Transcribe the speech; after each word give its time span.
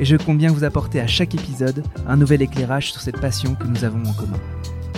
et 0.00 0.04
je 0.04 0.16
compte 0.16 0.38
bien 0.38 0.50
vous 0.50 0.64
apporter 0.64 1.00
à 1.00 1.06
chaque 1.06 1.34
épisode 1.34 1.84
un 2.06 2.16
nouvel 2.16 2.42
éclairage 2.42 2.92
sur 2.92 3.00
cette 3.00 3.20
passion 3.20 3.54
que 3.54 3.66
nous 3.66 3.84
avons 3.84 4.02
en 4.04 4.12
commun. 4.12 4.38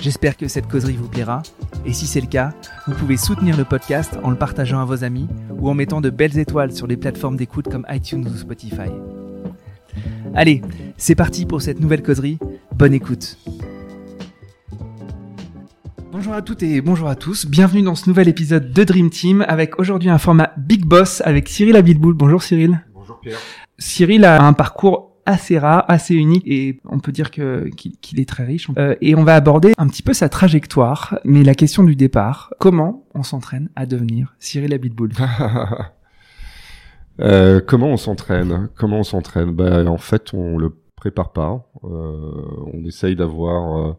J'espère 0.00 0.36
que 0.36 0.48
cette 0.48 0.68
causerie 0.68 0.96
vous 0.96 1.08
plaira, 1.08 1.42
et 1.84 1.92
si 1.92 2.06
c'est 2.06 2.20
le 2.20 2.26
cas, 2.26 2.52
vous 2.86 2.94
pouvez 2.94 3.16
soutenir 3.16 3.56
le 3.56 3.64
podcast 3.64 4.18
en 4.22 4.30
le 4.30 4.36
partageant 4.36 4.80
à 4.80 4.84
vos 4.84 5.04
amis 5.04 5.26
ou 5.58 5.68
en 5.68 5.74
mettant 5.74 6.00
de 6.00 6.10
belles 6.10 6.38
étoiles 6.38 6.72
sur 6.72 6.86
les 6.86 6.96
plateformes 6.96 7.36
d'écoute 7.36 7.68
comme 7.70 7.86
iTunes 7.88 8.26
ou 8.26 8.36
Spotify. 8.36 8.90
Allez, 10.34 10.62
c'est 10.96 11.14
parti 11.14 11.46
pour 11.46 11.62
cette 11.62 11.80
nouvelle 11.80 12.02
causerie, 12.02 12.38
bonne 12.74 12.94
écoute 12.94 13.38
Bonjour 16.12 16.32
à 16.32 16.40
toutes 16.40 16.62
et 16.62 16.80
bonjour 16.80 17.08
à 17.08 17.14
tous, 17.14 17.44
bienvenue 17.46 17.82
dans 17.82 17.94
ce 17.94 18.08
nouvel 18.08 18.26
épisode 18.28 18.72
de 18.72 18.84
Dream 18.84 19.10
Team 19.10 19.44
avec 19.48 19.78
aujourd'hui 19.78 20.08
un 20.08 20.18
format 20.18 20.52
Big 20.56 20.84
Boss 20.84 21.20
avec 21.26 21.46
Cyril 21.46 21.76
Abitboul. 21.76 22.14
Bonjour 22.14 22.42
Cyril. 22.42 22.80
Bonjour 22.94 23.20
Pierre. 23.20 23.38
Cyril 23.78 24.24
a 24.24 24.42
un 24.42 24.52
parcours 24.52 25.16
assez 25.26 25.58
rare, 25.58 25.84
assez 25.88 26.14
unique 26.14 26.44
et 26.46 26.80
on 26.84 27.00
peut 27.00 27.12
dire 27.12 27.30
qu'il 27.30 28.20
est 28.20 28.28
très 28.28 28.44
riche. 28.44 28.68
Euh, 28.78 28.94
et 29.00 29.14
on 29.16 29.24
va 29.24 29.34
aborder 29.34 29.72
un 29.76 29.88
petit 29.88 30.02
peu 30.02 30.14
sa 30.14 30.28
trajectoire, 30.28 31.18
mais 31.24 31.42
la 31.42 31.54
question 31.54 31.84
du 31.84 31.96
départ, 31.96 32.54
comment 32.60 33.04
on 33.14 33.24
s'entraîne 33.24 33.68
à 33.76 33.86
devenir 33.86 34.34
Cyril 34.38 34.72
Abitboul 34.72 35.10
euh, 37.20 37.60
Comment 37.66 37.88
on 37.88 37.96
s'entraîne? 37.96 38.68
Comment 38.76 39.00
on 39.00 39.04
s'entraîne? 39.04 39.50
Ben 39.50 39.88
en 39.88 39.98
fait, 39.98 40.32
on 40.32 40.56
le 40.56 40.74
prépare 40.94 41.32
pas. 41.32 41.68
Euh, 41.84 42.30
on 42.72 42.84
essaye 42.84 43.16
d'avoir 43.16 43.96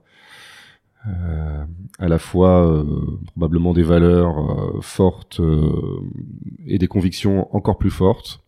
à 2.00 2.08
la 2.10 2.20
fois 2.20 2.84
probablement 3.28 3.72
des 3.74 3.84
valeurs 3.84 4.74
fortes 4.82 5.40
et 6.66 6.78
des 6.78 6.88
convictions 6.88 7.48
encore 7.56 7.78
plus 7.78 7.92
fortes. 7.92 8.42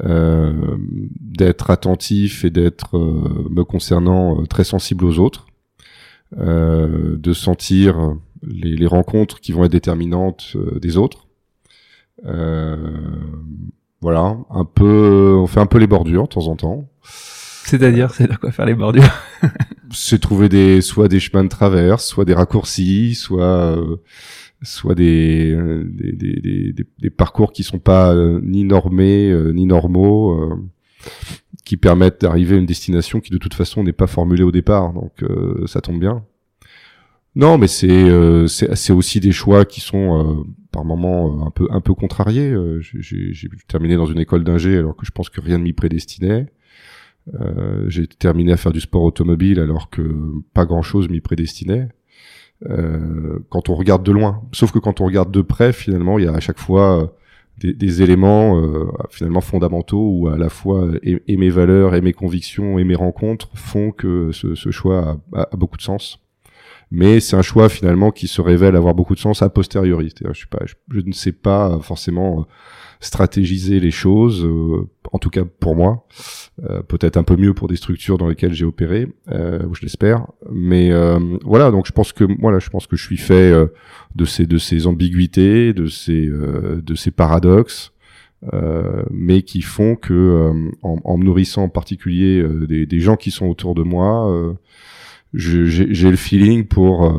D'être 0.00 1.70
attentif 1.70 2.44
et 2.44 2.50
d'être 2.50 2.96
me 2.98 3.64
concernant 3.64 4.44
très 4.46 4.64
sensible 4.64 5.04
aux 5.04 5.18
autres, 5.18 5.46
de 6.36 7.32
sentir 7.32 8.16
les, 8.42 8.76
les, 8.76 8.86
rencontres 8.86 9.40
qui 9.40 9.52
vont 9.52 9.64
être 9.64 9.72
déterminantes 9.72 10.56
des 10.80 10.96
autres. 10.96 11.26
voilà, 14.00 14.36
un 14.50 14.64
peu, 14.64 15.34
on 15.36 15.46
fait 15.46 15.60
un 15.60 15.66
peu 15.66 15.78
les 15.78 15.88
bordures 15.88 16.24
de 16.24 16.28
temps 16.28 16.46
en 16.46 16.56
temps. 16.56 16.88
C'est-à-dire, 17.64 18.14
c'est 18.14 18.30
à 18.30 18.36
quoi 18.36 18.50
faire 18.50 18.66
les 18.66 18.74
bordures 18.74 19.12
c'est 19.90 20.18
trouver 20.18 20.48
des 20.48 20.80
soit 20.80 21.08
des 21.08 21.20
chemins 21.20 21.44
de 21.44 21.48
traverse, 21.48 22.06
soit 22.06 22.24
des 22.24 22.34
raccourcis, 22.34 23.14
soit 23.14 23.42
euh, 23.42 23.96
soit 24.62 24.94
des, 24.94 25.52
euh, 25.52 25.84
des, 25.88 26.12
des, 26.12 26.72
des, 26.72 26.86
des, 26.98 27.10
parcours 27.10 27.52
qui 27.52 27.62
sont 27.62 27.78
pas 27.78 28.14
euh, 28.14 28.40
ni 28.42 28.64
normés 28.64 29.32
ni 29.52 29.66
normaux, 29.66 30.58
qui 31.64 31.76
permettent 31.76 32.22
d'arriver 32.22 32.56
à 32.56 32.58
une 32.58 32.66
destination 32.66 33.20
qui 33.20 33.30
de 33.30 33.38
toute 33.38 33.54
façon 33.54 33.84
n'est 33.84 33.92
pas 33.92 34.06
formulée 34.06 34.42
au 34.42 34.52
départ. 34.52 34.92
Donc 34.92 35.24
ça 35.66 35.80
tombe 35.80 36.00
bien. 36.00 36.24
Non, 37.36 37.58
mais 37.58 37.68
c'est 37.68 38.46
c'est 38.48 38.92
aussi 38.92 39.20
des 39.20 39.32
choix 39.32 39.64
qui 39.64 39.80
sont 39.80 40.46
par 40.72 40.84
moments 40.84 41.46
un 41.46 41.50
peu 41.50 41.68
un 41.70 41.80
peu 41.80 41.94
contrariés. 41.94 42.54
J'ai 42.80 43.48
terminé 43.68 43.96
dans 43.96 44.06
une 44.06 44.18
école 44.18 44.44
d'ingé 44.44 44.76
alors 44.76 44.96
que 44.96 45.06
je 45.06 45.12
pense 45.12 45.30
que 45.30 45.40
rien 45.40 45.58
ne 45.58 45.64
m'y 45.64 45.72
prédestinait. 45.72 46.46
Euh, 47.34 47.88
j'ai 47.88 48.06
terminé 48.06 48.52
à 48.52 48.56
faire 48.56 48.72
du 48.72 48.80
sport 48.80 49.02
automobile 49.02 49.60
alors 49.60 49.90
que 49.90 50.02
pas 50.54 50.66
grand-chose 50.66 51.08
m'y 51.08 51.20
prédestinait. 51.20 51.88
Euh, 52.66 53.38
quand 53.50 53.68
on 53.68 53.74
regarde 53.74 54.02
de 54.02 54.12
loin, 54.12 54.42
sauf 54.52 54.72
que 54.72 54.78
quand 54.78 55.00
on 55.00 55.04
regarde 55.04 55.30
de 55.30 55.42
près, 55.42 55.72
finalement, 55.72 56.18
il 56.18 56.24
y 56.24 56.28
a 56.28 56.32
à 56.32 56.40
chaque 56.40 56.58
fois 56.58 57.02
euh, 57.64 57.72
des, 57.72 58.02
éléments 58.02 58.60
euh, 58.60 58.86
finalement 59.10 59.40
fondamentaux 59.40 60.10
où 60.12 60.28
à 60.28 60.36
la 60.36 60.48
fois 60.48 60.88
et, 61.02 61.36
mes 61.36 61.50
valeurs 61.50 61.94
et 61.94 62.00
mes 62.00 62.12
convictions 62.12 62.78
et 62.78 62.84
mes 62.84 62.96
rencontres 62.96 63.48
font 63.54 63.92
que 63.92 64.32
ce, 64.32 64.70
choix 64.70 65.18
a, 65.34 65.56
beaucoup 65.56 65.76
de 65.76 65.82
sens. 65.82 66.20
Mais 66.90 67.20
c'est 67.20 67.36
un 67.36 67.42
choix 67.42 67.68
finalement 67.68 68.10
qui 68.10 68.28
se 68.28 68.40
révèle 68.40 68.74
avoir 68.76 68.94
beaucoup 68.94 69.14
de 69.14 69.20
sens 69.20 69.42
a 69.42 69.50
posteriori. 69.50 70.12
Je, 70.24 70.32
suis 70.32 70.46
pas, 70.46 70.60
je, 70.90 71.00
ne 71.00 71.12
sais 71.12 71.32
pas 71.32 71.78
forcément 71.82 72.46
stratégiser 73.00 73.78
les 73.78 73.90
choses, 73.90 74.44
euh, 74.44 74.88
en 75.12 75.18
tout 75.18 75.30
cas 75.30 75.44
pour 75.44 75.76
moi, 75.76 76.06
euh, 76.64 76.82
peut-être 76.82 77.16
un 77.16 77.22
peu 77.22 77.36
mieux 77.36 77.54
pour 77.54 77.68
des 77.68 77.76
structures 77.76 78.18
dans 78.18 78.28
lesquelles 78.28 78.52
j'ai 78.52 78.64
opéré, 78.64 79.08
euh, 79.30 79.62
je 79.72 79.82
l'espère. 79.82 80.26
Mais 80.50 80.90
voilà, 81.44 81.70
donc 81.70 81.86
je 81.86 81.92
pense 81.92 82.12
que 82.12 82.24
voilà, 82.40 82.58
je 82.58 82.70
pense 82.70 82.86
que 82.86 82.96
je 82.96 83.04
suis 83.04 83.16
fait 83.16 83.52
de 84.14 84.24
ces 84.24 84.46
de 84.46 84.58
ces 84.58 84.86
ambiguïtés, 84.86 85.72
de 85.72 85.86
ces 85.86 86.26
de 86.26 86.94
ces 86.94 87.10
paradoxes. 87.10 87.92
mais 89.10 89.42
qui 89.42 89.62
font 89.62 89.96
que 89.96 90.52
en, 90.82 90.98
en, 91.04 91.18
me 91.18 91.24
nourrissant 91.24 91.64
en 91.64 91.68
particulier 91.68 92.42
des, 92.68 92.86
des, 92.86 93.00
gens 93.00 93.16
qui 93.16 93.30
sont 93.30 93.46
autour 93.46 93.74
de 93.74 93.82
moi, 93.82 94.56
j'ai 95.34 96.10
le 96.10 96.16
feeling 96.16 96.66
pour 96.66 97.14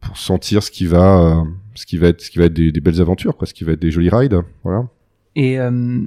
pour 0.00 0.16
sentir 0.16 0.62
ce 0.62 0.70
qui 0.70 0.86
va 0.86 1.44
ce 1.74 1.86
qui 1.86 1.98
va 1.98 2.08
être 2.08 2.20
ce 2.20 2.30
qui 2.30 2.38
va 2.38 2.46
être 2.46 2.54
des, 2.54 2.72
des, 2.72 2.80
belles 2.80 3.00
aventures 3.00 3.36
quoi 3.36 3.46
ce 3.46 3.54
qui 3.54 3.64
va 3.64 3.72
être 3.72 3.80
des 3.80 3.90
jolis 3.90 4.10
rides 4.10 4.40
voilà. 4.62 4.86
Et 5.36 5.58
euh, 5.58 6.00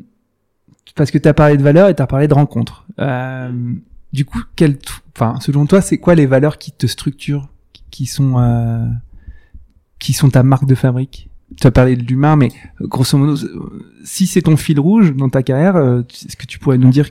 parce 0.96 1.12
que 1.12 1.18
tu 1.18 1.28
as 1.28 1.34
parlé 1.34 1.58
de 1.58 1.64
valeurs 1.64 1.90
et 1.90 1.96
tu 1.96 2.02
as 2.02 2.08
parlé 2.08 2.28
de 2.28 2.34
rencontres. 2.34 2.86
Euh, 3.00 3.52
du 4.14 4.26
coup, 4.26 4.42
quel, 4.56 4.78
enfin, 5.16 5.36
selon 5.42 5.66
toi, 5.66 5.82
c'est 5.82 5.98
quoi 5.98 6.16
les 6.16 6.26
valeurs 6.26 6.58
qui 6.58 6.72
te 6.72 6.88
structurent, 6.88 7.50
qui 7.92 8.06
sont, 8.06 8.40
euh, 8.40 8.86
qui 10.00 10.14
sont 10.14 10.30
ta 10.30 10.44
marque 10.44 10.66
de 10.66 10.76
fabrique? 10.76 11.30
Tu 11.60 11.66
as 11.66 11.72
parlé 11.72 11.96
de 11.96 12.04
l'humain, 12.04 12.36
mais 12.36 12.50
grosso 12.82 13.18
modo, 13.18 13.42
si 14.04 14.28
c'est 14.28 14.42
ton 14.42 14.58
fil 14.58 14.80
rouge 14.80 15.16
dans 15.16 15.30
ta 15.30 15.44
carrière, 15.44 15.78
est-ce 15.78 16.36
que 16.36 16.46
tu 16.46 16.60
pourrais 16.60 16.78
nous 16.78 16.90
dire 16.90 17.08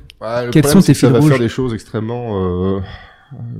quels 0.53 0.67
sont 0.67 0.83
tes 0.83 0.93
fils 0.93 1.09
rouges 1.09 1.15
Ça 1.15 1.21
va 1.21 1.29
faire 1.29 1.39
des 1.39 1.49
choses 1.49 1.73
extrêmement 1.73 2.77
euh, 2.77 2.81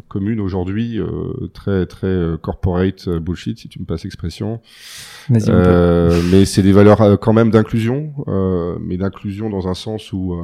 commune 0.09 0.41
aujourd'hui, 0.41 0.99
euh, 0.99 1.49
très 1.53 1.87
très 1.87 2.07
euh, 2.07 2.37
corporate 2.37 3.09
bullshit 3.09 3.59
si 3.59 3.69
tu 3.69 3.81
me 3.81 3.85
passes 3.85 4.05
l'expression. 4.05 4.61
Euh, 5.31 6.23
mais 6.31 6.45
c'est 6.45 6.63
des 6.63 6.73
valeurs 6.73 7.19
quand 7.21 7.33
même 7.33 7.51
d'inclusion, 7.51 8.13
mais 8.81 8.97
d'inclusion 8.97 9.51
dans 9.51 9.69
un 9.69 9.75
sens 9.75 10.13
où 10.13 10.41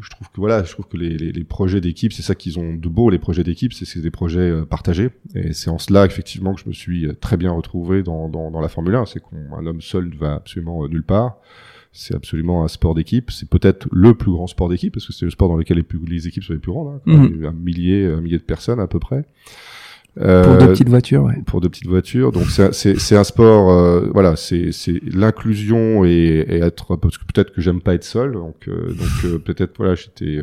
je 0.00 0.08
trouve 0.08 0.28
que 0.30 0.40
voilà, 0.40 0.64
je 0.64 0.72
trouve 0.72 0.86
que 0.88 0.96
les, 0.96 1.16
les, 1.16 1.32
les 1.32 1.44
projets 1.44 1.80
d'équipe, 1.80 2.12
c'est 2.12 2.22
ça 2.22 2.34
qu'ils 2.34 2.58
ont 2.58 2.74
de 2.74 2.88
beau, 2.88 3.10
les 3.10 3.18
projets 3.18 3.44
d'équipe, 3.44 3.72
c'est 3.74 4.00
des 4.00 4.10
projets 4.10 4.52
partagés. 4.68 5.10
Et 5.34 5.52
c'est 5.52 5.70
en 5.70 5.78
cela 5.78 6.06
effectivement 6.06 6.54
que 6.54 6.60
je 6.62 6.68
me 6.68 6.72
suis 6.72 7.08
très 7.20 7.36
bien 7.36 7.52
retrouvé 7.52 8.02
dans, 8.02 8.28
dans, 8.28 8.50
dans 8.50 8.60
la 8.60 8.68
Formule 8.68 8.94
1, 8.94 9.06
c'est 9.06 9.20
qu'un 9.20 9.66
homme 9.66 9.82
seul 9.82 10.08
ne 10.08 10.16
va 10.16 10.34
absolument 10.34 10.88
nulle 10.88 11.04
part 11.04 11.36
c'est 11.92 12.14
absolument 12.14 12.64
un 12.64 12.68
sport 12.68 12.94
d'équipe. 12.94 13.30
C'est 13.30 13.48
peut-être 13.48 13.86
le 13.92 14.14
plus 14.14 14.32
grand 14.32 14.46
sport 14.46 14.68
d'équipe 14.68 14.94
parce 14.94 15.06
que 15.06 15.12
c'est 15.12 15.26
le 15.26 15.30
sport 15.30 15.48
dans 15.48 15.56
lequel 15.56 15.76
les, 15.76 15.82
plus, 15.82 16.00
les 16.06 16.26
équipes 16.26 16.42
sont 16.42 16.54
les 16.54 16.58
plus 16.58 16.72
grandes. 16.72 17.00
Hein, 17.06 17.28
mhm. 17.28 17.44
Un 17.44 17.52
millier, 17.52 18.06
un 18.06 18.20
millier 18.20 18.38
de 18.38 18.42
personnes 18.42 18.80
à 18.80 18.86
peu 18.86 18.98
près. 18.98 19.24
Euh, 20.20 20.44
pour 20.44 20.58
deux 20.58 20.72
petites 20.72 20.88
voitures, 20.88 21.24
ouais. 21.24 21.42
Pour 21.46 21.60
deux 21.60 21.68
petites 21.68 21.86
voitures. 21.86 22.32
Donc 22.32 22.46
c'est 22.50 23.16
un 23.16 23.24
sport, 23.24 23.70
euh, 23.70 24.08
voilà, 24.12 24.36
c'est 24.36 24.72
l'inclusion 25.04 26.04
et, 26.04 26.44
et, 26.48 26.58
être 26.58 26.96
parce 26.96 27.18
que 27.18 27.24
peut-être 27.24 27.52
que 27.52 27.60
j'aime 27.60 27.80
pas 27.80 27.94
être 27.94 28.04
seul, 28.04 28.32
donc 28.32 28.68
euh, 28.68 28.92
donc 28.92 29.24
euh, 29.24 29.38
peut-être 29.38 29.76
voilà 29.78 29.94
j'étais 29.94 30.40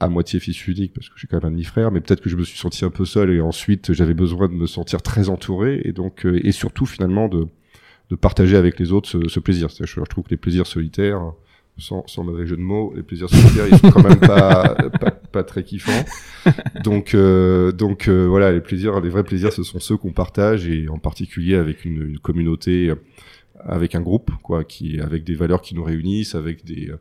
à 0.00 0.08
moitié 0.08 0.40
fils 0.40 0.66
unique 0.66 0.92
parce 0.94 1.08
que 1.08 1.14
j'ai 1.16 1.28
quand 1.28 1.36
même 1.36 1.46
un 1.46 1.50
demi-frère, 1.52 1.92
mais 1.92 2.00
peut-être 2.00 2.20
que 2.20 2.30
je 2.30 2.36
me 2.36 2.42
suis 2.42 2.58
senti 2.58 2.84
un 2.84 2.90
peu 2.90 3.04
seul 3.04 3.30
et 3.30 3.40
ensuite 3.40 3.92
j'avais 3.92 4.14
besoin 4.14 4.48
de 4.48 4.54
me 4.54 4.66
sentir 4.66 5.02
très 5.02 5.28
entouré 5.28 5.80
et 5.84 5.92
donc 5.92 6.24
et 6.24 6.52
surtout 6.52 6.86
finalement 6.86 7.28
de 7.28 7.46
de 8.12 8.16
partager 8.16 8.56
avec 8.56 8.78
les 8.78 8.92
autres 8.92 9.08
ce, 9.08 9.28
ce 9.28 9.40
plaisir. 9.40 9.68
Je, 9.70 9.86
je, 9.86 10.00
trouve 10.02 10.24
que 10.24 10.30
les 10.30 10.36
plaisirs 10.36 10.66
solitaires, 10.66 11.32
sans, 11.78 12.06
sans 12.06 12.22
mauvais 12.22 12.46
jeu 12.46 12.58
de 12.58 12.60
mots, 12.60 12.92
les 12.94 13.02
plaisirs 13.02 13.30
solitaires, 13.30 13.66
ils 13.70 13.78
sont 13.78 13.90
quand 13.90 14.06
même 14.06 14.20
pas, 14.20 14.74
pas, 15.00 15.10
pas, 15.10 15.42
très 15.42 15.64
kiffants. 15.64 16.04
Donc, 16.84 17.14
euh, 17.14 17.72
donc 17.72 18.08
euh, 18.08 18.26
voilà, 18.26 18.52
les 18.52 18.60
plaisirs, 18.60 19.00
les 19.00 19.08
vrais 19.08 19.24
plaisirs, 19.24 19.50
ce 19.50 19.62
sont 19.62 19.80
ceux 19.80 19.96
qu'on 19.96 20.12
partage 20.12 20.68
et 20.68 20.90
en 20.90 20.98
particulier 20.98 21.54
avec 21.54 21.86
une, 21.86 22.02
une, 22.02 22.18
communauté, 22.18 22.92
avec 23.58 23.94
un 23.94 24.02
groupe, 24.02 24.30
quoi, 24.42 24.62
qui 24.62 25.00
avec 25.00 25.24
des 25.24 25.34
valeurs 25.34 25.62
qui 25.62 25.74
nous 25.74 25.84
réunissent, 25.84 26.34
avec 26.34 26.66
des 26.66 26.92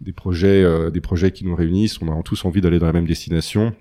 des 0.00 0.12
projets, 0.12 0.64
euh, 0.64 0.90
des 0.90 1.00
projets 1.00 1.30
qui 1.30 1.44
nous 1.44 1.54
réunissent. 1.54 2.02
On 2.02 2.12
a 2.12 2.22
tous 2.24 2.44
envie 2.44 2.60
d'aller 2.60 2.80
dans 2.80 2.86
la 2.86 2.92
même 2.92 3.06
destination. 3.06 3.72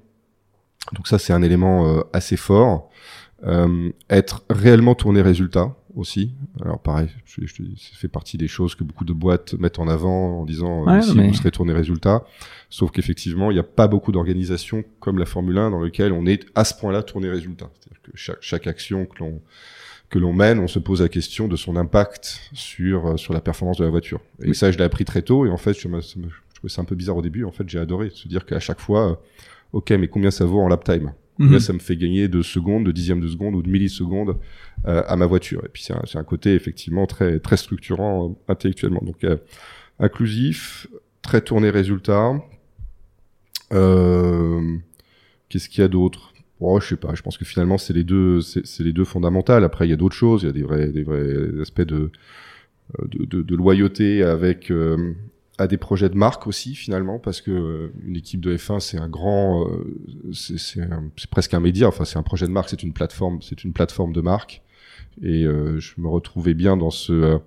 Donc 0.94 1.08
ça, 1.08 1.18
c'est 1.18 1.34
un 1.34 1.42
élément 1.42 2.04
assez 2.14 2.38
fort. 2.38 2.92
être 4.10 4.46
réellement 4.52 4.94
tourné 4.94 5.24
résultat 5.24 5.76
aussi. 5.98 6.32
Alors 6.62 6.80
pareil, 6.80 7.10
je, 7.26 7.46
je, 7.46 7.56
ça 7.76 7.96
fait 7.96 8.08
partie 8.08 8.38
des 8.38 8.48
choses 8.48 8.76
que 8.76 8.84
beaucoup 8.84 9.04
de 9.06 9.14
boîtes 9.14 9.54
mettent 9.56 9.80
en 9.80 9.88
avant 9.88 10.40
en 10.42 10.46
disant 10.46 10.86
Ouais, 10.86 11.02
si 11.02 11.16
mais- 11.16 11.28
vous 11.28 11.34
serez 11.34 11.52
tourné 11.52 11.74
résultat. 11.74 12.24
Sauf 12.70 12.92
qu'effectivement, 12.92 13.52
il 13.52 13.56
n'y 13.56 13.60
a 13.60 13.64
pas 13.64 13.88
beaucoup 13.88 14.12
d'organisations 14.12 14.84
comme 15.00 15.18
la 15.20 15.26
Formule 15.26 15.58
1 15.58 15.72
dans 15.72 15.80
lequel 15.80 16.14
on 16.14 16.26
est 16.26 16.46
à 16.56 16.64
ce 16.64 16.74
point-là 16.74 17.04
tourné 17.04 17.30
résultat. 17.30 17.70
C'est-à-dire 17.80 18.02
que 18.04 18.12
chaque, 18.16 18.38
chaque 18.42 18.68
action 18.68 19.06
que 19.06 19.20
l'on 19.20 19.42
que 20.10 20.20
l'on 20.20 20.32
mène, 20.32 20.60
on 20.60 20.68
se 20.68 20.80
pose 20.80 21.02
la 21.02 21.10
question 21.10 21.50
de 21.50 21.58
son 21.58 21.76
impact 21.76 22.40
sur 22.54 23.08
euh, 23.08 23.18
sur 23.18 23.34
la 23.34 23.42
performance 23.42 23.78
de 23.78 23.84
la 23.84 23.90
voiture. 23.90 24.22
Et 24.42 24.50
Oui. 24.50 24.56
ça, 24.56 24.72
je 24.72 24.78
l'ai 24.78 24.86
appris 24.86 25.04
très 25.04 25.22
tôt. 25.22 25.46
Et 25.46 25.50
en 25.50 25.58
fait, 25.58 25.72
me, 25.86 26.00
je 26.00 26.16
trouvais 26.56 26.70
ça 26.70 26.82
un 26.82 26.86
peu 26.86 26.96
bizarre 26.96 27.18
au 27.18 27.22
début. 27.22 27.44
En 27.44 27.52
fait, 27.52 27.68
j'ai 27.68 27.80
adoré 27.80 28.10
se 28.10 28.28
dire 28.30 28.46
qu'à 28.46 28.60
chaque 28.62 28.80
fois, 28.80 29.12
euh, 29.12 29.16
ok, 29.74 29.92
mais 29.92 30.08
combien 30.08 30.32
ça 30.32 30.46
vaut 30.46 30.62
en 30.62 30.70
lap 30.70 30.84
time? 30.86 31.12
Mhm. 31.40 31.54
Là, 31.54 31.60
ça 31.60 31.74
me 31.74 31.80
fait 31.80 31.96
gagner 31.96 32.28
de 32.28 32.42
secondes, 32.42 32.86
de 32.86 32.92
dixièmes 32.92 33.22
de 33.22 33.28
seconde 33.28 33.56
ou 33.56 33.62
de 33.62 33.70
millisecondes 33.70 34.38
euh, 34.88 35.04
à 35.08 35.16
ma 35.16 35.26
voiture. 35.26 35.62
Et 35.66 35.70
puis 35.70 35.84
c'est 35.84 35.94
un, 35.94 36.02
c'est 36.06 36.18
un 36.18 36.24
côté 36.24 36.56
effectivement 36.56 37.06
très 37.06 37.40
très 37.40 37.58
structurant 37.58 38.30
euh, 38.30 38.52
intellectuellement. 38.52 39.02
Donc 39.04 39.24
euh, 39.24 39.38
inclusif, 40.00 40.88
très 41.22 41.42
tourné 41.42 41.70
résultat. 41.70 42.42
Qu'est-ce 45.50 45.70
qu'il 45.70 45.82
y 45.82 45.86
a 45.86 45.88
d'autre? 45.88 46.34
Oh, 46.60 46.80
je 46.80 46.88
sais 46.88 46.96
pas. 46.96 47.14
Je 47.14 47.22
pense 47.22 47.38
que 47.38 47.46
finalement 47.46 47.78
c'est 47.78 47.94
les 47.94 48.04
deux, 48.04 48.42
c'est 48.42 48.84
les 48.84 48.94
deux 48.94 49.06
fondamentales. 49.06 49.64
Après, 49.64 49.86
il 49.86 49.92
y 49.92 49.94
a 49.94 49.98
d'autres 49.98 50.16
choses. 50.16 50.44
Il 50.44 50.48
y 50.48 50.50
a 50.50 50.54
des 50.54 50.64
vrais, 50.64 50.88
des 50.88 51.04
vrais 51.04 51.62
aspects 51.62 51.82
de 51.82 52.12
de, 53.04 53.26
de, 53.26 53.42
de 53.42 53.56
loyauté 53.56 54.24
avec 54.24 54.72
à 55.58 55.68
des 55.68 55.78
projets 55.78 56.10
de 56.10 56.16
marque 56.16 56.46
aussi 56.48 56.76
finalement 56.76 57.20
parce 57.20 57.42
que 57.42 57.52
euh, 57.52 57.94
une 58.06 58.16
équipe 58.16 58.42
de 58.42 58.56
F1 58.56 58.80
c'est 58.80 58.98
un 58.98 59.10
grand 59.10 59.68
euh, 59.68 60.32
c'est 60.34 61.30
presque 61.30 61.54
un 61.54 61.60
média. 61.60 61.88
Enfin 61.88 62.06
c'est 62.06 62.18
un 62.18 62.24
projet 62.24 62.46
de 62.46 62.52
marque 62.52 62.70
c'est 62.70 62.84
une 62.84 62.94
plateforme 62.94 63.42
c'est 63.42 63.64
une 63.64 63.74
plateforme 63.74 64.14
de 64.14 64.22
marque. 64.22 64.62
Et 65.22 65.46
euh, 65.46 65.80
je 65.80 65.94
me 65.98 66.08
retrouvais 66.08 66.54
bien 66.54 66.78
dans 66.78 66.92
ce 66.92 67.40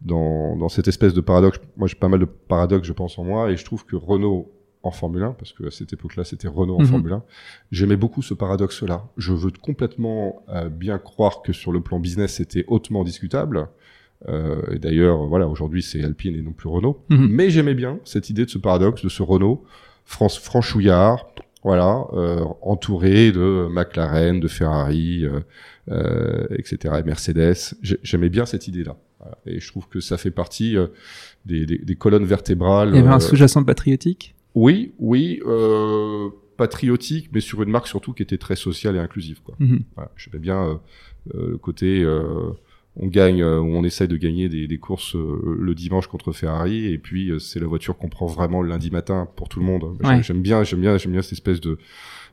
dans 0.00 0.56
dans 0.56 0.68
cette 0.68 0.88
espèce 0.88 1.14
de 1.14 1.20
paradoxe. 1.20 1.60
Moi 1.76 1.86
j'ai 1.86 1.94
pas 1.94 2.08
mal 2.08 2.20
de 2.20 2.24
paradoxes 2.24 2.86
je 2.86 2.92
pense 2.92 3.18
en 3.18 3.24
moi. 3.24 3.50
Et 3.52 3.56
je 3.56 3.64
trouve 3.64 3.86
que 3.86 3.94
Renault 3.94 4.50
en 4.82 4.90
Formule 4.90 5.22
1 5.22 5.32
parce 5.34 5.52
que 5.52 5.68
à 5.68 5.70
cette 5.70 5.92
époque-là 5.92 6.24
c'était 6.24 6.48
Renault 6.48 6.74
en 6.74 6.80
Mhm. 6.80 6.86
Formule 6.86 7.12
1 7.12 7.22
j'aimais 7.70 7.96
beaucoup 7.96 8.22
ce 8.22 8.34
paradoxe 8.34 8.82
là 8.82 9.04
je 9.16 9.32
veux 9.32 9.52
complètement 9.52 10.44
bien 10.72 10.98
croire 10.98 11.42
que 11.42 11.52
sur 11.52 11.70
le 11.70 11.80
plan 11.80 12.00
business 12.00 12.34
c'était 12.34 12.64
hautement 12.66 13.04
discutable 13.04 13.68
et 14.28 14.78
d'ailleurs, 14.78 15.26
voilà, 15.26 15.48
aujourd'hui 15.48 15.82
c'est 15.82 16.02
Alpine 16.04 16.34
et 16.36 16.42
non 16.42 16.52
plus 16.52 16.68
Renault. 16.68 17.04
Mhm. 17.10 17.28
Mais 17.30 17.50
j'aimais 17.50 17.74
bien 17.74 17.98
cette 18.04 18.30
idée 18.30 18.44
de 18.44 18.50
ce 18.50 18.58
paradoxe, 18.58 19.02
de 19.02 19.08
ce 19.08 19.22
Renault 19.22 19.64
France 20.04 20.38
franchouillard, 20.38 21.26
voilà, 21.64 22.04
euh, 22.12 22.44
entouré 22.60 23.30
de 23.32 23.68
McLaren, 23.70 24.40
de 24.40 24.48
Ferrari, 24.48 25.24
euh, 25.24 25.40
euh, 25.90 26.46
etc. 26.58 26.94
et 26.98 27.02
Mercedes. 27.04 27.76
J'ai- 27.82 27.98
J'aimais 28.02 28.28
bien 28.28 28.44
cette 28.46 28.66
idée-là. 28.68 28.96
Voilà. 29.20 29.38
Et 29.46 29.60
je 29.60 29.68
trouve 29.70 29.86
que 29.88 30.00
ça 30.00 30.18
fait 30.18 30.32
partie 30.32 30.76
euh, 30.76 30.88
des, 31.46 31.64
des, 31.66 31.78
des 31.78 31.94
colonnes 31.94 32.24
vertébrales. 32.24 32.88
Il 32.90 32.96
y 32.96 32.98
avait 32.98 33.08
un 33.08 33.16
euh, 33.16 33.20
sous-jacent 33.20 33.62
patriotique? 33.64 34.34
oui, 34.54 34.92
oui, 34.98 35.40
euh, 35.46 36.28
patriotique, 36.56 37.30
mais 37.32 37.40
sur 37.40 37.62
une 37.62 37.70
marque 37.70 37.86
surtout 37.86 38.12
qui 38.12 38.22
était 38.22 38.38
très 38.38 38.56
sociale 38.56 38.96
et 38.96 38.98
inclusive. 38.98 39.40
Quoi. 39.42 39.54
Mhm. 39.60 39.82
Voilà, 39.94 40.10
j'aimais 40.16 40.38
bien 40.40 40.62
euh, 40.64 40.74
euh, 41.34 41.50
le 41.52 41.58
côté 41.58 42.02
euh, 42.02 42.50
on 42.96 43.06
gagne 43.06 43.42
euh, 43.42 43.58
on 43.60 43.84
essaye 43.84 44.08
de 44.08 44.16
gagner 44.16 44.48
des, 44.48 44.66
des 44.66 44.78
courses 44.78 45.16
euh, 45.16 45.56
le 45.58 45.74
dimanche 45.74 46.06
contre 46.08 46.32
Ferrari 46.32 46.86
et 46.92 46.98
puis 46.98 47.30
euh, 47.30 47.38
c'est 47.38 47.58
la 47.60 47.66
voiture 47.66 47.96
qu'on 47.96 48.08
prend 48.08 48.26
vraiment 48.26 48.60
le 48.62 48.68
lundi 48.68 48.90
matin 48.90 49.28
pour 49.36 49.48
tout 49.48 49.60
le 49.60 49.66
monde. 49.66 49.96
J'aime- 50.02 50.10
Ouais. 50.16 50.22
J'aime 50.22 50.42
bien, 50.42 50.62
j'aime 50.64 50.80
bien, 50.80 50.98
j'aime 50.98 51.12
bien 51.12 51.22
cette 51.22 51.32
espèce 51.32 51.60
de 51.60 51.78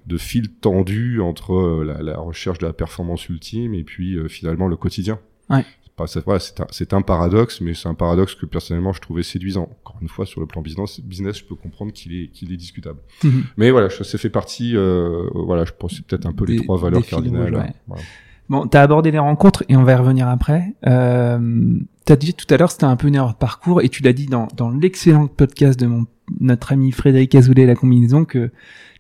de 0.07 0.17
fil 0.17 0.50
tendu 0.50 1.19
entre 1.21 1.83
la, 1.85 2.01
la 2.01 2.17
recherche 2.19 2.57
de 2.57 2.65
la 2.65 2.73
performance 2.73 3.27
ultime 3.29 3.73
et 3.73 3.83
puis 3.83 4.15
euh, 4.15 4.27
finalement 4.27 4.67
le 4.67 4.75
quotidien. 4.77 5.19
Ouais. 5.50 5.63
C'est 5.83 5.94
pas- 5.95 6.07
ça- 6.07 6.21
voilà, 6.25 6.39
c'est 6.39 6.94
un, 6.94 6.97
un 6.97 7.01
paradoxe, 7.01 7.59
mais 7.61 7.73
c'est 7.73 7.88
un 7.89 7.94
paradoxe 7.94 8.33
que 8.35 8.45
personnellement 8.45 8.94
je 8.94 9.01
trouvais 9.01 9.23
séduisant. 9.23 9.63
Encore 9.83 9.97
une 10.01 10.07
fois, 10.07 10.25
sur 10.25 10.39
le 10.41 10.47
plan 10.47 10.61
business, 10.61 11.00
business 11.01 11.39
je 11.39 11.44
peux 11.44 11.56
comprendre 11.56 11.91
qu'il 11.91 12.13
est, 12.13 12.27
qu'il 12.31 12.51
est 12.53 12.57
discutable. 12.57 13.00
Mhm. 13.23 13.44
Mais 13.57 13.71
voilà, 13.71 13.89
ça 13.89 14.17
fait 14.17 14.29
partie, 14.29 14.75
euh, 14.75 15.27
voilà, 15.33 15.65
je 15.65 15.73
pense 15.77 15.91
que 15.91 15.97
c'est 15.97 16.06
peut-être 16.06 16.25
un 16.25 16.33
peu 16.33 16.45
les 16.45 16.57
trois 16.63 16.77
valeurs 16.77 17.06
cardinales. 17.06 17.53
rouges, 17.53 17.63
ouais. 17.65 17.73
Voilà. 17.88 18.03
Bon, 18.50 18.66
t'as 18.68 18.81
abordé 18.81 19.12
les 19.12 19.19
rencontres 19.19 19.63
et 19.69 19.75
on 19.78 19.84
va 19.84 19.92
y 19.94 19.96
revenir 19.96 20.28
après. 20.28 20.74
Euh, 20.88 21.78
t'as 22.06 22.16
dit 22.16 22.34
tout 22.34 22.51
à 22.54 22.57
l'heure 22.57 22.72
c'était 22.72 22.86
un 22.86 22.96
peu 22.96 23.07
une 23.07 23.16
erreur 23.16 23.34
de 23.34 23.38
parcours 23.38 23.81
et 23.84 23.90
tu 23.90 24.01
l'as 24.01 24.13
dit 24.13 24.25
dans, 24.25 24.48
dans 24.57 24.72
l'excellent 24.72 25.28
podcast 25.28 25.80
de 25.80 25.86
mon 25.86 26.06
notre 26.40 26.74
ami 26.74 26.92
Frédéric 26.92 27.34
Azoulay 27.36 27.66
la 27.66 27.75
combinaison 27.75 28.24
que 28.25 28.51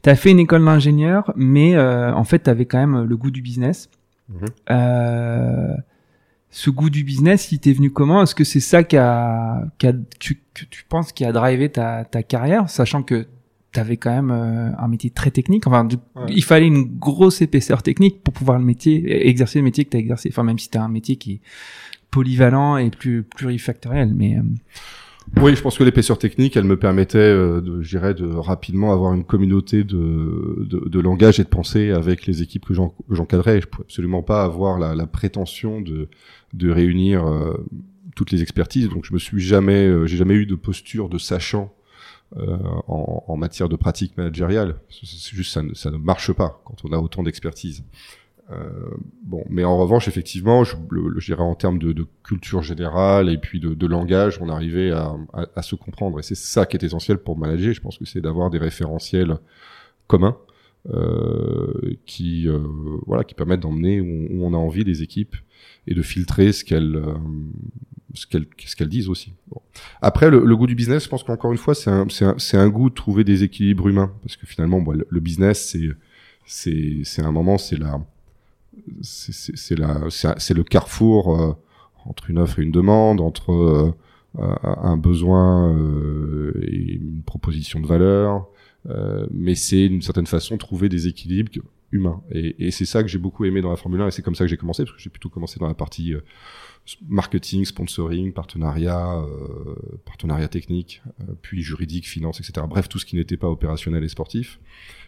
t'as 0.01 0.15
fait 0.15 0.31
une 0.31 0.39
école 0.39 0.63
d'ingénieur 0.65 1.31
mais 1.35 1.75
euh, 1.75 2.13
en 2.13 2.23
fait 2.23 2.39
t'avais 2.39 2.65
quand 2.65 2.77
même 2.79 3.03
le 3.03 3.17
goût 3.17 3.31
du 3.31 3.41
business. 3.41 3.89
Mhm. 4.29 4.45
Euh, 4.71 5.73
ce 6.51 6.69
goût 6.71 6.89
du 6.89 7.03
business, 7.03 7.51
il 7.51 7.59
t'est 7.59 7.73
venu 7.73 7.91
comment? 7.91 8.23
Est-ce 8.23 8.33
que 8.35 8.43
c'est 8.43 8.59
ça 8.59 8.83
qui 8.83 8.97
a, 8.97 9.63
qui 9.77 9.85
a- 9.87 9.93
tu, 10.19 10.41
que 10.55 10.65
tu 10.69 10.83
penses 10.89 11.11
qui 11.11 11.23
a 11.25 11.31
drivé 11.31 11.69
ta, 11.69 12.05
ta 12.05 12.23
carrière, 12.23 12.69
sachant 12.69 13.03
que 13.03 13.27
t'avais 13.71 13.97
quand 13.97 14.09
même 14.11 14.31
euh, 14.31 14.71
un 14.77 14.87
métier 14.87 15.09
très 15.11 15.31
technique. 15.31 15.67
Enfin, 15.67 15.83
du- 15.85 15.97
Ouais. 16.15 16.23
il 16.29 16.43
fallait 16.43 16.67
une 16.67 16.83
grosse 16.97 17.41
épaisseur 17.41 17.83
technique 17.83 18.23
pour 18.23 18.33
pouvoir 18.33 18.57
le 18.59 18.65
métier, 18.65 19.27
exercer 19.27 19.59
le 19.59 19.63
métier 19.65 19.85
que 19.85 19.91
t'as 19.91 19.99
exercé. 19.99 20.29
Enfin, 20.31 20.43
même 20.43 20.57
si 20.59 20.69
t'as 20.69 20.81
un 20.81 20.89
métier 20.89 21.15
qui 21.17 21.33
est 21.33 21.41
polyvalent 22.11 22.77
et 22.77 22.89
plus 22.89 23.23
plurifactoriel, 23.23 24.13
mais 24.15 24.37
euh, 24.37 24.41
Oui, 25.41 25.55
je 25.55 25.61
pense 25.61 25.77
que 25.77 25.83
l'épaisseur 25.83 26.17
technique, 26.17 26.57
elle 26.57 26.63
me 26.63 26.77
permettait, 26.77 27.19
euh, 27.19 27.61
de, 27.61 27.81
je 27.83 27.89
dirais, 27.89 28.15
de 28.15 28.25
rapidement 28.25 28.91
avoir 28.91 29.13
une 29.13 29.23
communauté 29.23 29.83
de, 29.83 30.65
de, 30.67 30.89
de 30.89 30.99
langage 30.99 31.39
et 31.39 31.43
de 31.43 31.49
pensée 31.49 31.91
avec 31.91 32.25
les 32.25 32.41
équipes 32.41 32.65
que 32.65 32.73
j'encadrais. 33.11 33.61
Je 33.61 33.67
pouvais 33.67 33.83
absolument 33.85 34.23
pas 34.23 34.43
avoir 34.43 34.79
la, 34.79 34.95
la 34.95 35.05
prétention 35.05 35.81
de, 35.81 36.09
de 36.53 36.71
réunir 36.71 37.27
euh, 37.27 37.53
toutes 38.15 38.31
les 38.31 38.41
expertises. 38.41 38.89
Donc, 38.89 39.05
je 39.05 39.13
me 39.13 39.19
suis 39.19 39.39
jamais, 39.39 39.85
euh, 39.85 40.07
j'ai 40.07 40.17
jamais 40.17 40.33
eu 40.33 40.47
de 40.47 40.55
posture 40.55 41.09
de 41.09 41.19
sachant 41.19 41.71
euh, 42.37 42.57
en, 42.87 43.23
en 43.27 43.37
matière 43.37 43.69
de 43.69 43.75
pratique 43.75 44.17
managériale. 44.17 44.75
C'est 44.89 45.35
juste 45.35 45.53
ça 45.53 45.63
ne, 45.63 45.73
ça 45.73 45.91
ne 45.91 45.97
marche 45.97 46.31
pas 46.33 46.61
quand 46.65 46.75
on 46.83 46.91
a 46.91 46.97
autant 46.97 47.23
d'expertise. 47.23 47.83
Euh, 48.51 48.55
bon, 49.23 49.43
mais 49.47 49.63
en 49.63 49.77
revanche, 49.77 50.07
effectivement, 50.07 50.63
je, 50.63 50.75
je 51.17 51.25
dirais 51.25 51.43
en 51.43 51.53
termes 51.53 51.77
de, 51.77 51.93
de 51.93 52.07
culture 52.23 52.63
générale 52.63 53.29
et 53.29 53.37
puis 53.37 53.59
de, 53.59 53.75
de 53.75 53.87
langage, 53.87 54.39
on 54.41 54.49
arrivait 54.49 54.89
à, 54.91 55.15
à, 55.33 55.45
à 55.55 55.61
se 55.61 55.75
comprendre. 55.75 56.19
Et 56.19 56.23
c'est 56.23 56.35
ça 56.35 56.65
qui 56.65 56.75
est 56.75 56.83
essentiel 56.83 57.19
pour 57.19 57.37
manager. 57.37 57.73
Je 57.73 57.81
pense 57.81 57.99
que 57.99 58.05
c'est 58.05 58.21
d'avoir 58.21 58.49
des 58.49 58.57
référentiels 58.57 59.37
communs 60.07 60.35
euh, 60.91 61.95
qui, 62.07 62.47
euh, 62.47 62.59
voilà, 63.05 63.23
qui 63.23 63.35
permettent 63.35 63.59
d'emmener 63.59 64.01
où, 64.01 64.27
où 64.31 64.45
on 64.45 64.53
a 64.53 64.57
envie 64.57 64.83
les 64.83 65.03
équipes 65.03 65.35
et 65.87 65.95
de 65.95 66.01
filtrer 66.01 66.51
ce 66.51 66.63
qu'elles, 66.63 66.95
euh, 66.95 67.13
ce 68.13 68.27
qu'elles, 68.27 68.45
qu'elles 68.45 68.89
disent 68.89 69.09
aussi. 69.09 69.33
Après, 70.01 70.29
le, 70.29 70.55
goût 70.55 70.67
du 70.67 70.75
business, 70.75 71.03
je 71.03 71.09
pense 71.09 71.23
qu'encore 71.23 71.51
une 71.51 71.57
fois, 71.57 71.75
c'est 71.75 71.89
un, 71.89 72.07
un, 72.21 72.35
un 72.53 72.69
goût 72.69 72.89
de 72.89 72.95
trouver 72.95 73.23
des 73.23 73.43
équilibres 73.43 73.87
humains, 73.87 74.11
parce 74.23 74.37
que 74.37 74.45
finalement, 74.45 74.83
le, 74.91 75.19
business, 75.19 75.75
c'est, 76.45 77.21
un 77.21 77.31
moment, 77.31 77.57
c'est 77.57 77.77
la, 77.77 77.99
c'est, 79.01 80.53
le 80.53 80.63
carrefour 80.63 81.41
euh, 81.41 81.53
entre 82.05 82.29
une 82.29 82.39
offre 82.39 82.59
et 82.59 82.63
une 82.63 82.71
demande, 82.71 83.21
entre 83.21 83.51
euh, 83.51 83.91
un 84.37 84.97
besoin 84.97 85.75
et 86.61 86.93
une 86.93 87.23
proposition 87.25 87.79
de 87.79 87.87
valeur, 87.87 88.47
mais 89.31 89.55
c'est 89.55 89.89
d'une 89.89 90.03
certaine 90.03 90.27
façon 90.27 90.57
trouver 90.57 90.87
des 90.87 91.07
équilibres 91.07 91.49
humains. 91.91 92.21
Et, 92.31 92.67
et 92.67 92.71
c'est 92.71 92.85
ça 92.85 93.01
que 93.03 93.09
j'ai 93.09 93.17
beaucoup 93.17 93.45
aimé 93.45 93.61
dans 93.61 93.69
la 93.69 93.75
Formule 93.75 94.01
1, 94.01 94.07
et 94.07 94.11
c'est 94.11 94.21
comme 94.21 94.35
ça 94.35 94.43
que 94.45 94.49
j'ai 94.49 94.57
commencé, 94.57 94.83
parce 94.83 94.95
que 94.95 95.01
j'ai 95.01 95.09
plutôt 95.09 95.29
commencé 95.29 95.59
dans 95.59 95.67
la 95.67 95.73
partie 95.73 96.13
euh, 96.13 96.21
marketing, 97.07 97.65
sponsoring, 97.65 98.33
partenariat, 98.33 99.19
euh, 99.19 99.75
partenariat 100.05 100.47
technique, 100.47 101.01
euh, 101.21 101.33
puis 101.41 101.61
juridique, 101.61 102.07
finance, 102.07 102.39
etc. 102.39 102.65
Bref, 102.69 102.89
tout 102.89 102.99
ce 102.99 103.05
qui 103.05 103.15
n'était 103.15 103.37
pas 103.37 103.49
opérationnel 103.49 104.03
et 104.03 104.09
sportif. 104.09 104.59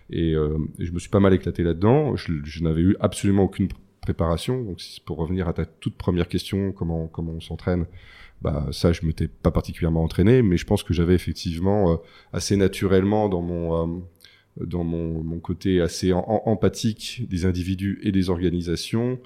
Et, 0.09 0.33
euh, 0.33 0.57
et 0.79 0.85
je 0.85 0.91
me 0.91 0.99
suis 0.99 1.09
pas 1.09 1.19
mal 1.19 1.33
éclaté 1.33 1.63
là-dedans. 1.63 2.15
Je, 2.15 2.33
je 2.43 2.63
n'avais 2.63 2.81
eu 2.81 2.95
absolument 2.99 3.43
aucune 3.43 3.67
pr- 3.67 3.75
préparation. 4.01 4.63
Donc, 4.63 4.81
pour 5.05 5.17
revenir 5.17 5.47
à 5.47 5.53
ta 5.53 5.65
toute 5.65 5.95
première 5.95 6.27
question, 6.27 6.71
comment 6.71 7.07
comment 7.07 7.33
on 7.33 7.41
s'entraîne 7.41 7.85
bah 8.41 8.65
ça, 8.71 8.91
je 8.91 9.05
m'étais 9.05 9.27
pas 9.27 9.51
particulièrement 9.51 10.03
entraîné, 10.03 10.41
mais 10.41 10.57
je 10.57 10.65
pense 10.65 10.81
que 10.81 10.95
j'avais 10.95 11.13
effectivement 11.13 12.01
assez 12.33 12.55
naturellement 12.55 13.29
dans 13.29 13.41
mon 13.43 14.03
dans 14.65 14.83
mon, 14.83 15.23
mon 15.23 15.39
côté 15.39 15.81
assez 15.81 16.13
en- 16.13 16.41
empathique 16.45 17.23
des 17.29 17.45
individus 17.45 17.99
et 18.03 18.11
des 18.11 18.29
organisations, 18.29 19.19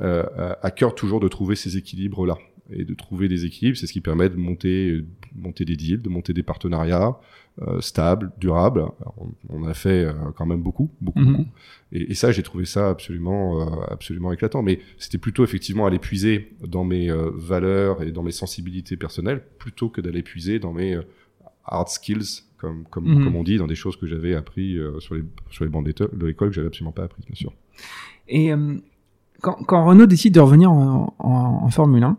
euh, 0.00 0.24
à- 0.36 0.66
à 0.66 0.70
cœur 0.70 0.94
toujours 0.94 1.20
de 1.20 1.28
trouver 1.28 1.56
ces 1.56 1.76
équilibres-là. 1.76 2.38
Et 2.72 2.84
de 2.84 2.94
trouver 2.94 3.26
des 3.26 3.44
équilibres, 3.46 3.76
c'est 3.76 3.88
ce 3.88 3.92
qui 3.92 4.00
permet 4.00 4.28
de 4.28 4.36
monter, 4.36 4.90
euh, 4.90 5.04
monter 5.34 5.64
des 5.64 5.74
deals, 5.76 6.02
de 6.02 6.08
monter 6.08 6.32
des 6.32 6.44
partenariats 6.44 7.18
euh, 7.62 7.80
stables, 7.80 8.30
durables. 8.38 8.78
Alors, 8.78 9.14
on, 9.18 9.28
on 9.48 9.66
a 9.66 9.74
fait 9.74 10.04
euh, 10.04 10.12
quand 10.36 10.46
même 10.46 10.62
beaucoup, 10.62 10.88
beaucoup, 11.00 11.18
Mhm. 11.18 11.32
beaucoup. 11.36 11.48
Et, 11.92 12.12
et 12.12 12.14
ça, 12.14 12.30
j'ai 12.30 12.44
trouvé 12.44 12.64
ça 12.64 12.88
absolument, 12.88 13.60
euh, 13.60 13.84
absolument 13.88 14.32
éclatant. 14.32 14.62
Mais 14.62 14.78
c'était 14.98 15.18
plutôt 15.18 15.42
effectivement 15.42 15.84
aller 15.84 15.98
puiser 15.98 16.52
dans 16.66 16.84
mes 16.84 17.10
euh, 17.10 17.30
valeurs 17.34 18.02
et 18.04 18.12
dans 18.12 18.22
mes 18.22 18.30
sensibilités 18.30 18.96
personnelles, 18.96 19.42
plutôt 19.58 19.88
que 19.88 20.00
d'aller 20.00 20.22
puiser 20.22 20.60
dans 20.60 20.72
mes 20.72 20.94
euh, 20.94 21.02
hard 21.64 21.88
skills, 21.88 22.44
comme, 22.60 22.84
comme, 22.90 23.06
Mhm. 23.08 23.24
comme 23.24 23.36
on 23.36 23.42
dit, 23.42 23.56
dans 23.56 23.66
des 23.66 23.74
choses 23.74 23.96
que 23.96 24.06
j'avais 24.06 24.34
appris 24.34 24.76
euh, 24.78 25.00
sur 25.00 25.14
les, 25.14 25.22
sur 25.50 25.64
les 25.64 25.70
bancs 25.70 25.84
de 25.84 26.26
l'école 26.26 26.48
que 26.50 26.54
j'avais 26.54 26.66
absolument 26.68 26.92
pas 26.92 27.04
appris, 27.04 27.22
bien 27.26 27.34
sûr. 27.34 27.52
Et 28.28 28.52
euh, 28.52 28.74
quand, 29.40 29.54
quand 29.66 29.84
Renault 29.86 30.06
décide 30.06 30.34
de 30.34 30.40
revenir 30.40 30.70
en, 30.70 31.14
en, 31.18 31.30
en 31.64 31.70
Formule 31.70 32.02
1, 32.04 32.18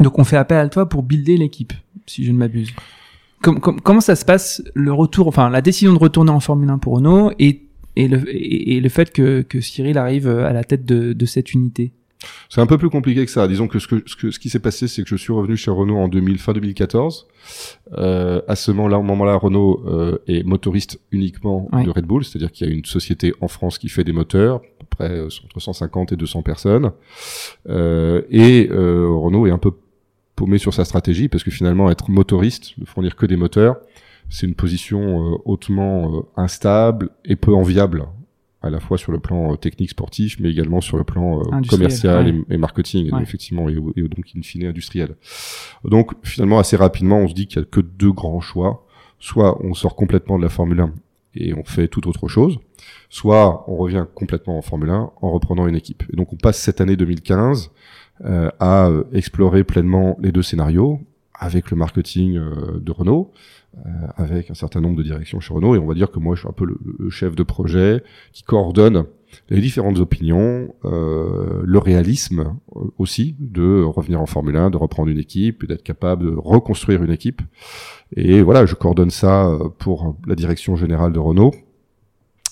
donc 0.00 0.18
on 0.18 0.24
fait 0.24 0.36
appel 0.36 0.58
à 0.58 0.68
toi 0.68 0.88
pour 0.88 1.02
builder 1.02 1.36
l'équipe, 1.36 1.72
si 2.06 2.24
je 2.24 2.32
ne 2.32 2.36
m'abuse. 2.38 2.72
Com- 3.42 3.60
com- 3.60 3.80
comment 3.82 4.00
ça 4.00 4.16
se 4.16 4.24
passe 4.24 4.62
le 4.74 4.92
retour, 4.92 5.26
enfin 5.28 5.50
la 5.50 5.60
décision 5.60 5.92
de 5.92 5.98
retourner 5.98 6.30
en 6.30 6.40
Formule 6.40 6.70
1 6.70 6.78
pour 6.78 6.94
Renault 6.96 7.30
et, 7.38 7.62
et, 7.96 8.08
le, 8.08 8.28
et, 8.34 8.76
et 8.76 8.80
le 8.80 8.88
fait 8.88 9.12
que, 9.12 9.42
que 9.42 9.60
Cyril 9.60 9.98
arrive 9.98 10.28
à 10.28 10.52
la 10.52 10.64
tête 10.64 10.84
de, 10.84 11.12
de 11.12 11.26
cette 11.26 11.52
unité? 11.52 11.92
C'est 12.48 12.60
un 12.60 12.66
peu 12.66 12.78
plus 12.78 12.88
compliqué 12.90 13.24
que 13.24 13.30
ça. 13.30 13.46
Disons 13.48 13.68
que 13.68 13.78
ce, 13.78 13.86
que, 13.88 14.02
ce, 14.06 14.16
que, 14.16 14.30
ce 14.30 14.38
qui 14.38 14.48
s'est 14.48 14.58
passé, 14.60 14.88
c'est 14.88 15.02
que 15.02 15.08
je 15.08 15.16
suis 15.16 15.32
revenu 15.32 15.56
chez 15.56 15.70
Renault 15.70 15.98
en 15.98 16.08
2000, 16.08 16.38
fin 16.38 16.52
2014. 16.52 17.26
Euh, 17.98 18.40
à 18.48 18.56
ce 18.56 18.70
moment-là, 18.70 18.98
au 18.98 19.02
moment-là, 19.02 19.34
Renault 19.36 19.82
euh, 19.86 20.18
est 20.26 20.42
motoriste 20.44 21.00
uniquement 21.10 21.68
Ouais. 21.72 21.84
de 21.84 21.90
Red 21.90 22.06
Bull, 22.06 22.24
c'est-à-dire 22.24 22.50
qu'il 22.52 22.66
y 22.66 22.70
a 22.70 22.72
une 22.72 22.84
société 22.84 23.34
en 23.40 23.48
France 23.48 23.78
qui 23.78 23.88
fait 23.88 24.04
des 24.04 24.12
moteurs, 24.12 24.56
à 24.56 24.60
peu 24.80 24.86
près 24.88 25.10
euh, 25.10 25.28
entre 25.44 25.60
150 25.60 26.12
et 26.12 26.16
200 26.16 26.42
personnes. 26.42 26.92
Euh, 27.68 28.22
et 28.30 28.68
euh, 28.70 29.08
Renault 29.10 29.46
est 29.46 29.50
un 29.50 29.58
peu 29.58 29.72
paumé 30.36 30.58
sur 30.58 30.72
sa 30.72 30.84
stratégie 30.84 31.28
parce 31.28 31.44
que 31.44 31.50
finalement, 31.50 31.90
être 31.90 32.10
motoriste, 32.10 32.72
ne 32.78 32.86
fournir 32.86 33.16
que 33.16 33.26
des 33.26 33.36
moteurs, 33.36 33.76
c'est 34.30 34.46
une 34.46 34.54
position 34.54 35.38
hautement 35.44 36.24
instable 36.36 37.10
et 37.24 37.36
peu 37.36 37.52
enviable 37.54 38.06
à 38.64 38.70
la 38.70 38.80
fois 38.80 38.96
sur 38.98 39.12
le 39.12 39.18
plan 39.18 39.52
euh, 39.52 39.56
technique 39.56 39.90
sportif, 39.90 40.38
mais 40.40 40.50
également 40.50 40.80
sur 40.80 40.96
le 40.96 41.04
plan 41.04 41.40
euh, 41.40 41.60
commercial 41.68 42.26
ouais. 42.26 42.44
et, 42.50 42.54
et 42.54 42.58
marketing, 42.58 43.12
Ouais. 43.12 43.22
effectivement, 43.22 43.68
et, 43.68 43.72
et 43.96 44.02
donc 44.02 44.26
in 44.36 44.42
fine 44.42 44.66
industriel. 44.66 45.16
Donc 45.84 46.12
finalement, 46.22 46.58
assez 46.58 46.76
rapidement, 46.76 47.18
on 47.18 47.28
se 47.28 47.34
dit 47.34 47.46
qu'il 47.46 47.58
y 47.60 47.62
a 47.62 47.66
que 47.66 47.80
deux 47.80 48.12
grands 48.12 48.40
choix. 48.40 48.86
Soit 49.20 49.58
on 49.64 49.72
sort 49.74 49.96
complètement 49.96 50.36
de 50.38 50.42
la 50.42 50.50
Formule 50.50 50.80
1 50.80 50.92
et 51.36 51.54
on 51.54 51.64
fait 51.64 51.88
toute 51.88 52.06
autre 52.06 52.28
chose, 52.28 52.58
soit 53.08 53.64
on 53.68 53.76
revient 53.76 54.06
complètement 54.14 54.58
en 54.58 54.62
Formule 54.62 54.90
1 54.90 55.10
en 55.20 55.30
reprenant 55.30 55.66
une 55.66 55.76
équipe. 55.76 56.02
Et 56.12 56.16
donc 56.16 56.32
on 56.32 56.36
passe 56.36 56.58
cette 56.58 56.80
année 56.80 56.96
2015 56.96 57.70
euh, 58.24 58.50
à 58.60 58.88
euh, 58.88 59.04
explorer 59.12 59.64
pleinement 59.64 60.16
les 60.20 60.30
deux 60.30 60.42
scénarios 60.42 61.00
avec 61.38 61.70
le 61.70 61.76
marketing 61.76 62.36
euh, 62.36 62.78
de 62.80 62.92
Renault, 62.92 63.32
euh, 63.76 63.90
avec 64.16 64.50
un 64.50 64.54
certain 64.54 64.80
nombre 64.80 64.96
de 64.96 65.02
directions 65.02 65.40
chez 65.40 65.52
Renault, 65.52 65.74
et 65.74 65.78
on 65.78 65.86
va 65.86 65.94
dire 65.94 66.10
que 66.10 66.18
moi 66.18 66.34
je 66.34 66.40
suis 66.40 66.48
un 66.48 66.52
peu 66.52 66.64
le, 66.64 66.78
le 66.98 67.10
chef 67.10 67.34
de 67.34 67.42
projet 67.42 68.02
qui 68.32 68.42
coordonne 68.42 69.04
les 69.48 69.60
différentes 69.60 69.98
opinions, 69.98 70.72
euh, 70.84 71.62
le 71.64 71.78
réalisme 71.78 72.56
euh, 72.76 72.80
aussi 72.98 73.34
de 73.40 73.82
revenir 73.82 74.20
en 74.20 74.26
Formule 74.26 74.56
1, 74.56 74.70
de 74.70 74.76
reprendre 74.76 75.08
une 75.10 75.18
équipe 75.18 75.66
d'être 75.66 75.82
capable 75.82 76.24
de 76.24 76.36
reconstruire 76.36 77.02
une 77.02 77.10
équipe. 77.10 77.42
Et 78.16 78.42
voilà, 78.42 78.64
je 78.64 78.74
coordonne 78.76 79.10
ça 79.10 79.50
pour 79.78 80.16
la 80.26 80.36
direction 80.36 80.76
générale 80.76 81.12
de 81.12 81.18
Renault 81.18 81.52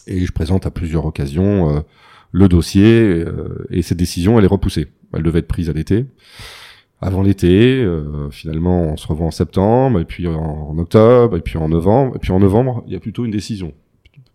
et 0.07 0.25
je 0.25 0.33
présente 0.33 0.67
à 0.67 0.71
plusieurs 0.71 1.07
occasions 1.07 1.77
euh, 1.77 1.81
le 2.33 2.49
dossier 2.49 2.85
euh, 2.85 3.67
et 3.71 3.83
cette 3.83 3.99
décision 3.99 4.39
elle 4.39 4.45
est 4.45 4.49
repoussée. 4.49 4.89
Elle 5.13 5.23
devait 5.23 5.41
être 5.41 5.49
prise 5.49 5.69
à 5.69 5.73
l'été. 5.73 6.07
Avant 7.03 7.23
l'été, 7.23 7.83
euh, 7.83 8.31
finalement 8.31 8.93
on 8.93 8.97
se 8.97 9.07
revoit 9.09 9.27
en 9.27 9.31
septembre 9.33 9.99
et 10.01 10.05
puis 10.05 10.27
en, 10.29 10.35
en 10.35 10.79
octobre 10.79 11.37
et 11.37 11.41
puis 11.41 11.59
en 11.59 11.69
novembre 11.69 12.15
et 12.17 12.19
puis 12.21 12.31
en 12.33 12.39
novembre 12.39 12.85
il 12.87 12.93
y 12.93 12.97
a 12.97 13.01
plutôt 13.01 13.25
une 13.25 13.33
décision. 13.33 13.73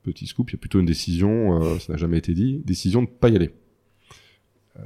Petit 0.03 0.27
scoop, 0.27 0.50
il 0.51 0.53
y 0.53 0.55
a 0.57 0.59
plutôt 0.59 0.79
une 0.79 0.86
décision, 0.86 1.62
euh, 1.62 1.79
ça 1.79 1.93
n'a 1.93 1.97
jamais 1.97 2.17
été 2.17 2.33
dit, 2.33 2.62
décision 2.65 3.01
de 3.01 3.07
pas 3.07 3.29
y 3.29 3.36
aller. 3.36 3.51
Euh, 4.79 4.83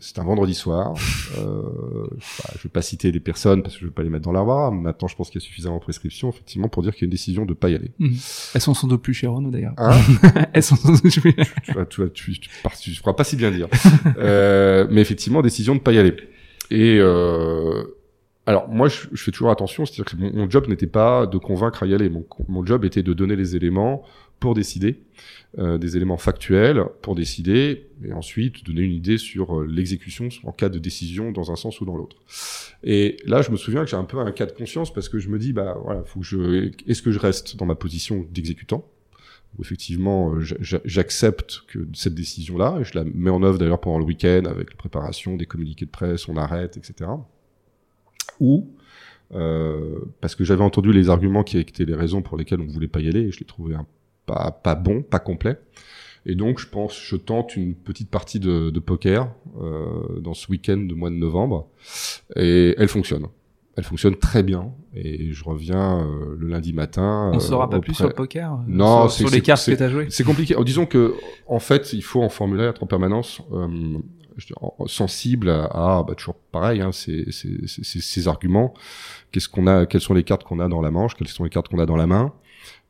c'est 0.00 0.18
un 0.18 0.24
vendredi 0.24 0.54
soir. 0.54 0.94
Euh, 1.38 1.62
bah, 2.10 2.50
je 2.56 2.62
vais 2.62 2.68
pas 2.70 2.82
citer 2.82 3.12
des 3.12 3.20
personnes 3.20 3.62
parce 3.62 3.74
que 3.74 3.80
je 3.82 3.86
vais 3.86 3.92
pas 3.92 4.02
les 4.02 4.08
mettre 4.08 4.24
dans 4.24 4.32
l'arbre. 4.32 4.72
Maintenant, 4.72 5.06
je 5.06 5.14
pense 5.14 5.30
qu'il 5.30 5.40
y 5.40 5.44
a 5.44 5.46
suffisamment 5.46 5.76
de 5.76 5.82
prescription, 5.82 6.30
effectivement, 6.30 6.68
pour 6.68 6.82
dire 6.82 6.92
qu'il 6.94 7.02
y 7.02 7.04
a 7.04 7.06
une 7.08 7.10
décision 7.12 7.44
de 7.44 7.52
pas 7.52 7.68
y 7.68 7.74
aller. 7.74 7.92
Elles 8.54 8.60
sont 8.60 8.74
sans 8.74 8.88
doute 8.88 9.02
plus 9.02 9.14
chez 9.14 9.26
Renault 9.26 9.50
d'ailleurs. 9.50 9.74
Hein 9.76 10.00
Elles 10.52 10.62
sont 10.62 10.76
sans 10.76 10.92
doute 10.92 11.20
plus. 11.20 11.34
tu 11.34 11.42
tu 11.90 12.10
tu, 12.12 12.40
tu, 12.40 12.48
tu 12.80 13.24
si 13.24 13.36
bien 13.36 13.50
dire. 13.50 13.68
euh, 14.18 14.86
mais 14.90 15.02
effectivement, 15.02 15.42
décision 15.42 15.74
de 15.74 15.80
pas 15.80 15.92
y 15.92 15.98
aller. 15.98 16.16
Et 16.70 16.98
euh, 17.00 17.84
alors 18.46 18.68
moi, 18.68 18.88
je, 18.88 19.06
fais 19.14 19.30
toujours 19.30 19.50
attention, 19.50 19.86
c'est-à-dire 19.86 20.04
que 20.04 20.16
mon, 20.16 20.32
mon 20.32 20.50
job 20.50 20.68
n'était 20.68 20.86
pas 20.86 21.26
de 21.26 21.38
convaincre 21.38 21.82
à 21.82 21.86
y 21.86 21.94
aller. 21.94 22.08
Mon, 22.08 22.24
mon 22.48 22.64
job 22.64 22.84
était 22.84 23.02
de 23.02 23.12
donner 23.12 23.36
les 23.36 23.56
éléments 23.56 24.04
pour 24.40 24.54
décider, 24.54 25.02
euh, 25.58 25.78
des 25.78 25.96
éléments 25.96 26.16
factuels 26.16 26.84
pour 27.02 27.14
décider, 27.14 27.88
et 28.04 28.12
ensuite 28.12 28.64
donner 28.64 28.82
une 28.82 28.92
idée 28.92 29.18
sur 29.18 29.60
euh, 29.60 29.66
l'exécution 29.66 30.28
en 30.44 30.52
cas 30.52 30.68
de 30.68 30.78
décision 30.78 31.32
dans 31.32 31.50
un 31.50 31.56
sens 31.56 31.80
ou 31.80 31.84
dans 31.84 31.96
l'autre. 31.96 32.16
Et 32.84 33.16
là, 33.26 33.42
je 33.42 33.50
me 33.50 33.56
souviens 33.56 33.84
que 33.84 33.90
j'ai 33.90 33.96
un 33.96 34.04
peu 34.04 34.18
un 34.18 34.30
cas 34.30 34.46
de 34.46 34.52
conscience 34.52 34.92
parce 34.92 35.08
que 35.08 35.18
je 35.18 35.28
me 35.28 35.38
dis, 35.38 35.52
bah 35.52 35.76
voilà, 35.82 36.04
faut 36.04 36.20
que 36.20 36.26
je, 36.26 36.70
est-ce 36.86 37.02
que 37.02 37.10
je 37.10 37.18
reste 37.18 37.56
dans 37.56 37.66
ma 37.66 37.74
position 37.74 38.26
d'exécutant? 38.30 38.84
Où 39.56 39.62
effectivement 39.62 40.34
euh, 40.34 40.40
j'a- 40.40 40.56
j'a- 40.60 40.80
j'accepte 40.84 41.62
que 41.68 41.86
cette 41.94 42.14
décision-là, 42.14 42.78
et 42.80 42.84
je 42.84 42.96
la 42.98 43.04
mets 43.04 43.30
en 43.30 43.42
œuvre 43.42 43.58
d'ailleurs 43.58 43.80
pendant 43.80 43.98
le 43.98 44.04
week-end 44.04 44.42
avec 44.46 44.70
la 44.70 44.76
préparation 44.76 45.36
des 45.36 45.46
communiqués 45.46 45.86
de 45.86 45.90
presse, 45.90 46.28
on 46.28 46.36
arrête, 46.36 46.76
etc. 46.76 47.10
Ou 48.40 48.68
euh, 49.34 49.98
parce 50.20 50.34
que 50.34 50.44
j'avais 50.44 50.62
entendu 50.64 50.92
les 50.92 51.10
arguments 51.10 51.44
qui 51.44 51.58
étaient 51.58 51.84
les 51.84 51.94
raisons 51.94 52.22
pour 52.22 52.36
lesquelles 52.38 52.60
on 52.60 52.64
ne 52.66 52.70
voulait 52.72 52.88
pas 52.88 53.00
y 53.00 53.08
aller, 53.08 53.20
et 53.20 53.32
je 53.32 53.40
les 53.40 53.46
trouvais 53.46 53.76
pas, 54.26 54.50
pas 54.62 54.74
bon, 54.74 55.02
pas 55.02 55.18
complet. 55.18 55.58
Et 56.26 56.34
donc, 56.34 56.58
je 56.58 56.66
pense, 56.68 56.98
je 57.00 57.16
tente 57.16 57.56
une 57.56 57.74
petite 57.74 58.10
partie 58.10 58.40
de, 58.40 58.70
de 58.70 58.80
poker 58.80 59.32
euh, 59.62 60.18
dans 60.20 60.34
ce 60.34 60.50
week-end 60.50 60.76
de 60.78 60.94
mois 60.94 61.10
de 61.10 61.14
novembre, 61.14 61.68
et 62.36 62.74
elle 62.78 62.88
fonctionne. 62.88 63.26
Elle 63.78 63.84
fonctionne 63.84 64.16
très 64.16 64.42
bien, 64.42 64.72
et 64.92 65.30
je 65.32 65.44
reviens 65.44 66.00
euh, 66.00 66.34
le 66.36 66.48
lundi 66.48 66.72
matin. 66.72 67.30
On 67.32 67.36
euh, 67.36 67.40
saura 67.40 67.70
pas 67.70 67.78
plus 67.78 67.94
sur 67.94 68.08
le 68.08 68.12
poker. 68.12 68.52
euh, 68.54 68.56
Non, 68.66 69.08
sur, 69.08 69.30
les 69.30 69.40
cartes 69.40 69.64
que 69.64 69.70
t'as 69.76 69.88
jouées. 69.88 70.08
c'est 70.10 70.24
compliqué. 70.24 70.56
Oh, 70.58 70.64
disons 70.64 70.84
que, 70.84 71.14
en 71.46 71.60
fait, 71.60 71.92
il 71.92 72.02
faut 72.02 72.20
en 72.20 72.28
Formule 72.28 72.60
1 72.60 72.70
être 72.70 72.82
en 72.82 72.86
permanence 72.86 73.40
euh, 73.52 73.68
sensible 74.86 75.48
à, 75.50 75.64
à, 75.98 76.02
bah, 76.02 76.14
toujours 76.16 76.34
pareil, 76.50 76.80
hein, 76.80 76.90
ces, 76.92 77.30
ces, 77.30 77.66
ces, 77.68 77.84
ces- 77.84 78.00
ces 78.00 78.28
arguments. 78.28 78.74
Qu'est-ce 79.30 79.48
qu'on 79.48 79.66
a 79.68 79.86
Quelles 79.86 80.00
sont 80.00 80.14
les 80.14 80.24
cartes 80.24 80.42
qu'on 80.44 80.58
a 80.60 80.68
dans 80.68 80.80
la 80.80 80.90
manche 80.90 81.14
Quelles 81.14 81.28
sont 81.28 81.44
les 81.44 81.50
cartes 81.50 81.68
qu'on 81.68 81.78
a 81.78 81.86
dans 81.86 81.96
la 81.96 82.06
main 82.08 82.32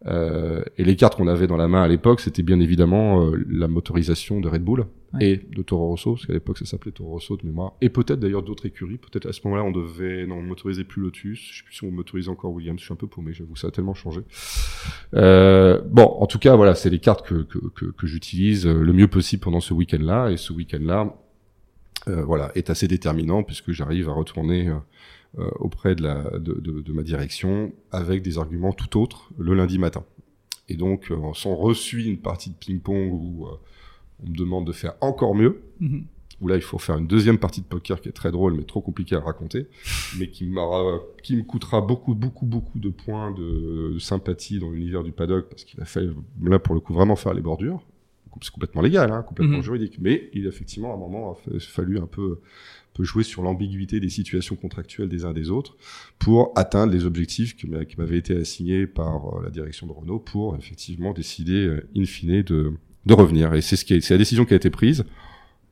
euh, 0.07 0.62
Et 0.76 0.85
les 0.85 0.97
cartes 0.97 1.17
qu'on 1.17 1.26
avait 1.26 1.47
dans 1.47 1.57
la 1.57 1.69
main 1.69 1.83
à 1.83 1.88
l'époque, 1.88 2.21
c'était 2.21 2.43
bien 2.43 2.61
évidemment 2.61 3.25
euh, 3.26 3.45
la 3.49 3.67
motorisation 3.69 4.40
de 4.40 4.49
Red 4.49 4.62
Bull 4.62 4.87
Ouais. 5.14 5.25
et 5.31 5.37
de 5.38 5.62
Toro 5.62 5.88
Rosso, 5.88 6.12
parce 6.17 6.26
qu'à 6.26 6.35
l'époque 6.35 6.59
ça 6.59 6.67
s'appelait 6.67 6.93
Toro 6.93 7.12
Rosso 7.12 7.35
de 7.38 7.47
mémoire, 7.47 7.73
et 7.81 7.88
peut-être 7.88 8.21
d'ailleurs 8.21 8.43
d'autres 8.43 8.67
écuries. 8.67 8.99
Peut-être 8.99 9.25
à 9.26 9.33
ce 9.33 9.40
moment-là 9.45 9.64
on 9.64 9.71
devait, 9.71 10.26
non, 10.26 10.35
on 10.37 10.43
motorisait 10.43 10.85
plus 10.85 11.00
Lotus. 11.00 11.40
Je 11.50 11.57
sais 11.59 11.64
plus 11.64 11.75
si 11.76 11.85
on 11.85 11.90
motorisait 11.90 12.28
encore 12.28 12.52
Williams. 12.52 12.78
Je 12.78 12.85
suis 12.85 12.93
un 12.93 12.97
peu 12.97 13.07
paumé, 13.07 13.33
j'avoue, 13.33 13.57
ça 13.57 13.69
a 13.69 13.71
tellement 13.71 13.95
changé. 13.95 14.21
Euh, 15.14 15.81
bon, 15.88 16.02
en 16.05 16.26
tout 16.26 16.38
cas, 16.38 16.55
voilà, 16.57 16.75
c'est 16.75 16.90
les 16.90 16.99
cartes 16.99 17.26
que, 17.26 17.37
que, 17.37 17.59
que, 17.75 17.87
que 17.87 18.07
j'utilise 18.07 18.67
le 18.67 18.93
mieux 18.93 19.09
possible 19.09 19.43
pendant 19.43 19.61
ce 19.61 19.73
week-end-là. 19.73 20.31
Et 20.31 20.37
ce 20.37 20.52
week-end-là, 20.52 21.14
voilà, 22.07 22.52
est 22.55 22.69
assez 22.69 22.87
déterminant 22.87 23.43
puisque 23.43 23.73
j'arrive 23.73 24.11
à 24.11 24.12
retourner 24.12 24.71
auprès 25.61 25.94
de, 25.94 26.02
la, 26.02 26.23
de, 26.38 26.54
de, 26.54 26.80
de 26.80 26.92
ma 26.92 27.02
direction 27.02 27.73
avec 27.92 28.23
des 28.23 28.38
arguments 28.38 28.73
tout 28.73 28.99
autres 29.00 29.30
le 29.38 29.54
lundi 29.54 29.78
matin. 29.78 30.04
Et 30.68 30.76
donc, 30.76 31.11
euh, 31.11 31.16
on 31.16 31.56
reçut 31.56 32.04
une 32.04 32.18
partie 32.18 32.50
de 32.50 32.54
ping-pong 32.56 33.11
où 33.12 33.47
euh, 33.47 33.50
on 34.25 34.30
me 34.30 34.35
demande 34.37 34.66
de 34.66 34.73
faire 34.73 34.94
encore 35.00 35.35
mieux 35.35 35.61
Mhm. 35.80 36.04
où 36.40 36.47
là 36.49 36.56
il 36.56 36.62
faut 36.62 36.78
faire 36.78 36.97
une 36.99 37.06
deuxième 37.06 37.38
partie 37.38 37.61
de 37.61 37.66
poker 37.66 38.00
qui 38.00 38.08
est 38.08 38.12
très 38.12 38.30
drôle 38.32 38.54
mais 38.54 38.64
trop 38.64 38.80
compliquée 38.80 39.16
à 39.16 39.20
raconter, 39.20 39.66
mais 40.18 40.28
qui 40.28 40.44
me 40.47 41.42
coûtera 41.42 41.80
beaucoup, 41.80 42.14
beaucoup, 42.14 42.47
beaucoup 42.47 42.78
de 42.78 42.88
points 42.88 43.30
de, 43.32 43.92
de 43.94 43.99
sympathie 43.99 44.58
dans 44.58 44.70
l'univers 44.70 45.02
du 45.04 45.12
paddock 45.12 45.49
parce 45.49 45.64
qu'il 45.64 45.80
a 45.80 45.85
fait 45.85 46.06
là 46.42 46.58
pour 46.58 46.75
le 46.75 46.80
coup 46.80 46.94
vraiment 46.94 47.16
faire 47.16 47.35
les 47.35 47.42
bordures. 47.42 47.82
C'est 48.40 48.52
complètement 48.52 48.82
légal, 48.82 49.11
hein, 49.11 49.23
complètement 49.23 49.56
Mhm. 49.56 49.62
juridique, 49.64 49.99
mais 50.00 50.30
il 50.32 50.47
a 50.47 50.49
effectivement 50.50 50.92
à 50.92 50.94
un 50.94 50.99
moment 50.99 51.32
a 51.32 51.35
fa- 51.35 51.58
fallu 51.58 51.99
un 51.99 52.06
peu, 52.06 52.38
jouer 53.05 53.23
sur 53.25 53.43
l'ambiguïté 53.43 54.00
des 54.00 54.09
situations 54.09 54.57
contractuelles 54.57 55.09
des 55.09 55.25
uns 55.25 55.33
des 55.33 55.50
autres 55.50 55.76
pour 56.19 56.52
atteindre 56.57 56.93
les 56.93 57.05
objectifs 57.05 57.57
qui 57.57 57.67
m'a- 57.67 57.85
qui 57.85 57.97
m'avaient 57.99 58.19
été 58.19 58.37
assignés 58.37 58.87
par 58.87 59.38
euh, 59.38 59.43
la 59.45 59.50
direction 59.50 59.87
de 59.87 59.93
Renault 59.93 60.19
pour 60.19 60.57
effectivement 60.57 61.12
décider 61.12 61.67
euh, 61.67 61.88
in 61.97 62.05
fine 62.05 62.43
de, 62.43 62.73
revenir. 63.11 63.55
Et 63.55 63.61
c'est 63.62 64.11
la 64.11 64.19
décision 64.19 64.45
qui 64.45 64.52
a 64.52 64.57
été 64.57 64.71
prise. 64.71 65.05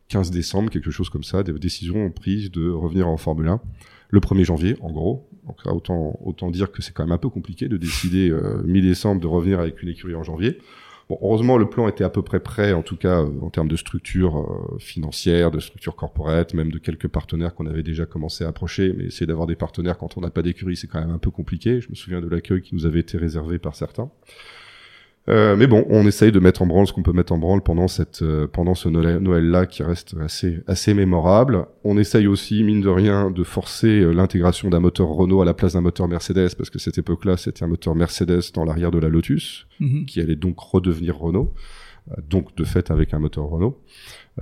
15 0.09 0.30
décembre, 0.30 0.71
quelque 0.71 0.90
chose 0.90 1.11
comme 1.11 1.25
ça, 1.25 1.42
des 1.42 1.52
décisions 1.52 2.11
prises 2.11 2.50
de 2.50 2.71
revenir 2.71 3.09
en 3.09 3.16
Formule 3.16 3.49
1 3.49 3.61
le 4.09 4.21
1er 4.21 4.45
janvier, 4.45 4.76
en 4.80 4.92
gros. 4.92 5.28
Donc 5.47 5.59
autant, 5.66 6.18
autant 6.25 6.50
dire 6.50 6.71
que 6.71 6.80
c'est 6.80 6.92
quand 6.92 7.04
même 7.04 7.12
un 7.12 7.18
peu 7.18 7.28
compliqué 7.28 7.68
de 7.68 7.76
décider 7.76 8.30
euh, 8.30 8.62
mi-décembre 8.64 9.21
de 9.21 9.26
revenir 9.26 9.59
avec 9.61 9.83
une 9.83 9.88
écurie 9.88 10.14
en 10.14 10.23
janvier. 10.23 10.59
Bon, 11.08 11.18
heureusement, 11.22 11.56
le 11.56 11.70
plan 11.70 11.86
était 11.86 12.02
à 12.02 12.10
peu 12.10 12.22
près 12.22 12.40
prêt, 12.40 12.72
en 12.72 12.82
tout 12.82 12.96
cas 12.96 13.20
euh, 13.20 13.30
en 13.40 13.48
termes 13.48 13.68
de 13.68 13.76
structure 13.76 14.38
euh, 14.38 14.78
financière, 14.78 15.52
de 15.52 15.60
structure 15.60 15.94
corporate, 15.94 16.52
même 16.52 16.72
de 16.72 16.78
quelques 16.78 17.06
partenaires 17.06 17.54
qu'on 17.54 17.66
avait 17.66 17.84
déjà 17.84 18.06
commencé 18.06 18.42
à 18.44 18.48
approcher. 18.48 18.92
Mais 18.92 19.04
essayer 19.04 19.26
d'avoir 19.26 19.46
des 19.46 19.54
partenaires 19.54 19.98
quand 19.98 20.16
on 20.18 20.20
n'a 20.20 20.30
pas 20.30 20.42
d'écurie, 20.42 20.76
c'est 20.76 20.88
quand 20.88 21.00
même 21.00 21.12
un 21.12 21.18
peu 21.18 21.30
compliqué. 21.30 21.80
Je 21.80 21.90
me 21.90 21.94
souviens 21.94 22.20
de 22.20 22.26
l'accueil 22.26 22.60
qui 22.60 22.75
nous 22.75 22.86
avait 22.86 23.00
été 23.00 23.18
réservé 23.18 23.60
par 23.60 23.76
certains. 23.76 24.10
Euh, 25.28 25.56
mais 25.56 25.66
bon, 25.66 25.85
on 25.90 26.06
essaye 26.06 26.30
de 26.30 26.38
mettre 26.38 26.62
en 26.62 26.66
branle 26.66 26.87
ce 26.87 26.92
qu'on 26.92 27.02
peut 27.02 27.12
mettre 27.12 27.33
en 27.33 27.38
branle 27.38 27.61
pendant 27.61 27.88
cette 27.88 28.23
euh, 28.23 28.47
pendant 28.47 28.76
ce 28.76 28.88
Noël- 28.88 29.18
Noël-là 29.18 29.66
qui 29.66 29.83
reste 29.83 30.14
assez 30.21 30.61
assez 30.68 30.95
mémorable. 30.95 31.66
On 31.83 31.99
essaye 31.99 32.28
aussi 32.28 32.62
mine 32.62 32.80
de 32.80 32.88
rien 32.88 33.30
de 33.33 33.42
forcer 33.42 33.88
euh, 34.00 34.12
l'intégration 34.12 34.71
d'un 34.71 34.78
moteur 34.78 35.09
Renault 35.09 35.42
à 35.42 35.45
la 35.45 35.52
place 35.54 35.73
d'un 35.73 35.80
moteur 35.80 36.06
Mercedes 36.06 36.54
parce 36.56 36.71
que 36.71 36.78
cette 36.78 36.99
époque-là 36.99 37.37
c'était 37.37 37.64
un 37.64 37.68
moteur 37.68 37.97
Mercedes 37.97 38.52
dans 38.54 38.64
l'arrière 38.64 38.92
de 38.92 38.99
la 39.00 39.09
Lotus 39.09 39.66
Mhm. 39.80 40.06
qui 40.06 40.21
allait 40.21 40.37
donc 40.37 40.59
redevenir 40.61 41.18
Renault. 41.18 41.52
donc 42.30 42.54
de 42.56 42.62
fait 42.62 42.92
avec 42.92 43.12
un 43.14 43.18
moteur 43.18 43.47
Renault. 43.47 43.80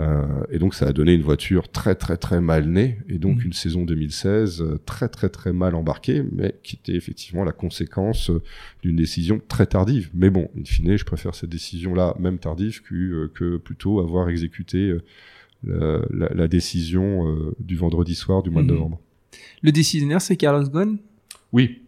Euh, 0.00 0.26
et 0.50 0.58
donc 0.58 0.74
ça 0.74 0.86
a 0.88 0.92
donné 0.92 1.14
une 1.14 1.22
voiture 1.22 1.68
très 1.70 1.94
très 1.94 2.16
très 2.16 2.40
mal 2.40 2.66
née 2.68 2.98
et 3.08 3.18
donc 3.18 3.36
Mhm. 3.38 3.44
une 3.46 3.52
saison 3.52 3.84
2016 3.84 4.60
euh, 4.60 4.80
très 4.84 5.08
très 5.08 5.28
très 5.28 5.52
mal 5.52 5.76
embarquée, 5.76 6.24
mais 6.32 6.56
qui 6.64 6.74
était 6.76 6.96
effectivement 6.96 7.44
la 7.44 7.52
conséquence 7.52 8.30
euh, 8.30 8.42
d'une 8.82 8.96
décision 8.96 9.40
très 9.46 9.66
tardive. 9.66 10.10
Mais 10.12 10.30
bon, 10.30 10.50
in 10.58 10.64
fine, 10.64 10.96
je 10.96 11.04
préfère 11.04 11.36
cette 11.36 11.50
décision-là, 11.50 12.16
même 12.18 12.38
tardive, 12.38 12.82
que, 12.82 13.30
que 13.34 13.56
plutôt 13.56 14.00
avoir 14.00 14.28
exécuté 14.28 14.96
la, 15.64 16.00
la- 16.10 16.34
la 16.34 16.48
décision 16.48 17.52
du 17.60 17.76
vendredi 17.76 18.14
soir 18.16 18.42
du 18.42 18.50
mois 18.50 18.62
de 18.62 18.66
Mhm. 18.66 18.74
novembre. 18.74 19.00
Le 19.62 19.70
décisionnaire, 19.70 20.20
c'est 20.20 20.36
Carlos 20.36 20.68
Ghosn? 20.68 20.98
Oui, 21.52 21.82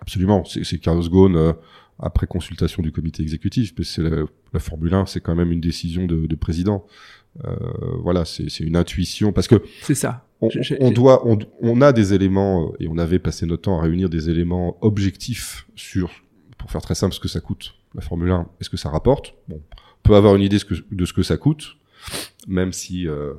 absolument. 0.00 0.44
C'est 0.44 0.78
Carlos 0.78 1.08
Ghosn 1.08 1.54
après 1.98 2.26
consultation 2.26 2.82
du 2.82 2.92
comité 2.92 3.22
exécutif, 3.22 3.72
mais 3.78 3.84
c'est 3.84 4.02
la, 4.02 4.24
la 4.52 4.60
Formule 4.60 4.92
1, 4.94 5.06
c'est 5.06 5.20
quand 5.20 5.34
même 5.34 5.52
une 5.52 5.60
décision 5.60 6.06
de, 6.06 6.26
de 6.26 6.34
président. 6.34 6.86
Euh, 7.44 7.54
voilà, 8.02 8.24
c'est 8.24 8.46
une 8.60 8.76
intuition 8.76 9.32
parce 9.32 9.46
que 9.48 9.62
C'est 9.82 9.94
ça. 9.94 10.26
on, 10.40 10.90
doit, 10.90 11.26
on, 11.26 11.38
on 11.60 11.80
a 11.82 11.92
des 11.92 12.14
éléments 12.14 12.68
euh, 12.72 12.76
et 12.80 12.88
on 12.88 12.96
avait 12.98 13.18
passé 13.18 13.44
notre 13.46 13.62
temps 13.62 13.78
à 13.78 13.82
réunir 13.82 14.08
des 14.08 14.30
éléments 14.30 14.78
objectifs 14.82 15.66
sur, 15.74 16.10
pour 16.58 16.70
faire 16.70 16.80
très 16.82 16.94
simple, 16.94 17.14
ce 17.14 17.20
que 17.20 17.28
ça 17.28 17.40
coûte 17.40 17.74
la 17.94 18.00
Formule 18.00 18.30
1. 18.30 18.48
Est-ce 18.60 18.70
que 18.70 18.76
ça 18.78 18.88
rapporte 18.90 19.34
Bon, 19.48 19.60
on 19.70 20.08
peut 20.08 20.14
avoir 20.16 20.34
une 20.36 20.42
idée 20.42 20.58
ce 20.58 20.64
que- 20.64 20.74
de 20.90 21.04
ce 21.04 21.12
que 21.12 21.22
ça 21.22 21.36
coûte, 21.36 21.76
même 22.46 22.72
si, 22.72 23.06
euh, 23.08 23.34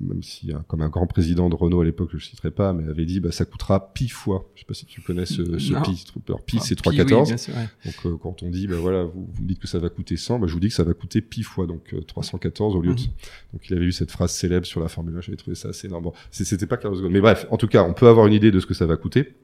même 0.00 0.22
si, 0.22 0.52
hein, 0.52 0.64
comme 0.68 0.80
un 0.80 0.88
grand 0.88 1.06
président 1.06 1.48
de 1.48 1.54
Renault 1.54 1.80
à 1.80 1.84
l'époque, 1.84 2.08
je 2.10 2.16
ne 2.16 2.20
citerai 2.20 2.50
pas, 2.50 2.72
mais 2.72 2.88
avait 2.88 3.04
dit, 3.04 3.20
bah, 3.20 3.30
ça 3.30 3.44
coûtera 3.44 3.92
pi 3.92 4.08
fois. 4.08 4.50
Je 4.54 4.60
sais 4.60 4.66
pas 4.66 4.74
si 4.74 4.86
tu 4.86 5.00
connais 5.00 5.24
ce, 5.26 5.58
ce 5.58 5.72
pi. 5.82 6.04
Alors, 6.28 6.42
pi, 6.44 6.56
Ah, 6.60 6.64
c'est 6.64 6.80
puis 6.80 6.90
oui, 6.90 6.96
3,14. 6.98 7.26
bien 7.26 7.36
sûr, 7.36 7.54
ouais. 7.54 7.68
Donc 7.84 7.94
euh, 8.06 8.16
quand 8.20 8.42
on 8.42 8.50
dit, 8.50 8.66
ben 8.66 8.76
voilà, 8.76 9.04
vous, 9.04 9.28
vous 9.32 9.42
me 9.42 9.48
dites 9.48 9.60
que 9.60 9.68
ça 9.68 9.78
va 9.78 9.88
coûter 9.88 10.16
100, 10.16 10.40
ben, 10.40 10.46
je 10.46 10.52
vous 10.52 10.60
dis 10.60 10.68
que 10.68 10.74
ça 10.74 10.84
va 10.84 10.94
coûter 10.94 11.20
pi 11.20 11.42
fois, 11.42 11.66
donc 11.66 11.94
euh, 11.94 12.00
314 12.00 12.74
au 12.74 12.82
lieu 12.82 12.94
de... 12.94 13.00
Mhm. 13.00 13.06
Donc 13.52 13.68
il 13.70 13.76
avait 13.76 13.86
eu 13.86 13.92
cette 13.92 14.10
phrase 14.10 14.32
célèbre 14.32 14.66
sur 14.66 14.80
la 14.80 14.88
Formule 14.88 15.16
1, 15.16 15.20
j'avais 15.22 15.36
trouvé 15.36 15.54
ça 15.54 15.68
assez 15.68 15.86
énorme. 15.86 16.04
Bon, 16.04 16.12
c'était 16.30 16.66
pas 16.66 16.76
Carlos 16.76 17.00
Ghosn. 17.00 17.12
Mais 17.12 17.20
bref, 17.20 17.46
en 17.50 17.56
tout 17.56 17.68
cas, 17.68 17.84
on 17.84 17.94
peut 17.94 18.08
avoir 18.08 18.26
une 18.26 18.34
idée 18.34 18.50
de 18.50 18.60
ce 18.60 18.66
que 18.66 18.74
ça 18.74 18.86
va 18.86 18.96
coûter. 18.96 19.34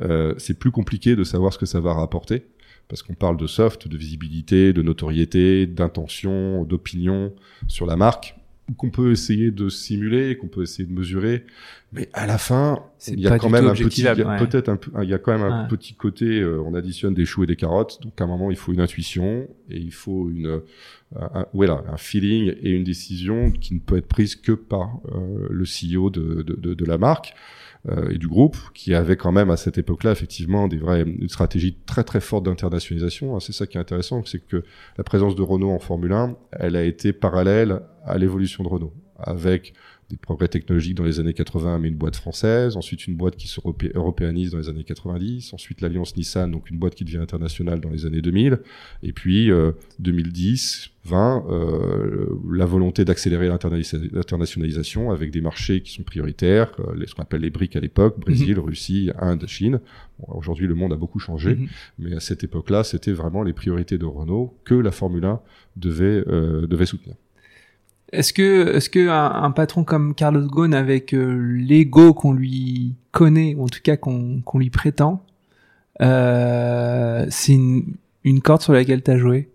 Euh, 0.00 0.34
c'est 0.38 0.58
plus 0.58 0.70
compliqué 0.70 1.16
de 1.16 1.24
savoir 1.24 1.52
ce 1.52 1.58
que 1.58 1.66
ça 1.66 1.80
va 1.80 1.92
rapporter, 1.92 2.44
parce 2.88 3.02
qu'on 3.02 3.14
parle 3.14 3.36
de 3.36 3.46
soft, 3.46 3.88
de 3.88 3.96
visibilité, 3.96 4.72
de 4.72 4.80
notoriété, 4.82 5.66
d'intention, 5.66 6.64
d'opinion 6.64 7.32
sur 7.68 7.84
la 7.86 7.96
marque, 7.96 8.36
qu'on 8.74 8.90
peut 8.90 9.10
essayer 9.12 9.50
de 9.50 9.68
simuler, 9.68 10.36
qu'on 10.36 10.48
peut 10.48 10.62
essayer 10.62 10.86
de 10.88 10.92
mesurer, 10.92 11.44
mais 11.92 12.08
à 12.12 12.26
la 12.26 12.38
fin, 12.38 12.82
il 13.08 13.20
y 13.20 13.26
a 13.28 13.38
quand 13.38 13.50
même 13.50 13.66
un 13.66 13.74
petit, 13.74 14.04
ouais. 14.04 14.14
peut-être 14.38 14.68
un 14.70 14.78
il 15.02 15.08
y 15.08 15.14
a 15.14 15.18
quand 15.18 15.32
même 15.32 15.42
un 15.42 15.62
Ouais. 15.62 15.68
petit 15.68 15.94
côté, 15.94 16.40
euh, 16.40 16.60
on 16.64 16.74
additionne 16.74 17.12
des 17.14 17.26
choux 17.26 17.44
et 17.44 17.46
des 17.46 17.56
carottes, 17.56 18.00
donc 18.02 18.18
à 18.20 18.24
un 18.24 18.26
moment 18.26 18.50
il 18.50 18.56
faut 18.56 18.72
une 18.72 18.80
intuition 18.80 19.46
et 19.70 19.78
il 19.78 19.92
faut 19.92 20.30
une, 20.30 20.46
euh, 20.46 20.60
un, 21.20 21.46
voilà, 21.52 21.82
un 21.92 21.96
feeling 21.98 22.54
et 22.62 22.70
une 22.70 22.84
décision 22.84 23.50
qui 23.50 23.74
ne 23.74 23.80
peut 23.80 23.96
être 23.98 24.08
prise 24.08 24.36
que 24.36 24.52
par 24.52 25.00
euh, 25.14 25.46
le 25.50 25.64
CEO 25.64 26.10
de, 26.10 26.42
de, 26.42 26.54
de, 26.54 26.74
de 26.74 26.84
la 26.84 26.96
marque 26.98 27.34
et 28.10 28.18
du 28.18 28.28
groupe, 28.28 28.56
qui 28.74 28.94
avait 28.94 29.16
quand 29.16 29.32
même 29.32 29.50
à 29.50 29.56
cette 29.56 29.76
époque-là 29.76 30.12
effectivement 30.12 30.68
des 30.68 30.76
vraies, 30.76 31.02
une 31.02 31.28
stratégie 31.28 31.76
très 31.84 32.04
très 32.04 32.20
forte 32.20 32.44
d'internationalisation. 32.44 33.34
hein. 33.34 33.40
C'est 33.40 33.52
ça 33.52 33.66
qui 33.66 33.76
est 33.76 33.80
intéressant, 33.80 34.24
c'est 34.24 34.38
que 34.38 34.62
la 34.98 35.04
présence 35.04 35.34
de 35.34 35.42
Renault 35.42 35.70
en 35.72 35.80
Formule 35.80 36.12
1, 36.12 36.36
elle 36.52 36.76
a 36.76 36.84
été 36.84 37.12
parallèle 37.12 37.80
à 38.04 38.18
l'évolution 38.18 38.62
de 38.62 38.68
Renault, 38.68 38.94
avec 39.18 39.74
des 40.12 40.18
progrès 40.18 40.46
technologiques 40.48 40.94
dans 40.94 41.04
les 41.04 41.18
années 41.20 41.32
80, 41.32 41.78
mais 41.78 41.88
une 41.88 41.96
boîte 41.96 42.16
française, 42.16 42.76
ensuite 42.76 43.06
une 43.06 43.16
boîte 43.16 43.34
qui 43.36 43.48
se 43.48 43.60
europé- 43.60 43.90
européanise 43.94 44.50
dans 44.50 44.58
les 44.58 44.68
années 44.68 44.84
90, 44.84 45.54
ensuite 45.54 45.80
l'alliance 45.80 46.14
Nissan, 46.18 46.50
donc 46.50 46.68
une 46.70 46.78
boîte 46.78 46.94
qui 46.94 47.04
devient 47.04 47.16
internationale 47.16 47.80
dans 47.80 47.88
les 47.88 48.04
années 48.04 48.20
2000, 48.20 48.58
et 49.02 49.12
puis 49.14 49.50
euh, 49.50 49.72
2010, 50.00 50.90
20, 51.04 51.44
euh, 51.48 52.26
la 52.52 52.66
volonté 52.66 53.04
d'accélérer 53.06 53.48
l'internationalisa- 53.48 54.12
l'internationalisation 54.12 55.10
avec 55.10 55.30
des 55.30 55.40
marchés 55.40 55.80
qui 55.80 55.92
sont 55.92 56.02
prioritaires, 56.02 56.70
euh, 56.80 56.94
les- 56.94 57.06
ce 57.06 57.14
qu'on 57.14 57.22
appelle 57.22 57.40
les 57.40 57.50
briques 57.50 57.74
à 57.76 57.80
l'époque, 57.80 58.20
Brésil, 58.20 58.58
Russie, 58.58 59.10
Inde, 59.18 59.46
Chine. 59.46 59.80
Bon, 60.20 60.34
Aujourd'hui, 60.36 60.66
le 60.66 60.74
monde 60.74 60.92
a 60.92 60.96
beaucoup 60.96 61.18
changé, 61.20 61.54
Mhm. 61.54 61.68
mais 62.00 62.14
à 62.14 62.20
cette 62.20 62.44
époque-là, 62.44 62.84
c'était 62.84 63.12
vraiment 63.12 63.42
les 63.42 63.54
priorités 63.54 63.96
de 63.96 64.04
Renault 64.04 64.54
que 64.64 64.74
la 64.74 64.92
Formule 64.92 65.24
1 65.24 65.40
devait, 65.76 66.22
euh, 66.28 66.66
devait 66.66 66.86
soutenir. 66.86 67.16
Est-ce 68.12 68.32
que, 68.34 68.74
est-ce 68.76 68.90
que 68.90 69.08
un, 69.08 69.42
un 69.44 69.50
patron 69.52 69.84
comme 69.84 70.14
Carlos 70.14 70.46
Ghosn, 70.46 70.74
avec 70.74 71.14
euh, 71.14 71.56
l'ego 71.58 72.12
qu'on 72.12 72.32
lui 72.34 72.94
connaît, 73.10 73.54
ou 73.54 73.64
en 73.64 73.68
tout 73.68 73.80
cas 73.82 73.96
qu'on 73.96 74.40
qu'on 74.42 74.58
lui 74.58 74.68
prétend, 74.70 75.24
euh, 76.02 77.26
c'est 77.30 77.52
une, 77.54 77.84
une 78.24 78.40
corde 78.42 78.60
sur 78.62 78.72
laquelle 78.74 79.02
t'as 79.02 79.16
joué? 79.16 79.48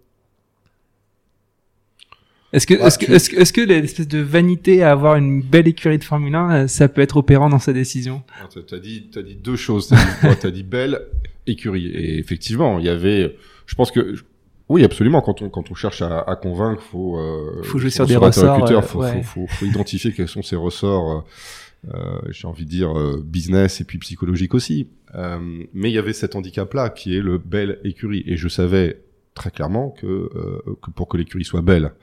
Est-ce 2.54 2.65
que, 2.65 2.76
Ah, 2.82 2.88
est-ce 2.88 2.98
que, 2.98 3.06
tu- 3.06 3.12
est-ce 3.13 3.30
que, 3.30 3.36
est-ce 3.36 3.54
que 3.54 3.62
l'espèce 3.62 4.08
de 4.08 4.20
vanité 4.20 4.82
à 4.82 4.91
avoir 4.91 5.17
une 5.17 5.41
belle 5.41 5.67
écurie 5.67 5.98
de 5.98 6.04
Formule 6.04 6.34
1, 6.34 6.52
euh, 6.63 6.67
ça 6.67 6.88
peut 6.88 7.02
être 7.02 7.17
opérant 7.17 7.50
dans 7.50 7.60
sa 7.60 7.74
décision? 7.74 8.24
Tu 8.50 8.74
as 8.76 8.80
dit, 8.80 9.10
t'as 9.12 9.22
dit 9.22 9.36
deux 9.36 9.58
choses. 9.58 9.89
T'as 9.89 9.98
dit, 10.34 10.36
T'as 10.41 10.52
dit 10.52 10.63
belle 10.63 11.02
écurie. 11.46 11.88
Et 11.88 12.17
effectivement, 12.20 12.80
il 12.80 12.86
y 12.86 12.89
avait, 12.89 13.36
je 13.65 13.76
pense 13.76 13.91
que, 13.91 14.15
oui, 14.69 14.84
absolument. 14.84 15.21
Quand 15.21 15.41
on 15.41 15.49
quand 15.49 15.71
on 15.71 15.75
cherche 15.75 16.01
à, 16.01 16.19
à 16.21 16.36
convaincre, 16.36 16.82
faut 16.82 17.17
euh, 17.17 17.62
Faut 17.63 17.77
jouer 17.80 17.89
sur 17.89 18.06
des 18.06 18.15
ressorts, 18.17 18.69
euh, 18.71 18.82
faut, 18.82 18.99
ouais. 19.01 19.21
faut, 19.23 19.45
faut, 19.45 19.47
faut 19.47 19.65
identifier 19.65 20.12
quels 20.13 20.27
sont 20.27 20.41
ses 20.43 20.56
ressorts. 20.58 21.25
euh, 21.88 21.93
euh, 21.93 22.19
J'ai 22.32 22.47
envie 22.47 22.65
de 22.65 22.69
dire 22.69 22.97
euh, 22.97 23.21
business 23.23 23.82
et 23.82 23.84
puis 23.86 23.97
psychologique 23.99 24.53
aussi. 24.53 24.89
Euh, 25.15 25.39
mais 25.73 25.89
il 25.89 25.93
y 25.93 25.97
avait 25.97 26.13
cet 26.13 26.36
handicap-là 26.36 26.89
qui 26.89 27.15
est 27.15 27.21
le 27.21 27.38
belle 27.38 27.80
écurie. 27.84 28.23
Et 28.25 28.36
je 28.36 28.47
savais 28.49 29.01
très 29.36 29.51
clairement 29.51 29.91
que, 29.91 30.06
euh, 30.08 30.62
que 30.82 30.91
pour 30.91 31.08
que 31.08 31.15
l'écurie 31.17 31.45
soit 31.45 31.62
belle, 31.62 31.93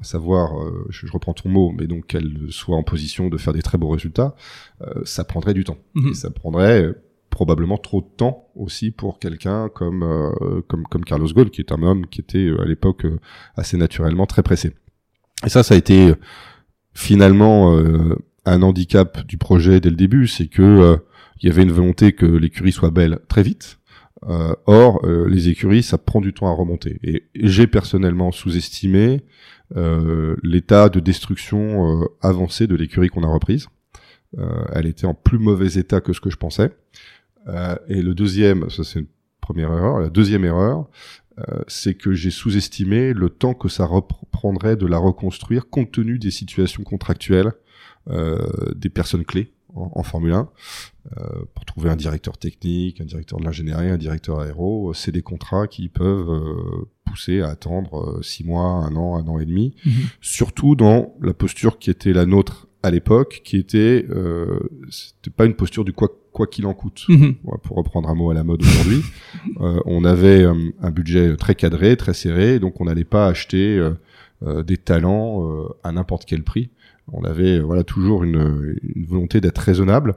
à 0.00 0.04
savoir, 0.04 0.58
euh, 0.62 0.86
je, 0.90 1.06
je 1.06 1.12
reprends 1.12 1.34
ton 1.34 1.48
mot, 1.48 1.72
mais 1.76 1.86
donc 1.88 2.06
qu'elle 2.06 2.32
soit 2.50 2.76
en 2.76 2.84
position 2.84 3.28
de 3.28 3.36
faire 3.36 3.52
des 3.52 3.62
très 3.62 3.76
beaux 3.78 3.88
résultats, 3.88 4.34
euh, 4.82 5.02
ça 5.04 5.24
prendrait 5.24 5.54
du 5.54 5.64
temps. 5.64 5.78
Mhm. 5.94 6.10
Et 6.10 6.14
ça 6.14 6.30
prendrait 6.30 6.94
probablement 7.38 7.78
trop 7.78 8.00
de 8.00 8.08
temps 8.16 8.48
aussi 8.56 8.90
pour 8.90 9.20
quelqu'un 9.20 9.68
comme, 9.68 10.02
euh, 10.02 10.60
comme 10.66 10.82
comme 10.88 11.04
Carlos 11.04 11.28
Ghosn, 11.28 11.50
qui 11.50 11.60
est 11.60 11.70
un 11.70 11.84
homme 11.84 12.08
qui 12.08 12.20
était 12.20 12.48
euh, 12.48 12.60
à 12.60 12.64
l'époque 12.64 13.04
euh, 13.04 13.20
assez 13.54 13.76
naturellement 13.76 14.26
très 14.26 14.42
pressé. 14.42 14.72
Et 15.46 15.48
ça, 15.48 15.62
ça 15.62 15.74
a 15.74 15.78
été 15.78 16.08
euh, 16.08 16.14
finalement 16.94 17.78
un 18.44 18.62
handicap 18.62 19.24
du 19.24 19.38
projet 19.38 19.78
dès 19.78 19.90
le 19.90 19.94
début, 19.94 20.26
c'est 20.26 20.48
que 20.48 20.98
il 21.40 21.48
y 21.48 21.52
avait 21.52 21.62
une 21.62 21.70
volonté 21.70 22.12
que 22.12 22.26
l'écurie 22.26 22.72
soit 22.72 22.90
belle 22.90 23.20
très 23.28 23.44
vite. 23.44 23.78
Euh, 24.28 24.52
or, 24.66 25.00
euh, 25.04 25.28
les 25.28 25.48
écuries, 25.48 25.84
ça 25.84 25.96
prend 25.96 26.20
du 26.20 26.32
temps 26.32 26.48
à 26.48 26.52
remonter. 26.52 26.98
Et 27.04 27.22
j'ai 27.36 27.68
personnellement 27.68 28.32
sous-estimé 28.32 29.22
euh, 29.76 30.34
l'état 30.42 30.88
de 30.88 30.98
destruction 30.98 32.02
euh, 32.02 32.06
avancé 32.20 32.66
de 32.66 32.74
l'écurie 32.74 33.10
qu'on 33.10 33.22
a 33.22 33.32
reprise. 33.32 33.68
Elle 34.74 34.86
était 34.86 35.06
en 35.06 35.14
plus 35.14 35.38
mauvais 35.38 35.78
état 35.78 36.02
que 36.02 36.12
ce 36.12 36.20
que 36.20 36.28
je 36.28 36.36
pensais. 36.36 36.70
Euh, 37.46 37.76
et 37.88 38.02
le 38.02 38.14
deuxième, 38.14 38.68
ça 38.70 38.84
c'est 38.84 39.00
une 39.00 39.06
première 39.40 39.70
erreur. 39.72 40.00
La 40.00 40.10
deuxième 40.10 40.44
erreur, 40.44 40.88
euh, 41.38 41.62
c'est 41.68 41.94
que 41.94 42.12
j'ai 42.12 42.30
sous-estimé 42.30 43.12
le 43.12 43.30
temps 43.30 43.54
que 43.54 43.68
ça 43.68 43.86
reprendrait 43.86 44.76
de 44.76 44.86
la 44.86 44.98
reconstruire 44.98 45.68
compte 45.68 45.92
tenu 45.92 46.18
des 46.18 46.30
situations 46.30 46.82
contractuelles 46.82 47.52
euh, 48.10 48.38
des 48.74 48.88
personnes 48.88 49.24
clés 49.24 49.52
en, 49.74 49.90
en 49.94 50.02
Formule 50.02 50.32
1. 50.32 50.48
Euh, 51.16 51.44
pour 51.54 51.64
trouver 51.64 51.90
un 51.90 51.96
directeur 51.96 52.38
technique, 52.38 53.00
un 53.00 53.04
directeur 53.04 53.38
de 53.38 53.44
l'ingénierie, 53.44 53.88
un 53.88 53.98
directeur 53.98 54.40
aéro, 54.40 54.92
c'est 54.94 55.12
des 55.12 55.22
contrats 55.22 55.66
qui 55.66 55.88
peuvent 55.88 56.86
pousser 57.04 57.40
à 57.40 57.48
attendre 57.48 58.20
six 58.22 58.44
mois, 58.44 58.64
un 58.64 58.94
an, 58.96 59.16
un 59.16 59.26
an 59.28 59.38
et 59.38 59.46
demi. 59.46 59.74
Mhm. 59.86 59.92
Surtout 60.20 60.74
dans 60.74 61.14
la 61.20 61.34
posture 61.34 61.78
qui 61.78 61.90
était 61.90 62.12
la 62.12 62.26
nôtre 62.26 62.67
à 62.82 62.90
l'époque, 62.90 63.42
qui 63.44 63.56
était, 63.56 64.06
euh, 64.10 64.60
c'était 64.90 65.30
pas 65.34 65.46
une 65.46 65.54
posture 65.54 65.84
du 65.84 65.92
quoi 65.92 66.08
quoi 66.32 66.46
qu'il 66.46 66.66
en 66.66 66.74
coûte. 66.74 67.04
Mhm. 67.08 67.34
Pour 67.64 67.76
reprendre 67.76 68.08
un 68.08 68.14
mot 68.14 68.30
à 68.30 68.34
la 68.34 68.44
mode 68.44 68.62
aujourd'hui, 68.62 69.02
euh, 69.60 69.80
on 69.86 70.04
avait 70.04 70.44
euh, 70.44 70.54
un 70.80 70.90
budget 70.90 71.36
très 71.36 71.56
cadré, 71.56 71.96
très 71.96 72.14
serré, 72.14 72.60
donc 72.60 72.80
on 72.80 72.84
n'allait 72.84 73.04
pas 73.04 73.26
acheter 73.26 73.76
euh, 74.42 74.62
des 74.62 74.76
talents 74.76 75.48
euh, 75.50 75.68
à 75.82 75.90
n'importe 75.90 76.24
quel 76.26 76.44
prix. 76.44 76.70
On 77.12 77.24
avait 77.24 77.58
voilà 77.58 77.82
toujours 77.82 78.22
une, 78.22 78.78
une 78.94 79.06
volonté 79.06 79.40
d'être 79.40 79.58
raisonnable, 79.58 80.14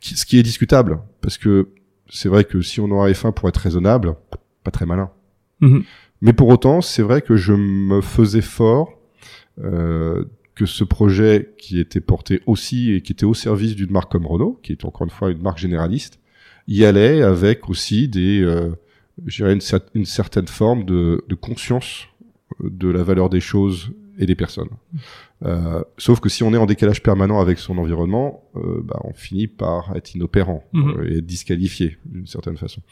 ce 0.00 0.24
qui 0.24 0.38
est 0.38 0.42
discutable, 0.42 1.00
parce 1.20 1.36
que 1.36 1.68
c'est 2.08 2.28
vrai 2.28 2.44
que 2.44 2.62
si 2.62 2.80
on 2.80 2.90
aurait 2.90 3.14
faim 3.14 3.32
pour 3.32 3.48
être 3.48 3.58
raisonnable, 3.58 4.14
pas 4.64 4.70
très 4.70 4.86
malin. 4.86 5.10
Mhm. 5.60 5.82
Mais 6.22 6.32
pour 6.32 6.48
autant, 6.48 6.80
c'est 6.80 7.02
vrai 7.02 7.20
que 7.20 7.36
je 7.36 7.52
me 7.52 8.00
faisais 8.00 8.42
fort 8.42 8.98
euh, 9.62 10.24
que 10.60 10.66
ce 10.66 10.84
projet 10.84 11.54
qui 11.56 11.80
était 11.80 12.02
porté 12.02 12.42
aussi 12.44 12.92
et 12.92 13.00
qui 13.00 13.12
était 13.12 13.24
au 13.24 13.32
service 13.32 13.74
d'une 13.74 13.90
marque 13.90 14.12
comme 14.12 14.26
Renault, 14.26 14.60
qui 14.62 14.72
est 14.72 14.84
encore 14.84 15.04
une 15.06 15.10
fois 15.10 15.30
une 15.30 15.40
marque 15.40 15.56
généraliste, 15.56 16.20
y 16.68 16.84
allait 16.84 17.22
avec 17.22 17.70
aussi 17.70 18.08
des, 18.08 18.42
euh, 18.42 18.72
une, 19.26 19.60
cer- 19.60 19.88
une 19.94 20.04
certaine 20.04 20.48
forme 20.48 20.84
de, 20.84 21.24
de 21.26 21.34
conscience 21.34 22.08
de 22.62 22.88
la 22.90 23.02
valeur 23.02 23.30
des 23.30 23.40
choses 23.40 23.90
et 24.20 24.26
des 24.26 24.36
personnes. 24.36 24.68
Euh, 25.44 25.82
sauf 25.96 26.20
que 26.20 26.28
si 26.28 26.42
on 26.42 26.52
est 26.52 26.58
en 26.58 26.66
décalage 26.66 27.02
permanent 27.02 27.40
avec 27.40 27.58
son 27.58 27.78
environnement, 27.78 28.44
euh, 28.56 28.82
bah, 28.84 29.00
on 29.04 29.14
finit 29.14 29.46
par 29.48 29.96
être 29.96 30.14
inopérant 30.14 30.62
Mhm. 30.74 30.90
euh, 30.98 31.08
et 31.10 31.18
être 31.18 31.26
disqualifié 31.26 31.96
d'une 32.04 32.26
certaine 32.26 32.58
façon. 32.58 32.82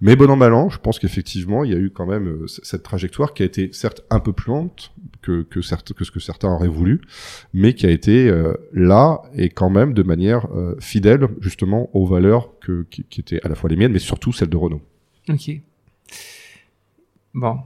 Mais 0.00 0.16
bon 0.16 0.30
an 0.30 0.36
mal 0.36 0.54
an, 0.54 0.70
je 0.70 0.78
pense 0.78 0.98
qu'effectivement, 0.98 1.62
il 1.64 1.70
y 1.72 1.74
a 1.74 1.78
eu 1.78 1.90
quand 1.90 2.06
même 2.06 2.46
cette 2.48 2.82
trajectoire 2.82 3.34
qui 3.34 3.42
a 3.42 3.46
été 3.46 3.70
certes 3.72 4.02
un 4.08 4.18
peu 4.20 4.32
plus 4.32 4.50
lente 4.50 4.92
que 5.20 5.42
que, 5.42 5.60
certes, 5.60 5.92
que 5.92 6.04
ce 6.04 6.10
que 6.10 6.20
certains 6.20 6.48
auraient 6.50 6.68
voulu, 6.68 7.02
mais 7.52 7.74
qui 7.74 7.84
a 7.86 7.90
été 7.90 8.32
là 8.72 9.20
et 9.34 9.50
quand 9.50 9.68
même 9.70 9.92
de 9.92 10.02
manière 10.02 10.46
fidèle 10.80 11.28
justement 11.40 11.90
aux 11.94 12.06
valeurs 12.06 12.58
que, 12.60 12.86
qui, 12.90 13.04
qui 13.04 13.20
étaient 13.20 13.40
à 13.44 13.48
la 13.48 13.54
fois 13.54 13.68
les 13.68 13.76
miennes, 13.76 13.92
mais 13.92 13.98
surtout 13.98 14.32
celles 14.32 14.48
de 14.48 14.56
Renault. 14.56 14.80
Ok. 15.28 15.50
Bon. 17.34 17.56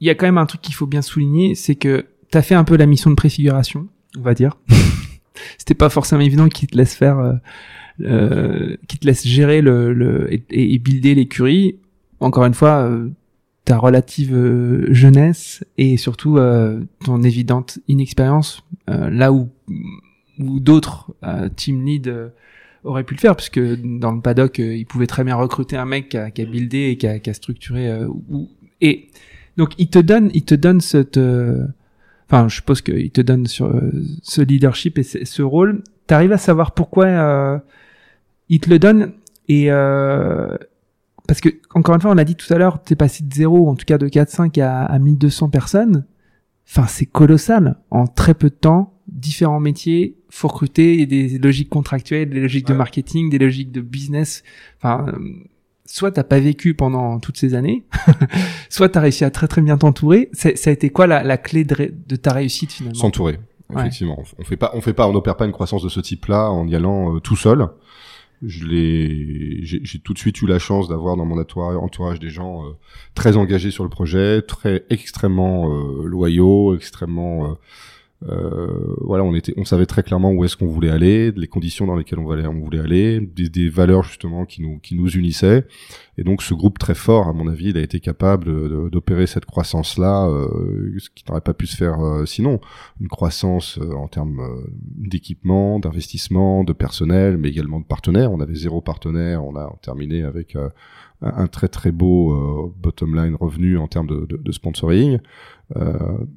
Il 0.00 0.06
y 0.06 0.10
a 0.10 0.14
quand 0.14 0.26
même 0.26 0.38
un 0.38 0.46
truc 0.46 0.60
qu'il 0.62 0.74
faut 0.74 0.86
bien 0.86 1.02
souligner, 1.02 1.54
c'est 1.54 1.74
que 1.74 2.06
tu 2.30 2.38
as 2.38 2.42
fait 2.42 2.54
un 2.54 2.64
peu 2.64 2.76
la 2.76 2.86
mission 2.86 3.10
de 3.10 3.14
préfiguration, 3.16 3.88
on 4.18 4.22
va 4.22 4.34
dire. 4.34 4.56
C'était 5.58 5.74
pas 5.74 5.88
forcément 5.90 6.20
évident 6.22 6.48
qu'ils 6.48 6.68
te 6.68 6.76
laissent 6.76 6.94
faire, 6.94 7.18
euh, 7.18 7.32
euh, 8.02 8.76
te 8.88 9.06
laissent 9.06 9.26
gérer 9.26 9.60
le, 9.62 9.92
le 9.92 10.32
et, 10.32 10.42
et 10.50 10.78
builder 10.78 11.14
l'écurie. 11.14 11.76
Encore 12.20 12.44
une 12.44 12.54
fois, 12.54 12.82
euh, 12.82 13.08
ta 13.64 13.78
relative 13.78 14.34
euh, 14.34 14.86
jeunesse 14.92 15.64
et 15.78 15.96
surtout 15.96 16.38
euh, 16.38 16.80
ton 17.04 17.22
évidente 17.22 17.78
inexpérience, 17.88 18.64
euh, 18.88 19.10
là 19.10 19.32
où 19.32 19.48
où 20.38 20.58
d'autres 20.60 21.14
team 21.56 21.84
lead 21.84 22.32
auraient 22.84 23.04
pu 23.04 23.12
le 23.14 23.20
faire, 23.20 23.36
puisque 23.36 23.60
dans 23.60 24.12
le 24.12 24.22
paddock, 24.22 24.58
euh, 24.58 24.74
ils 24.74 24.86
pouvaient 24.86 25.06
très 25.06 25.22
bien 25.22 25.36
recruter 25.36 25.76
un 25.76 25.84
mec 25.84 26.08
qui 26.08 26.16
a, 26.16 26.30
qui 26.30 26.40
a 26.40 26.46
buildé 26.46 26.88
et 26.90 26.96
qui 26.96 27.06
a, 27.06 27.18
qui 27.18 27.28
a 27.28 27.34
structuré. 27.34 27.88
euh, 27.88 28.06
ou- 28.08 28.48
et 28.80 29.08
donc, 29.56 29.70
il 29.78 29.88
te 29.88 29.98
donne, 29.98 30.30
il 30.34 30.44
te 30.44 30.54
donne 30.54 30.80
cette. 30.80 31.16
euh, 31.18 31.66
Enfin, 32.32 32.46
je 32.46 32.54
suppose 32.54 32.80
qu'il 32.80 33.10
te 33.10 33.20
donne 33.20 33.46
sur 33.48 33.66
euh, 33.66 33.90
ce 34.22 34.40
leadership 34.40 34.98
et 34.98 35.02
ce, 35.02 35.42
rôle. 35.42 35.82
T'arrives 36.06 36.30
à 36.30 36.38
savoir 36.38 36.74
pourquoi 36.74 37.06
euh, 37.06 37.58
il 38.48 38.60
te 38.60 38.70
le 38.70 38.78
donne 38.78 39.12
et 39.48 39.66
euh, 39.72 40.56
parce 41.26 41.40
que 41.40 41.48
encore 41.74 41.96
une 41.96 42.00
fois, 42.00 42.12
on 42.12 42.14
l'a 42.14 42.24
dit 42.24 42.36
tout 42.36 42.52
à 42.54 42.58
l'heure, 42.58 42.80
t'es 42.84 42.94
passé 42.94 43.24
de 43.24 43.34
zéro, 43.34 43.68
en 43.68 43.74
tout 43.74 43.84
cas 43.84 43.98
de 43.98 44.06
4-5 44.08 44.60
à, 44.62 44.84
à 44.84 44.98
1200 45.00 45.48
personnes. 45.48 46.04
Enfin, 46.68 46.86
c'est 46.86 47.06
colossal. 47.06 47.78
En 47.90 48.06
très 48.06 48.34
peu 48.34 48.48
de 48.48 48.54
temps, 48.54 48.94
différents 49.08 49.58
métiers, 49.58 50.16
faut 50.28 50.46
recruter 50.46 51.06
des 51.06 51.36
logiques 51.38 51.68
contractuelles, 51.68 52.30
des 52.30 52.40
logiques 52.40 52.68
de 52.68 52.74
marketing, 52.74 53.28
des 53.28 53.38
logiques 53.38 53.72
de 53.72 53.80
business. 53.80 54.44
Enfin, 54.76 55.06
soit 55.90 56.12
t'as 56.12 56.24
pas 56.24 56.38
vécu 56.38 56.74
pendant 56.74 57.18
toutes 57.18 57.36
ces 57.36 57.54
années, 57.54 57.84
soit 58.70 58.90
t'as 58.90 59.00
réussi 59.00 59.24
à 59.24 59.30
très 59.30 59.48
très 59.48 59.60
bien 59.60 59.76
t'entourer. 59.76 60.30
Ça 60.32 60.48
a 60.48 60.70
été 60.70 60.90
quoi 60.90 61.06
la, 61.06 61.24
la 61.24 61.36
clé 61.36 61.64
de, 61.64 62.16
ta 62.16 62.32
réussite 62.32 62.72
finalement? 62.72 62.98
S'entourer. 62.98 63.40
Ouais. 63.70 63.80
Effectivement, 63.80 64.22
on 64.38 64.44
fait 64.44 64.56
pas, 64.56 64.70
on 64.74 64.80
fait 64.80 64.92
pas, 64.92 65.08
on 65.08 65.12
n'opère 65.12 65.36
pas 65.36 65.46
une 65.46 65.52
croissance 65.52 65.82
de 65.82 65.88
ce 65.88 66.00
type-là 66.00 66.50
en 66.50 66.66
y 66.66 66.76
allant 66.76 67.16
euh, 67.16 67.20
tout 67.20 67.36
seul. 67.36 67.68
Je 68.42 68.64
l'ai, 68.64 69.60
j'ai 69.62 69.98
tout 69.98 70.14
de 70.14 70.18
suite 70.18 70.40
eu 70.40 70.46
la 70.46 70.58
chance 70.58 70.88
d'avoir 70.88 71.16
dans 71.16 71.26
mon 71.26 71.38
entourage, 71.38 71.76
entourage 71.76 72.20
des 72.20 72.30
gens 72.30 72.64
euh, 72.64 72.70
très 73.14 73.36
engagés 73.36 73.70
sur 73.70 73.84
le 73.84 73.90
projet, 73.90 74.42
très 74.42 74.84
extrêmement 74.90 75.70
euh, 75.70 76.06
loyaux, 76.06 76.74
extrêmement 76.74 77.56
euh, 78.28 78.94
voilà, 79.00 79.24
on 79.24 79.34
était, 79.34 79.54
on 79.56 79.64
savait 79.64 79.86
très 79.86 80.02
clairement 80.02 80.32
où 80.32 80.44
est-ce 80.44 80.56
qu'on 80.56 80.66
voulait 80.66 80.90
aller, 80.90 81.32
les 81.32 81.46
conditions 81.46 81.86
dans 81.86 81.96
lesquelles 81.96 82.18
on 82.18 82.24
voulait, 82.24 82.46
on 82.46 82.60
voulait 82.60 82.80
aller, 82.80 83.20
des, 83.20 83.48
des 83.48 83.68
valeurs 83.68 84.02
justement 84.02 84.44
qui 84.44 84.62
nous, 84.62 84.78
qui 84.78 84.94
nous 84.94 85.10
unissaient. 85.10 85.66
Et 86.20 86.24
donc 86.24 86.42
ce 86.42 86.52
groupe 86.52 86.78
très 86.78 86.94
fort, 86.94 87.28
à 87.28 87.32
mon 87.32 87.48
avis, 87.48 87.70
il 87.70 87.78
a 87.78 87.80
été 87.80 87.98
capable 87.98 88.90
d'opérer 88.90 89.26
cette 89.26 89.46
croissance-là, 89.46 90.28
euh, 90.28 90.94
ce 90.98 91.08
qui 91.08 91.24
n'aurait 91.26 91.40
pas 91.40 91.54
pu 91.54 91.66
se 91.66 91.74
faire 91.74 91.98
euh, 92.04 92.26
sinon. 92.26 92.60
Une 93.00 93.08
croissance 93.08 93.78
euh, 93.80 93.94
en 93.94 94.06
termes 94.06 94.40
euh, 94.40 94.70
d'équipement, 95.14 95.80
d'investissement, 95.80 96.62
de 96.62 96.74
personnel, 96.74 97.38
mais 97.38 97.48
également 97.48 97.80
de 97.80 97.86
partenaires. 97.86 98.30
On 98.32 98.40
avait 98.40 98.54
zéro 98.54 98.82
partenaire, 98.82 99.42
on 99.44 99.56
a 99.56 99.74
terminé 99.80 100.22
avec 100.22 100.56
euh, 100.56 100.68
un, 101.22 101.46
très 101.46 101.68
très 101.68 101.90
beau 101.90 102.32
euh, 102.34 102.72
bottom 102.82 103.16
line 103.16 103.34
revenu 103.40 103.78
en 103.78 103.88
termes 103.88 104.06
de, 104.06 104.26
de, 104.26 104.36
de 104.36 104.52
sponsoring. 104.52 105.18
Euh, 105.76 105.96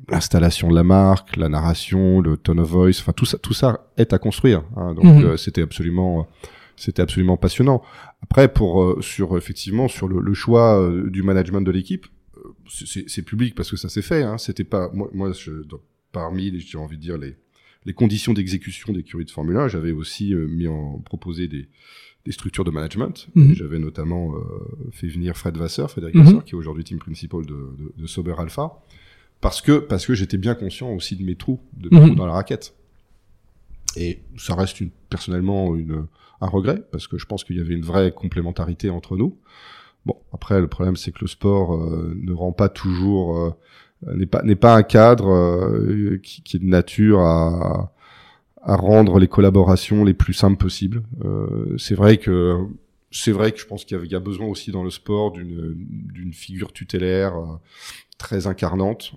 l'installation 0.10 0.69
de 0.69 0.76
la 0.76 0.84
marque, 0.84 1.36
la 1.36 1.50
narration, 1.50 2.22
le 2.22 2.38
tone 2.38 2.60
of 2.62 2.69
voice, 2.69 3.00
enfin 3.02 3.12
tout 3.13 3.26
ça, 3.26 3.38
tout 3.38 3.54
ça 3.54 3.88
est 3.98 4.13
à 4.13 4.17
construire. 4.17 4.63
hein. 4.78 4.93
donc 4.93 5.06
euh, 5.24 5.36
c'était 5.38 5.63
absolument, 5.63 6.28
c'était 6.75 7.01
absolument 7.01 7.38
passionnant. 7.38 7.81
Après, 8.21 8.51
pour 8.51 8.81
euh, 8.83 9.01
sur 9.01 9.38
effectivement 9.38 9.88
sur 9.88 10.07
le, 10.07 10.19
le 10.19 10.33
choix 10.33 10.79
euh, 10.81 11.09
du 11.09 11.23
management 11.23 11.62
de 11.62 11.71
l'équipe, 11.71 12.05
euh, 12.38 12.49
c'est- 12.69 13.21
public 13.21 13.55
parce 13.55 13.69
que 13.71 13.77
ça 13.77 13.89
s'est 13.89 14.01
fait. 14.01 14.23
Hein. 14.23 14.38
C'était 14.38 14.63
pas 14.63 14.89
moi, 14.93 15.09
moi 15.13 15.31
je, 15.33 15.51
parmi, 16.12 16.51
les- 16.51 16.59
j'ai 16.59 16.77
envie 16.77 16.97
de 16.97 17.01
dire 17.01 17.17
les 17.17 17.36
les 17.86 17.93
conditions 17.93 18.31
d'exécution 18.33 18.93
des 18.93 19.03
curies 19.03 19.25
de 19.25 19.31
Formule 19.31 19.57
1, 19.57 19.67
j'avais 19.67 19.91
aussi 19.91 20.33
mis 20.33 20.67
en 20.67 20.99
proposé 20.99 21.47
des 21.47 21.67
des 22.25 22.31
structures 22.31 22.63
de 22.63 22.71
management. 22.71 23.27
Mhm. 23.36 23.53
J'avais 23.53 23.79
notamment 23.79 24.33
euh, 24.36 24.39
fait 24.93 25.07
venir 25.07 25.36
Fred 25.36 25.57
Vasseur, 25.57 25.91
Frédéric 25.91 26.15
Mhm. 26.15 26.23
Vasseur, 26.23 26.45
qui 26.45 26.51
est 26.55 26.57
aujourd'hui 26.57 26.86
team 26.86 26.97
principal 26.97 27.45
de, 27.45 27.53
de, 27.53 27.93
de 27.97 28.07
Sauber 28.07 28.36
Alpha, 28.38 28.81
parce 29.41 29.59
que 29.62 29.79
parce 29.79 30.05
que 30.07 30.13
j'étais 30.13 30.38
bien 30.38 30.55
conscient 30.55 30.89
aussi 30.93 31.17
de 31.17 31.23
mes 31.25 31.36
trous, 31.36 31.59
de 31.75 31.89
mes 31.91 31.99
Mhm. 31.99 32.05
trous 32.07 32.15
dans 32.15 32.25
la 32.25 32.31
raquette. 32.33 32.73
Et 33.97 34.21
ça 34.38 34.55
reste 34.55 34.79
une, 34.81 34.89
personnellement 35.09 35.75
une, 35.75 36.07
un 36.43 36.49
regret, 36.49 36.84
parce 36.91 37.08
que 37.08 37.17
je 37.17 37.25
pense 37.25 37.43
qu'il 37.43 37.58
y 37.58 37.62
avait 37.62 37.73
une 37.73 37.86
vraie 37.86 38.12
complémentarité 38.12 38.89
entre 38.89 39.15
nous. 39.15 39.38
Bon, 40.06 40.17
après, 40.34 40.60
le 40.60 40.67
problème, 40.67 40.97
c'est 40.97 41.12
que 41.12 41.21
le 41.21 41.27
sport 41.27 41.75
euh, 41.75 42.13
ne 42.21 42.34
rend 42.34 42.51
pas 42.51 42.67
toujours, 42.67 43.38
euh, 43.38 44.15
n'est 44.15 44.25
pas, 44.25 44.41
n'est 44.43 44.58
pas 44.58 44.75
un 44.75 44.84
cadre 44.84 45.29
euh, 45.29 46.19
qui, 46.21 46.43
qui 46.43 46.58
est 46.58 46.60
de 46.60 46.65
nature 46.65 47.21
à, 47.21 47.93
à 48.62 48.75
rendre 48.75 49.17
les 49.19 49.29
collaborations 49.29 50.03
les 50.03 50.13
plus 50.13 50.34
simples 50.34 50.58
possibles. 50.58 51.03
C'est 51.77 51.95
vrai 51.95 52.17
que, 52.17 52.58
c'est 53.12 53.32
vrai 53.32 53.51
que 53.53 53.60
je 53.60 53.65
pense 53.65 53.86
qu'il 53.86 53.97
y 53.97 53.99
a, 53.99 54.03
il 54.03 54.12
y 54.12 54.15
a 54.15 54.19
besoin 54.19 54.47
aussi 54.47 54.71
dans 54.71 54.84
le 54.84 54.89
sport 54.89 55.32
d'une, 55.32 55.73
d'une 55.75 56.34
figure 56.34 56.73
tutélaire 56.73 57.34
très 58.17 58.47
incarnante. 58.47 59.13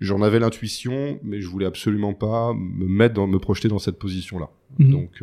J'en 0.00 0.22
avais 0.22 0.40
l'intuition, 0.40 1.18
mais 1.22 1.40
je 1.40 1.48
voulais 1.48 1.66
absolument 1.66 2.14
pas 2.14 2.52
me 2.54 2.86
mettre 2.86 3.14
dans, 3.14 3.26
me 3.26 3.38
projeter 3.38 3.68
dans 3.68 3.78
cette 3.78 3.98
position-là. 3.98 4.50
Mhm. 4.78 4.90
Donc, 4.90 5.22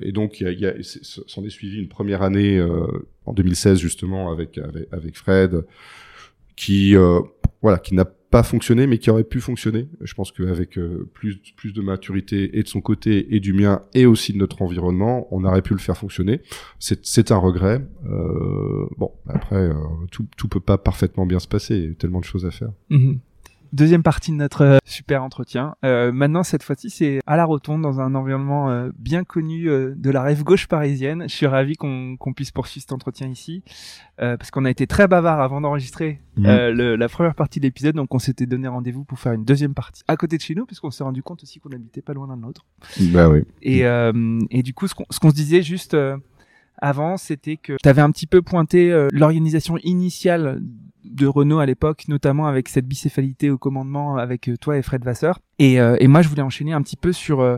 et 0.00 0.12
donc, 0.12 0.40
il 0.40 0.58
y 0.58 0.66
a, 0.66 0.70
a, 0.70 0.74
s'en 0.82 1.44
est 1.44 1.50
suivi 1.50 1.78
une 1.78 1.88
première 1.88 2.22
année 2.22 2.58
euh, 2.58 2.86
en 3.26 3.32
2016 3.32 3.78
justement 3.78 4.32
avec 4.32 4.58
avec, 4.58 4.88
avec 4.92 5.16
Fred, 5.16 5.64
qui 6.56 6.96
euh, 6.96 7.20
voilà, 7.60 7.78
qui 7.78 7.94
n'a 7.94 8.04
pas 8.04 8.42
fonctionné, 8.42 8.86
mais 8.86 8.96
qui 8.96 9.10
aurait 9.10 9.24
pu 9.24 9.40
fonctionner. 9.40 9.88
Je 10.00 10.14
pense 10.14 10.32
qu'avec 10.32 10.78
euh, 10.78 11.08
plus 11.12 11.36
plus 11.54 11.74
de 11.74 11.82
maturité 11.82 12.58
et 12.58 12.62
de 12.62 12.68
son 12.68 12.80
côté 12.80 13.34
et 13.36 13.40
du 13.40 13.52
mien 13.52 13.82
et 13.92 14.06
aussi 14.06 14.32
de 14.32 14.38
notre 14.38 14.62
environnement, 14.62 15.28
on 15.30 15.44
aurait 15.44 15.60
pu 15.60 15.74
le 15.74 15.78
faire 15.78 15.98
fonctionner. 15.98 16.40
C'est 16.78 17.30
un 17.30 17.36
regret. 17.36 17.86
Euh, 18.06 18.86
bon, 18.96 19.12
après, 19.28 19.68
euh, 19.68 19.74
tout 20.10 20.26
tout 20.36 20.48
peut 20.48 20.60
pas 20.60 20.78
parfaitement 20.78 21.26
bien 21.26 21.38
se 21.38 21.46
passer. 21.46 21.76
Il 21.76 21.84
y 21.84 21.90
a 21.90 21.94
tellement 21.94 22.20
de 22.20 22.24
choses 22.24 22.46
à 22.46 22.50
faire. 22.50 22.72
Mhm. 22.88 23.20
Deuxième 23.72 24.02
partie 24.02 24.32
de 24.32 24.36
notre 24.36 24.62
euh, 24.62 24.78
super 24.84 25.22
entretien. 25.22 25.76
Euh, 25.82 26.12
maintenant, 26.12 26.42
cette 26.42 26.62
fois-ci, 26.62 26.90
c'est 26.90 27.20
à 27.26 27.36
la 27.38 27.46
rotonde, 27.46 27.80
dans 27.80 28.00
un 28.00 28.14
environnement 28.14 28.68
euh, 28.68 28.90
bien 28.98 29.24
connu 29.24 29.70
euh, 29.70 29.94
de 29.96 30.10
la 30.10 30.22
rive 30.22 30.44
gauche 30.44 30.66
parisienne. 30.68 31.24
Je 31.26 31.34
suis 31.34 31.46
ravi 31.46 31.76
qu'on 31.76 32.16
puisse 32.36 32.50
poursuivre 32.50 32.82
cet 32.82 32.92
entretien 32.92 33.28
ici, 33.28 33.62
euh, 34.20 34.36
parce 34.36 34.50
qu'on 34.50 34.66
a 34.66 34.70
été 34.70 34.86
très 34.86 35.08
bavard 35.08 35.40
avant 35.40 35.62
d'enregistrer 35.62 36.20
euh, 36.44 36.96
la 36.96 37.08
première 37.08 37.34
partie 37.34 37.60
de 37.60 37.64
l'épisode, 37.64 37.94
donc 37.94 38.14
on 38.14 38.18
s'était 38.18 38.46
donné 38.46 38.68
rendez-vous 38.68 39.04
pour 39.04 39.18
faire 39.18 39.32
une 39.32 39.44
deuxième 39.44 39.72
partie 39.72 40.02
à 40.06 40.18
côté 40.18 40.36
de 40.36 40.42
chez 40.42 40.54
nous, 40.54 40.66
puisqu'on 40.66 40.90
s'est 40.90 41.04
rendu 41.04 41.22
compte 41.22 41.42
aussi 41.42 41.58
qu'on 41.58 41.72
habitait 41.72 42.02
pas 42.02 42.12
loin 42.12 42.26
l'un 42.26 42.36
de 42.36 42.42
l'autre. 42.42 42.66
Bah 43.12 43.30
oui. 43.30 43.44
Et, 43.62 43.86
euh, 43.86 44.38
et 44.50 44.62
du 44.62 44.74
coup, 44.74 44.86
ce 44.86 44.94
qu'on 44.94 45.30
se 45.30 45.34
disait 45.34 45.62
juste 45.62 45.94
euh, 45.94 46.18
avant, 46.76 47.16
c'était 47.16 47.56
que 47.56 47.76
tu 47.82 47.88
avais 47.88 48.02
un 48.02 48.10
petit 48.10 48.26
peu 48.26 48.42
pointé 48.42 48.92
euh, 48.92 49.08
l'organisation 49.12 49.78
initiale 49.78 50.60
de 51.04 51.26
Renault 51.26 51.58
à 51.58 51.66
l'époque, 51.66 52.04
notamment 52.08 52.46
avec 52.46 52.68
cette 52.68 52.86
bicéphalité 52.86 53.50
au 53.50 53.58
commandement 53.58 54.16
avec 54.16 54.48
euh, 54.48 54.56
toi 54.56 54.76
et 54.78 54.82
Fred 54.82 55.04
Vasseur. 55.04 55.40
Et, 55.58 55.80
euh, 55.80 55.96
et 56.00 56.06
moi, 56.06 56.22
je 56.22 56.28
voulais 56.28 56.42
enchaîner 56.42 56.72
un 56.72 56.82
petit 56.82 56.96
peu 56.96 57.12
sur 57.12 57.40
euh, 57.40 57.56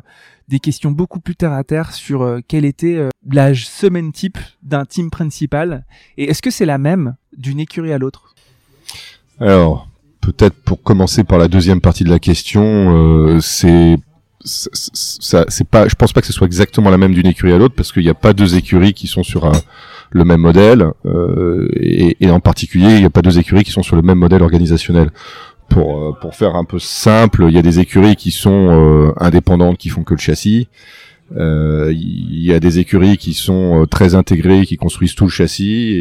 des 0.49 0.59
questions 0.59 0.91
beaucoup 0.91 1.21
plus 1.21 1.37
terre 1.37 1.53
à 1.53 1.63
terre 1.65 1.93
sur 1.93 2.23
euh, 2.23 2.41
quelle 2.47 2.65
était 2.65 2.97
euh, 2.97 3.11
la 3.31 3.55
semaine 3.55 4.13
type 4.13 4.39
d'un 4.63 4.85
team 4.85 5.11
principal. 5.11 5.85
Et 6.17 6.31
est-ce 6.31 6.43
que 6.43 6.51
c'est 6.51 6.67
la 6.67 6.79
même 6.79 7.17
d'une 7.37 7.61
écurie 7.61 7.93
à 7.93 7.99
l'autre? 7.99 8.35
Alors, 9.41 9.89
peut-être 10.21 10.55
pour 10.55 10.83
commencer 10.83 11.25
par 11.25 11.39
la 11.39 11.49
deuxième 11.49 11.81
partie 11.81 12.05
de 12.05 12.11
la 12.11 12.19
question, 12.19 12.63
euh, 12.65 13.41
c'est 13.41 13.97
ça- 14.47 15.47
c'est 15.49 15.67
pas, 15.67 15.89
je 15.89 15.95
pense 15.95 16.13
pas 16.13 16.21
que 16.21 16.27
ce 16.27 16.33
soit 16.33 16.47
exactement 16.47 16.91
la 16.91 16.99
même 16.99 17.15
d'une 17.15 17.27
écurie 17.27 17.53
à 17.53 17.59
l'autre 17.59 17.75
parce 17.75 17.93
qu'il 17.93 18.03
n'y 18.03 18.11
a 18.11 18.15
pas 18.15 18.35
deux 18.35 18.57
écuries 18.57 18.93
qui 18.93 19.07
sont 19.07 19.23
sur 19.23 19.47
un- 19.47 19.61
le 20.11 20.25
même 20.25 20.41
modèle 20.41 20.91
euh, 21.07 21.69
et, 21.77 22.31
en 22.31 22.41
particulier 22.41 22.95
il 22.95 23.01
n'y 23.01 23.05
a 23.05 23.11
pas 23.11 23.23
deux 23.23 23.39
écuries 23.39 23.65
qui 23.65 23.71
sont 23.71 23.83
sur 23.83 23.97
le 23.97 24.03
même 24.03 24.19
modèle 24.19 24.43
organisationnel. 24.43 25.11
Pour 25.69 25.99
euh, 25.99 26.13
pour 26.21 26.35
faire 26.35 26.57
un 26.57 26.65
peu 26.65 26.79
simple, 26.79 27.47
il 27.49 27.55
y 27.55 27.59
a 27.59 27.63
des 27.63 27.81
écuries 27.81 28.17
qui 28.17 28.31
sont 28.31 28.69
euh, 28.71 29.13
indépendantes, 29.19 29.79
qui 29.79 29.89
font 29.89 30.05
que 30.05 30.15
le 30.15 30.21
châssis. 30.21 30.69
Euh, 31.37 31.91
Il 31.93 32.45
y 32.45 32.53
a 32.53 32.61
des 32.61 32.79
écuries 32.79 33.17
qui 33.17 33.33
sont 33.33 33.87
très 33.91 34.15
intégrées, 34.15 34.67
qui 34.67 34.77
construisent 34.77 35.15
tout 35.15 35.25
le 35.25 35.31
châssis 35.31 35.95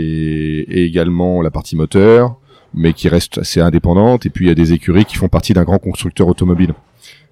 et 0.68 0.86
également 0.86 1.42
la 1.42 1.50
partie 1.50 1.76
moteur 1.76 2.38
mais 2.74 2.94
qui 2.94 3.08
restent 3.10 3.38
assez 3.38 3.62
indépendantes. 3.62 4.26
Et 4.26 4.30
puis 4.30 4.46
il 4.46 4.48
y 4.48 4.52
a 4.52 4.56
des 4.56 4.74
écuries 4.74 5.06
qui 5.06 5.16
font 5.16 5.30
partie 5.30 5.54
d'un 5.54 5.64
grand 5.64 5.80
constructeur 5.80 6.28
automobile. 6.28 6.74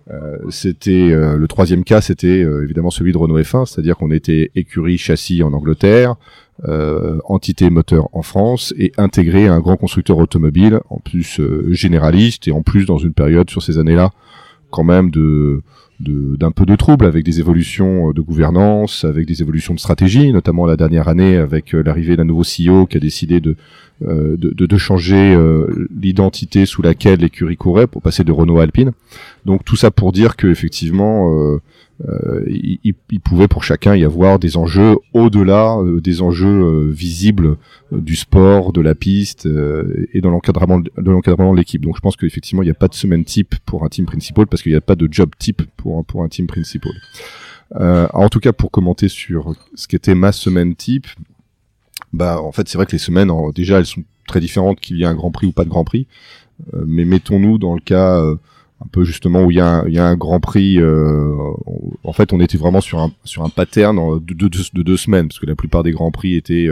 Euh, 0.09 0.37
c'était 0.49 1.11
euh, 1.11 1.37
le 1.37 1.47
troisième 1.47 1.83
cas, 1.83 2.01
c'était 2.01 2.43
euh, 2.43 2.63
évidemment 2.63 2.89
celui 2.89 3.11
de 3.11 3.17
Renault 3.17 3.39
F1, 3.39 3.65
c'est-à-dire 3.65 3.97
qu'on 3.97 4.11
était 4.11 4.51
écurie 4.55 4.97
châssis 4.97 5.43
en 5.43 5.53
Angleterre, 5.53 6.15
entité 7.25 7.71
moteur 7.71 8.07
en 8.13 8.21
France 8.21 8.71
et 8.77 8.91
intégré 8.97 9.47
à 9.47 9.53
un 9.53 9.59
grand 9.61 9.77
constructeur 9.77 10.19
automobile, 10.19 10.79
en 10.91 10.99
plus 10.99 11.41
généraliste 11.69 12.47
et 12.47 12.51
en 12.51 12.61
plus 12.61 12.85
dans 12.85 12.99
une 12.99 13.13
période 13.13 13.49
sur 13.49 13.63
ces 13.63 13.79
années-là 13.79 14.11
quand 14.69 14.83
même 14.83 15.09
de 15.09 15.63
d'un 16.01 16.51
peu 16.51 16.65
de 16.65 16.75
trouble 16.75 17.05
avec 17.05 17.23
des 17.23 17.39
évolutions 17.39 18.11
de 18.11 18.21
gouvernance, 18.21 19.03
avec 19.03 19.27
des 19.27 19.41
évolutions 19.41 19.73
de 19.73 19.79
stratégie, 19.79 20.31
notamment 20.31 20.65
la 20.65 20.75
dernière 20.75 21.07
année 21.07 21.37
avec 21.37 21.73
l'arrivée 21.73 22.15
d'un 22.15 22.25
nouveau 22.25 22.43
CEO 22.43 22.85
qui 22.85 22.97
a 22.97 22.99
décidé 22.99 23.39
de 23.39 23.55
euh, 24.07 24.35
de, 24.35 24.65
de, 24.65 24.77
changer 24.77 25.35
euh, 25.35 25.87
l'identité 25.95 26.65
sous 26.65 26.81
laquelle 26.81 27.19
l'écurie 27.19 27.55
courait 27.55 27.85
pour 27.85 28.01
passer 28.01 28.23
de 28.23 28.31
Renault 28.31 28.57
à 28.57 28.63
Alpine. 28.63 28.93
Donc 29.45 29.63
tout 29.63 29.75
ça 29.75 29.91
pour 29.91 30.11
dire 30.11 30.37
que 30.37 30.47
effectivement, 30.47 31.31
euh, 32.09 32.43
il, 32.47 32.79
il, 33.11 33.19
pouvait 33.19 33.47
pour 33.47 33.63
chacun 33.63 33.95
y 33.95 34.03
avoir 34.03 34.39
des 34.39 34.57
enjeux 34.57 34.95
au-delà 35.13 35.77
des 36.01 36.23
enjeux 36.23 36.89
visibles 36.89 37.57
du 37.91 38.15
sport, 38.15 38.73
de 38.73 38.81
la 38.81 38.95
piste 38.95 39.47
et 40.13 40.21
dans 40.21 40.31
l'encadrement 40.31 40.79
de 40.79 40.91
l'encadrement 40.97 41.53
de 41.53 41.59
l'équipe. 41.59 41.83
Donc 41.83 41.95
je 41.95 42.01
pense 42.01 42.15
qu'effectivement 42.15 42.63
il 42.63 42.65
n'y 42.65 42.71
a 42.71 42.75
pas 42.75 42.87
de 42.87 42.95
semaine 42.95 43.23
type 43.23 43.53
pour 43.67 43.83
un 43.83 43.89
team 43.89 44.07
principal 44.07 44.47
parce 44.47 44.63
qu'il 44.63 44.71
n'y 44.71 44.77
a 44.79 44.81
pas 44.81 44.95
de 44.95 45.07
job 45.11 45.29
type 45.37 45.61
pour 45.77 45.90
pour 46.03 46.23
un 46.23 46.29
team 46.29 46.47
principal. 46.47 46.93
Euh, 47.79 48.07
en 48.13 48.29
tout 48.29 48.39
cas, 48.39 48.53
pour 48.53 48.71
commenter 48.71 49.07
sur 49.07 49.53
ce 49.75 49.87
qu'était 49.87 50.15
ma 50.15 50.31
semaine 50.31 50.75
type, 50.75 51.07
bah 52.13 52.41
en 52.41 52.51
fait 52.51 52.67
c'est 52.67 52.77
vrai 52.77 52.85
que 52.85 52.91
les 52.91 52.97
semaines 52.97 53.31
déjà 53.55 53.79
elles 53.79 53.85
sont 53.85 54.03
très 54.27 54.41
différentes 54.41 54.81
qu'il 54.81 54.97
y 54.97 55.03
ait 55.03 55.05
un 55.05 55.15
Grand 55.15 55.31
Prix 55.31 55.47
ou 55.47 55.51
pas 55.51 55.63
de 55.63 55.69
Grand 55.69 55.85
Prix. 55.85 56.07
Euh, 56.73 56.83
mais 56.85 57.05
mettons-nous 57.05 57.57
dans 57.57 57.73
le 57.73 57.79
cas 57.79 58.19
euh, 58.19 58.35
un 58.83 58.87
peu 58.91 59.05
justement 59.05 59.43
où 59.43 59.51
il 59.51 59.57
y 59.57 59.61
a 59.61 59.83
un, 59.83 60.11
a 60.11 60.15
Grand 60.15 60.39
Prix. 60.39 60.79
En 62.03 62.13
fait, 62.13 62.33
on 62.33 62.39
était 62.39 62.57
vraiment 62.57 62.81
sur 62.81 62.99
un 62.99 63.11
sur 63.23 63.43
un 63.43 63.49
pattern 63.49 64.19
de, 64.19 64.33
de, 64.33 64.47
de, 64.47 64.83
deux 64.83 64.97
semaines 64.97 65.27
parce 65.27 65.39
que 65.39 65.45
la 65.45 65.55
plupart 65.55 65.83
des 65.83 65.91
Grands 65.91 66.11
Prix 66.11 66.35
étaient 66.35 66.67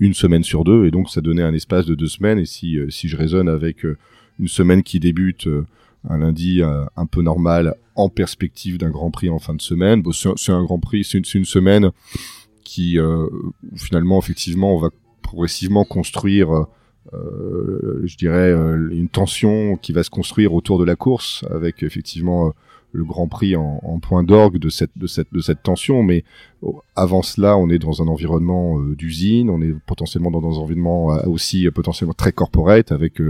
une 0.00 0.14
semaine 0.14 0.42
sur 0.42 0.64
deux 0.64 0.86
et 0.86 0.90
donc 0.90 1.08
ça 1.08 1.20
donnait 1.20 1.42
un 1.42 1.54
espace 1.54 1.86
de 1.86 1.94
deux 1.94 2.08
semaines. 2.08 2.40
Et 2.40 2.44
si 2.44 2.76
si 2.88 3.08
je 3.08 3.16
raisonne 3.16 3.48
avec 3.48 3.84
une 4.38 4.48
semaine 4.48 4.82
qui 4.82 4.98
débute 4.98 5.48
un 6.08 6.18
lundi 6.18 6.62
un 6.62 7.06
peu 7.06 7.22
normal 7.22 7.74
en 7.94 8.08
perspective 8.08 8.78
d'un 8.78 8.90
Grand 8.90 9.10
Prix 9.10 9.28
en 9.30 9.38
fin 9.38 9.54
de 9.54 9.60
semaine, 9.60 10.02
c'est 10.12 10.52
un 10.52 10.64
Grand 10.64 10.78
Prix, 10.78 11.04
c'est 11.04 11.18
une, 11.18 11.40
une 11.40 11.44
semaine 11.44 11.90
qui 12.70 12.98
euh, 12.98 13.26
finalement 13.74 14.20
effectivement 14.20 14.76
on 14.76 14.78
va 14.78 14.90
progressivement 15.22 15.84
construire 15.84 16.54
euh, 16.54 16.64
je 17.12 18.16
dirais 18.16 18.50
euh, 18.50 18.90
une 18.90 19.08
tension 19.08 19.76
qui 19.76 19.92
va 19.92 20.02
se 20.02 20.10
construire 20.10 20.54
autour 20.54 20.78
de 20.78 20.84
la 20.84 20.96
course 20.96 21.44
avec 21.50 21.82
effectivement 21.82 22.52
le 22.92 23.04
Grand 23.04 23.28
Prix 23.28 23.54
en, 23.56 24.00
point 24.00 24.24
d'orgue 24.24 24.58
de 24.58 24.68
cette 24.68 24.90
de 24.96 25.06
cette 25.06 25.32
de 25.32 25.40
cette 25.40 25.62
tension 25.62 26.02
mais 26.02 26.24
avant 26.96 27.22
cela 27.22 27.56
on 27.56 27.70
est 27.70 27.78
dans 27.78 28.02
un 28.02 28.08
environnement 28.08 28.80
d'usine 28.80 29.48
on 29.48 29.62
est 29.62 29.74
potentiellement 29.86 30.30
dans 30.30 30.42
un 30.42 30.60
environnement 30.60 31.06
aussi 31.26 31.70
potentiellement 31.70 32.14
très 32.14 32.32
corporate 32.32 32.90
avec 32.92 33.22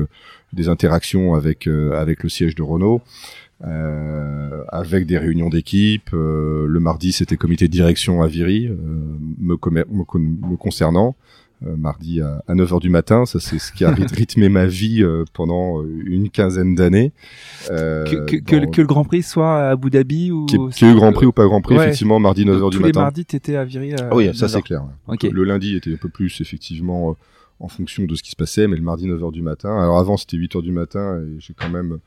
des 0.52 0.68
interactions 0.68 1.34
avec 1.34 1.66
avec 1.66 2.22
le 2.22 2.28
siège 2.28 2.54
de 2.54 2.62
Renault 2.62 3.02
euh, 3.62 4.64
avec 4.68 5.04
des 5.04 5.18
réunions 5.18 5.50
d'équipe. 5.50 6.10
Euh, 6.14 6.66
le 6.66 6.80
mardi, 6.80 7.12
c'était 7.12 7.36
comité 7.36 7.66
de 7.66 7.72
direction 7.72 8.22
à 8.22 8.26
Viry, 8.26 8.68
euh, 8.68 8.74
me, 9.38 9.54
me, 9.54 10.56
concernant. 10.56 11.14
Mardi 11.62 12.20
à, 12.20 12.42
9h 12.48 12.80
du 12.80 12.90
matin, 12.90 13.26
ça 13.26 13.40
c'est 13.40 13.58
ce 13.58 13.72
qui 13.72 13.84
a 13.84 13.90
rythmé 14.12 14.48
ma 14.48 14.66
vie 14.66 15.04
pendant 15.32 15.82
une 15.82 16.30
quinzaine 16.30 16.74
d'années. 16.74 17.12
Que, 17.68 18.24
que, 18.24 18.36
que, 18.36 18.80
le 18.80 18.86
Grand 18.86 19.04
Prix 19.04 19.22
soit 19.22 19.66
à 19.66 19.70
Abu 19.70 19.90
Dhabi 19.90 20.30
ou... 20.30 20.46
Qu'il 20.46 20.58
y 20.58 20.90
ait 20.90 20.92
eu 20.92 20.96
Grand 20.96 21.12
Prix 21.12 21.26
ou 21.26 21.32
pas 21.32 21.44
Grand 21.44 21.60
Prix, 21.60 21.76
effectivement, 21.76 22.18
mardi 22.18 22.44
9h 22.44 22.70
du 22.70 22.78
matin. 22.78 22.78
Tous 22.78 22.82
les 22.84 22.92
mardis, 22.92 23.24
t'étais 23.24 23.56
à 23.56 23.64
Viry 23.64 23.94
ah 23.98 24.14
Oui, 24.14 24.34
ça 24.34 24.48
c'est 24.48 24.62
clair. 24.62 24.84
Le 25.22 25.44
lundi 25.44 25.76
était 25.76 25.92
un 25.92 25.96
peu 25.96 26.08
plus, 26.08 26.40
effectivement, 26.40 27.16
en 27.60 27.68
fonction 27.68 28.04
de 28.04 28.14
ce 28.14 28.22
qui 28.22 28.30
se 28.30 28.36
passait, 28.36 28.66
mais 28.66 28.76
le 28.76 28.82
mardi 28.82 29.06
9h 29.06 29.32
du 29.32 29.42
matin. 29.42 29.78
Alors 29.78 29.98
avant, 29.98 30.16
c'était 30.16 30.36
8h 30.36 30.62
du 30.62 30.72
matin 30.72 31.20
et 31.20 31.40
j'ai 31.40 31.54
quand 31.54 31.68
même 31.68 31.98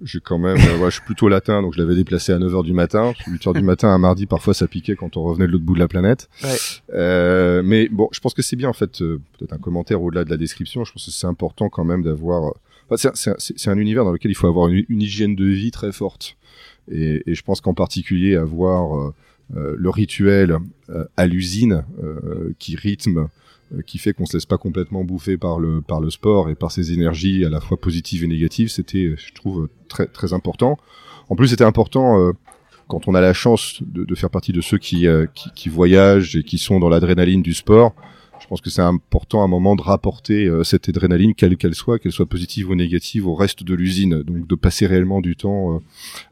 j'ai 0.00 0.20
quand 0.20 0.38
même, 0.38 0.56
euh, 0.56 0.78
ouais, 0.78 0.90
je 0.90 0.96
suis 0.96 1.04
plutôt 1.04 1.28
latin, 1.28 1.60
donc 1.60 1.74
je 1.74 1.78
l'avais 1.78 1.94
déplacé 1.94 2.32
à 2.32 2.38
9h 2.38 2.64
du 2.64 2.72
matin. 2.72 3.12
8h 3.28 3.54
du 3.54 3.62
matin, 3.62 3.88
un 3.88 3.98
mardi, 3.98 4.26
parfois 4.26 4.54
ça 4.54 4.66
piquait 4.66 4.96
quand 4.96 5.16
on 5.16 5.22
revenait 5.22 5.46
de 5.46 5.52
l'autre 5.52 5.64
bout 5.64 5.74
de 5.74 5.80
la 5.80 5.88
planète. 5.88 6.28
Ouais. 6.42 6.56
Euh, 6.94 7.62
mais 7.62 7.88
bon, 7.88 8.08
je 8.12 8.20
pense 8.20 8.32
que 8.34 8.42
c'est 8.42 8.56
bien 8.56 8.68
en 8.68 8.72
fait, 8.72 9.02
euh, 9.02 9.20
peut-être 9.38 9.52
un 9.52 9.58
commentaire 9.58 10.02
au-delà 10.02 10.24
de 10.24 10.30
la 10.30 10.36
description, 10.36 10.84
je 10.84 10.92
pense 10.92 11.04
que 11.04 11.10
c'est 11.10 11.26
important 11.26 11.68
quand 11.68 11.84
même 11.84 12.02
d'avoir... 12.02 12.54
Enfin, 12.90 13.12
c'est 13.38 13.68
un, 13.68 13.78
univers 13.78 14.04
dans 14.04 14.12
lequel 14.12 14.30
il 14.30 14.34
faut 14.34 14.48
avoir 14.48 14.68
une, 14.68 14.84
hygiène 14.88 15.34
de 15.36 15.44
vie 15.44 15.70
très 15.70 15.92
forte. 15.92 16.36
Et, 16.90 17.22
et 17.26 17.34
je 17.34 17.42
pense 17.42 17.60
qu'en 17.60 17.74
particulier 17.74 18.36
avoir 18.36 19.12
le 19.54 19.90
rituel 19.90 20.58
à 21.16 21.26
l'usine 21.26 21.84
qui 22.58 22.76
rythme 22.76 23.28
qui 23.86 23.98
fait 23.98 24.12
qu'on 24.12 24.26
se 24.26 24.36
laisse 24.36 24.46
pas 24.46 24.58
complètement 24.58 25.04
bouffer 25.04 25.36
par 25.36 25.58
le 25.58 25.80
par 25.80 26.00
le 26.00 26.10
sport 26.10 26.50
et 26.50 26.54
par 26.54 26.70
ses 26.70 26.92
énergies 26.92 27.44
à 27.44 27.48
la 27.48 27.60
fois 27.60 27.80
positives 27.80 28.24
et 28.24 28.26
négatives, 28.26 28.68
c'était, 28.68 29.14
je 29.16 29.32
trouve, 29.32 29.68
très 29.88 30.06
très 30.06 30.32
important. 30.32 30.78
En 31.28 31.36
plus, 31.36 31.48
c'était 31.48 31.64
important 31.64 32.20
euh, 32.20 32.32
quand 32.88 33.08
on 33.08 33.14
a 33.14 33.20
la 33.20 33.32
chance 33.32 33.82
de, 33.82 34.14
faire 34.14 34.28
partie 34.28 34.52
de 34.52 34.60
ceux 34.60 34.78
euh, 35.04 35.26
qui, 35.34 35.50
qui 35.54 35.68
voyagent 35.68 36.36
et 36.36 36.42
qui 36.42 36.58
sont 36.58 36.78
dans 36.78 36.88
l'adrénaline 36.88 37.42
du 37.42 37.54
sport. 37.54 37.94
Je 38.52 38.56
pense 38.56 38.60
que 38.60 38.70
c'est 38.70 38.82
important 38.82 39.40
à 39.40 39.44
un 39.44 39.48
moment 39.48 39.76
de 39.76 39.82
rapporter 39.82 40.46
cette 40.62 40.86
adrénaline, 40.86 41.34
quelle 41.34 41.56
qu'elle 41.56 41.74
soit, 41.74 41.98
qu'elle 41.98 42.12
soit 42.12 42.26
positive 42.26 42.68
ou 42.68 42.74
négative, 42.74 43.26
au 43.26 43.34
reste 43.34 43.62
de 43.62 43.72
l'usine. 43.72 44.22
Donc 44.22 44.46
de 44.46 44.54
passer 44.54 44.86
réellement 44.86 45.22
du 45.22 45.36
temps 45.36 45.80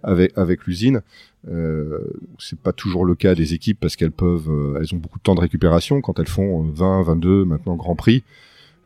avec 0.03 0.37
avec 0.37 0.67
l'usine. 0.67 1.01
Euh, 1.49 1.99
c'est 2.39 2.59
pas 2.59 2.73
toujours 2.73 3.05
le 3.05 3.15
cas 3.15 3.35
des 3.35 3.55
équipes 3.55 3.79
parce 3.81 3.97
qu'elles 3.97 4.13
peuvent, 4.13 4.51
euh, 4.51 4.79
elles 4.81 4.95
ont 4.95 4.99
beaucoup 4.99 5.19
de 5.19 5.23
temps 5.23 5.35
de 5.35 5.41
récupération 5.41 6.01
quand 6.01 6.19
elles 6.19 6.29
font 6.29 6.63
20, 6.63 7.01
euh, 7.01 7.05
22, 7.05 7.45
maintenant 7.45 7.77
Grand 7.77 7.97
Prix. 7.97 8.23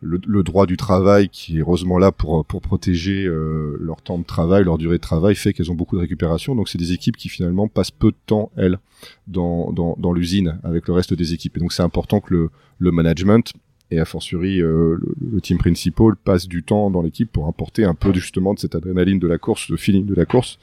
Le, 0.06 0.42
droit 0.42 0.66
du 0.66 0.76
travail 0.76 1.30
qui 1.30 1.56
est 1.56 1.60
heureusement 1.60 1.98
là 1.98 2.12
pour 2.12 2.44
protéger 2.44 3.24
euh, 3.24 3.76
leur 3.80 4.02
temps 4.02 4.18
de 4.18 4.24
travail, 4.24 4.62
leur 4.62 4.76
durée 4.76 4.96
de 4.96 5.02
travail, 5.02 5.34
fait 5.34 5.54
qu'elles 5.54 5.70
ont 5.70 5.74
beaucoup 5.74 5.96
de 5.96 6.02
récupération. 6.02 6.54
Donc 6.54 6.68
c'est 6.68 6.78
des 6.78 6.92
équipes 6.92 7.16
qui 7.16 7.30
finalement 7.30 7.68
passent 7.68 7.90
peu 7.90 8.10
de 8.10 8.16
temps 8.26 8.50
elles 8.56 8.78
dans 9.26 10.12
l'usine 10.14 10.60
avec 10.62 10.88
le 10.88 10.94
reste 10.94 11.14
des 11.14 11.32
équipes. 11.32 11.56
Et 11.56 11.60
donc 11.60 11.72
c'est 11.72 11.82
important 11.82 12.20
que 12.20 12.50
le 12.78 12.90
management 12.92 13.54
et 13.94 14.00
a 14.00 14.04
fortiori 14.04 14.60
euh, 14.60 14.98
le, 15.32 15.40
team 15.40 15.58
principal 15.58 16.16
passe 16.16 16.48
du 16.48 16.62
temps 16.62 16.90
dans 16.90 17.02
l'équipe 17.02 17.30
pour 17.30 17.46
apporter 17.46 17.84
un 17.84 17.94
peu 17.94 18.12
justement 18.12 18.54
de 18.54 18.58
cette 18.58 18.74
adrénaline 18.74 19.18
de 19.18 19.26
la 19.26 19.38
course, 19.38 19.68
le 19.68 19.76
feeling 19.76 20.04
de 20.06 20.14
la 20.14 20.24
course. 20.24 20.58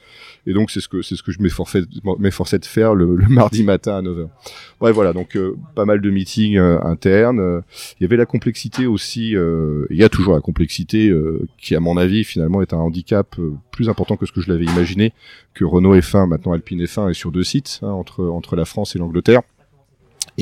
Et 0.46 0.52
donc 0.52 0.70
c'est 0.70 0.80
ce 0.80 0.88
que 0.88 1.02
c'est 1.02 1.16
ce 1.16 1.22
que 1.22 1.32
je 1.32 1.40
m'efforçais 1.40 2.58
de 2.58 2.64
faire 2.64 2.94
le, 2.94 3.16
mardi 3.28 3.64
matin 3.64 3.96
à 3.96 4.02
9h. 4.02 4.28
Bref 4.80 4.94
voilà, 4.94 5.12
donc 5.12 5.36
euh, 5.36 5.56
pas 5.74 5.84
mal 5.84 6.00
de 6.00 6.10
meetings 6.10 6.56
euh, 6.56 6.80
internes. 6.82 7.62
Il 7.98 8.02
y 8.02 8.06
avait 8.06 8.16
la 8.16 8.26
complexité 8.26 8.86
aussi, 8.86 9.30
il 9.32 9.96
y 9.96 10.04
a 10.04 10.08
toujours 10.08 10.34
la 10.34 10.40
complexité 10.40 11.12
qui 11.58 11.74
à 11.74 11.80
mon 11.80 11.96
avis 11.96 12.24
finalement 12.24 12.62
est 12.62 12.72
un 12.72 12.78
handicap 12.78 13.36
plus 13.70 13.88
important 13.88 14.16
que 14.16 14.26
ce 14.26 14.32
que 14.32 14.40
je 14.40 14.50
l'avais 14.50 14.64
imaginé, 14.64 15.12
que 15.54 15.64
Renault 15.64 15.96
F1, 15.96 16.26
maintenant 16.26 16.52
Alpine 16.52 16.82
F1 16.84 17.10
est 17.10 17.14
sur 17.14 17.32
deux 17.32 17.44
sites, 17.44 17.80
hein, 17.82 17.90
entre, 17.90 18.24
entre 18.24 18.56
la 18.56 18.64
France 18.64 18.94
et 18.96 18.98
l'Angleterre 18.98 19.42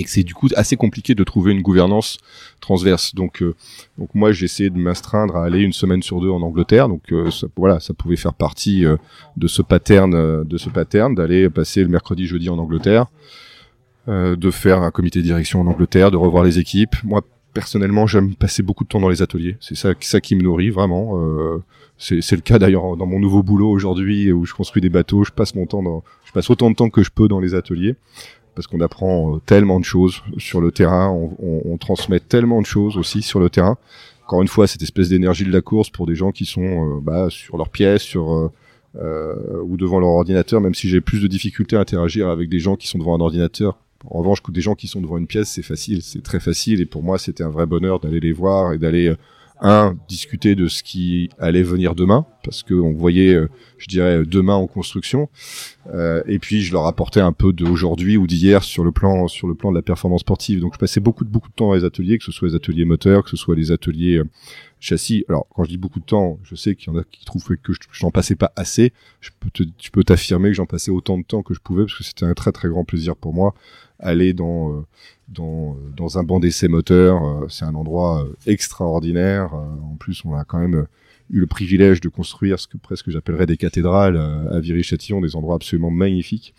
et 0.00 0.04
que 0.04 0.10
c'est 0.10 0.22
du 0.22 0.32
coup 0.32 0.48
assez 0.56 0.76
compliqué 0.76 1.14
de 1.14 1.22
trouver 1.24 1.52
une 1.52 1.60
gouvernance 1.60 2.18
transverse. 2.60 3.14
Donc, 3.14 3.42
euh, 3.42 3.54
donc 3.98 4.08
moi 4.14 4.32
j'ai 4.32 4.46
essayé 4.46 4.70
de 4.70 4.78
m'astreindre 4.78 5.36
à 5.36 5.44
aller 5.44 5.60
une 5.60 5.74
semaine 5.74 6.02
sur 6.02 6.22
deux 6.22 6.30
en 6.30 6.40
Angleterre. 6.40 6.88
Donc 6.88 7.12
euh, 7.12 7.30
ça, 7.30 7.48
voilà, 7.54 7.80
ça 7.80 7.92
pouvait 7.92 8.16
faire 8.16 8.32
partie 8.32 8.86
euh, 8.86 8.96
de 9.36 9.46
ce 9.46 9.60
pattern, 9.60 10.42
de 10.42 10.56
ce 10.56 10.70
pattern 10.70 11.14
d'aller 11.14 11.50
passer 11.50 11.82
le 11.82 11.88
mercredi, 11.88 12.26
jeudi 12.26 12.48
en 12.48 12.58
Angleterre, 12.58 13.06
de 14.08 14.50
faire 14.50 14.82
un 14.82 14.90
comité 14.90 15.20
de 15.20 15.24
direction 15.24 15.60
en 15.60 15.66
Angleterre, 15.66 16.10
de 16.10 16.16
revoir 16.16 16.44
les 16.44 16.58
équipes. 16.58 16.96
Moi 17.04 17.20
personnellement 17.52 18.06
j'aime 18.06 18.34
passer 18.34 18.62
beaucoup 18.62 18.84
de 18.84 18.88
temps 18.88 19.00
dans 19.00 19.08
les 19.10 19.20
ateliers. 19.20 19.56
C'est 19.60 19.76
ça, 19.76 19.94
qui 19.94 20.34
me 20.34 20.42
nourrit 20.42 20.70
vraiment. 20.70 21.60
c'est 21.98 22.32
le 22.32 22.40
cas 22.40 22.58
d'ailleurs 22.58 22.96
dans 22.96 23.06
mon 23.06 23.20
nouveau 23.20 23.42
boulot 23.42 23.70
aujourd'hui 23.70 24.32
où 24.32 24.46
je 24.46 24.54
construis 24.54 24.80
des 24.80 24.88
bateaux. 24.88 25.24
Je 25.24 25.30
passe 25.30 25.52
autant 25.54 26.70
de 26.70 26.74
temps 26.74 26.90
que 26.90 27.02
je 27.02 27.10
peux 27.10 27.28
dans 27.28 27.40
les 27.40 27.54
ateliers 27.54 27.96
parce 28.60 28.66
qu'on 28.66 28.82
apprend 28.82 29.36
euh, 29.36 29.38
tellement 29.46 29.80
de 29.80 29.86
choses 29.86 30.22
sur 30.36 30.60
le 30.60 30.70
terrain, 30.70 31.08
on, 31.08 31.78
transmet 31.78 32.20
tellement 32.20 32.60
de 32.60 32.66
choses 32.66 32.98
aussi 32.98 33.22
sur 33.22 33.40
le 33.40 33.48
terrain. 33.48 33.78
Encore 34.26 34.42
une 34.42 34.48
fois, 34.48 34.66
cette 34.66 34.82
espèce 34.82 35.08
d'énergie 35.08 35.44
de 35.44 35.50
la 35.50 35.62
course 35.62 35.88
pour 35.88 36.06
des 36.06 36.14
gens 36.14 36.30
qui 36.30 36.44
sont 36.44 36.60
euh, 36.60 37.00
bah, 37.00 37.28
sur 37.30 37.56
leur 37.56 37.70
pièce, 37.70 38.02
sur 38.02 38.52
euh, 38.96 39.62
ou 39.64 39.78
devant 39.78 39.98
leur 39.98 40.10
ordinateur, 40.10 40.60
même 40.60 40.74
si 40.74 40.90
j'ai 40.90 41.00
plus 41.00 41.22
de 41.22 41.26
difficultés 41.26 41.76
à 41.76 41.80
interagir 41.80 42.28
avec 42.28 42.50
des 42.50 42.58
gens 42.58 42.76
qui 42.76 42.86
sont 42.86 42.98
devant 42.98 43.16
un 43.16 43.20
ordinateur. 43.20 43.78
En 44.04 44.18
revanche, 44.18 44.42
des 44.50 44.60
gens 44.60 44.74
qui 44.74 44.88
sont 44.88 45.00
devant 45.00 45.16
une 45.16 45.26
pièce, 45.26 45.48
c'est 45.48 45.62
facile, 45.62 46.02
c'est 46.02 46.22
très 46.22 46.38
facile. 46.38 46.82
Et 46.82 46.86
pour 46.86 47.02
moi, 47.02 47.16
c'était 47.16 47.44
un 47.44 47.48
vrai 47.48 47.64
bonheur 47.64 47.98
d'aller 47.98 48.20
les 48.20 48.32
voir 48.32 48.74
et 48.74 48.78
d'aller 48.78 49.14
un 49.60 49.96
discuter 50.08 50.54
de 50.54 50.68
ce 50.68 50.82
qui 50.82 51.30
allait 51.38 51.62
venir 51.62 51.94
demain, 51.94 52.26
parce 52.44 52.62
que 52.62 52.74
on 52.74 52.92
voyait, 52.92 53.34
euh, 53.34 53.48
je 53.78 53.86
dirais, 53.88 54.22
demain 54.24 54.54
en 54.54 54.66
construction. 54.66 55.28
Euh, 55.92 56.22
et 56.26 56.38
puis 56.38 56.62
je 56.62 56.72
leur 56.72 56.86
apportais 56.86 57.20
un 57.20 57.32
peu 57.32 57.52
d'aujourd'hui 57.52 58.16
ou 58.16 58.26
d'hier 58.26 58.62
sur 58.62 58.84
le 58.84 58.92
plan 58.92 59.28
sur 59.28 59.48
le 59.48 59.54
plan 59.54 59.70
de 59.70 59.76
la 59.76 59.82
performance 59.82 60.20
sportive. 60.20 60.60
Donc 60.60 60.74
je 60.74 60.78
passais 60.78 61.00
beaucoup 61.00 61.24
de 61.24 61.30
beaucoup 61.30 61.48
de 61.48 61.54
temps 61.54 61.68
dans 61.68 61.74
les 61.74 61.84
ateliers, 61.84 62.18
que 62.18 62.24
ce 62.24 62.32
soit 62.32 62.48
les 62.48 62.54
ateliers 62.54 62.84
moteurs, 62.84 63.24
que 63.24 63.30
ce 63.30 63.36
soit 63.36 63.54
les 63.54 63.72
ateliers 63.72 64.18
euh, 64.18 64.24
châssis. 64.80 65.24
Alors 65.28 65.46
quand 65.54 65.64
je 65.64 65.68
dis 65.68 65.78
beaucoup 65.78 66.00
de 66.00 66.04
temps, 66.04 66.38
je 66.42 66.54
sais 66.54 66.74
qu'il 66.74 66.92
y 66.92 66.96
en 66.96 66.98
a 66.98 67.04
qui 67.04 67.24
trouvent 67.24 67.44
que 67.44 67.72
je 67.72 68.04
n'en 68.04 68.10
passais 68.10 68.34
pas 68.34 68.52
assez. 68.56 68.92
Tu 69.20 69.90
peux 69.92 70.04
t'affirmer 70.04 70.48
que 70.48 70.54
j'en 70.54 70.66
passais 70.66 70.90
autant 70.90 71.18
de 71.18 71.24
temps 71.24 71.42
que 71.42 71.54
je 71.54 71.60
pouvais 71.60 71.84
parce 71.84 71.98
que 71.98 72.04
c'était 72.04 72.26
un 72.26 72.34
très 72.34 72.52
très 72.52 72.68
grand 72.68 72.84
plaisir 72.84 73.16
pour 73.16 73.34
moi 73.34 73.54
aller 73.98 74.32
dans 74.32 74.72
euh, 74.72 74.80
dans, 75.28 75.76
dans 75.96 76.18
un 76.18 76.24
banc 76.24 76.40
d'essai 76.40 76.66
moteur. 76.66 77.46
c'est 77.48 77.64
un 77.64 77.74
endroit 77.74 78.26
extraordinaire. 78.46 79.54
en 79.54 79.96
plus, 79.96 80.24
on 80.24 80.34
a 80.34 80.44
quand 80.44 80.58
même 80.58 80.86
eu 81.30 81.40
le 81.40 81.46
privilège 81.46 82.00
de 82.00 82.08
construire 82.08 82.58
ce 82.58 82.66
que 82.66 82.76
presque 82.76 83.10
j'appellerais 83.10 83.46
des 83.46 83.56
cathédrales 83.56 84.16
euh, 84.16 84.56
à 84.56 84.60
Viry-Châtillon, 84.60 85.20
des 85.20 85.36
endroits 85.36 85.54
absolument 85.54 85.90
magnifiques. 85.90 86.54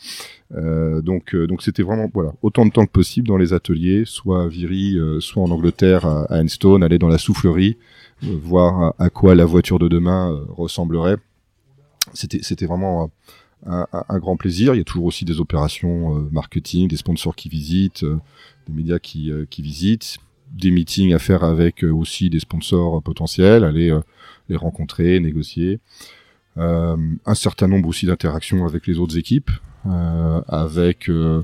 Euh, 0.54 1.02
donc, 1.02 1.36
euh, 1.36 1.46
donc 1.46 1.62
c'était 1.62 1.84
vraiment 1.84 2.10
voilà 2.14 2.34
autant 2.42 2.66
de 2.66 2.72
temps 2.72 2.86
que 2.86 2.92
possible 2.92 3.28
dans 3.28 3.38
les 3.38 3.54
ateliers, 3.54 4.04
soit 4.06 4.44
à 4.44 4.48
Viry, 4.48 4.98
soit 5.20 5.44
en 5.44 5.52
Angleterre 5.52 6.06
à, 6.06 6.28
Enstone, 6.32 6.84
aller 6.84 6.98
dans 6.98 7.10
la 7.10 7.18
soufflerie, 7.18 7.78
voir 8.24 8.94
à, 9.00 9.10
quoi 9.10 9.36
la 9.36 9.46
voiture 9.46 9.80
de 9.80 9.88
demain 9.88 10.46
ressemblerait. 10.50 11.18
C'était 12.14 12.66
vraiment 12.66 13.12
un, 13.66 14.20
grand 14.20 14.38
plaisir. 14.38 14.74
Il 14.76 14.80
y 14.80 14.82
a 14.82 14.84
toujours 14.84 15.06
aussi 15.06 15.26
des 15.26 15.40
opérations 15.40 16.28
marketing, 16.32 16.88
des 16.88 16.98
sponsors 16.98 17.36
qui 17.36 17.50
visitent, 17.50 18.04
des 18.04 18.74
médias 18.74 19.00
qui, 19.00 19.32
qui 19.50 19.62
visitent, 19.62 20.18
des 20.52 20.72
meetings 20.72 21.14
à 21.14 21.20
faire 21.20 21.44
avec 21.44 21.84
aussi 21.84 22.30
des 22.30 22.40
sponsors 22.40 23.02
potentiels, 23.02 23.64
aller 23.64 23.98
les 24.50 24.56
rencontrer, 24.56 25.20
négocier. 25.20 25.80
Euh, 26.58 26.98
un 27.26 27.36
certain 27.36 27.68
nombre 27.68 27.88
aussi 27.88 28.06
d'interactions 28.06 28.66
avec 28.66 28.88
les 28.88 29.00
autres 29.00 29.18
équipes, 29.18 29.52
euh, 29.86 30.42
avec 30.48 31.10
euh, 31.10 31.44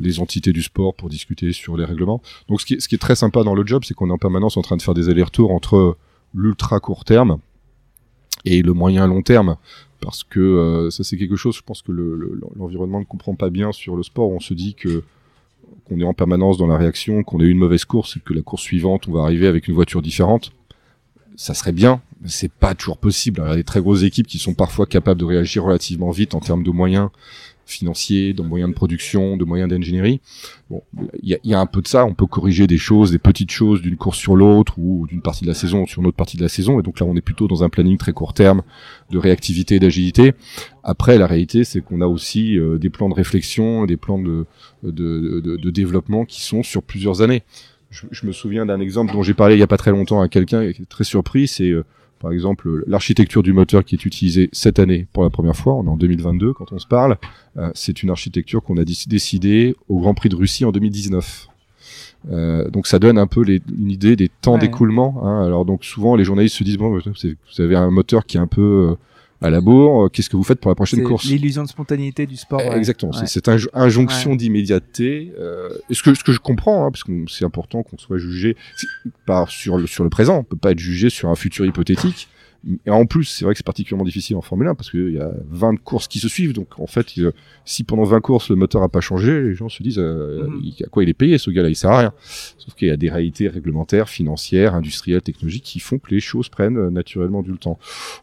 les 0.00 0.20
entités 0.20 0.52
du 0.52 0.62
sport 0.62 0.94
pour 0.94 1.08
discuter 1.08 1.52
sur 1.52 1.76
les 1.76 1.84
règlements. 1.84 2.20
Donc 2.48 2.60
ce 2.60 2.66
qui 2.66 2.74
est, 2.74 2.98
très 2.98 3.14
sympa 3.14 3.44
dans 3.44 3.54
le 3.54 3.66
job, 3.66 3.84
c'est 3.84 3.94
qu'on 3.94 4.10
est 4.10 4.12
en 4.12 4.18
permanence 4.18 4.56
en 4.56 4.62
train 4.62 4.76
de 4.76 4.82
faire 4.82 4.94
des 4.94 5.08
allers-retours 5.08 5.52
entre 5.52 5.96
l'ultra 6.34 6.80
court 6.80 7.04
terme 7.04 7.38
et 8.44 8.62
le 8.62 8.72
moyen 8.72 9.06
long 9.06 9.22
terme 9.22 9.56
parce 10.00 10.24
que 10.24 10.88
ça 10.90 11.04
c'est 11.04 11.16
quelque 11.16 11.36
chose 11.36 11.54
je 11.54 11.62
pense 11.62 11.82
que 11.82 11.92
l'environnement 12.56 12.98
ne 12.98 13.04
comprend 13.04 13.34
pas 13.34 13.50
bien 13.50 13.70
sur 13.70 13.94
le 13.94 14.02
sport 14.02 14.30
on 14.30 14.40
se 14.40 14.52
dit 14.54 14.74
que 14.74 15.04
qu'on 15.84 16.00
est 16.00 16.04
en 16.04 16.14
permanence 16.14 16.56
dans 16.56 16.66
la 16.66 16.76
réaction 16.76 17.22
qu'on 17.22 17.38
ait 17.40 17.44
eu 17.44 17.50
une 17.50 17.58
mauvaise 17.58 17.84
course 17.84 18.16
et 18.16 18.20
que 18.20 18.32
la 18.32 18.42
course 18.42 18.62
suivante 18.62 19.06
on 19.06 19.12
va 19.12 19.22
arriver 19.22 19.46
avec 19.46 19.68
une 19.68 19.74
voiture 19.74 20.02
différente 20.02 20.52
ça 21.36 21.54
serait 21.54 21.72
bien, 21.72 22.00
mais 22.20 22.28
c'est 22.28 22.52
pas 22.52 22.74
toujours 22.74 22.98
possible. 22.98 23.42
il 23.44 23.48
y 23.48 23.52
a 23.52 23.56
des 23.56 23.64
très 23.64 23.80
grosses 23.80 24.02
équipes 24.02 24.26
qui 24.26 24.38
sont 24.38 24.54
parfois 24.54 24.86
capables 24.86 25.20
de 25.20 25.24
réagir 25.24 25.64
relativement 25.64 26.10
vite 26.10 26.34
en 26.34 26.40
termes 26.40 26.62
de 26.62 26.70
moyens 26.70 27.08
financiers, 27.66 28.32
de 28.32 28.42
moyens 28.42 28.70
de 28.70 28.74
production, 28.74 29.36
de 29.36 29.44
moyens 29.44 29.70
d'ingénierie. 29.70 30.20
Bon, 30.70 30.82
il 31.22 31.38
y 31.44 31.54
a, 31.54 31.60
un 31.60 31.66
peu 31.66 31.82
de 31.82 31.88
ça. 31.88 32.04
On 32.04 32.14
peut 32.14 32.26
corriger 32.26 32.66
des 32.66 32.78
choses, 32.78 33.10
des 33.10 33.18
petites 33.18 33.50
choses 33.50 33.82
d'une 33.82 33.96
course 33.96 34.18
sur 34.18 34.36
l'autre 34.36 34.78
ou 34.78 35.06
d'une 35.06 35.22
partie 35.22 35.42
de 35.42 35.48
la 35.48 35.54
saison 35.54 35.86
sur 35.86 36.00
une 36.00 36.08
autre 36.08 36.16
partie 36.16 36.36
de 36.36 36.42
la 36.42 36.48
saison. 36.48 36.80
Et 36.80 36.82
donc 36.82 37.00
là, 37.00 37.06
on 37.06 37.16
est 37.16 37.22
plutôt 37.22 37.48
dans 37.48 37.64
un 37.64 37.68
planning 37.68 37.98
très 37.98 38.12
court 38.12 38.34
terme 38.34 38.62
de 39.10 39.18
réactivité 39.18 39.76
et 39.76 39.80
d'agilité. 39.80 40.34
Après, 40.82 41.18
la 41.18 41.26
réalité, 41.26 41.64
c'est 41.64 41.80
qu'on 41.80 42.00
a 42.00 42.06
aussi 42.06 42.58
euh, 42.58 42.78
des 42.78 42.90
plans 42.90 43.08
de 43.08 43.14
réflexion, 43.14 43.86
des 43.86 43.96
plans 43.96 44.18
de, 44.18 44.46
de, 44.82 45.40
de 45.40 45.70
développement 45.70 46.24
qui 46.24 46.42
sont 46.42 46.62
sur 46.62 46.82
plusieurs 46.82 47.22
années 47.22 47.42
je, 47.92 48.26
me 48.26 48.32
souviens 48.32 48.66
d'un 48.66 48.80
exemple 48.80 49.12
dont 49.12 49.22
j'ai 49.22 49.34
parlé 49.34 49.54
il 49.54 49.58
y 49.58 49.62
a 49.62 49.66
pas 49.66 49.76
très 49.76 49.90
longtemps 49.90 50.20
à 50.20 50.28
quelqu'un 50.28 50.72
qui 50.72 50.82
est 50.82 50.88
très 50.88 51.04
surpris, 51.04 51.46
c'est 51.46 51.70
euh, 51.70 51.84
par 52.22 52.32
exemple 52.32 52.84
l'architecture 52.86 53.42
du 53.42 53.52
moteur 53.52 53.84
qui 53.84 53.96
est 53.96 54.04
utilisée 54.06 54.48
cette 54.52 54.78
année 54.78 55.06
pour 55.12 55.24
la 55.24 55.30
première 55.30 55.56
fois, 55.56 55.74
on 55.74 55.84
est 55.84 55.88
en 55.88 55.96
2022 55.96 56.52
quand 56.52 56.72
on 56.72 56.78
se 56.78 56.86
parle, 56.86 57.18
euh, 57.58 57.70
c'est 57.74 58.02
une 58.02 58.10
architecture 58.10 58.62
qu'on 58.62 58.76
a 58.78 58.84
décidé 58.84 59.76
au 59.88 59.98
Grand 59.98 60.14
Prix 60.14 60.28
de 60.28 60.36
Russie 60.36 60.64
en 60.64 60.70
2019. 60.70 61.48
Euh, 62.30 62.70
donc 62.70 62.86
ça 62.86 63.00
donne 63.00 63.18
un 63.18 63.26
peu 63.26 63.42
les, 63.42 63.60
une 63.76 63.90
idée 63.90 64.14
des 64.14 64.28
temps 64.28 64.56
d'écoulement. 64.56 65.22
Hein. 65.24 65.44
Alors 65.44 65.64
donc 65.64 65.84
souvent 65.84 66.14
les 66.14 66.22
journalistes 66.22 66.56
se 66.56 66.64
disent 66.64 66.78
bon 66.78 66.96
vous 66.96 67.60
avez 67.60 67.74
un 67.74 67.90
moteur 67.90 68.24
qui 68.24 68.36
est 68.36 68.40
un 68.40 68.46
peu 68.46 68.96
à 69.42 69.50
la 69.50 69.60
bourre, 69.60 70.10
qu'est-ce 70.10 70.30
que 70.30 70.36
vous 70.36 70.44
faites 70.44 70.60
pour 70.60 70.70
la 70.70 70.74
prochaine 70.74 71.02
course? 71.02 71.24
L'illusion 71.24 71.62
de 71.62 71.68
spontanéité 71.68 72.26
du 72.26 72.36
sport. 72.36 72.60
Exactement, 72.60 73.12
c'est 73.12 73.26
cette 73.26 73.48
injonction 73.72 74.36
d'immédiateté. 74.36 75.32
Euh, 75.38 75.68
ce 75.90 76.02
que 76.02 76.14
ce 76.14 76.24
que 76.24 76.32
je 76.32 76.38
comprends, 76.38 76.86
hein, 76.86 76.90
parce 76.90 77.04
que 77.04 77.12
c'est 77.28 77.44
important 77.44 77.82
qu'on 77.82 77.98
soit 77.98 78.18
jugé 78.18 78.56
par 79.26 79.50
sur 79.50 79.78
le 79.78 79.86
sur 79.86 80.04
le 80.04 80.10
présent, 80.10 80.38
on 80.38 80.44
peut 80.44 80.56
pas 80.56 80.72
être 80.72 80.78
jugé 80.78 81.10
sur 81.10 81.28
un 81.28 81.34
futur 81.34 81.64
hypothétique. 81.66 82.28
Et 82.86 82.90
en 82.90 83.06
plus, 83.06 83.24
c'est 83.24 83.44
vrai 83.44 83.54
que 83.54 83.58
c'est 83.58 83.66
particulièrement 83.66 84.04
difficile 84.04 84.36
en 84.36 84.42
Formule 84.42 84.68
1 84.68 84.74
parce 84.74 84.90
qu'il 84.90 85.12
y 85.12 85.18
a 85.18 85.32
20 85.48 85.82
courses 85.82 86.06
qui 86.06 86.20
se 86.20 86.28
suivent. 86.28 86.52
Donc 86.52 86.78
en 86.78 86.86
fait, 86.86 87.12
si 87.64 87.84
pendant 87.84 88.04
20 88.04 88.20
courses 88.20 88.50
le 88.50 88.56
moteur 88.56 88.82
a 88.82 88.88
pas 88.88 89.00
changé, 89.00 89.42
les 89.42 89.54
gens 89.54 89.68
se 89.68 89.82
disent 89.82 89.98
euh, 89.98 90.46
mhm. 90.46 90.72
à 90.84 90.88
quoi 90.88 91.02
il 91.02 91.08
est 91.08 91.14
payé 91.14 91.38
ce 91.38 91.50
gars-là, 91.50 91.68
il 91.68 91.76
sert 91.76 91.90
à 91.90 91.98
rien. 91.98 92.12
Sauf 92.58 92.74
qu'il 92.74 92.88
y 92.88 92.90
a 92.92 92.96
des 92.96 93.10
réalités 93.10 93.48
réglementaires, 93.48 94.08
financières, 94.08 94.74
industrielles, 94.74 95.22
technologiques 95.22 95.64
qui 95.64 95.80
font 95.80 95.98
que 95.98 96.10
les 96.10 96.20
choses 96.20 96.48
prennent 96.48 96.78
euh, 96.78 96.90
naturellement 96.90 97.42
du 97.42 97.52
temps. 97.54 97.78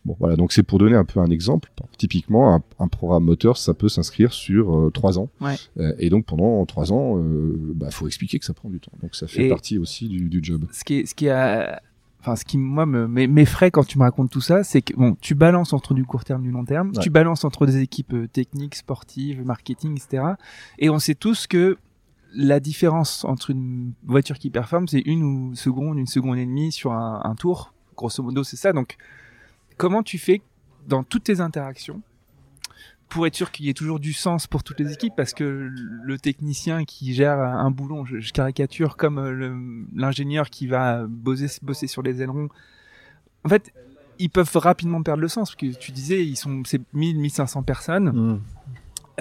Bon 0.05 0.15
voilà, 0.19 0.37
donc 0.37 0.53
c'est 0.53 0.63
pour 0.63 0.79
donner 0.79 0.95
un 0.95 1.05
peu 1.05 1.19
un 1.19 1.29
exemple. 1.29 1.69
Typiquement, 1.97 2.55
un, 2.55 2.63
un 2.79 2.87
programme 2.87 3.25
moteur, 3.25 3.57
ça 3.57 3.73
peut 3.73 3.89
s'inscrire 3.89 4.31
sur 4.31 4.73
euh, 4.73 4.89
trois 4.89 5.19
ans. 5.19 5.29
Ouais. 5.41 5.55
Euh, 5.79 5.93
et 5.99 6.09
donc 6.09 6.25
pendant 6.25 6.65
trois 6.65 6.93
ans, 6.93 7.17
il 7.19 7.73
bah, 7.73 7.91
faut 7.91 8.07
expliquer 8.07 8.39
que 8.39 8.45
ça 8.45 8.53
prend 8.53 8.69
du 8.69 8.79
temps. 8.79 8.93
Donc 9.01 9.15
ça 9.15 9.27
fait 9.27 9.49
partie 9.49 9.77
aussi 9.77 10.07
du, 10.07 10.29
du 10.29 10.39
job. 10.41 10.65
Ce 10.71 10.85
qui 10.85 10.99
est, 10.99 11.05
ce 11.05 11.13
qui 11.13 11.27
a 11.27 11.81
enfin 12.19 12.35
ce 12.35 12.45
qui 12.45 12.57
moi 12.57 12.85
m'effraie 12.85 13.71
quand 13.71 13.85
tu 13.85 13.97
me 13.97 14.03
racontes 14.03 14.29
tout 14.29 14.41
ça, 14.41 14.63
c'est 14.63 14.81
que 14.81 14.93
bon, 14.93 15.15
tu 15.21 15.35
balances 15.35 15.73
entre 15.73 15.93
du 15.93 16.05
court 16.05 16.23
terme, 16.23 16.43
du 16.43 16.51
long 16.51 16.65
terme, 16.65 16.91
tu 16.99 17.09
balances 17.09 17.45
entre 17.45 17.65
des 17.65 17.77
équipes 17.77 18.13
euh, 18.13 18.27
techniques, 18.27 18.75
sportives, 18.75 19.45
marketing, 19.45 19.97
etc. 19.97 20.33
Et 20.77 20.89
on 20.89 20.99
sait 20.99 21.15
tous 21.15 21.47
que 21.47 21.77
la 22.33 22.59
différence 22.59 23.25
entre 23.25 23.49
une 23.49 23.93
voiture 24.05 24.37
qui 24.37 24.49
performe, 24.49 24.87
c'est 24.87 25.01
une 25.05 25.23
ou 25.23 25.55
seconde, 25.55 25.97
une 25.97 26.07
seconde 26.07 26.37
et 26.37 26.45
demie 26.45 26.71
sur 26.71 26.91
un, 26.91 27.21
un 27.23 27.35
tour. 27.35 27.73
Grosso 27.95 28.21
modo, 28.21 28.43
c'est 28.43 28.55
ça. 28.55 28.71
Donc, 28.71 28.97
comment 29.77 30.03
tu 30.03 30.17
fais 30.17 30.41
dans 30.87 31.03
toutes 31.03 31.23
tes 31.23 31.41
interactions 31.41 32.01
pour 33.09 33.25
être 33.25 33.35
sûr 33.35 33.51
qu'il 33.51 33.65
y 33.65 33.69
ait 33.69 33.73
toujours 33.73 33.99
du 33.99 34.13
sens 34.13 34.45
pour 34.45 34.63
toutes 34.63 34.79
les 34.79 34.93
équipes, 34.93 35.13
parce 35.17 35.33
que 35.33 35.43
le 35.43 36.19
technicien 36.19 36.85
qui 36.85 37.13
gère 37.13 37.39
un 37.39 37.71
boulon, 37.71 38.05
je, 38.05 38.31
caricature 38.31 38.97
comme 38.97 39.17
euh, 39.17 39.85
l'ingénieur 39.95 40.49
qui 40.51 40.67
va 40.67 41.05
bosser, 41.07 41.47
bosser 41.63 41.87
sur 41.87 42.03
les 42.03 42.21
ailerons. 42.21 42.49
En 43.43 43.49
fait, 43.49 43.73
ils 44.19 44.29
peuvent 44.29 44.51
rapidement 44.55 45.01
perdre 45.01 45.21
le 45.21 45.27
sens, 45.27 45.49
parce 45.49 45.55
que 45.55 45.77
tu 45.77 45.91
disais, 45.91 46.23
ils 46.23 46.35
sont 46.35 46.61
c'est 46.65 46.81
1000, 46.93 47.17
1500 47.19 47.63
personnes, 47.63 48.11
mmh. 48.11 48.41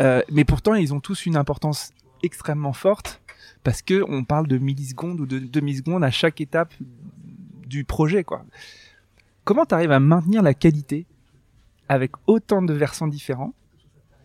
euh, 0.01 0.23
mais 0.31 0.45
pourtant 0.45 0.75
ils 0.75 0.93
ont 0.93 1.01
tous 1.01 1.25
une 1.25 1.37
importance 1.37 1.93
extrêmement 2.23 2.75
forte, 2.75 3.23
parce 3.65 3.81
que 3.81 4.05
on 4.07 4.23
parle 4.23 4.49
de 4.49 4.59
millisecondes 4.59 5.21
ou 5.21 5.27
de 5.27 5.39
demi-secondes 5.39 6.05
à 6.05 6.11
chaque 6.11 6.43
étape 6.43 6.75
du 7.67 7.85
projet, 7.85 8.23
quoi. 8.23 8.45
Comment 9.45 9.65
tu 9.65 9.75
arrives 9.75 9.93
à 9.93 10.01
maintenir 10.01 10.43
la 10.43 10.53
qualité 10.53 11.07
avec 11.89 12.13
autant 12.27 12.61
de 12.61 12.75
versants 12.75 13.09
différents 13.09 13.55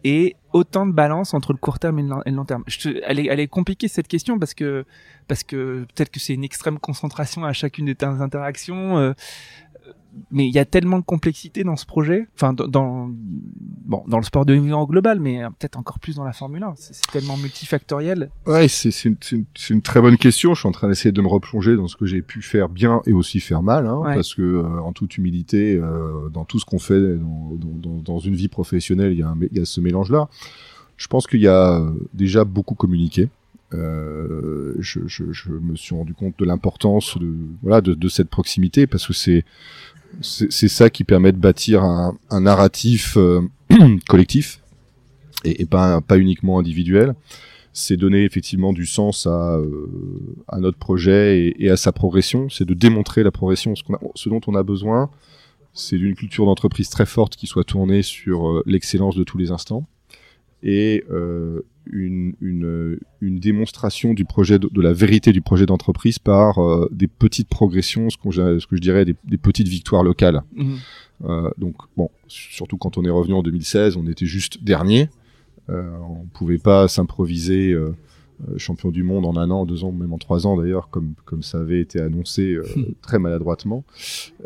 et 0.03 0.35
autant 0.51 0.85
de 0.85 0.91
balance 0.91 1.33
entre 1.33 1.53
le 1.53 1.57
court 1.57 1.79
terme 1.79 1.99
et 1.99 2.03
le 2.03 2.31
long 2.31 2.45
terme. 2.45 2.63
Je 2.67 2.79
te, 2.79 3.01
elle, 3.05 3.19
est, 3.19 3.27
elle 3.27 3.39
est 3.39 3.47
compliquée 3.47 3.87
cette 3.87 4.07
question 4.07 4.37
parce 4.37 4.53
que 4.53 4.85
parce 5.27 5.43
que 5.43 5.85
peut-être 5.95 6.09
que 6.09 6.19
c'est 6.19 6.33
une 6.33 6.43
extrême 6.43 6.79
concentration 6.79 7.45
à 7.45 7.53
chacune 7.53 7.85
de 7.85 7.93
tes 7.93 8.05
interactions. 8.05 8.97
Euh, 8.97 9.13
mais 10.31 10.47
il 10.47 10.53
y 10.53 10.59
a 10.59 10.65
tellement 10.65 10.99
de 10.99 11.03
complexité 11.03 11.63
dans 11.63 11.75
ce 11.75 11.85
projet, 11.85 12.27
enfin 12.35 12.53
dans, 12.53 13.09
bon 13.09 14.03
dans 14.07 14.17
le 14.17 14.23
sport 14.23 14.45
de 14.45 14.55
niveau 14.55 14.85
global, 14.87 15.19
mais 15.19 15.41
peut-être 15.59 15.77
encore 15.77 15.99
plus 15.99 16.15
dans 16.15 16.23
la 16.23 16.33
Formule 16.33 16.63
1. 16.63 16.73
C'est 16.75 17.11
tellement 17.11 17.37
multifactoriel. 17.37 18.29
Ouais, 18.45 18.67
c'est 18.67 18.89
une, 19.05 19.17
une, 19.31 19.45
une, 19.69 19.81
très 19.81 20.01
bonne 20.01 20.17
question. 20.17 20.53
Je 20.53 20.59
suis 20.59 20.69
en 20.69 20.71
train 20.71 20.87
d'essayer 20.87 21.11
de 21.11 21.21
me 21.21 21.27
replonger 21.27 21.75
dans 21.75 21.87
ce 21.87 21.95
que 21.95 22.05
j'ai 22.05 22.21
pu 22.21 22.41
faire 22.41 22.69
bien 22.69 23.01
et 23.05 23.13
aussi 23.13 23.39
faire 23.39 23.63
mal, 23.63 23.87
hein, 23.87 24.01
parce 24.03 24.35
que 24.35 24.41
euh, 24.41 24.81
en 24.81 24.93
toute 24.93 25.17
humilité, 25.17 25.75
euh, 25.75 26.29
dans 26.29 26.45
tout 26.45 26.59
ce 26.59 26.65
qu'on 26.65 26.79
fait 26.79 27.17
dans, 27.17 27.57
dans, 27.57 28.01
dans, 28.01 28.19
une 28.19 28.35
vie 28.35 28.47
professionnelle, 28.47 29.13
il 29.13 29.19
y 29.19 29.23
a, 29.23 29.27
un, 29.27 29.37
il 29.51 29.57
y 29.57 29.61
a 29.61 29.65
ce 29.65 29.81
mélange-là. 29.81 30.29
Je 30.97 31.07
pense 31.07 31.27
qu'il 31.27 31.41
y 31.41 31.47
a 31.47 31.79
euh, 31.79 31.91
déjà 32.13 32.43
beaucoup 32.45 32.75
communiqué. 32.75 33.29
Euh, 33.73 34.75
je, 34.79 34.99
je, 35.07 35.31
je, 35.31 35.49
me 35.49 35.75
suis 35.75 35.95
rendu 35.95 36.13
compte 36.13 36.37
de 36.37 36.45
l'importance 36.45 37.17
de 37.17 37.33
voilà 37.63 37.81
de, 37.81 37.95
de, 37.95 38.07
cette 38.07 38.29
proximité 38.29 38.85
parce 38.85 39.07
que 39.07 39.13
c'est 39.13 39.45
c'est 40.21 40.67
ça 40.67 40.89
qui 40.89 41.03
permet 41.03 41.31
de 41.31 41.37
bâtir 41.37 41.83
un, 41.83 42.17
narratif 42.31 43.17
euh, 43.17 43.41
collectif 44.07 44.61
et, 45.43 45.65
pas, 45.65 46.01
pas 46.01 46.17
uniquement 46.17 46.59
individuel. 46.59 47.15
C'est 47.73 47.97
donner 47.97 48.23
effectivement 48.23 48.71
du 48.71 48.85
sens 48.85 49.25
à, 49.25 49.57
euh, 49.57 49.89
notre 50.57 50.77
projet 50.77 51.53
et, 51.57 51.69
à 51.69 51.77
sa 51.77 51.91
progression. 51.91 52.49
C'est 52.49 52.65
de 52.65 52.73
démontrer 52.73 53.23
la 53.23 53.31
progression. 53.31 53.73
Ce, 53.75 54.29
dont 54.29 54.41
on 54.47 54.55
a 54.55 54.63
besoin, 54.63 55.09
c'est 55.73 55.97
d'une 55.97 56.15
culture 56.15 56.45
d'entreprise 56.45 56.89
très 56.89 57.07
forte 57.07 57.35
qui 57.35 57.47
soit 57.47 57.63
tournée 57.63 58.03
sur 58.03 58.47
euh, 58.47 58.63
l'excellence 58.65 59.15
de 59.15 59.23
tous 59.23 59.37
les 59.37 59.51
instants 59.51 59.87
et 60.65 61.03
une, 61.85 62.33
une, 62.41 62.97
une, 63.21 63.39
démonstration 63.39 64.13
du 64.13 64.25
projet 64.25 64.59
de, 64.59 64.69
de, 64.71 64.81
la 64.81 64.93
vérité 64.93 65.31
du 65.31 65.41
projet 65.41 65.65
d'entreprise 65.65 66.19
par 66.19 66.59
euh, 66.59 66.89
des 66.91 67.07
petites 67.07 67.49
progressions, 67.49 68.09
ce, 68.09 68.17
ce, 68.17 68.67
que 68.67 68.75
je 68.75 68.81
dirais 68.81 69.05
des, 69.05 69.15
des 69.25 69.37
petites 69.37 69.67
victoires 69.67 70.03
locales. 70.03 70.43
Mhm. 70.55 70.77
Euh, 71.25 71.49
donc 71.57 71.75
bon, 71.97 72.09
surtout 72.27 72.77
quand 72.77 72.97
on 72.97 73.05
est 73.05 73.09
revenu 73.09 73.33
en 73.33 73.43
2016, 73.43 73.97
on 73.97 74.07
était 74.07 74.25
juste 74.25 74.63
dernier. 74.63 75.09
Euh, 75.69 75.89
on 76.01 76.25
pouvait 76.25 76.57
pas 76.57 76.87
s'improviser 76.87 77.71
euh, 77.71 77.95
champion 78.57 78.91
du 78.91 79.03
monde 79.03 79.25
en 79.25 79.37
un 79.37 79.49
an, 79.51 79.65
deux 79.65 79.83
ans, 79.83 79.91
même 79.91 80.13
en 80.13 80.17
trois 80.17 80.47
ans 80.47 80.57
d'ailleurs, 80.57 80.89
comme 80.89 81.13
comme 81.25 81.43
ça 81.43 81.59
avait 81.59 81.79
été 81.79 81.99
annoncé 81.99 82.53
euh, 82.53 82.63
très 83.01 83.19
maladroitement. 83.19 83.83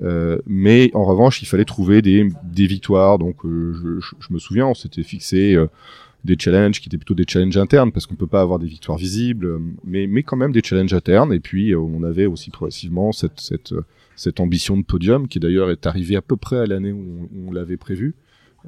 Euh, 0.03 0.39
mais 0.45 0.91
en 0.93 1.03
revanche, 1.05 1.41
il 1.41 1.45
fallait 1.45 1.65
trouver 1.65 2.01
des 2.01 2.29
des 2.43 2.67
victoires. 2.67 3.17
Donc 3.17 3.45
euh, 3.45 3.99
je, 4.19 4.33
me 4.33 4.39
souviens, 4.39 4.67
on 4.67 4.73
s'était 4.73 5.03
fixé 5.03 5.57
des 6.27 6.37
challenges 6.37 6.79
qui 6.79 6.89
étaient 6.89 6.97
plutôt 6.97 7.15
des 7.15 7.25
challenges 7.27 7.57
internes 7.57 7.91
parce 7.91 8.05
qu'on 8.05 8.15
peut 8.15 8.27
pas 8.27 8.41
avoir 8.41 8.59
des 8.59 8.67
victoires 8.67 8.97
visibles, 8.97 9.47
euh, 9.47 9.59
mais 9.83 10.05
mais 10.05 10.21
quand 10.21 10.37
même 10.37 10.51
des 10.51 10.61
challenges 10.63 10.93
internes. 10.93 11.33
Et 11.33 11.39
puis 11.39 11.71
euh, 11.71 11.79
on 11.79 12.03
avait 12.03 12.27
aussi 12.27 12.51
progressivement 12.51 13.11
cette 13.11 13.71
euh, 13.71 13.81
cette 14.15 14.39
ambition 14.39 14.77
de 14.77 14.83
podium 14.83 15.27
qui 15.27 15.39
d'ailleurs 15.39 15.71
est 15.71 15.87
arrivée 15.87 16.15
à 16.15 16.21
peu 16.21 16.37
près 16.37 16.57
à 16.57 16.65
l'année 16.65 16.91
où 16.91 17.29
on, 17.47 17.51
l'avait 17.51 17.77
prévu. 17.77 18.15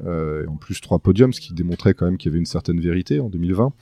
En 0.05 0.55
plus 0.55 0.79
trois 0.79 0.99
podiums, 0.99 1.33
ce 1.33 1.41
qui 1.41 1.53
démontrait 1.53 1.93
quand 1.93 2.05
même 2.05 2.17
qu'il 2.17 2.29
y 2.29 2.31
avait 2.31 2.39
une 2.39 2.45
certaine 2.45 2.79
vérité 2.79 3.19
en 3.19 3.27
2020. 3.27 3.73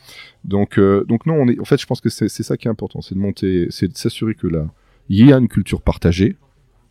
Donc, 0.46 0.80
donc 0.80 1.28
non, 1.28 1.36
on 1.36 1.48
est, 1.48 1.60
en 1.60 1.66
fait, 1.66 1.80
je 1.80 1.86
pense 1.86 2.02
que 2.02 2.10
c'est 2.10 2.28
c'est 2.28 2.42
ça 2.42 2.58
qui 2.58 2.68
est 2.68 2.72
important, 2.72 3.02
c'est 3.02 3.14
de 3.14 3.20
monter, 3.20 3.68
c'est 3.70 3.88
de 3.88 3.96
s'assurer 3.96 4.34
que 4.34 4.48
là, 4.48 4.66
il 5.10 5.28
y 5.28 5.32
a 5.32 5.38
une 5.38 5.48
culture 5.48 5.82
partagée. 5.82 6.38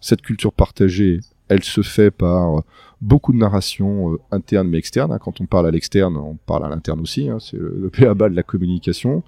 Cette 0.01 0.22
culture 0.22 0.53
partagée, 0.53 1.18
elle 1.49 1.64
se 1.64 1.80
fait 1.80 2.12
par 2.12 2.62
beaucoup 3.01 3.32
de 3.32 3.38
narration 3.38 4.12
euh, 4.12 4.18
interne 4.30 4.68
mais 4.68 4.78
externe. 4.78 5.12
hein. 5.12 5.18
Quand 5.18 5.40
on 5.40 5.47
parle 5.47 5.66
à 5.66 5.70
l'externe, 5.70 6.16
on 6.16 6.36
parle 6.47 6.64
à 6.64 6.68
l'interne 6.68 7.01
aussi. 7.01 7.28
hein. 7.28 7.38
C'est 7.40 7.57
le, 7.59 7.76
le 7.80 7.90
PABA 7.90 8.28
de 8.30 8.36
la 8.36 8.42
communication 8.42 9.22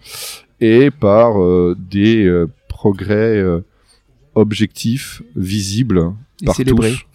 et 0.61 0.91
par 0.91 1.41
euh, 1.43 1.77
des 1.79 2.25
euh, 2.27 2.49
progrès 2.69 3.43
objectifs, 4.35 5.23
visibles 5.37 6.13
Et 6.43 6.47
par 6.47 6.55
célébrés. 6.55 6.91
tous 6.93 7.07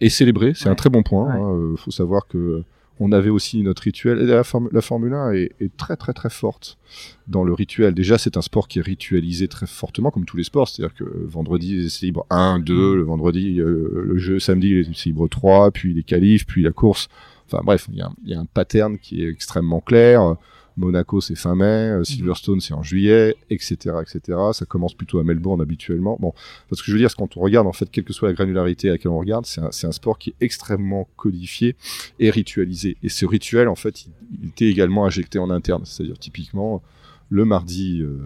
et 0.00 0.10
célébrés. 0.10 0.52
C'est 0.54 0.66
Ouais. 0.66 0.70
un 0.72 0.74
très 0.76 0.90
bon 0.90 1.02
point. 1.02 1.26
Ouais. 1.34 1.72
hein. 1.72 1.74
Faut 1.76 1.90
savoir 1.90 2.26
que 2.28 2.62
on 3.00 3.12
avait 3.12 3.30
aussi 3.30 3.62
notre 3.62 3.82
rituel. 3.82 4.20
Et 4.20 4.26
la, 4.26 4.42
Form- 4.42 4.68
la 4.72 4.80
Formule 4.80 5.12
1 5.14 5.32
est, 5.32 5.52
est 5.60 5.76
très 5.76 5.96
très 5.96 6.12
très 6.12 6.30
forte 6.30 6.78
dans 7.26 7.44
le 7.44 7.52
rituel. 7.52 7.94
Déjà, 7.94 8.18
c'est 8.18 8.36
un 8.36 8.42
sport 8.42 8.68
qui 8.68 8.78
est 8.78 8.82
ritualisé 8.82 9.48
très 9.48 9.66
fortement, 9.66 10.10
comme 10.10 10.24
tous 10.24 10.36
les 10.36 10.44
sports. 10.44 10.68
C'est-à-dire 10.68 10.94
que 10.94 11.04
vendredi, 11.26 11.88
c'est 11.90 12.06
libre 12.06 12.26
1, 12.30 12.58
2, 12.60 12.96
le 12.96 13.02
vendredi, 13.02 13.60
euh, 13.60 14.02
le 14.04 14.18
jeu, 14.18 14.38
samedi, 14.38 14.88
c'est 14.94 15.06
libre 15.06 15.28
3, 15.28 15.70
puis 15.70 15.94
les 15.94 16.02
qualifs, 16.02 16.46
puis 16.46 16.62
la 16.62 16.72
course. 16.72 17.08
Enfin 17.46 17.62
bref, 17.64 17.86
y, 17.92 18.02
il 18.24 18.30
y 18.30 18.34
a 18.34 18.40
un 18.40 18.44
pattern 18.46 18.98
qui 18.98 19.22
est 19.24 19.28
extrêmement 19.28 19.80
clair. 19.80 20.36
Monaco, 20.78 21.20
c'est 21.20 21.34
fin 21.34 21.54
mai, 21.54 21.64
euh, 21.64 22.04
Silverstone, 22.04 22.60
c'est 22.60 22.74
en 22.74 22.82
juillet, 22.82 23.36
etc., 23.50 23.96
etc. 24.00 24.38
Ça 24.52 24.64
commence 24.64 24.94
plutôt 24.94 25.18
à 25.18 25.24
Melbourne 25.24 25.60
habituellement. 25.60 26.16
Bon, 26.20 26.32
parce 26.70 26.80
que 26.80 26.86
je 26.86 26.92
veux 26.92 26.98
dire, 26.98 27.10
c'est 27.10 27.16
quand 27.16 27.36
on 27.36 27.40
regarde, 27.40 27.66
en 27.66 27.72
fait, 27.72 27.90
quelle 27.90 28.04
que 28.04 28.12
soit 28.12 28.28
la 28.28 28.34
granularité 28.34 28.88
à 28.88 28.92
laquelle 28.92 29.10
on 29.10 29.18
regarde, 29.18 29.44
c'est 29.46 29.60
un, 29.60 29.92
sport 29.92 30.18
qui 30.18 30.30
est 30.30 30.34
extrêmement 30.40 31.08
codifié 31.16 31.76
et 32.18 32.30
ritualisé. 32.30 32.96
Et 33.02 33.08
ce 33.08 33.26
rituel, 33.26 33.68
en 33.68 33.74
fait, 33.74 34.06
il, 34.06 34.12
il 34.42 34.48
était 34.48 34.66
également 34.66 35.04
injecté 35.04 35.38
en 35.38 35.50
interne. 35.50 35.82
C'est-à-dire, 35.84 36.18
typiquement, 36.18 36.82
le 37.30 37.44
mardi, 37.44 38.00
euh, 38.02 38.18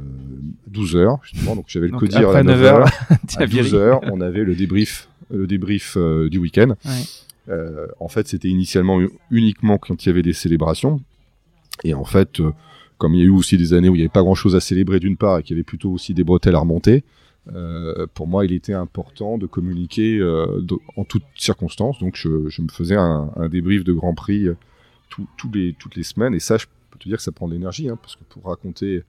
12h, 0.70 1.18
justement, 1.24 1.56
donc 1.56 1.66
j'avais 1.68 1.88
le 1.88 1.98
codir 1.98 2.30
à 2.30 2.42
9 2.42 2.60
9h. 2.60 2.62
heures, 2.62 2.86
À 3.10 3.16
t'as 3.26 3.46
viré. 3.46 3.68
12h, 3.68 4.00
on 4.12 4.20
avait 4.20 4.44
le 4.44 4.54
débrief, 4.54 5.08
le 5.30 5.46
débrief 5.46 5.96
euh, 5.96 6.28
du 6.28 6.38
week-end. 6.38 6.74
Ouais. 6.84 6.92
Euh, 7.48 7.86
en 7.98 8.08
fait, 8.08 8.28
c'était 8.28 8.48
initialement 8.48 9.00
uniquement 9.30 9.78
quand 9.78 10.04
il 10.04 10.08
y 10.08 10.10
avait 10.10 10.22
des 10.22 10.32
célébrations. 10.32 11.00
Et 11.84 11.94
en 11.94 12.04
fait, 12.04 12.40
euh, 12.40 12.52
comme 12.98 13.14
il 13.14 13.20
y 13.20 13.22
a 13.22 13.26
eu 13.26 13.30
aussi 13.30 13.56
des 13.56 13.72
années 13.72 13.88
où 13.88 13.94
il 13.94 13.98
n'y 13.98 14.04
avait 14.04 14.08
pas 14.08 14.22
grand-chose 14.22 14.54
à 14.54 14.60
célébrer 14.60 15.00
d'une 15.00 15.16
part 15.16 15.38
et 15.38 15.42
qu'il 15.42 15.56
y 15.56 15.58
avait 15.58 15.64
plutôt 15.64 15.90
aussi 15.90 16.14
des 16.14 16.24
bretelles 16.24 16.54
à 16.54 16.60
remonter, 16.60 17.02
euh, 17.52 18.06
pour 18.14 18.28
moi, 18.28 18.44
il 18.44 18.52
était 18.52 18.72
important 18.74 19.36
de 19.38 19.46
communiquer 19.46 20.18
euh, 20.18 20.60
de- 20.60 20.76
en 20.96 21.04
toutes 21.04 21.24
circonstances. 21.36 21.98
Donc, 21.98 22.14
je, 22.16 22.48
je 22.48 22.62
me 22.62 22.68
faisais 22.68 22.94
un, 22.96 23.30
un 23.36 23.48
débrief 23.48 23.82
de 23.84 23.92
Grand 23.92 24.14
Prix 24.14 24.46
tout- 25.08 25.26
tous 25.36 25.50
les, 25.52 25.74
toutes 25.78 25.96
les 25.96 26.04
semaines. 26.04 26.34
Et 26.34 26.40
ça, 26.40 26.56
je 26.56 26.66
peux 26.90 26.98
te 26.98 27.08
dire 27.08 27.16
que 27.16 27.22
ça 27.24 27.32
prend 27.32 27.48
de 27.48 27.54
l'énergie, 27.54 27.88
hein, 27.88 27.98
parce 28.00 28.14
que 28.16 28.22
pour 28.28 28.44
raconter 28.44 29.02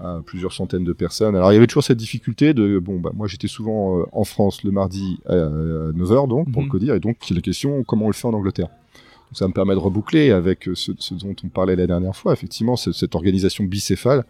à 0.00 0.20
plusieurs 0.26 0.52
centaines 0.52 0.84
de 0.84 0.92
personnes. 0.92 1.36
Alors, 1.36 1.52
il 1.52 1.54
y 1.54 1.58
avait 1.58 1.66
toujours 1.68 1.84
cette 1.84 1.96
difficulté 1.96 2.52
de, 2.52 2.78
bon, 2.78 2.98
bah, 3.00 3.12
moi, 3.14 3.28
j'étais 3.28 3.48
souvent 3.48 4.00
euh, 4.00 4.04
en 4.12 4.24
France 4.24 4.62
le 4.64 4.70
mardi 4.70 5.18
à, 5.26 5.32
9h, 5.34 6.28
donc, 6.28 6.50
pour 6.52 6.60
Mhm. 6.62 6.66
le 6.66 6.70
codir, 6.72 6.94
et 6.96 7.00
donc, 7.00 7.16
la 7.30 7.40
question, 7.40 7.82
comment 7.84 8.04
on 8.06 8.08
le 8.08 8.14
fait 8.14 8.26
en 8.26 8.34
Angleterre? 8.34 8.68
Donc, 9.28 9.36
ça 9.38 9.48
me 9.48 9.52
permet 9.52 9.74
de 9.74 9.78
reboucler 9.80 10.30
avec 10.30 10.68
euh, 10.68 10.74
ce, 10.74 10.92
ce 10.98 11.14
dont 11.14 11.34
on 11.44 11.48
parlait 11.48 11.76
la 11.76 11.86
dernière 11.86 12.14
fois. 12.14 12.32
Effectivement, 12.32 12.76
cette 12.76 13.14
organisation 13.14 13.64
bicéphale 13.64 14.24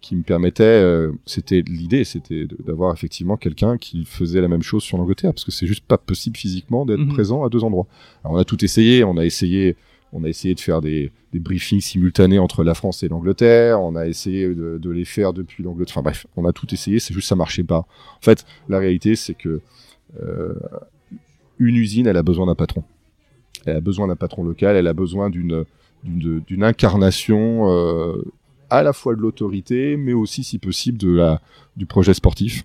qui 0.00 0.14
me 0.16 0.22
permettait, 0.22 0.62
euh, 0.64 1.12
c'était 1.26 1.60
l'idée, 1.66 2.04
c'était 2.04 2.46
d'avoir 2.64 2.94
effectivement 2.94 3.36
quelqu'un 3.36 3.78
qui 3.78 4.04
faisait 4.04 4.40
la 4.40 4.46
même 4.48 4.62
chose 4.62 4.82
sur 4.84 4.96
l'Angleterre, 4.96 5.34
parce 5.34 5.44
que 5.44 5.50
c'est 5.50 5.66
juste 5.66 5.84
pas 5.84 5.98
possible 5.98 6.36
physiquement 6.36 6.86
d'être 6.86 7.00
Mhm. 7.00 7.12
présent 7.12 7.44
à 7.44 7.48
deux 7.48 7.64
endroits. 7.64 7.86
Alors, 8.24 8.36
on 8.36 8.38
a 8.40 8.44
tout 8.44 8.64
essayé, 8.64 9.02
on 9.02 9.16
a 9.16 9.24
essayé, 9.24 9.74
on 10.12 10.22
a 10.24 10.28
essayé 10.28 10.54
de 10.54 10.60
faire 10.60 10.80
des, 10.80 11.10
des 11.32 11.40
briefings 11.40 11.80
simultanés 11.80 12.38
entre 12.38 12.62
la 12.64 12.74
France 12.74 13.02
et 13.02 13.08
l'Angleterre, 13.08 13.82
on 13.82 13.96
a 13.96 14.06
essayé 14.06 14.46
de, 14.48 14.78
de 14.78 14.90
les 14.90 15.04
faire 15.04 15.32
depuis 15.32 15.62
l'Angleterre. 15.64 15.96
Enfin 15.98 16.02
bref, 16.04 16.26
on 16.36 16.44
a 16.46 16.52
tout 16.52 16.72
essayé, 16.72 17.00
c'est 17.00 17.12
juste 17.12 17.28
ça 17.28 17.34
marchait 17.36 17.64
pas. 17.64 17.80
En 17.80 18.22
fait, 18.22 18.46
la 18.68 18.78
réalité, 18.78 19.16
c'est 19.16 19.34
que 19.34 19.60
euh, 20.22 20.54
une 21.58 21.74
usine, 21.76 22.06
elle 22.06 22.16
a 22.16 22.22
besoin 22.22 22.46
d'un 22.46 22.54
patron. 22.54 22.84
Elle 23.68 23.76
a 23.76 23.80
besoin 23.80 24.08
d'un 24.08 24.16
patron 24.16 24.42
local, 24.44 24.76
elle 24.76 24.86
a 24.86 24.92
besoin 24.94 25.30
d'une 25.30 25.64
incarnation 26.62 27.68
euh, 27.70 28.22
à 28.70 28.82
la 28.82 28.92
fois 28.92 29.14
de 29.14 29.20
l'autorité, 29.20 29.96
mais 29.96 30.12
aussi, 30.12 30.44
si 30.44 30.58
possible, 30.58 30.98
de 30.98 31.10
la 31.10 31.40
du 31.76 31.86
projet 31.86 32.14
sportif. 32.14 32.64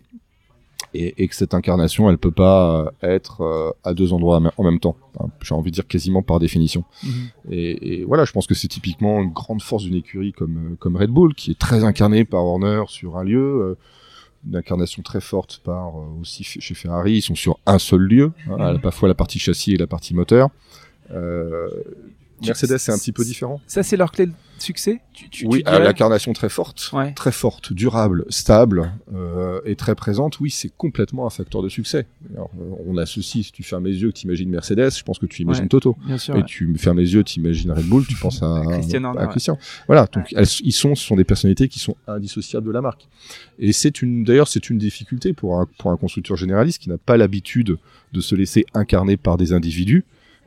Et, 0.96 1.24
et 1.24 1.28
que 1.28 1.34
cette 1.34 1.56
incarnation, 1.56 2.08
elle 2.12 2.20
peut 2.20 2.30
pas 2.30 2.82
euh, 3.02 3.08
être 3.16 3.42
euh, 3.42 3.72
à 3.84 3.96
deux 3.96 4.14
endroits 4.14 4.40
en 4.58 4.64
même 4.64 4.80
temps. 4.80 4.96
Enfin, 5.16 5.32
J'ai 5.42 5.56
envie 5.56 5.72
de 5.72 5.76
dire 5.76 5.88
quasiment 5.88 6.22
par 6.22 6.38
définition. 6.40 6.84
Mhm. 7.04 7.12
Et, 7.50 8.02
et 8.02 8.04
voilà, 8.06 8.26
je 8.26 8.32
pense 8.32 8.46
que 8.46 8.54
c'est 8.54 8.68
typiquement 8.68 9.20
une 9.24 9.32
grande 9.32 9.64
force 9.64 9.84
d'une 9.84 9.96
écurie 9.96 10.34
comme, 10.34 10.76
comme 10.80 10.96
Red 10.96 11.10
Bull, 11.10 11.34
qui 11.34 11.50
est 11.52 11.58
très 11.58 11.84
incarnée 11.84 12.26
par 12.26 12.46
Horner 12.46 12.84
sur 12.90 13.18
un 13.18 13.24
lieu, 13.24 13.40
euh, 13.40 13.78
une 14.48 14.56
incarnation 14.56 15.02
très 15.02 15.22
forte 15.22 15.62
par 15.64 15.94
aussi 16.22 16.44
chez 16.44 16.76
Ferrari, 16.76 17.14
ils 17.14 17.22
sont 17.22 17.34
sur 17.34 17.58
un 17.66 17.80
seul 17.80 18.02
lieu, 18.02 18.32
hein, 18.50 18.58
à 18.60 18.74
la 18.74 18.78
Mhm. 18.78 18.92
fois 18.92 19.08
la 19.08 19.16
partie 19.16 19.40
châssis 19.40 19.74
et 19.74 19.78
la 19.78 19.88
partie 19.88 20.14
moteur. 20.14 20.50
Euh, 21.12 21.68
Mercedes, 22.46 22.78
c'est 22.78 22.92
un 22.92 22.98
petit 22.98 23.14
peu 23.14 23.24
différent. 23.24 23.62
Ça, 23.68 23.84
c'est 23.84 23.96
leur 23.96 24.12
clé 24.12 24.26
de 24.26 24.34
succès? 24.58 25.00
Tu, 25.14 25.30
tu, 25.30 25.46
Oui, 25.48 25.62
tu 25.64 25.68
à 25.70 25.74
dirais 25.74 25.84
l'incarnation 25.86 26.34
très 26.34 26.50
forte, 26.50 26.90
Ouais. 26.92 27.14
très 27.14 27.32
forte, 27.32 27.72
durable, 27.72 28.26
stable 28.30 28.92
euh, 29.14 29.62
et 29.66 29.76
très 29.78 29.96
présente. 29.96 30.42
Oui, 30.42 30.50
c'est 30.50 30.72
complètement 30.76 31.26
un 31.26 31.30
facteur 31.30 31.62
de 31.62 31.70
succès. 31.70 32.06
Alors, 32.34 32.50
euh, 32.60 32.76
on 32.86 32.98
associe, 32.98 33.46
si 33.46 33.52
tu 33.54 33.64
fermes 33.64 33.86
les 33.86 34.02
yeux, 34.02 34.12
que 34.12 34.18
tu 34.18 34.26
imagines 34.26 34.50
Mercedes, 34.50 34.92
je 34.98 35.04
pense 35.04 35.20
que 35.20 35.26
tu 35.26 35.42
imagines 35.42 35.64
Ouais. 35.64 35.70
Toto. 35.70 35.96
Bien 36.06 36.18
sûr. 36.18 36.36
Et 36.36 36.40
ouais. 36.40 36.44
tu 36.46 36.76
fermes 36.78 37.00
les 37.00 37.14
yeux, 37.14 37.24
tu 37.24 37.40
imagines 37.40 37.72
Red 37.72 37.86
Bull, 37.86 38.06
tu 38.06 38.16
penses 38.16 38.44
à, 38.44 38.62
Christian 38.68 39.04
à. 39.16 39.28
Christian. 39.28 39.58
Voilà, 39.88 40.08
donc 40.12 40.34
elles, 40.36 40.48
ils 40.64 40.74
sont, 40.74 40.96
ce 40.96 41.06
sont 41.06 41.16
des 41.16 41.24
personnalités 41.24 41.70
qui 41.70 41.80
sont 41.80 41.96
indissociables 42.08 42.68
de 42.68 42.72
la 42.72 42.82
marque. 42.82 43.08
Et 43.60 43.72
c'est 43.72 44.02
une, 44.02 44.26
d'ailleurs, 44.26 44.50
c'est 44.50 44.70
une 44.70 44.80
difficulté 44.80 45.32
pour 45.32 45.60
un, 45.60 45.68
pour 45.78 45.92
un 45.92 45.98
constructeur 45.98 46.36
généraliste 46.36 46.82
qui 46.82 46.90
n'a 46.90 46.98
pas 46.98 47.16
l'habitude 47.16 47.78
de 48.12 48.22
se 48.22 48.36
laisser 48.36 48.66
incarner 48.74 49.16
par 49.16 49.38
des 49.38 49.54
individus. 49.54 50.04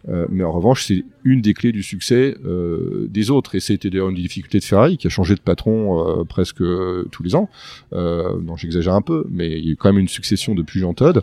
Euh, 0.08 0.26
mais 0.30 0.44
en 0.44 0.52
revanche, 0.52 0.84
c'est 0.84 1.04
une 1.24 1.40
des 1.40 1.54
clés 1.54 1.72
du 1.72 1.82
succès 1.82 2.36
euh, 2.44 3.06
des 3.10 3.30
autres. 3.30 3.54
Et 3.54 3.60
c'était 3.60 3.90
d'ailleurs 3.90 4.08
une 4.08 4.16
difficulté 4.16 4.58
de 4.58 4.64
Ferrari, 4.64 4.98
qui 4.98 5.06
a 5.06 5.10
changé 5.10 5.34
de 5.34 5.40
patron 5.40 6.20
euh, 6.20 6.24
presque 6.24 6.62
tous 7.10 7.22
les 7.22 7.34
ans. 7.34 7.48
Non, 7.92 8.56
j'exagère 8.56 8.94
un 8.94 9.02
peu, 9.02 9.26
mais 9.30 9.58
il 9.58 9.68
y 9.68 9.72
a 9.72 9.74
quand 9.76 9.92
même 9.92 10.00
une 10.00 10.08
succession 10.08 10.54
depuis 10.54 10.80
Jean 10.80 10.94
Todt. 10.94 11.22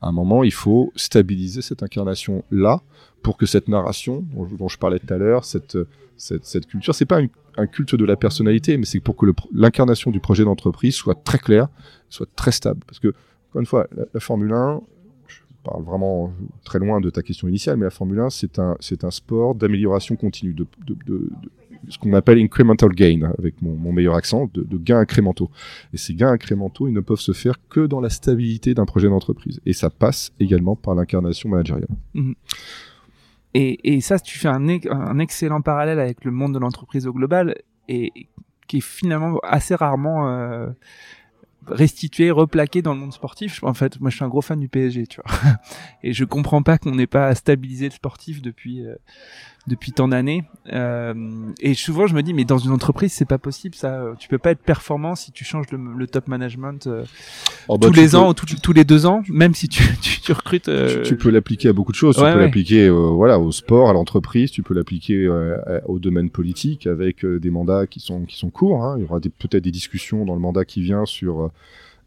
À 0.00 0.08
un 0.08 0.12
moment, 0.12 0.44
il 0.44 0.52
faut 0.52 0.92
stabiliser 0.96 1.60
cette 1.60 1.82
incarnation-là 1.82 2.80
pour 3.22 3.36
que 3.36 3.44
cette 3.44 3.68
narration 3.68 4.24
dont 4.34 4.68
je, 4.68 4.78
parlais 4.78 4.98
tout 4.98 5.12
à 5.12 5.18
l'heure, 5.18 5.44
cette, 5.44 5.76
cette, 6.16 6.46
cette 6.46 6.66
culture, 6.66 6.94
c'est 6.94 7.04
pas 7.04 7.20
un 7.56 7.66
culte 7.66 7.94
de 7.94 8.04
la 8.04 8.16
personnalité, 8.16 8.76
mais 8.76 8.86
c'est 8.86 9.00
pour 9.00 9.16
que 9.16 9.26
l'incarnation 9.52 10.10
du 10.10 10.20
projet 10.20 10.44
d'entreprise 10.44 10.94
soit 10.94 11.22
très 11.22 11.38
claire, 11.38 11.68
soit 12.08 12.28
très 12.34 12.52
stable. 12.52 12.80
Parce 12.86 12.98
que, 12.98 13.08
encore 13.50 13.60
une 13.60 13.66
fois, 13.66 13.86
la, 14.14 14.20
Formule 14.20 14.52
1, 14.52 14.80
je 14.80 14.80
parle 15.62 15.84
vraiment 15.84 16.32
très 16.64 16.78
loin 16.78 17.00
de 17.00 17.10
ta 17.10 17.22
question 17.22 17.48
initiale, 17.48 17.76
mais 17.76 17.84
la 17.84 17.90
Formule 17.90 18.20
1, 18.20 18.30
c'est 18.30 18.58
un, 18.58 18.76
c'est 18.80 19.04
un 19.04 19.10
sport 19.10 19.54
d'amélioration 19.54 20.16
continue, 20.16 20.54
de, 20.54 20.66
ce 21.88 21.98
qu'on 21.98 22.12
appelle 22.12 22.38
incremental 22.38 22.90
gain, 22.90 23.32
avec 23.38 23.60
mon, 23.62 23.92
meilleur 23.92 24.14
accent, 24.14 24.50
de, 24.52 24.76
gains 24.76 24.98
incrémentaux. 24.98 25.50
Et 25.92 25.96
ces 25.96 26.14
gains 26.14 26.30
incrémentaux, 26.30 26.88
ils 26.88 26.94
ne 26.94 27.00
peuvent 27.00 27.20
se 27.20 27.32
faire 27.32 27.56
que 27.68 27.86
dans 27.86 28.00
la 28.00 28.10
stabilité 28.10 28.74
d'un 28.74 28.86
projet 28.86 29.08
d'entreprise. 29.08 29.60
Et 29.66 29.72
ça 29.72 29.90
passe 29.90 30.32
également 30.40 30.76
par 30.76 30.94
l'incarnation 30.94 31.48
managériale. 31.48 31.88
Et, 33.54 33.96
et 33.96 34.00
ça, 34.00 34.18
tu 34.18 34.38
fais 34.38 34.48
un 34.48 35.18
excellent 35.18 35.60
parallèle 35.60 35.98
avec 35.98 36.24
le 36.24 36.30
monde 36.30 36.54
de 36.54 36.58
l'entreprise 36.58 37.06
au 37.06 37.12
global 37.12 37.56
et 37.88 38.28
qui 38.70 38.76
est 38.76 38.80
finalement 38.80 39.38
assez 39.42 39.74
rarement 39.74 40.28
euh, 40.28 40.68
restitué, 41.66 42.30
replaqué 42.30 42.82
dans 42.82 42.94
le 42.94 43.00
monde 43.00 43.12
sportif. 43.12 43.62
En 43.62 43.74
fait, 43.74 44.00
moi, 44.00 44.10
je 44.10 44.16
suis 44.16 44.24
un 44.24 44.28
gros 44.28 44.40
fan 44.40 44.58
du 44.58 44.68
PSG, 44.68 45.06
tu 45.06 45.20
vois. 45.24 45.52
Et 46.02 46.12
je 46.12 46.24
comprends 46.24 46.62
pas 46.62 46.78
qu'on 46.78 46.94
n'ait 46.94 47.06
pas 47.06 47.34
stabilisé 47.34 47.86
le 47.86 47.92
sportif 47.92 48.42
depuis 48.42 48.84
euh, 48.84 48.94
depuis 49.66 49.92
tant 49.92 50.08
d'années. 50.08 50.44
Euh, 50.72 51.14
et 51.60 51.74
souvent, 51.74 52.06
je 52.06 52.14
me 52.14 52.22
dis, 52.22 52.34
mais 52.34 52.44
dans 52.44 52.58
une 52.58 52.72
entreprise, 52.72 53.12
c'est 53.12 53.24
pas 53.24 53.38
possible. 53.38 53.74
Ça, 53.74 54.04
tu 54.18 54.28
peux 54.28 54.38
pas 54.38 54.50
être 54.50 54.62
performant 54.62 55.14
si 55.14 55.32
tu 55.32 55.44
changes 55.44 55.66
le, 55.70 56.06
top 56.06 56.28
management 56.28 56.86
euh, 56.86 57.04
oh, 57.68 57.78
bah, 57.78 57.86
tous 57.86 57.92
les 57.92 58.16
ans 58.16 58.30
ou 58.30 58.34
tous 58.34 58.72
les 58.72 58.84
deux 58.84 59.06
ans, 59.06 59.22
même 59.28 59.54
si 59.54 59.68
tu, 59.68 59.82
tu, 60.02 60.20
tu 60.20 60.32
recrutes. 60.32 60.68
Euh, 60.68 61.02
tu, 61.02 61.16
peux 61.16 61.30
l'appliquer 61.30 61.68
à 61.68 61.72
beaucoup 61.72 61.92
de 61.92 61.96
choses. 61.96 62.16
tu 62.16 62.22
peux 62.22 62.40
l'appliquer, 62.40 62.88
voilà, 62.88 63.38
au 63.38 63.52
sport, 63.52 63.90
à 63.90 63.92
l'entreprise. 63.92 64.50
Tu 64.50 64.62
peux 64.62 64.74
l'appliquer 64.74 65.28
au 65.86 65.98
domaine 65.98 66.30
politique 66.30 66.86
avec 66.86 67.24
des 67.24 67.50
mandats 67.50 67.86
qui 67.86 68.00
sont 68.00 68.24
qui 68.24 68.36
sont 68.36 68.50
courts. 68.50 68.84
Hein. 68.84 68.96
Il 68.98 69.02
y 69.02 69.04
aura 69.04 69.20
peut-être 69.20 69.64
des 69.64 69.70
discussions 69.70 70.24
dans 70.24 70.34
le 70.34 70.40
mandat 70.40 70.64
qui 70.64 70.82
vient 70.82 71.04
sur 71.04 71.50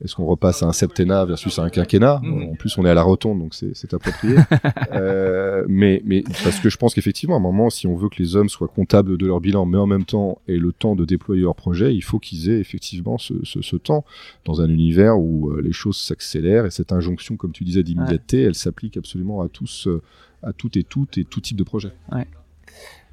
est-ce 0.04 0.16
qu'on 0.16 0.26
repasse 0.26 0.64
à 0.64 0.68
un 0.68 0.74
septennat 0.74 1.26
versus 1.26 1.58
à 1.60 1.64
un 1.64 1.70
quinquennat 1.70 2.20
mhm. 2.22 2.50
En 2.52 2.56
plus, 2.56 2.78
on 2.78 2.86
est 2.86 2.90
à 2.90 2.94
la 2.94 3.04
rotonde, 3.04 3.40
donc 3.40 3.54
c'est 3.54 3.94
approprié. 3.94 4.36
euh, 4.92 5.64
mais, 5.68 6.02
mais 6.06 6.24
parce 6.44 6.60
que 6.60 6.70
je 6.70 6.78
pense 6.78 6.94
qu'effectivement, 6.94 7.36
à 7.36 7.38
un 7.38 7.42
moment, 7.42 7.70
si 7.70 7.88
on 7.88 7.96
veut 7.96 8.10
que 8.10 8.18
les 8.20 8.36
hommes 8.36 8.50
soient 8.50 8.68
comptables 8.68 9.18
de 9.18 9.26
leur 9.26 9.40
bilan, 9.40 9.66
mais 9.66 9.78
en 9.78 9.88
même 9.88 10.04
temps 10.04 10.42
aient 10.48 10.58
le 10.58 10.74
temps 10.74 10.96
de 10.96 11.06
déployer 11.06 11.44
leur 11.44 11.56
projet, 11.56 11.96
il 11.96 12.02
faut 12.02 12.20
qu'ils 12.20 12.50
aient 12.50 12.60
effectivement 12.60 13.18
ce, 13.18 13.34
ce, 13.44 13.62
ce, 13.62 13.76
temps 13.78 14.06
dans 14.46 14.62
un 14.62 14.70
univers 14.70 15.18
où 15.18 15.52
euh, 15.52 15.62
les 15.62 15.74
choses 15.74 15.98
s'accélèrent 15.98 16.66
et 16.66 16.72
cette 16.72 16.92
injonction, 16.92 17.38
comme 17.38 17.52
tu 17.52 17.64
disais, 17.64 17.84
d'immédiateté, 17.84 18.42
elle 18.42 18.56
s'applique 18.56 18.98
absolument 18.98 19.42
à 19.42 19.48
tous, 19.48 19.88
euh, 19.88 20.02
à 20.42 20.52
toutes 20.52 20.76
et 20.78 20.84
toutes 20.84 21.18
et 21.18 21.24
tout 21.24 21.40
type 21.40 21.58
de 21.58 21.64
projet. 21.64 21.92
Ouais. 22.12 22.28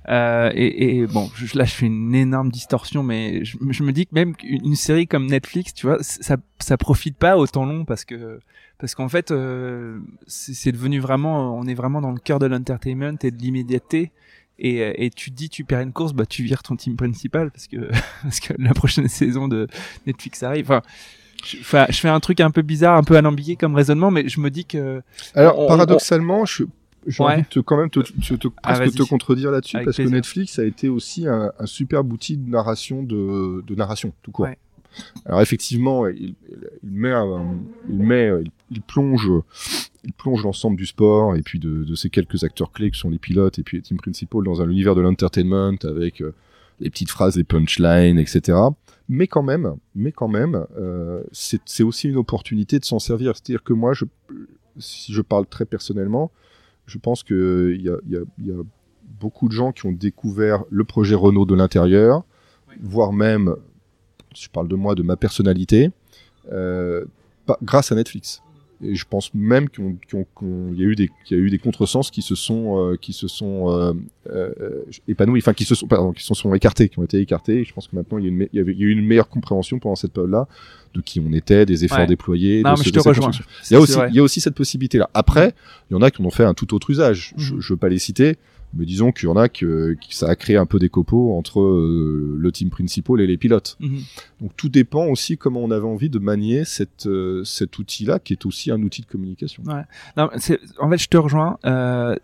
Euh, 0.08 0.50
et, 0.54 0.98
et, 0.98 1.06
bon, 1.06 1.30
je, 1.34 1.58
là 1.58 1.64
je 1.64 1.72
fais 1.72 1.86
une 1.86 2.14
énorme 2.14 2.50
distorsion, 2.50 3.02
mais 3.02 3.44
je, 3.44 3.58
je, 3.70 3.82
me 3.82 3.92
dis 3.92 4.06
que 4.06 4.14
même 4.14 4.34
une 4.42 4.74
série 4.74 5.06
comme 5.06 5.26
Netflix, 5.26 5.74
tu 5.74 5.86
vois, 5.86 5.98
ça, 6.00 6.36
ça 6.58 6.76
profite 6.76 7.16
pas 7.16 7.36
autant 7.36 7.66
long 7.66 7.84
parce 7.84 8.04
que 8.04 8.40
parce 8.78 8.94
qu'en 8.94 9.10
fait, 9.10 9.30
euh, 9.30 9.98
c'est 10.26 10.72
devenu 10.72 11.00
vraiment, 11.00 11.54
on 11.56 11.66
est 11.66 11.74
vraiment 11.74 12.00
dans 12.00 12.12
le 12.12 12.18
cœur 12.18 12.38
de 12.38 12.46
l'entertainment 12.46 13.16
et 13.22 13.30
de 13.30 13.36
l'immédiateté. 13.36 14.10
Et, 14.58 15.04
et 15.04 15.10
tu 15.10 15.30
te 15.30 15.36
dis, 15.36 15.48
tu 15.48 15.64
perds 15.64 15.80
une 15.80 15.92
course, 15.92 16.12
bah 16.12 16.26
tu 16.26 16.42
vires 16.42 16.62
ton 16.62 16.76
team 16.76 16.96
principal 16.96 17.50
parce 17.50 17.66
que 17.66 17.90
parce 18.22 18.40
que 18.40 18.54
la 18.58 18.72
prochaine 18.72 19.08
saison 19.08 19.48
de 19.48 19.68
Netflix 20.06 20.42
arrive. 20.42 20.70
Enfin, 20.70 20.82
je, 21.44 21.56
je 21.58 22.00
fais 22.00 22.08
un 22.08 22.20
truc 22.20 22.40
un 22.40 22.50
peu 22.50 22.62
bizarre, 22.62 22.96
un 22.96 23.02
peu 23.02 23.16
alambiqué 23.16 23.56
comme 23.56 23.74
raisonnement, 23.74 24.10
mais 24.10 24.28
je 24.28 24.40
me 24.40 24.50
dis 24.50 24.64
que. 24.64 25.02
Alors 25.34 25.66
paradoxalement, 25.66 26.46
je 26.46 26.64
j'ai 27.06 27.22
envie 27.22 27.42
de 27.50 27.60
quand 27.60 27.76
même 27.76 27.90
te, 27.90 28.00
te, 28.00 28.34
te, 28.34 28.48
ah, 28.62 28.74
presque 28.74 28.98
te 28.98 29.02
contredire 29.02 29.50
là-dessus 29.50 29.78
parce 29.84 29.96
que 29.96 30.02
Netflix 30.02 30.58
a 30.58 30.64
été 30.64 30.88
aussi 30.88 31.26
un, 31.26 31.52
un 31.58 31.66
superbe 31.66 32.12
outil 32.12 32.36
de 32.36 32.48
narration 32.48 33.02
de, 33.02 33.62
de 33.66 33.74
narration 33.74 34.12
tout 34.22 34.32
court. 34.32 34.48
Alors 35.24 35.40
effectivement, 35.40 36.08
il, 36.08 36.34
il 36.82 36.90
met, 36.90 37.12
il 37.88 38.02
met, 38.02 38.30
il, 38.70 38.82
plonge, 38.82 39.30
il 40.04 40.12
plonge 40.12 40.42
l'ensemble 40.42 40.76
du 40.76 40.86
sport 40.86 41.36
et 41.36 41.42
puis 41.42 41.58
de, 41.58 41.84
de 41.84 41.94
ces 41.94 42.10
quelques 42.10 42.42
acteurs 42.44 42.72
clés 42.72 42.90
qui 42.90 42.98
sont 42.98 43.10
les 43.10 43.18
pilotes 43.18 43.58
et 43.58 43.62
puis 43.62 43.78
les 43.78 43.82
team 43.82 43.98
principal 43.98 44.42
dans 44.44 44.60
un 44.62 44.68
univers 44.68 44.94
de 44.94 45.00
l'entertainment 45.00 45.76
avec 45.84 46.20
euh, 46.20 46.34
les 46.80 46.90
petites 46.90 47.10
phrases, 47.10 47.36
les 47.36 47.44
punchlines, 47.44 48.18
etc. 48.18 48.58
Mais 49.08 49.26
quand 49.26 49.42
même, 49.42 49.76
mais 49.94 50.12
quand 50.12 50.28
même, 50.28 50.66
euh, 50.78 51.22
c'est 51.32 51.82
aussi 51.82 52.08
une 52.08 52.16
opportunité 52.16 52.78
de 52.78 52.84
s'en 52.84 52.98
servir. 52.98 53.34
C'est-à-dire 53.34 53.62
que 53.62 53.72
moi, 53.72 53.92
je, 53.92 54.04
si 54.78 55.12
je 55.12 55.20
parle 55.20 55.46
très 55.46 55.64
personnellement, 55.64 56.30
je 56.90 56.98
pense 56.98 57.22
qu'il 57.22 57.80
y 57.80 57.88
a, 57.88 57.96
y, 58.08 58.16
a, 58.16 58.20
y 58.38 58.50
a, 58.50 58.62
beaucoup 59.20 59.48
de 59.48 59.52
gens 59.52 59.72
qui 59.72 59.86
ont 59.86 59.92
découvert 59.92 60.64
le 60.70 60.84
projet 60.84 61.14
Renault 61.14 61.44
de 61.44 61.54
l'intérieur, 61.54 62.24
voire 62.80 63.12
même, 63.12 63.54
je 64.34 64.48
parle 64.48 64.66
de 64.66 64.76
moi, 64.76 64.94
de 64.94 65.02
ma 65.02 65.16
personnalité, 65.16 65.90
euh, 66.50 67.04
grâce 67.62 67.92
à 67.92 67.94
Netflix 67.94 68.42
et 68.82 68.94
je 68.94 69.04
pense 69.08 69.32
même 69.34 69.68
qu'il 69.68 69.96
y 70.14 70.82
a 70.82 70.86
eu 70.86 70.94
des 70.94 71.10
qu'il 71.24 71.36
y 71.36 71.40
a 71.40 71.42
eu 71.42 71.50
des 71.50 71.58
contresens 71.58 72.10
qui 72.10 72.22
se 72.22 72.34
sont 72.34 72.78
euh, 72.78 72.96
qui 72.96 73.12
se 73.12 73.28
sont 73.28 73.70
euh, 73.70 73.92
euh, 74.30 74.84
épanouis 75.06 75.40
enfin 75.40 75.52
qui 75.52 75.64
se 75.64 75.74
sont 75.74 75.86
pardon, 75.86 76.12
qui 76.12 76.24
se 76.24 76.34
sont 76.34 76.54
écartés 76.54 76.88
qui 76.88 76.98
ont 76.98 77.04
été 77.04 77.18
écartés. 77.18 77.60
Et 77.60 77.64
je 77.64 77.74
pense 77.74 77.88
que 77.88 77.96
maintenant 77.96 78.18
il 78.18 78.24
y 78.24 78.28
a, 78.28 78.30
une, 78.30 78.48
il 78.52 78.58
y 78.58 78.62
a 78.62 78.86
eu 78.86 78.90
une 78.90 79.04
meilleure 79.04 79.28
compréhension 79.28 79.78
pendant 79.78 79.96
cette 79.96 80.12
période 80.12 80.30
là 80.30 80.48
de 80.94 81.00
qui 81.00 81.20
on 81.20 81.32
était 81.32 81.66
des 81.66 81.84
efforts 81.84 82.06
déployés 82.06 82.62
non, 82.62 82.74
mais 82.76 82.84
je 82.84 82.90
te 82.90 83.00
rejoins. 83.00 83.30
il 83.70 83.74
y 83.74 83.76
a 83.76 83.80
aussi 83.80 83.98
il 84.08 84.14
y 84.14 84.18
a 84.18 84.22
aussi 84.22 84.40
cette 84.40 84.54
possibilité 84.54 84.98
là 84.98 85.10
après 85.14 85.54
il 85.90 85.94
y 85.94 85.96
en 85.96 86.02
a 86.02 86.10
qui 86.10 86.22
en 86.22 86.24
ont 86.24 86.30
fait 86.30 86.44
un 86.44 86.54
tout 86.54 86.74
autre 86.74 86.90
usage. 86.90 87.34
Je, 87.36 87.54
mhm. 87.54 87.60
je 87.60 87.72
veux 87.72 87.78
pas 87.78 87.88
les 87.88 87.98
citer 87.98 88.36
mais 88.74 88.84
disons 88.84 89.12
qu'il 89.12 89.28
y 89.28 89.32
en 89.32 89.36
a 89.36 89.48
que, 89.48 89.96
ça 90.10 90.28
a 90.28 90.36
créé 90.36 90.56
un 90.56 90.66
peu 90.66 90.78
des 90.78 90.88
copeaux 90.88 91.36
entre 91.36 91.60
euh, 91.60 92.36
le 92.38 92.52
team 92.52 92.70
principal 92.70 93.20
et 93.20 93.26
les 93.26 93.36
pilotes. 93.36 93.76
Mhm. 93.80 94.00
Donc 94.40 94.56
tout 94.56 94.68
dépend 94.68 95.06
aussi 95.06 95.36
comment 95.36 95.60
on 95.60 95.70
avait 95.70 95.86
envie 95.86 96.10
de 96.10 96.18
manier 96.18 96.64
cette, 96.64 97.06
euh, 97.06 97.44
cet 97.44 97.78
outil-là, 97.78 98.18
qui 98.18 98.32
est 98.32 98.46
aussi 98.46 98.70
un 98.70 98.80
outil 98.82 99.02
de 99.02 99.06
communication. 99.06 99.62
Ouais. 99.64 99.82
Non, 100.16 100.30
en 100.78 100.90
fait, 100.90 100.98
je 100.98 101.08
te 101.08 101.16
rejoins. 101.16 101.58
Euh, 101.64 102.16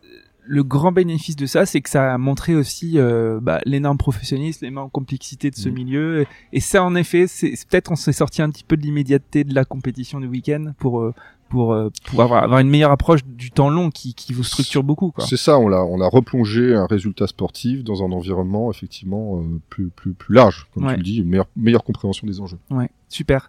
le 0.49 0.63
grand 0.63 0.93
bénéfice 0.93 1.37
de 1.37 1.47
ça, 1.47 1.67
c'est 1.67 1.81
que 1.81 1.91
ça 1.91 2.15
a 2.15 2.19
montré 2.19 2.55
aussi 2.55 2.99
euh, 2.99 3.41
bah, 3.43 3.61
l'énorme 3.65 3.99
professionnalisme, 3.99 4.65
l'énorme 4.65 4.91
complexité 4.91 5.51
de 5.51 5.57
ce 5.57 5.69
mhm. 5.69 5.75
milieu. 5.75 6.27
Et 6.53 6.61
ça, 6.61 6.83
en 6.83 6.95
effet, 6.95 7.27
c'est 7.27 7.51
peut-être 7.69 7.91
on 7.91 7.97
s'est 7.97 8.13
sorti 8.13 8.43
un 8.43 8.51
petit 8.51 8.65
peu 8.65 8.77
de 8.77 8.83
l'immédiateté 8.83 9.45
de 9.45 9.55
la 9.55 9.65
compétition 9.65 10.21
du 10.21 10.29
week-end 10.29 10.73
pour 10.79 11.01
euh, 11.01 11.15
pour, 11.49 11.73
euh, 11.73 11.91
pour 12.07 12.23
avoir, 12.23 12.45
avoir, 12.45 12.61
une 12.61 12.69
meilleure 12.69 12.91
approche 12.91 13.25
du 13.25 13.51
temps 13.51 13.69
long 13.69 13.91
qui, 13.91 14.15
qui 14.15 14.33
vous 14.33 14.43
structure 14.43 14.83
beaucoup. 14.83 15.13
C'est 15.19 15.37
ça, 15.37 15.59
on 15.59 15.73
a, 15.73 15.79
on 15.79 16.01
a 16.01 16.09
replongé 16.09 16.75
un 16.75 16.87
résultat 16.87 17.27
sportif 17.27 17.85
dans 17.85 18.03
un 18.03 18.13
environnement 18.13 18.71
effectivement 18.71 19.39
euh, 19.39 19.61
plus, 19.69 19.89
plus, 19.89 20.13
plus 20.13 20.35
large, 20.35 20.67
comme 20.75 20.89
tu 20.89 20.97
le 20.97 21.03
dis, 21.03 21.17
une 21.19 21.29
meilleure, 21.29 21.49
meilleure 21.57 21.85
compréhension 21.85 22.27
des 22.27 22.41
enjeux. 22.41 22.59
Ouais, 22.71 22.91
super. 23.09 23.49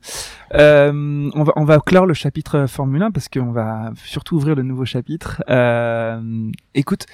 Euh, 0.54 1.30
on, 1.34 1.44
va, 1.44 1.54
on 1.56 1.66
va 1.66 1.80
clore 1.80 2.06
le 2.06 2.14
chapitre 2.14 2.66
Formule 2.68 3.02
1 3.02 3.12
parce 3.12 3.30
qu'on 3.30 3.52
va 3.52 3.92
surtout 4.06 4.36
ouvrir 4.36 4.56
le 4.56 4.64
nouveau 4.64 4.86
chapitre. 4.86 5.44
Euh, 5.50 6.52
écoute, 6.74 7.06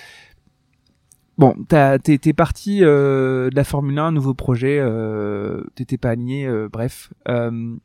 Bon, 1.37 1.55
t'es 1.67 1.97
es 2.05 2.33
parti 2.33 2.83
euh, 2.83 3.49
de 3.49 3.55
la 3.55 3.63
Formule 3.63 3.97
1, 3.97 4.11
nouveau 4.11 4.35
projet, 4.35 4.77
euh, 4.79 5.63
t'étais 5.73 5.97
pas 5.97 6.11
aligné, 6.11 6.45
euh, 6.45 6.69
bref. 6.71 7.11
Euh, 7.27 7.75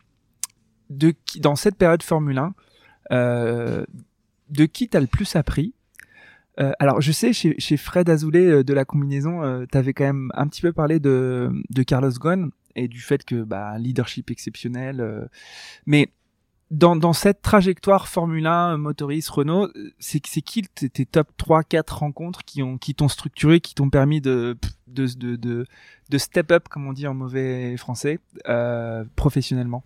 de 0.90 1.14
qui, 1.24 1.40
dans 1.40 1.57
cette 1.57 1.76
période 1.76 2.03
Formule 2.03 2.38
1, 2.38 2.44
euh, 2.44 2.51
de 3.11 4.64
qui 4.66 4.88
t'as 4.88 5.00
le 5.00 5.06
plus 5.06 5.36
appris 5.36 5.74
euh, 6.61 6.72
alors, 6.78 7.00
je 7.00 7.12
sais, 7.12 7.32
chez, 7.32 7.54
chez 7.59 7.76
Fred 7.76 8.11
Azoulay 8.11 8.46
euh, 8.46 8.64
de 8.64 8.74
la 8.74 8.84
combinaison, 8.84 9.42
euh, 9.42 9.64
t'avais 9.66 9.92
quand 9.92 10.04
même 10.04 10.30
un 10.34 10.48
petit 10.48 10.61
peu 10.61 10.72
parlé 10.72 10.98
de, 10.98 11.50
de 11.70 11.82
Carlos 11.82 12.11
Ghosn 12.11 12.50
et 12.74 12.88
du 12.88 13.00
fait 13.00 13.24
que 13.24 13.42
bah, 13.42 13.78
leadership 13.78 14.30
exceptionnel. 14.30 15.00
Euh, 15.00 15.24
mais 15.86 16.09
dans, 16.70 16.96
dans 16.96 17.12
cette 17.12 17.42
trajectoire 17.42 18.09
Formule 18.09 18.46
1, 18.46 18.76
motoriste, 18.76 19.30
Renault, 19.30 19.68
c'est 19.98 20.20
c'est 20.26 20.42
qui 20.42 20.62
tes 20.62 21.06
top 21.06 21.28
3, 21.36 21.62
4 21.62 21.98
rencontres 21.98 22.44
qui 22.44 22.62
ont 22.62 22.76
qui 22.76 22.94
t'ont 22.94 23.09
structuré, 23.09 23.61
qui 23.61 23.74
t'ont 23.74 23.88
permis 23.88 24.20
de 24.20 24.59
de, 24.86 25.06
de 25.06 25.36
de, 25.36 25.64
de 26.11 26.18
step 26.18 26.52
up, 26.52 26.68
comme 26.68 26.86
on 26.86 26.92
dit 26.92 27.06
en 27.06 27.14
mauvais 27.14 27.76
français, 27.78 28.18
euh, 28.48 29.04
professionnellement? 29.16 29.82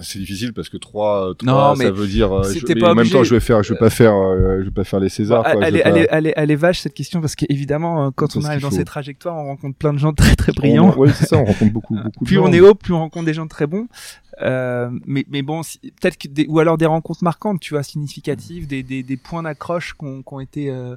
C'est 0.00 0.18
difficile 0.18 0.52
parce 0.52 0.68
que 0.68 0.76
3, 0.76 1.34
3 1.38 1.76
ça 1.76 1.90
veut 1.90 2.06
dire. 2.06 2.32
Euh, 2.32 2.42
je, 2.44 2.84
en 2.84 2.94
même 2.94 3.08
temps, 3.08 3.24
je 3.24 3.34
vais 3.34 3.40
faire, 3.40 3.62
je 3.62 3.74
vais 3.74 3.78
pas 3.78 3.90
faire, 3.90 4.14
euh, 4.14 4.60
je 4.60 4.64
vais 4.64 4.70
pas 4.70 4.84
faire 4.84 5.00
les 5.00 5.08
Césars. 5.08 5.42
Bah, 5.42 5.52
quoi, 5.52 5.66
elle, 5.66 5.76
est, 5.76 5.82
elle, 5.84 5.96
est, 5.96 6.08
elle, 6.10 6.26
est, 6.26 6.32
elle, 6.36 6.50
est, 6.50 6.56
vache 6.56 6.80
cette 6.80 6.94
question 6.94 7.20
parce 7.20 7.34
qu'évidemment, 7.36 8.06
euh, 8.06 8.10
quand 8.14 8.36
on 8.36 8.44
arrive 8.44 8.62
dans 8.62 8.70
ces 8.70 8.84
trajectoires, 8.84 9.36
on 9.36 9.44
rencontre 9.44 9.76
plein 9.76 9.92
de 9.92 9.98
gens 9.98 10.12
très 10.12 10.36
très 10.36 10.52
brillants. 10.52 10.94
Oui, 10.96 11.10
c'est 11.14 11.26
ça, 11.26 11.36
on 11.36 11.44
rencontre 11.44 11.72
beaucoup, 11.72 11.94
beaucoup. 12.04 12.24
plus 12.24 12.38
on 12.38 12.52
est 12.52 12.60
haut, 12.60 12.74
plus 12.74 12.94
on 12.94 12.98
rencontre 12.98 13.26
des 13.26 13.34
gens 13.34 13.46
très 13.46 13.66
bons. 13.66 13.86
Euh, 14.42 14.90
mais, 15.06 15.24
mais 15.28 15.42
bon, 15.42 15.60
peut-être 16.00 16.18
que 16.18 16.28
des, 16.28 16.46
ou 16.48 16.58
alors 16.58 16.78
des 16.78 16.86
rencontres 16.86 17.22
marquantes, 17.22 17.60
tu 17.60 17.74
vois, 17.74 17.82
significatives, 17.82 18.66
des, 18.66 18.82
des, 18.82 19.02
des 19.02 19.16
points 19.16 19.42
d'accroche 19.42 19.94
qui 19.94 20.06
ont 20.26 20.40
été. 20.40 20.70
Euh, 20.70 20.96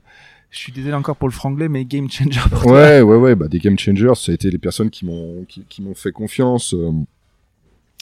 je 0.50 0.60
suis 0.60 0.72
désolé 0.72 0.94
encore 0.94 1.18
pour 1.18 1.28
le 1.28 1.34
franglais, 1.34 1.68
mais 1.68 1.84
game 1.84 2.10
changer. 2.10 2.40
Pour 2.50 2.72
ouais, 2.72 3.02
ouais, 3.02 3.18
ouais, 3.18 3.36
bah 3.36 3.50
des 3.50 3.60
game 3.60 3.78
changers, 3.78 4.14
ça 4.16 4.32
a 4.32 4.36
été 4.36 4.50
les 4.50 4.58
personnes 4.58 4.90
qui 4.90 5.06
m'ont 5.06 5.44
qui, 5.48 5.66
qui 5.68 5.82
m'ont 5.82 5.94
fait 5.94 6.14
confiance. 6.14 6.74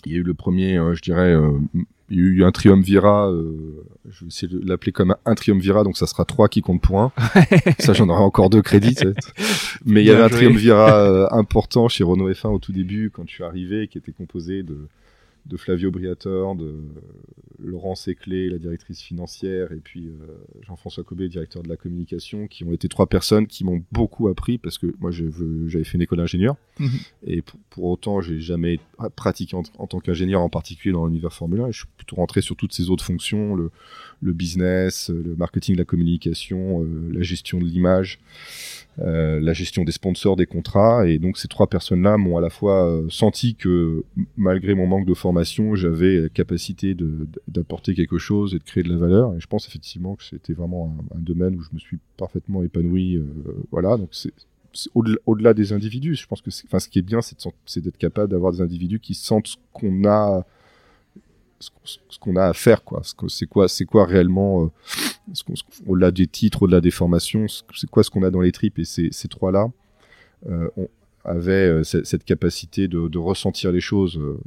Il 0.05 0.11
y 0.11 0.15
a 0.15 0.19
eu 0.19 0.23
le 0.23 0.33
premier, 0.33 0.77
euh, 0.77 0.93
je 0.93 1.01
dirais, 1.01 1.33
euh, 1.33 1.59
il 2.09 2.17
y 2.17 2.19
a 2.19 2.23
eu 2.23 2.43
un 2.43 2.51
triumvirat, 2.51 3.29
euh, 3.29 3.83
je 4.09 4.21
vais 4.21 4.27
essayer 4.27 4.47
de 4.47 4.61
l'appeler 4.67 4.91
comme 4.91 5.15
un 5.25 5.35
triumvirat, 5.35 5.83
donc 5.83 5.97
ça 5.97 6.05
sera 6.05 6.25
trois 6.25 6.47
qui 6.47 6.61
comptent 6.61 6.81
pour 6.81 7.01
un. 7.01 7.11
ça, 7.79 7.93
j'en 7.93 8.07
aurai 8.09 8.21
encore 8.21 8.49
deux 8.49 8.61
crédits. 8.61 8.95
Mais 9.85 10.01
il 10.01 10.07
y 10.07 10.11
avait 10.11 10.23
un 10.23 10.29
triumvirat 10.29 11.33
important 11.35 11.87
chez 11.87 12.03
Renault 12.03 12.31
F1 12.31 12.49
au 12.49 12.59
tout 12.59 12.71
début, 12.71 13.09
quand 13.09 13.23
je 13.27 13.33
suis 13.33 13.43
arrivé, 13.43 13.87
qui 13.87 13.97
était 13.97 14.11
composé 14.11 14.61
de 14.61 14.87
de 15.45 15.57
Flavio 15.57 15.91
Briator, 15.91 16.55
de 16.55 16.75
Laurence 17.59 18.07
Éclé, 18.07 18.49
la 18.49 18.57
directrice 18.57 19.01
financière, 19.01 19.71
et 19.71 19.79
puis 19.79 20.07
euh, 20.07 20.27
Jean-François 20.61 21.03
Cobé, 21.03 21.29
directeur 21.29 21.63
de 21.63 21.69
la 21.69 21.77
communication, 21.77 22.47
qui 22.47 22.63
ont 22.63 22.73
été 22.73 22.87
trois 22.87 23.07
personnes 23.07 23.47
qui 23.47 23.63
m'ont 23.63 23.83
beaucoup 23.91 24.27
appris 24.27 24.57
parce 24.57 24.77
que 24.77 24.93
moi 24.99 25.11
j'avais 25.11 25.83
fait 25.83 25.95
une 25.95 26.01
école 26.01 26.17
d'ingénieur 26.19 26.55
mhm. 26.79 26.89
et 27.27 27.43
pour, 27.69 27.85
autant 27.85 28.21
j'ai 28.21 28.39
jamais 28.39 28.79
pratiqué 29.15 29.55
en, 29.55 29.87
tant 29.87 29.99
qu'ingénieur 29.99 30.41
en 30.41 30.49
particulier 30.49 30.93
dans 30.93 31.05
l'univers 31.05 31.33
Formule 31.33 31.61
1 31.61 31.67
et 31.67 31.71
je 31.71 31.79
suis 31.79 31.87
plutôt 31.97 32.15
rentré 32.17 32.41
sur 32.41 32.55
toutes 32.55 32.73
ces 32.73 32.89
autres 32.89 33.05
fonctions, 33.05 33.55
le, 33.55 33.71
business, 34.21 35.09
le 35.09 35.35
marketing, 35.35 35.75
la 35.77 35.85
communication, 35.85 36.81
euh, 36.81 37.11
la 37.13 37.21
gestion 37.21 37.59
de 37.59 37.65
l'image. 37.65 38.19
euh, 38.99 39.41
la 39.41 39.53
gestion 39.53 39.83
des 39.83 39.91
sponsors, 39.91 40.35
des 40.35 40.45
contrats. 40.45 41.07
Et 41.07 41.19
donc 41.19 41.37
ces 41.37 41.47
trois 41.47 41.67
personnes-là 41.67 42.17
m'ont 42.17 42.37
à 42.37 42.41
la 42.41 42.49
fois 42.49 42.89
euh, 42.89 43.05
senti 43.09 43.55
que 43.55 44.03
malgré 44.37 44.73
mon 44.73 44.87
manque 44.87 45.05
de 45.05 45.13
formation, 45.13 45.75
j'avais 45.75 46.21
la 46.21 46.29
capacité 46.29 46.95
d'apporter 47.47 47.93
quelque 47.93 48.17
chose 48.17 48.55
et 48.55 48.59
de 48.59 48.63
créer 48.63 48.83
de 48.83 48.89
la 48.89 48.97
valeur. 48.97 49.35
Et 49.35 49.39
je 49.39 49.47
pense 49.47 49.67
effectivement 49.67 50.15
que 50.15 50.23
c'était 50.23 50.53
vraiment 50.53 50.95
un, 51.13 51.19
domaine 51.19 51.55
où 51.55 51.61
je 51.61 51.69
me 51.73 51.79
suis 51.79 51.97
parfaitement 52.17 52.63
épanoui. 52.63 53.15
Euh, 53.15 53.25
voilà, 53.71 53.97
donc 53.97 54.09
c'est 54.11 54.31
au-delà 54.93 55.53
des 55.53 55.71
individus. 55.71 56.15
Je 56.15 56.27
pense 56.27 56.41
que 56.41 56.49
enfin, 56.65 56.79
ce 56.79 56.89
qui 56.89 56.99
est 56.99 57.01
bien, 57.01 57.19
c'est 57.21 57.81
d'être 57.81 57.97
capable 57.97 58.31
d'avoir 58.31 58.51
des 58.51 58.61
individus 58.61 58.99
qui 58.99 59.13
sentent 59.13 59.55
qu'on 59.71 60.05
a 60.05 60.45
ce 61.59 62.19
qu'on 62.19 62.35
a 62.35 62.45
à 62.45 62.53
faire 62.53 62.83
quoi 62.83 63.01
c'est 63.27 63.47
quoi 63.47 63.67
c'est 63.67 63.85
quoi 63.85 64.05
réellement 64.05 64.69
au-delà 65.87 66.11
des 66.11 66.27
titres, 66.27 66.63
au-delà 66.63 66.81
des 66.81 66.91
formations, 66.91 67.45
c'est 67.73 67.89
quoi 67.89 68.03
ce 68.03 68.09
qu'on 68.09 68.23
a 68.23 68.31
dans 68.31 68.41
les 68.41 68.51
tripes? 68.51 68.79
Et 68.79 68.85
ces, 68.85 69.09
ces 69.11 69.27
trois-là 69.27 69.67
euh, 70.47 70.69
avaient 71.23 71.53
euh, 71.53 71.83
cette, 71.83 72.23
capacité 72.23 72.87
de, 72.87 73.17
ressentir 73.17 73.71
les 73.71 73.81
choses. 73.81 74.17
Euh, 74.17 74.37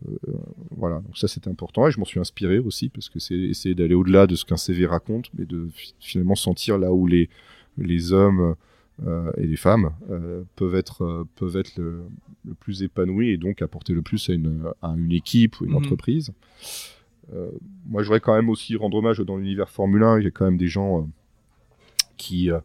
voilà, 0.77 0.97
donc 1.01 1.17
ça 1.17 1.29
c'était 1.29 1.51
important 1.51 1.89
et 1.89 1.91
je 1.91 1.99
m'en 1.99 2.05
suis 2.05 2.21
inspiré 2.21 2.59
aussi 2.59 2.89
parce 2.89 3.09
que 3.09 3.19
c'est 3.19 3.35
essayer 3.35 3.75
d'aller 3.75 3.95
au-delà 3.95 4.27
de 4.27 4.37
ce 4.37 4.45
qu'un 4.45 4.57
CV 4.57 4.87
raconte, 4.87 5.31
mais 5.37 5.45
de 5.45 5.69
finalement 6.01 6.37
sentir 6.37 6.79
là 6.79 6.93
où 6.93 7.07
les, 7.07 7.29
les 7.77 8.13
hommes 8.13 8.55
et 9.37 9.47
les 9.47 9.57
femmes 9.57 9.93
peuvent 10.57 10.75
être, 10.75 11.25
peuvent 11.37 11.57
être 11.57 11.77
le, 11.77 12.03
plus 12.59 12.83
épanouis 12.83 13.31
et 13.31 13.37
donc 13.37 13.63
apporter 13.63 13.93
le 13.93 14.03
plus 14.03 14.29
à 14.29 14.33
une, 14.33 14.65
à 14.83 14.89
une 14.89 15.13
équipe 15.13 15.61
ou 15.61 15.67
une 15.67 15.73
mmh. 15.73 15.77
entreprise. 15.77 16.33
Euh, 17.35 17.51
moi, 17.87 18.03
je 18.03 18.09
voudrais 18.09 18.21
quand 18.21 18.35
même 18.35 18.49
aussi 18.49 18.77
rendre 18.77 18.97
hommage 18.97 19.19
dans 19.21 19.37
l'univers 19.37 19.69
Formule 19.69 20.03
1. 20.03 20.19
Il 20.19 20.25
y 20.25 20.27
a 20.27 20.31
quand 20.31 20.45
même 20.45 20.57
des 20.57 20.69
gens 20.69 21.01
euh, 21.01 21.05
qui, 22.17 22.51
euh, 22.51 22.59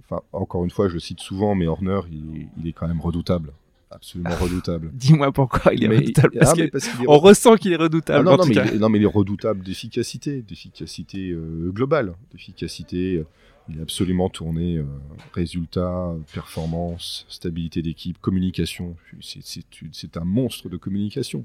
enfin, 0.00 0.22
encore 0.32 0.64
une 0.64 0.70
fois, 0.70 0.88
je 0.88 0.94
le 0.94 1.00
cite 1.00 1.20
souvent, 1.20 1.54
mais 1.54 1.66
Horner, 1.66 2.00
il, 2.10 2.66
est 2.66 2.72
quand 2.72 2.88
même 2.88 3.00
redoutable 3.00 3.52
absolument 3.90 4.36
redoutable. 4.40 4.90
Dis-moi 4.92 5.32
pourquoi 5.32 5.72
il 5.72 5.84
est 5.84 5.88
redoutable. 5.88 6.38
Parce, 6.38 6.88
ah, 6.88 7.02
on 7.08 7.18
ressent 7.18 7.56
qu'il 7.56 7.72
est 7.72 7.76
redoutable. 7.76 8.28
Ah, 8.28 8.36
non, 8.36 8.44
mais 8.44 8.78
non, 8.78 8.88
mais 8.90 8.98
il 8.98 9.04
est 9.04 9.06
redoutable 9.06 9.64
d'efficacité, 9.64 10.42
d'efficacité 10.42 11.34
globale, 11.72 12.12
d'efficacité 12.32 13.24
il 13.68 13.78
est 13.78 13.82
absolument 13.82 14.28
tourné 14.30 14.78
euh, 14.78 14.84
résultats, 15.32 16.14
performance, 16.32 17.26
stabilité 17.28 17.82
d'équipe, 17.82 18.18
communication. 18.18 18.96
C'est 19.20 20.16
un 20.16 20.24
monstre 20.24 20.68
de 20.68 20.76
communication. 20.76 21.44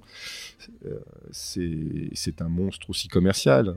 Euh, 0.85 0.99
c'est 1.31 2.41
un 2.41 2.49
monstre 2.49 2.89
aussi 2.89 3.07
commercial 3.09 3.69
euh, 3.69 3.75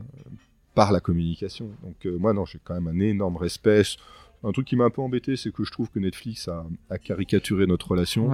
par 0.74 0.92
la 0.92 1.01
communication. 1.01 1.70
Donc 1.82 2.05
moi, 2.20 2.32
non, 2.32 2.44
j'ai 2.44 2.61
quand 2.62 2.74
même 2.74 2.88
un 2.88 3.01
énorme 3.01 3.36
respect. 3.36 3.82
Un 4.44 4.53
truc 4.53 4.66
qui 4.66 4.76
m'a 4.76 4.84
un 4.84 4.90
peu 4.90 5.03
embêté, 5.03 5.36
c'est 5.36 5.53
que 5.53 5.64
je 5.64 5.72
trouve 5.72 5.90
que 5.90 5.99
Netflix 5.99 6.49
a, 6.49 6.99
caricaturé 6.99 7.66
notre 7.66 7.90
relation. 7.90 8.30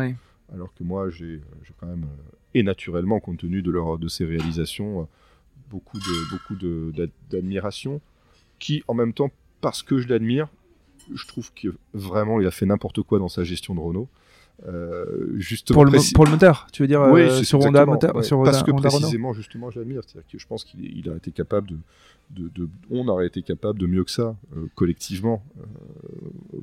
Alors 0.53 0.75
que 0.75 0.85
moi, 0.85 1.09
j'ai 1.09 1.41
quand 1.81 1.87
même, 1.87 2.07
et 2.53 2.63
naturellement, 2.63 3.21
compte 3.21 3.39
tenu 3.39 3.63
de, 3.63 3.71
leur, 3.71 3.99
de 3.99 4.09
ses 4.09 4.27
réalisations, 4.27 5.09
beaucoup 5.71 5.99
d'admiration, 7.31 7.93
beaucoup 7.93 8.03
qui 8.59 8.83
en 8.87 8.95
même 8.95 9.13
temps 9.13 9.31
parce 9.63 9.83
que 9.83 9.99
je 9.99 10.09
l'admire, 10.09 10.49
je 11.15 11.27
trouve 11.27 11.51
que 11.55 11.69
vraiment 11.95 12.39
il 12.41 12.47
a 12.47 12.51
fait 12.51 12.67
n'importe 12.67 13.01
quoi 13.01 13.19
dans 13.19 13.31
sa 13.31 13.45
gestion 13.45 13.75
de 13.75 13.81
Renault. 13.81 14.09
Euh, 14.69 15.33
justement 15.39 15.75
pour, 15.75 15.85
le, 15.87 16.15
pour 16.15 16.25
le 16.25 16.31
moteur, 16.31 16.69
tu 16.73 16.83
veux 16.83 16.87
dire 16.87 17.01
oui, 17.11 17.23
euh, 17.23 17.43
sur 17.43 17.59
Honda 17.59 17.85
moteur, 17.85 18.13
parce 18.13 18.63
que 18.63 18.71
précisément, 18.71 19.33
justement, 19.33 19.71
je 19.71 19.81
l'admire. 19.81 20.03
C'est-à-dire 20.07 20.31
que 20.31 20.39
je 20.39 20.47
pense 20.47 20.65
qu'il 20.65 21.11
a 21.11 21.17
été 21.17 21.33
capable 21.33 21.71
de, 22.31 22.49
de, 22.49 22.69
on 22.91 23.09
aurait 23.09 23.27
été 23.27 23.43
capable 23.43 23.81
de 23.81 23.87
mieux 23.87 24.05
que 24.05 24.11
ça 24.11 24.37
euh, 24.57 24.67
collectivement. 24.77 25.43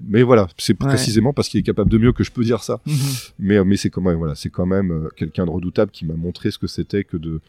mais 0.08 0.24
voilà, 0.24 0.48
c'est 0.58 0.76
précisément 0.76 1.34
parce 1.34 1.50
qu'il 1.50 1.60
est 1.60 1.64
capable 1.64 1.90
de 1.90 1.98
mieux 1.98 2.14
que 2.14 2.24
je 2.24 2.32
peux 2.32 2.44
dire 2.44 2.64
ça. 2.64 2.80
Mhm. 2.86 2.94
Mais 3.40 3.64
mais 3.66 3.76
c'est 3.76 3.90
quand 3.90 4.02
même 4.02 4.18
voilà, 4.18 4.36
c'est 4.36 4.50
quand 4.50 4.68
même 4.68 5.10
quelqu'un 5.18 5.46
de 5.46 5.52
redoutable 5.52 5.92
qui 5.92 6.06
m'a 6.06 6.16
montré 6.16 6.52
ce 6.52 6.58
que 6.58 6.68
c'était 6.68 7.04
que 7.04 7.18
de 7.18 7.42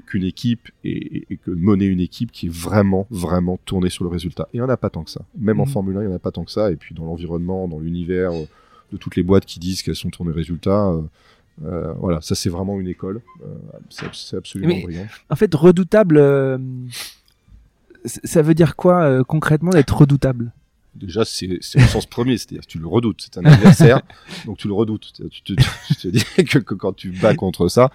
qu'une 0.00 0.24
équipe 0.24 0.68
et, 0.84 1.26
que 1.44 1.50
mener 1.50 1.86
une 1.86 2.00
équipe 2.00 2.32
qui 2.32 2.46
est 2.46 2.52
vraiment, 2.52 3.06
vraiment 3.10 3.58
tournée 3.64 3.90
sur 3.90 4.04
le 4.04 4.10
résultat. 4.10 4.48
Et 4.52 4.56
il 4.56 4.60
n'y 4.60 4.66
en 4.66 4.68
a 4.68 4.76
pas 4.76 4.90
tant 4.90 5.04
que 5.04 5.10
ça. 5.10 5.22
Même 5.38 5.60
en 5.60 5.66
mhm. 5.66 5.70
Formule 5.70 5.96
1, 5.96 6.02
il 6.02 6.06
n'y 6.06 6.12
en 6.12 6.16
a 6.16 6.20
pas 6.20 6.30
tant 6.30 6.44
que 6.44 6.50
ça. 6.50 6.70
Et 6.70 6.76
puis 6.76 6.94
dans 6.94 7.04
l'environnement, 7.04 7.68
dans 7.68 7.78
l'univers 7.78 8.32
euh, 8.32 8.44
de 8.92 8.96
toutes 8.96 9.16
les 9.16 9.22
boîtes 9.22 9.44
qui 9.44 9.58
disent 9.58 9.82
qu'elles 9.82 9.96
sont 9.96 10.10
tournées 10.10 10.32
résultat, 10.32 10.88
euh, 10.88 11.02
euh, 11.64 11.92
voilà, 11.94 12.20
ça 12.20 12.34
c'est 12.34 12.50
vraiment 12.50 12.80
une 12.80 12.88
école. 12.88 13.20
c'est 13.90 14.36
absolument 14.36 14.80
brillant. 14.80 15.06
En 15.30 15.36
fait, 15.36 15.54
redoutable, 15.54 16.18
ça 18.04 18.42
veut 18.42 18.54
dire 18.54 18.76
quoi 18.76 19.22
concrètement 19.24 19.70
d'être 19.70 19.96
redoutable? 19.96 20.52
Déjà, 20.94 21.24
c'est 21.24 21.58
au 21.76 21.80
sens 21.80 22.06
premier, 22.06 22.38
c'est-à-dire 22.38 22.66
tu 22.66 22.78
le 22.78 22.86
redoutes. 22.86 23.20
C'est 23.22 23.38
un 23.38 23.44
adversaire, 23.44 24.00
donc 24.46 24.58
tu 24.58 24.68
le 24.68 24.74
redoutes. 24.74 25.12
Tu 25.30 25.42
te, 25.42 25.52
tu 25.88 25.96
te 25.96 26.08
dis 26.08 26.24
que, 26.44 26.58
que, 26.58 26.74
quand 26.74 26.92
tu 26.92 27.10
bats 27.10 27.34
contre 27.34 27.68
ça, 27.68 27.90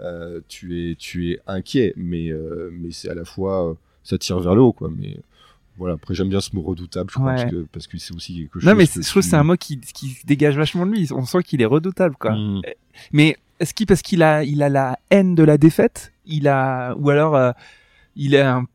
euh, 0.00 0.40
tu 0.48 0.90
es 0.90 0.94
tu 0.94 1.32
es 1.32 1.40
inquiet, 1.46 1.92
mais 1.96 2.28
euh, 2.28 2.70
mais 2.72 2.90
c'est 2.90 3.08
à 3.08 3.14
la 3.14 3.24
fois 3.24 3.70
euh, 3.70 3.74
ça 4.04 4.18
tire 4.18 4.38
vers 4.40 4.54
le 4.54 4.62
haut 4.62 4.72
quoi. 4.72 4.90
Mais 4.94 5.16
voilà, 5.78 5.94
après 5.94 6.14
j'aime 6.14 6.28
bien 6.28 6.40
ce 6.40 6.54
mot 6.54 6.62
redoutable, 6.62 7.10
je 7.10 7.18
parce 7.18 7.44
que 7.44 7.66
parce 7.72 7.86
que 7.86 7.98
c'est 7.98 8.14
aussi 8.14 8.36
quelque 8.36 8.60
chose. 8.60 8.68
Non, 8.68 8.74
mais 8.74 8.86
je 8.86 9.00
trouve 9.08 9.22
que 9.22 9.28
c'est 9.28 9.36
un 9.36 9.44
mot 9.44 9.56
qui 9.56 9.80
qui 9.80 10.18
dégage 10.24 10.56
vachement 10.56 10.86
de 10.86 10.92
lui. 10.92 11.08
On 11.12 11.24
sent 11.24 11.42
qu'il 11.42 11.62
est 11.62 11.66
redoutable 11.66 12.16
quoi. 12.16 12.32
Mm. 12.32 12.62
Mais 13.12 13.36
est-ce 13.60 13.74
qu'il 13.74 13.86
parce 13.86 14.02
qu'il 14.02 14.22
a 14.22 14.44
il 14.44 14.62
a 14.62 14.68
la 14.68 14.98
haine 15.10 15.34
de 15.34 15.42
la 15.42 15.58
défaite, 15.58 16.12
il 16.26 16.48
a 16.48 16.94
ou 16.96 17.10
alors 17.10 17.54
il 18.16 18.36
a 18.36 18.56
un 18.56 18.66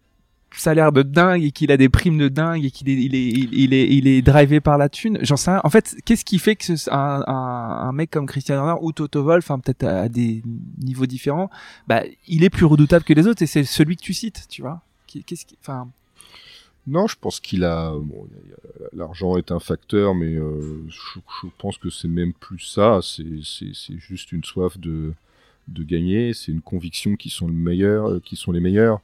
salaire 0.54 0.92
de 0.92 1.04
dingue 1.04 1.44
et 1.44 1.52
qu'il 1.52 1.72
a 1.72 1.78
des 1.78 1.90
primes 1.90 2.18
de 2.18 2.28
dingue 2.28 2.66
et 2.66 2.72
qu'il 2.72 2.90
est, 2.90 2.94
il 2.94 3.16
est, 3.16 3.30
il 3.30 3.74
est, 3.74 3.88
il 3.88 4.08
est 4.08 4.22
drivé 4.22 4.60
par 4.60 4.78
la 4.78 4.90
thune. 4.90 5.18
J'en 5.22 5.38
sais 5.38 5.52
rien. 5.52 5.62
En 5.64 5.70
fait, 5.70 5.96
qu'est-ce 6.06 6.26
qui 6.26 6.40
fait 6.40 6.56
que 6.56 6.74
un, 6.92 7.92
mec 7.94 8.12
comme 8.12 8.26
Christian 8.26 8.58
Horner 8.58 8.80
ou 8.82 8.92
Toto 8.92 9.24
Wolff, 9.24 9.50
enfin 9.50 9.60
peut-être 9.60 9.84
à 9.84 10.10
des 10.10 10.44
niveaux 10.80 11.06
différents, 11.06 11.50
bah 11.88 12.04
il 12.28 12.44
est 12.44 12.50
plus 12.50 12.66
redoutable 12.66 13.06
que 13.06 13.14
les 13.14 13.28
autres 13.28 13.42
et 13.42 13.48
c'est 13.48 13.64
celui 13.64 13.96
que 13.96 14.04
tu 14.04 14.14
cites, 14.14 14.48
tu 14.50 14.62
vois. 14.62 14.82
Qu'est-ce 15.08 15.46
qui. 15.46 15.58
Non, 16.88 17.08
je 17.08 17.16
pense 17.20 17.40
qu'il 17.40 17.64
a. 17.64 17.94
L'argent 18.94 19.38
est 19.38 19.52
un 19.52 19.60
facteur, 19.60 20.16
mais 20.16 20.34
euh, 20.36 20.84
je, 20.90 21.48
pense 21.58 21.78
que 21.78 21.90
c'est 21.90 22.08
même 22.08 22.34
plus 22.34 22.60
ça. 22.60 23.00
C'est 23.04 24.00
juste 24.00 24.32
une 24.32 24.44
soif 24.44 24.78
de 24.80 25.14
de 25.68 25.84
gagner. 25.84 26.34
C'est 26.34 26.52
une 26.52 26.62
conviction 26.62 27.16
qui 27.16 27.30
sont 27.30 27.48
sont 27.48 28.52
les 28.52 28.60
meilleurs 28.60 29.02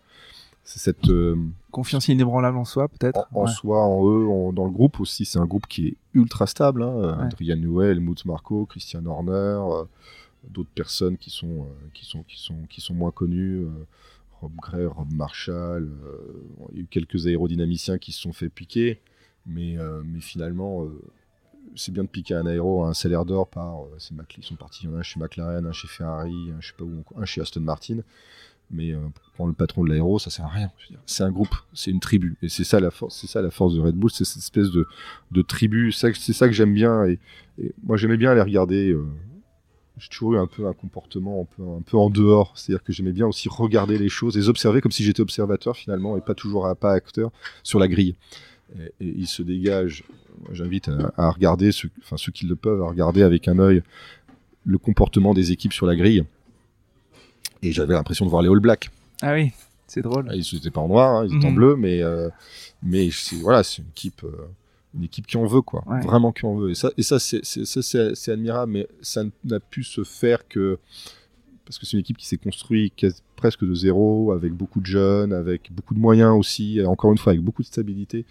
c'est 0.68 0.80
cette 0.80 1.08
euh, 1.08 1.38
confiance 1.72 2.10
inébranlable 2.10 2.58
en 2.58 2.66
soi 2.66 2.90
peut-être. 2.90 3.26
en, 3.34 3.48
soi 3.48 3.86
en 3.86 4.06
eux 4.06 4.52
dans 4.52 4.66
le 4.66 4.72
groupe 4.72 5.00
aussi. 5.00 5.24
C'est 5.24 5.40
un 5.40 5.46
groupe 5.46 5.66
qui 5.66 5.88
est 5.88 5.96
ultra 6.14 6.46
stable 6.46 6.84
hein. 6.84 7.20
Adrian 7.22 7.56
Newell 7.56 8.02
Mutz 8.02 8.26
Marco 8.26 8.66
Christian 8.66 9.06
Horner 9.06 9.32
euh, 9.32 9.86
d'autres 10.50 10.70
personnes 10.76 11.18
qui 11.18 11.30
sont 11.30 11.62
euh, 11.62 11.90
qui 11.94 12.06
sont 12.06 12.22
qui 12.24 12.38
sont 12.38 12.58
qui 12.70 12.82
sont 12.82 12.94
moins 12.94 13.12
connues 13.12 13.66
Rob 14.42 14.52
Gray 14.62 14.86
Rob 14.86 15.08
Marshall 15.14 15.90
il 16.74 16.78
y 16.78 16.80
a 16.82 16.84
eu 16.84 16.88
quelques 16.88 17.28
aérodynamiciens 17.28 17.98
qui 17.98 18.12
se 18.12 18.20
sont 18.20 18.34
fait 18.34 18.50
piquer 18.50 19.00
mais 19.46 19.78
mais 20.04 20.20
finalement 20.20 20.86
c'est 21.78 21.94
bien 21.94 22.04
de 22.04 22.10
piquer 22.10 22.34
un 22.34 22.46
aéro 22.46 22.84
à 22.84 22.90
un 22.90 22.94
salaire 22.94 23.24
d'or 23.24 23.48
par 23.48 23.84
ils 24.38 24.44
sont 24.44 24.56
partis 24.56 24.84
il 24.84 24.90
y 24.90 24.94
en 24.94 24.98
a 24.98 25.00
un 25.00 25.04
chez 25.04 25.18
McLaren 25.18 25.66
un 25.66 25.72
chez 25.72 25.88
Ferrari 25.88 26.52
un, 26.52 26.60
je 26.60 26.68
sais 26.68 26.74
pas 26.78 26.84
où, 26.84 27.04
un 27.16 27.26
chez 27.26 27.40
Aston 27.40 27.62
Martin 27.62 28.00
mais 28.72 28.92
euh, 28.92 29.00
pour 29.36 29.48
le 29.48 29.54
patron 29.54 29.84
de 29.84 29.90
l'aéro, 29.90 30.20
ça 30.20 30.30
sert 30.30 30.46
à 30.46 30.50
rien. 30.50 30.72
C'est 31.06 31.24
un 31.24 31.32
groupe, 31.32 31.56
c'est 31.74 31.92
une 31.92 32.00
tribu, 32.00 32.38
et 32.42 32.50
c'est 32.50 32.64
ça 32.64 32.80
la 32.80 32.92
force, 32.92 33.18
c'est 33.20 33.28
ça 33.28 33.42
la 33.42 33.52
force 33.52 33.76
de 33.76 33.80
Red 33.80 33.96
Bull, 33.96 34.12
c'est 34.12 34.26
cette 34.26 34.42
espèce 34.42 34.70
de, 34.72 35.42
tribu. 35.42 35.92
C'est 35.92 36.14
ça 36.14 36.48
que 36.48 36.54
j'aime 36.54 36.74
bien, 36.74 37.06
et, 37.06 37.20
moi 37.84 37.98
j'aimais 37.98 38.18
bien 38.18 38.32
aller 38.32 38.42
regarder. 38.42 38.92
Euh, 38.92 39.06
j'ai 39.98 40.10
toujours 40.10 40.34
eu 40.34 40.38
un 40.38 40.46
peu 40.46 40.68
un 40.68 40.74
comportement 40.74 41.48
un 41.60 41.82
peu, 41.82 41.98
en 41.98 42.10
dehors, 42.12 42.54
c'est-à-dire 42.56 42.84
que 42.84 42.94
j'aimais 42.94 43.14
bien 43.14 43.26
aussi 43.26 43.50
regarder 43.50 43.98
les 43.98 44.10
choses, 44.10 44.36
les 44.36 44.48
observer 44.48 44.80
comme 44.80 44.92
si 44.92 45.04
j'étais 45.04 45.22
observateur 45.22 45.76
finalement, 45.76 46.18
et 46.18 46.22
pas 46.22 46.36
toujours 46.36 46.72
pas 46.80 46.92
acteur 46.92 47.32
sur 47.64 47.80
la 47.80 47.88
grille. 47.88 48.16
Et, 48.78 48.92
il 49.00 49.28
se 49.28 49.42
dégage. 49.42 50.04
J'invite 50.52 50.88
à, 50.90 51.14
à, 51.18 51.32
regarder, 51.32 51.72
enfin 52.04 52.16
ceux 52.18 52.32
qui 52.32 52.46
le 52.46 52.56
peuvent, 52.56 52.84
à 52.84 52.88
regarder 52.88 53.24
avec 53.24 53.48
un 53.48 53.58
œil 53.58 53.82
le 54.66 54.78
comportement 54.78 55.34
des 55.34 55.52
équipes 55.52 55.74
sur 55.74 55.88
la 55.88 55.96
grille 55.96 56.26
et 57.62 57.72
j'avais 57.72 57.94
l'impression 57.94 58.26
de 58.26 58.30
voir 58.30 58.42
les 58.42 58.50
All 58.50 58.60
Blacks. 58.60 58.90
Ah 59.22 59.34
oui, 59.34 59.52
c'est 59.88 60.02
drôle. 60.02 60.28
Ah, 60.30 60.36
ils 60.36 60.46
n'étaient 60.54 60.72
pas 60.72 60.82
en 60.82 60.88
noir, 60.88 61.18
hein, 61.18 61.28
ils 61.28 61.36
étaient 61.38 61.48
en 61.48 61.52
mhm. 61.52 61.56
bleu, 61.56 61.76
mais 61.76 62.02
euh, 62.02 62.30
mais 62.84 63.10
voilà, 63.42 63.64
c'est 63.64 63.82
une 63.82 63.90
équipe, 63.90 64.24
euh, 64.24 64.48
une 64.96 65.04
équipe 65.04 65.28
qui 65.28 65.38
en 65.38 65.46
veut 65.46 65.62
quoi, 65.62 65.84
vraiment 66.04 66.32
qui 66.32 66.46
en 66.46 66.56
veut. 66.56 66.72
Et 66.72 66.76
ça, 66.76 66.92
et 66.98 67.04
ça 67.04 67.20
c'est 67.20 68.32
admirable, 68.32 68.72
mais 68.72 68.88
ça 69.02 69.24
n'a 69.44 69.60
pu 69.60 69.84
se 69.84 70.04
faire 70.04 70.48
que 70.48 70.80
parce 71.68 71.78
que 71.78 71.86
c'est 71.86 71.94
une 71.94 72.00
équipe 72.00 72.18
qui 72.18 72.26
s'est 72.26 72.38
construite 72.38 73.06
presque 73.36 73.66
de 73.66 73.74
zéro, 73.76 74.32
avec 74.32 74.54
beaucoup 74.54 74.80
de 74.80 74.86
jeunes, 74.86 75.34
avec 75.34 75.70
beaucoup 75.74 75.94
de 75.94 76.00
moyens 76.00 76.32
aussi, 76.32 76.82
encore 76.86 77.12
une 77.12 77.18
fois 77.18 77.34
avec 77.34 77.44
beaucoup 77.44 77.62
de 77.62 77.68
stabilité. 77.68 78.26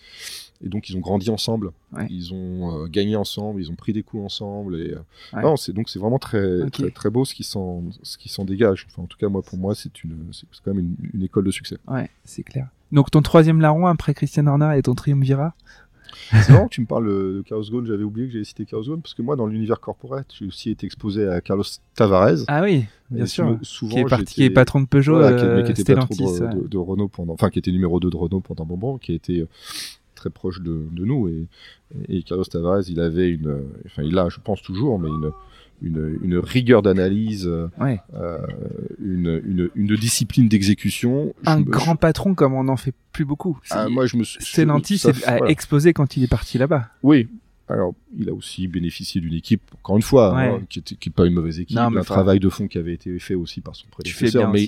Et 0.65 0.69
donc 0.71 0.89
ils 0.89 0.97
ont 0.97 1.01
grandi 1.01 1.29
ensemble, 1.29 1.73
ils 2.09 2.33
ont 2.33 2.85
euh, 2.85 2.87
gagné 2.87 3.15
ensemble, 3.15 3.61
ils 3.61 3.71
ont 3.71 3.75
pris 3.75 3.93
des 3.93 4.03
coups 4.03 4.25
ensemble. 4.25 4.81
Et 4.81 4.95
euh, 4.95 5.43
non, 5.43 5.55
donc 5.75 5.91
c'est 5.91 5.99
vraiment 5.99 6.19
très, 6.19 6.69
très, 6.71 6.91
très 6.91 7.11
beau 7.11 7.27
ce 7.27 7.35
qui 7.35 7.45
s'en 7.45 7.85
ce 8.03 8.17
qui 8.17 8.31
s'en 8.31 8.47
dégage. 8.47 8.87
Enfin, 8.91 9.03
en 9.03 9.07
tout 9.07 9.19
cas 9.19 9.29
moi 9.29 9.43
pour 9.43 9.59
moi 9.59 9.75
c'est 9.75 10.03
une 10.03 10.17
c'est 10.33 10.47
quand 10.65 10.75
même 10.75 10.97
une, 11.13 11.23
école 11.23 11.45
de 11.45 11.51
succès. 11.51 11.77
Ouais, 11.87 12.09
c'est 12.25 12.43
clair. 12.43 12.69
Donc 12.91 13.11
ton 13.11 13.21
troisième 13.21 13.61
larron 13.61 13.87
après 13.87 14.15
Christian 14.15 14.47
Horner 14.47 14.79
et 14.79 14.83
ton 14.83 14.95
triumvirat? 14.95 15.55
C'est 16.33 16.51
marrant 16.53 16.67
que 16.69 16.75
tu 16.75 16.81
me 16.81 16.87
parles 16.87 17.07
de 17.07 17.43
Carlos 17.47 17.65
Ghosn, 17.71 17.87
j'avais 17.87 18.03
oublié 18.05 18.27
que 18.27 18.33
j'avais 18.33 18.45
cité 18.45 18.65
Carlos 18.67 18.85
Ghosn, 18.85 19.01
parce 19.01 19.15
que 19.15 19.23
moi, 19.23 19.37
dans 19.37 19.47
l'univers 19.47 19.81
corporate, 19.81 20.27
j'ai 20.39 20.47
aussi 20.47 20.71
été 20.71 20.87
exposé 20.87 21.27
à 21.29 21.41
Carlos 21.41 21.65
Tavares. 21.95 22.39
Ah 22.49 22.63
oui, 22.63 22.85
bien 23.11 23.25
Et 23.25 23.27
sûr. 23.27 23.59
souvent, 23.63 23.95
Qui 23.95 24.01
est, 24.01 24.05
parti, 24.05 24.19
j'étais- 24.25 24.33
qui 24.35 24.43
est 24.45 24.51
patron 24.51 24.81
de 24.81 24.87
Peugeot, 24.87 25.15
voilà, 25.19 25.37
qui, 25.39 25.45
euh, 25.45 25.63
qui 25.63 25.71
était 25.81 25.95
patron 25.95 26.15
de, 26.15 26.23
ouais. 26.45 26.55
de- 26.63 26.69
de 26.69 26.79
Renault 26.79 27.09
pendant, 27.09 27.33
enfin, 27.35 27.51
qui 27.51 27.59
était 27.59 27.73
numéro 27.73 28.01
2 28.01 28.11
de 28.11 28.17
Renault 28.17 28.41
pendant 28.41 28.65
un 28.65 28.67
moment, 28.67 28.99
qui 28.99 29.13
a 29.13 29.15
été 29.15 29.41
euh, 29.41 29.49
très 30.15 30.31
proche 30.31 30.61
de, 30.61 30.83
de 30.91 31.05
nous. 31.05 31.29
Et, 31.29 31.47
et 32.09 32.23
Carlos 32.23 32.45
Tavares, 32.45 32.83
il 32.89 33.01
avait 33.01 33.29
une, 33.29 33.61
enfin, 33.87 34.03
il 34.03 34.19
a, 34.19 34.29
je 34.29 34.39
pense 34.43 34.63
toujours, 34.63 34.99
mais 34.99 35.09
une, 35.09 35.31
une, 35.83 36.19
une 36.23 36.39
rigueur 36.39 36.83
d'analyse, 36.83 37.47
euh, 37.47 37.69
Ouais. 37.81 38.01
euh, 38.15 38.39
une, 38.99 39.41
une, 39.45 39.71
une 39.75 39.97
discipline 39.97 40.49
d'exécution. 40.49 41.35
Un 41.45 41.61
grand 41.61 41.97
patron 41.97 42.35
comme 42.35 42.55
on 42.55 42.65
n'en 42.65 42.77
fait 42.77 42.95
plus 43.13 43.25
beaucoup. 43.25 43.59
Ah, 43.71 43.85
C'est- 43.85 43.91
moi, 43.93 44.07
je 44.07 44.17
me. 44.17 44.25
Stellantis 44.25 45.03
a 45.07 45.13
voilà. 45.13 45.47
explosé 45.51 45.93
quand 45.93 46.17
il 46.17 46.23
est 46.25 46.31
parti 46.31 46.59
là-bas. 46.59 46.89
Oui. 47.03 47.29
Alors, 47.69 47.95
il 48.17 48.29
a 48.29 48.33
aussi 48.33 48.69
bénéficié 48.69 49.21
d'une 49.21 49.35
équipe, 49.35 49.61
encore 49.83 49.97
une 49.97 50.03
fois, 50.03 50.33
Ouais. 50.37 50.43
hein, 50.51 50.61
qui 50.69 50.81
n'est 50.81 51.13
pas 51.13 51.27
une 51.27 51.35
mauvaise 51.35 51.59
équipe, 51.59 51.77
Non, 51.77 51.97
un 51.97 52.03
travail 52.05 52.39
de 52.39 52.49
fond 52.49 52.69
qui 52.69 52.79
avait 52.79 52.95
été 52.95 53.19
fait 53.19 53.35
aussi 53.35 53.61
par 53.61 53.75
son 53.75 53.89
prédécesseur. 53.89 54.53
mais, 54.53 54.67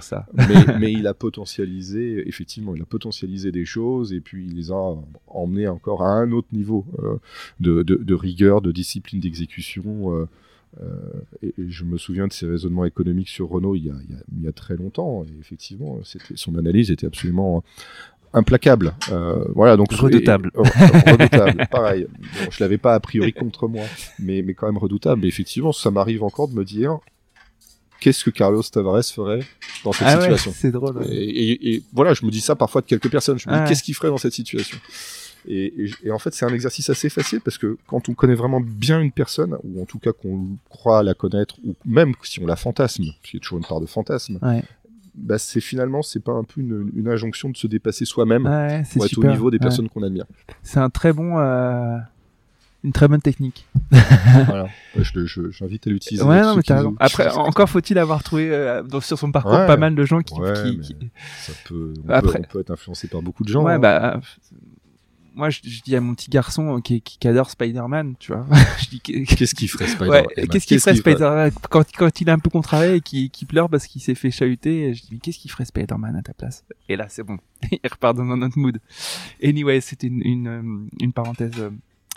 ça. 0.00 0.26
mais, 0.32 0.44
mais 0.78 0.92
il 0.92 1.08
a 1.08 1.12
potentialisé, 1.14 2.22
effectivement, 2.28 2.76
il 2.76 2.82
a 2.82 2.84
potentialisé 2.84 3.50
des 3.50 3.64
choses 3.64 4.12
et 4.12 4.20
puis 4.20 4.46
il 4.46 4.54
les 4.54 4.70
a 4.70 4.94
emmenés 5.26 5.66
encore 5.66 6.02
à 6.04 6.10
un 6.10 6.30
autre 6.30 6.46
niveau 6.52 6.86
euh, 7.02 7.16
de, 7.58 7.82
de, 7.82 7.96
de 7.96 8.14
rigueur, 8.14 8.60
de 8.62 8.70
discipline 8.70 9.18
d'exécution. 9.20 10.14
euh, 10.14 10.26
et, 11.42 11.48
et 11.48 11.70
je 11.70 11.84
me 11.84 11.96
souviens 11.98 12.26
de 12.26 12.32
ses 12.32 12.46
raisonnements 12.46 12.84
économiques 12.84 13.28
sur 13.28 13.48
Renault 13.48 13.74
il 13.76 13.86
y 13.86 13.90
a, 13.90 13.94
il 14.08 14.14
y 14.14 14.18
a, 14.18 14.22
il 14.38 14.42
y 14.44 14.48
a 14.48 14.52
très 14.52 14.76
longtemps. 14.76 15.24
Et 15.24 15.40
effectivement, 15.40 15.98
son 16.34 16.56
analyse 16.56 16.90
était 16.90 17.06
absolument 17.06 17.62
implacable. 18.34 18.94
Euh, 19.12 19.44
voilà, 19.54 19.76
donc 19.76 19.92
Redoutable. 19.92 20.50
et- 20.54 20.58
et- 20.58 21.10
redoutable. 21.12 21.66
Pareil. 21.70 22.06
Bon, 22.10 22.50
je 22.50 22.62
l'avais 22.62 22.76
pas 22.78 22.94
a 22.94 23.00
priori 23.00 23.32
contre 23.32 23.66
moi, 23.68 23.84
mais, 24.18 24.42
mais 24.42 24.52
quand 24.54 24.66
même 24.66 24.76
redoutable. 24.78 25.24
Et 25.24 25.28
effectivement, 25.28 25.72
ça 25.72 25.90
m'arrive 25.90 26.22
encore 26.22 26.48
de 26.48 26.54
me 26.54 26.64
dire 26.64 26.98
qu'est-ce 28.00 28.24
que 28.24 28.30
Carlos 28.30 28.62
Tavares 28.62 29.04
ferait 29.04 29.40
dans 29.84 29.92
cette 29.92 30.06
Ah 30.06 30.16
ouais, 30.16 30.20
situation? 30.22 30.52
c'est 30.54 30.70
drôle. 30.70 30.98
ouais. 30.98 31.06
Et, 31.10 31.82
voilà, 31.94 32.12
je 32.12 32.26
me 32.26 32.30
dis 32.30 32.40
ça 32.42 32.54
parfois 32.54 32.82
de 32.82 32.86
quelques 32.86 33.10
personnes. 33.10 33.38
Je 33.38 33.48
me 33.48 33.52
dis 33.54 33.58
Ah 33.58 33.62
ouais. 33.62 33.68
qu'est-ce 33.68 33.82
qu'il 33.82 33.94
ferait 33.94 34.08
dans 34.08 34.18
cette 34.18 34.34
situation? 34.34 34.76
Et, 35.46 35.84
et- 35.84 35.90
et 36.04 36.10
en 36.10 36.18
fait, 36.18 36.34
c'est 36.34 36.44
un 36.44 36.52
exercice 36.54 36.88
assez 36.90 37.08
facile 37.08 37.40
parce 37.40 37.58
que 37.58 37.76
quand 37.86 38.08
on 38.08 38.14
connaît 38.14 38.34
vraiment 38.34 38.60
bien 38.60 39.00
une 39.00 39.12
personne, 39.12 39.56
ou 39.64 39.82
en 39.82 39.84
tout 39.86 39.98
cas 39.98 40.12
qu'on 40.12 40.46
croit 40.68 41.02
la 41.02 41.14
connaître, 41.14 41.56
ou 41.64 41.74
même 41.84 42.12
si 42.22 42.40
on 42.42 42.46
la 42.46 42.56
fantasme, 42.56 43.04
parce 43.04 43.30
qu'il 43.30 43.38
y 43.38 43.40
a 43.40 43.42
toujours 43.42 43.58
une 43.58 43.64
part 43.66 43.80
de 43.80 43.86
fantasme, 43.86 44.38
Ouais. 44.42 44.62
bah 45.14 45.38
c'est 45.38 45.60
finalement 45.60 46.02
c'est 46.02 46.20
pas 46.22 46.32
un 46.32 46.44
peu 46.44 46.60
une, 46.60 46.90
une 46.94 47.08
injonction 47.08 47.48
de 47.48 47.56
se 47.56 47.66
dépasser 47.66 48.04
soi-même 48.04 48.46
Ouais, 48.46 48.82
pour 48.92 49.04
être 49.04 49.10
super. 49.10 49.30
au 49.30 49.32
niveau 49.32 49.50
des 49.50 49.56
Ouais. 49.56 49.60
personnes 49.62 49.88
qu'on 49.88 50.02
admire. 50.02 50.26
C'est 50.62 50.78
un 50.80 50.90
très 50.90 51.12
bon, 51.12 51.38
euh, 51.38 51.96
une 52.84 52.92
très 52.92 53.08
bonne 53.08 53.22
technique. 53.22 53.66
voilà. 54.46 54.68
J'invite 54.94 55.86
à 55.86 55.90
l'utiliser. 55.90 56.22
Ouais, 56.22 56.40
non, 56.42 56.54
mais 56.56 56.62
raison. 56.74 56.94
Après, 57.00 57.28
encore 57.32 57.68
faut-il 57.68 57.98
avoir 57.98 58.22
trouvé 58.22 58.48
euh, 58.50 58.82
dans- 58.82 59.00
sur 59.00 59.18
son 59.18 59.32
parcours 59.32 59.52
Ouais. 59.54 59.66
pas 59.66 59.76
mal 59.76 59.94
de 59.94 60.04
gens 60.04 60.20
qui. 60.20 60.34
Ouais, 60.38 60.52
qui- 60.52 60.76
mais 60.76 60.82
qui- 60.84 60.96
ça 61.40 61.52
peut, 61.66 61.94
on, 62.06 62.10
Après- 62.10 62.38
peut, 62.40 62.44
on 62.48 62.52
peut 62.52 62.60
être 62.60 62.70
influencé 62.70 63.08
par 63.08 63.22
beaucoup 63.22 63.42
de 63.44 63.48
gens. 63.48 63.64
Ouais, 63.64 63.72
hein. 63.74 63.78
bah. 63.78 64.20
Moi, 65.36 65.50
je, 65.50 65.60
je 65.64 65.82
dis 65.82 65.94
à 65.94 66.00
mon 66.00 66.14
petit 66.14 66.30
garçon 66.30 66.78
euh, 66.78 66.80
qui, 66.80 67.00
qui, 67.02 67.18
qui 67.18 67.28
adore 67.28 67.50
Spider-Man, 67.50 68.14
tu 68.18 68.32
vois. 68.32 68.46
je 68.80 68.88
dis 68.88 69.00
que- 69.00 69.34
Qu'est-ce 69.36 69.54
qu'il 69.54 69.68
ferait 69.68 69.86
Spider 69.86 70.08
Ouais, 70.08 70.26
Eh 70.36 70.40
ben, 70.42 70.48
qu'est-ce 70.48 70.66
qu'il 70.66 70.80
ferait 70.80 70.94
Spider-Man? 70.96 71.50
Quand, 71.70 71.84
quand 71.96 72.20
il 72.20 72.28
est 72.28 72.32
un 72.32 72.38
peu 72.38 72.50
contrarié 72.50 72.94
et 72.96 73.00
qu'il 73.02 73.30
qu'il 73.30 73.46
pleure 73.46 73.68
parce 73.68 73.86
qu'il 73.86 74.00
s'est 74.00 74.14
fait 74.14 74.30
chahuter 74.30 74.94
Je 74.94 75.02
dis 75.02 75.18
qu'est-ce 75.20 75.38
qu'il 75.38 75.50
ferait 75.50 75.66
Spider-Man 75.66 76.16
à 76.16 76.22
ta 76.22 76.32
place? 76.32 76.64
Et 76.88 76.96
là 76.96 77.06
c'est 77.08 77.22
bon, 77.22 77.36
il 77.70 77.78
repart 77.88 78.16
dans 78.16 78.24
un 78.30 78.40
autre 78.42 78.58
mood. 78.58 78.78
Anyway, 79.44 79.80
c'était 79.82 80.06
une, 80.06 80.22
une, 80.24 80.48
euh, 80.48 80.62
une 81.00 81.12
parenthèse. 81.12 81.52
euh. 81.58 81.70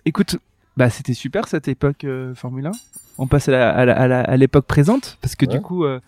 Écoute, 0.06 0.38
bah 0.78 0.90
c'était 0.90 1.14
super 1.14 1.48
cette 1.50 1.68
époque 1.68 2.06
euh, 2.06 2.34
Formule 2.36 2.68
1. 2.68 2.72
On 3.18 3.28
passe 3.28 3.50
à 3.50 3.52
la- 3.52 3.70
à 3.76 3.84
la- 3.86 3.98
à 4.00 4.08
la- 4.08 4.22
à 4.22 4.38
l'époque 4.38 4.66
présente 4.66 5.18
parce 5.22 5.36
que 5.36 5.46
du 5.46 5.60
coup, 5.60 5.84
euh, 5.84 6.00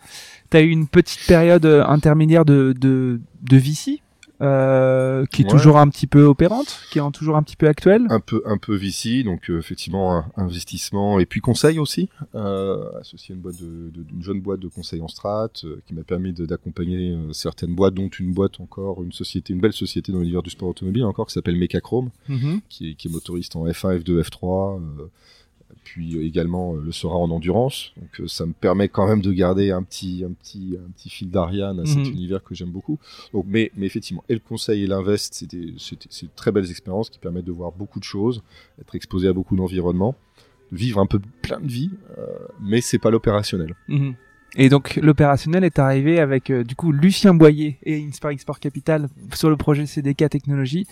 t'as 0.49 0.62
eu 0.62 0.70
une 0.70 0.88
petite 0.88 1.28
période 1.28 1.66
intermédiaire 1.66 2.45
de 2.45 2.74
de, 2.80 3.20
de 3.41 3.57
Vici. 3.57 4.01
Euh, 4.42 5.26
qui 5.28 5.44
est 5.44 5.46
Ouais. 5.46 5.52
toujours 5.52 5.78
un 5.78 5.88
petit 5.88 6.08
peu 6.08 6.24
opérante, 6.24 6.80
qui 6.92 6.98
est 7.00 7.12
toujours 7.12 7.36
un 7.38 7.44
petit 7.44 7.56
peu 7.56 7.68
actuelle. 7.68 8.06
un 8.10 8.20
peu 8.20 8.42
un 8.46 8.58
peu 8.58 8.76
VC, 8.76 9.24
donc 9.24 9.50
euh, 9.50 9.60
effectivement 9.60 10.16
un- 10.18 10.26
investissement 10.36 11.20
et 11.20 11.26
puis 11.28 11.42
conseil 11.42 11.78
aussi, 11.80 12.10
euh, 12.34 12.89
associé 13.00 13.34
à 13.34 13.36
une 13.36 13.42
boîte 13.42 13.58
de, 13.62 13.89
de- 13.92 14.04
d'une 14.04 14.24
jeune 14.24 14.42
boîte 14.42 14.60
de 14.60 14.68
conseil 14.68 15.02
en 15.02 15.08
strat 15.08 15.50
euh, 15.64 15.80
qui 15.86 15.94
m'a 15.94 16.04
permis 16.04 16.34
d'accompagner 16.34 17.12
euh, 17.12 17.34
certaines 17.34 17.76
boîtes, 17.76 17.94
dont 17.94 18.08
une 18.10 18.34
boîte 18.34 18.60
encore, 18.60 19.04
une 19.04 19.12
société, 19.12 19.54
une 19.54 19.60
belle 19.62 19.74
société 19.74 20.12
dans 20.12 20.20
l'univers 20.20 20.42
du 20.44 20.50
sport 20.50 20.70
automobile 20.70 21.04
encore 21.06 21.28
qui 21.28 21.34
s'appelle 21.34 21.56
Mechachrome, 21.58 22.10
Mhm. 22.28 22.62
qui 22.70 22.89
est, 22.92 22.94
qui 22.96 23.08
est 23.08 23.12
motoriste 23.12 23.56
en 23.56 23.66
F1, 23.68 24.00
F2, 24.00 24.22
F3. 24.24 24.80
Puis 25.84 26.15
euh, 26.15 26.23
également 26.25 26.75
euh, 26.75 26.82
le 26.84 26.91
sera 26.91 27.15
en 27.15 27.29
endurance, 27.32 27.91
donc 27.97 28.21
euh, 28.21 28.27
ça 28.27 28.45
me 28.45 28.53
permet 28.53 28.88
quand 28.88 29.07
même 29.07 29.21
de 29.21 29.32
garder 29.32 29.71
un 29.71 29.84
petit, 29.84 30.23
un 30.27 30.32
petit, 30.32 30.77
un 30.77 30.89
petit 30.91 31.09
fil 31.09 31.29
d'Ariane 31.29 31.79
à 31.79 31.86
cet 31.86 31.97
Mhm. 31.99 32.05
univers 32.13 32.43
que 32.43 32.53
j'aime 32.55 32.69
beaucoup. 32.71 32.99
Donc, 33.34 33.45
mais, 33.47 33.71
mais 33.75 33.86
effectivement, 33.86 34.23
et 34.29 34.34
le 34.34 34.39
conseil 34.39 34.84
et 34.84 34.88
l'invest, 34.88 35.34
c'est 35.34 35.51
de 35.55 36.29
très 36.36 36.51
belles 36.51 36.69
expériences 36.69 37.09
qui 37.09 37.19
permettent 37.19 37.45
de 37.45 37.51
voir 37.51 37.71
beaucoup 37.71 37.99
de 37.99 38.03
choses, 38.05 38.41
être 38.79 38.95
exposé 38.95 39.27
à 39.27 39.34
beaucoup 39.34 39.55
d'environnements, 39.55 40.15
de 40.71 40.77
vivre 40.77 40.99
un 40.99 41.05
peu 41.07 41.19
plein 41.41 41.59
de 41.59 41.67
vie, 41.67 41.89
euh, 42.17 42.25
mais 42.61 42.79
c'est 42.82 42.99
pas 42.99 43.09
l'opérationnel. 43.09 43.75
Mhm. 43.88 44.15
Et 44.58 44.70
donc 44.70 44.97
l'opérationnel 45.02 45.64
est 45.64 45.80
arrivé 45.80 46.20
avec 46.20 46.49
euh, 46.49 46.64
du 46.64 46.76
coup 46.76 46.91
Lucien 46.91 47.34
Boyer 47.34 47.78
et 47.84 48.04
Inspiring 48.06 48.38
Sport 48.38 48.60
Capital 48.60 49.08
sur 49.34 49.49
le 49.49 49.56
projet 49.56 49.86
CDK 49.86 50.30
Technologies 50.30 50.88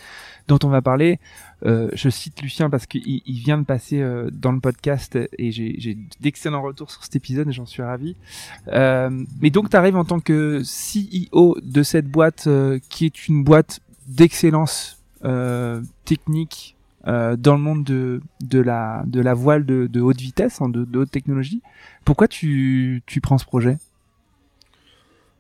dont 0.48 0.60
on 0.64 0.70
va 0.70 0.82
parler. 0.82 1.20
Euh, 1.66 1.90
je 1.94 2.10
cite 2.10 2.42
Lucien 2.42 2.70
parce 2.70 2.86
qu'il 2.86 3.22
il 3.26 3.40
vient 3.40 3.58
de 3.58 3.66
passer 3.66 4.02
euh, 4.02 4.30
dans 4.32 4.52
le 4.52 4.60
podcast 4.60 5.18
et 5.38 5.52
j'ai 5.52 5.98
d'excellents 6.22 6.62
retours 6.62 6.90
sur 6.90 7.04
cet 7.04 7.16
épisode 7.16 7.50
et 7.50 7.52
j'en 7.52 7.66
suis 7.66 7.84
ravi. 7.84 8.16
Euh, 8.70 9.10
mais 9.42 9.50
donc 9.50 9.70
tu 9.70 9.76
arrives 9.76 9.98
en 9.98 10.06
tant 10.06 10.20
que 10.20 10.62
CEO 10.64 11.58
de 11.62 11.84
cette 11.84 12.08
boîte 12.08 12.46
euh, 12.48 12.80
qui 12.90 13.06
est 13.06 13.28
une 13.28 13.44
boîte 13.44 13.80
d'excellence 14.08 14.96
technique 16.06 16.78
euh, 17.08 17.36
dans 17.38 17.54
le 17.54 17.62
monde 17.62 17.84
de, 17.84 18.60
la, 18.60 19.34
voile 19.34 19.66
de, 19.66 20.02
haute 20.02 20.20
vitesse, 20.20 20.62
hein, 20.62 20.70
de, 20.70 20.98
haute 20.98 21.12
technologie. 21.12 21.62
Pourquoi 22.06 22.28
tu, 22.28 23.02
prends 23.22 23.38
ce 23.38 23.46
projet? 23.46 23.78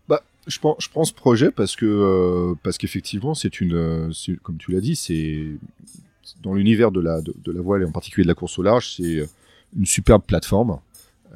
Bah, 0.07 0.22
je 0.47 0.60
prends, 0.60 0.78
ce 0.80 1.14
projet 1.14 1.51
parce 1.51 1.76
que 1.76 1.86
euh, 1.86 2.55
parce 2.64 2.78
qu'effectivement, 2.78 3.34
c'est 3.34 3.62
une, 3.62 4.12
comme 4.43 4.57
tu 4.57 4.72
l'as 4.72 4.82
dit, 4.82 4.95
c'est 4.95 5.47
dans 6.41 6.53
l'univers 6.53 6.91
de 6.91 7.01
la 7.01 7.62
voile 7.62 7.82
et 7.82 7.86
en 7.86 7.91
particulier 7.91 8.24
de 8.24 8.30
la 8.30 8.36
course 8.36 8.57
au 8.60 8.64
large, 8.64 8.95
c'est 8.95 9.28
une 9.78 9.86
superbe 9.86 10.24
plateforme. 10.26 10.80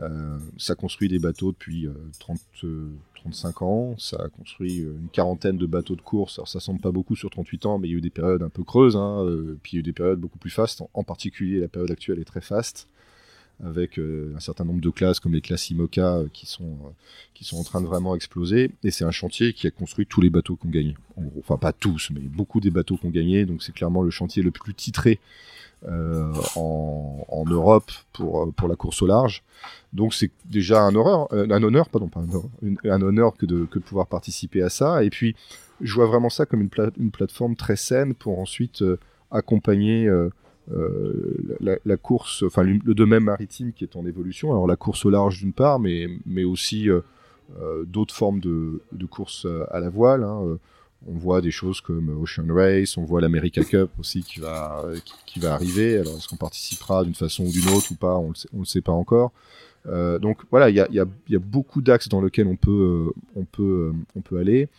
Euh, 0.02 0.38
ça 0.58 0.76
construit 0.76 1.08
des 1.08 1.20
bateaux 1.20 1.52
depuis 1.52 1.86
euh, 1.86 1.94
30, 2.20 2.40
euh, 2.64 2.90
35 3.16 3.62
ans. 3.62 3.96
Ça 3.98 4.18
a 4.18 4.30
construit 4.30 4.82
euh, 4.82 4.96
une 5.00 5.10
quarantaine 5.10 5.58
de 5.58 5.66
bateaux 5.66 5.96
de 5.96 6.02
course. 6.02 6.40
Alors 6.40 6.48
ça 6.48 6.60
semble 6.60 6.80
pas 6.80 6.92
beaucoup 6.92 7.16
sur 7.16 7.30
38 7.30 7.66
ans, 7.66 7.78
mais 7.78 7.88
il 7.88 7.92
y 7.92 7.94
a 7.96 7.98
eu 7.98 8.02
des 8.02 8.10
périodes 8.10 8.44
un 8.44 8.50
peu 8.50 8.64
creuses. 8.64 8.96
Hein, 8.96 9.24
euh, 9.26 9.58
puis 9.62 9.74
il 9.74 9.76
y 9.76 9.80
a 9.80 9.82
eu 9.82 9.84
des 9.84 9.94
périodes 9.94 10.20
beaucoup 10.20 10.40
plus 10.40 10.50
fastes. 10.50 10.82
En, 10.94 11.04
particulier, 11.04 11.60
la 11.60 11.68
période 11.68 11.92
actuelle 11.92 12.20
est 12.20 12.26
très 12.26 12.42
faste 12.42 12.88
avec 13.64 14.00
euh, 14.00 14.34
un 14.36 14.40
certain 14.40 14.66
nombre 14.66 14.82
de 14.82 14.90
classes 14.90 15.20
comme 15.20 15.34
les 15.34 15.42
classes 15.42 15.70
IMOCA 15.70 16.16
euh, 16.16 16.28
qui 16.34 16.46
sont 16.46 16.64
euh, 16.64 16.90
qui 17.34 17.44
sont 17.44 17.58
en 17.58 17.64
train 17.64 17.82
de 17.82 17.88
vraiment 17.88 18.16
exploser. 18.16 18.72
Et 18.84 18.92
c'est 18.92 19.06
un 19.06 19.12
chantier 19.12 19.54
qui 19.54 19.68
a 19.68 19.72
construit 19.72 20.06
tous 20.06 20.22
les 20.22 20.30
bateaux 20.30 20.56
qu'on 20.56 20.70
gagné. 20.70 20.96
En 21.18 21.22
gros, 21.22 21.40
enfin 21.40 21.58
pas 21.58 21.74
tous, 21.74 22.10
mais 22.12 22.20
beaucoup 22.20 22.60
des 22.60 22.72
bateaux 22.72 22.98
qu'on 22.98 23.10
gagné. 23.10 23.46
Donc 23.46 23.64
c'est 23.64 23.74
clairement 23.74 24.02
le 24.02 24.10
chantier 24.10 24.44
le 24.44 24.52
plus 24.52 24.74
titré 24.74 25.20
euh, 25.20 25.63
en, 26.56 27.26
en 27.28 27.46
Europe 27.46 27.92
pour 28.14 28.44
euh, 28.44 28.52
pour 28.56 28.68
la 28.68 28.76
course 28.76 29.02
au 29.02 29.08
large. 29.08 29.44
Donc 29.92 30.14
c'est 30.14 30.32
déjà 30.46 30.82
un 30.82 30.96
honneur, 30.96 31.32
euh, 31.34 31.48
un 31.50 31.64
honneur, 31.64 31.90
pas 31.90 32.00
un 32.00 32.90
un 32.90 33.02
honneur 33.02 33.36
que 33.36 33.46
de 33.46 33.66
que 33.66 33.80
pouvoir 33.80 34.08
participer 34.08 34.62
à 34.62 34.70
ça. 34.70 35.04
Et 35.04 35.10
puis 35.10 35.36
je 35.82 35.94
vois 35.96 36.06
vraiment 36.06 36.30
ça 36.30 36.46
comme 36.46 36.62
une, 36.62 36.70
pla- 36.70 36.92
une 36.98 37.12
plateforme 37.12 37.56
très 37.56 37.76
saine 37.76 38.14
pour 38.14 38.40
ensuite 38.40 38.82
euh, 38.82 38.98
accompagner 39.32 40.08
euh, 40.08 40.30
euh, 40.72 41.58
la, 41.60 41.98
course, 41.98 42.44
enfin 42.44 42.64
le 42.64 42.94
domaine 42.94 43.24
maritime 43.24 43.74
qui 43.74 43.84
est 43.84 43.96
en 43.96 44.06
évolution. 44.06 44.52
Alors 44.52 44.68
la 44.68 44.76
course 44.78 45.06
au 45.06 45.10
large 45.10 45.40
d'une 45.40 45.52
part, 45.54 45.80
mais, 45.80 46.08
mais 46.26 46.46
aussi 46.46 46.90
euh, 46.90 47.02
euh, 47.62 47.84
d'autres 47.86 48.16
formes 48.16 48.40
de, 48.40 48.82
de 48.92 49.06
course 49.06 49.46
euh, 49.46 49.66
à 49.72 49.80
la 49.80 49.90
voile. 49.90 50.24
hein. 50.24 50.58
On 51.08 51.18
voit 51.18 51.42
des 51.42 51.52
choses 51.52 51.82
comme 51.82 52.10
Ocean 52.22 52.48
Race, 52.50 52.98
on 52.98 53.04
voit 53.04 53.22
l'America 53.22 53.64
Cup 53.66 53.90
aussi 54.00 54.24
qui 54.24 54.40
va, 54.40 54.86
qui, 55.04 55.14
qui 55.26 55.40
va 55.40 55.54
arriver. 55.54 55.98
Alors 55.98 56.18
est-ce 56.18 56.28
qu'on 56.28 56.38
participera 56.38 57.04
d'une 57.04 57.16
façon 57.16 57.46
ou 57.46 57.52
d'une 57.52 57.70
autre 57.70 57.92
ou 57.92 57.96
pas 57.96 58.18
On 58.18 58.30
le 58.30 58.36
on 58.54 58.60
le 58.60 58.66
sait 58.66 58.82
pas 58.82 58.92
encore. 58.92 59.32
Euh, 59.88 60.20
donc 60.20 60.40
voilà, 60.50 60.70
il 60.70 60.76
y 60.76 60.80
a, 60.80 60.88
y, 60.92 61.00
a, 61.00 61.06
il 61.28 61.34
y 61.34 61.36
a 61.36 61.40
beaucoup 61.40 61.82
d'axes 61.82 62.08
dans 62.08 62.22
lesquels 62.22 62.48
on 62.48 62.56
peut, 62.56 63.12
euh, 63.12 63.22
on 63.36 63.46
peut, 63.46 63.92
euh, 63.92 63.98
on 64.16 64.22
peut 64.22 64.38
aller. 64.38 64.70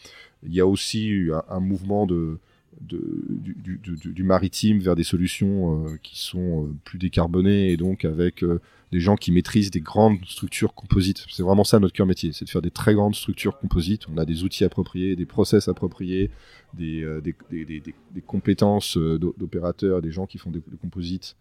Il 0.47 0.55
y 0.55 0.61
a 0.61 0.67
aussi 0.67 1.29
un, 1.33 1.43
un 1.49 1.61
mouvement 1.61 2.07
de, 2.07 2.39
du, 2.81 4.23
maritime 4.23 4.81
vers 4.81 4.95
des 4.95 5.05
solutions 5.05 5.87
euh, 5.87 5.99
qui 6.03 6.19
sont 6.19 6.65
euh, 6.65 6.75
plus 6.85 6.99
décarbonées 6.99 7.71
et 7.71 7.77
donc 7.77 8.05
avec 8.05 8.43
euh, 8.43 8.61
des 8.93 9.01
gens 9.01 9.17
qui 9.17 9.33
maîtrisent 9.33 9.71
des 9.71 9.81
grandes 9.81 10.25
structures 10.27 10.75
composites. 10.75 11.27
C'est 11.31 11.43
vraiment 11.43 11.65
ça 11.65 11.79
notre 11.79 11.95
cœur 11.95 12.07
métier, 12.07 12.33
c'est 12.33 12.45
de 12.45 12.51
faire 12.51 12.63
des 12.63 12.71
très 12.71 12.95
grandes 12.95 13.15
structures 13.15 13.59
composites. 13.59 14.09
On 14.09 14.19
a 14.19 14.25
des 14.25 14.45
outils 14.45 14.65
appropriés, 14.65 15.17
des 15.17 15.27
process 15.27 15.69
appropriés, 15.69 16.31
des, 16.75 17.07
des, 17.51 17.65
des 17.81 18.21
compétences 18.21 18.97
d'opérateurs, 18.97 20.01
des 20.01 20.11
gens 20.11 20.27
qui 20.27 20.39
font 20.39 20.51
des, 20.51 20.63
composites 20.81 21.37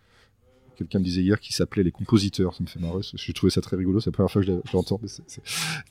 quelqu'un 0.75 0.99
me 0.99 1.03
disait 1.03 1.21
hier 1.21 1.39
qui 1.39 1.53
s'appelait 1.53 1.83
les 1.83 1.91
compositeurs, 1.91 2.53
ça 2.53 2.63
me 2.63 2.67
fait 2.67 2.79
marrer, 2.79 3.01
j'ai 3.01 3.33
trouvé 3.33 3.49
ça 3.49 3.61
très 3.61 3.75
rigolo, 3.75 3.99
c'est 3.99 4.09
la 4.09 4.13
première 4.13 4.31
fois 4.31 4.41
que 4.41 4.47
je 4.47 4.73
l'entends, 4.73 4.99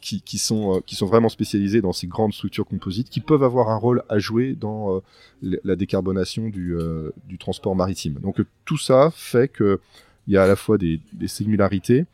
qui, 0.00 0.22
qui, 0.22 0.38
sont, 0.38 0.76
euh, 0.76 0.80
qui 0.84 0.94
sont 0.94 1.06
vraiment 1.06 1.28
spécialisés 1.28 1.80
dans 1.80 1.92
ces 1.92 2.06
grandes 2.06 2.32
structures 2.32 2.66
composites, 2.66 3.08
qui 3.08 3.20
peuvent 3.20 3.42
avoir 3.42 3.70
un 3.70 3.76
rôle 3.76 4.02
à 4.08 4.18
jouer 4.18 4.54
dans 4.54 4.96
euh, 4.96 5.00
la 5.64 5.76
décarbonation 5.76 6.48
du, 6.48 6.74
euh, 6.74 7.10
du 7.26 7.38
transport 7.38 7.74
maritime. 7.76 8.14
Donc 8.14 8.40
tout 8.64 8.78
ça 8.78 9.10
fait 9.14 9.48
que 9.48 9.80
il 10.28 10.34
y 10.34 10.36
a 10.36 10.44
à 10.44 10.46
la 10.46 10.54
fois 10.54 10.78
des, 10.78 11.00
similarités 11.26 12.06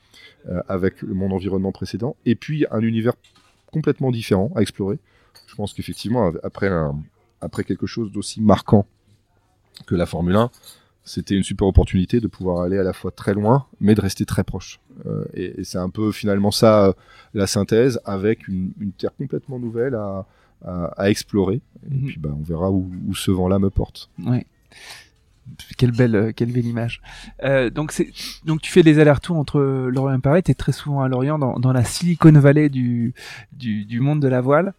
avec 0.66 1.02
mon 1.02 1.30
environnement 1.30 1.72
précédent, 1.72 2.16
et 2.24 2.36
puis 2.36 2.64
un 2.70 2.80
univers 2.80 3.12
complètement 3.70 4.10
différent 4.10 4.50
à 4.56 4.62
explorer. 4.62 4.98
Je 5.46 5.54
pense 5.54 5.74
qu'effectivement, 5.74 6.32
après 6.42 7.64
quelque 7.64 7.86
chose 7.86 8.10
d'aussi 8.10 8.40
marquant 8.40 8.86
que 9.86 9.94
la 9.94 10.06
Formule 10.06 10.36
1, 10.36 10.50
c'était 11.08 11.34
une 11.34 11.42
super 11.42 11.66
opportunité 11.66 12.20
de 12.20 12.28
pouvoir 12.28 12.62
aller 12.62 12.78
à 12.78 12.82
la 12.82 12.92
fois 12.92 13.10
très 13.10 13.32
loin, 13.32 13.66
mais 13.80 13.94
de 13.94 14.00
rester 14.00 14.26
très 14.26 14.44
proche. 14.44 14.78
Euh, 15.06 15.24
et, 15.32 15.60
et 15.60 15.64
c'est 15.64 15.78
un 15.78 15.88
peu 15.88 16.12
finalement 16.12 16.50
ça 16.50 16.86
euh, 16.86 16.92
la 17.34 17.46
synthèse, 17.46 17.98
avec 18.04 18.46
une, 18.46 18.72
une, 18.78 18.92
terre 18.92 19.14
complètement 19.16 19.58
nouvelle 19.58 19.94
à, 19.94 20.26
à, 20.64 20.84
à 20.96 21.10
explorer. 21.10 21.60
Et 21.90 21.94
-hmm. 21.94 22.06
puis 22.06 22.18
bah, 22.18 22.30
on 22.38 22.42
verra 22.42 22.70
où, 22.70 22.90
où 23.08 23.14
ce 23.14 23.30
vent-là 23.30 23.58
me 23.58 23.70
porte. 23.70 24.10
Ouais. 24.24 24.44
Quelle 25.78 25.92
belle, 25.92 26.14
euh, 26.16 26.32
quelle 26.36 26.52
belle 26.52 26.66
image. 26.66 27.00
Euh, 27.42 27.70
donc, 27.70 27.90
c'est, 27.92 28.10
donc 28.44 28.60
tu 28.60 28.70
fais 28.70 28.82
des 28.82 28.98
allers-retours 28.98 29.38
entre 29.38 29.58
Lorient 29.94 30.18
et 30.18 30.20
Paris. 30.20 30.42
Tu 30.42 30.50
es 30.50 30.54
très 30.54 30.72
souvent 30.72 31.00
à 31.00 31.08
Lorient, 31.08 31.38
dans, 31.38 31.58
dans 31.58 31.72
la 31.72 31.84
Silicon 31.84 32.32
Valley 32.32 32.68
du, 32.68 33.14
du, 33.52 33.86
du 33.86 34.00
monde 34.00 34.20
de 34.20 34.28
la 34.28 34.42
voile. 34.42 34.74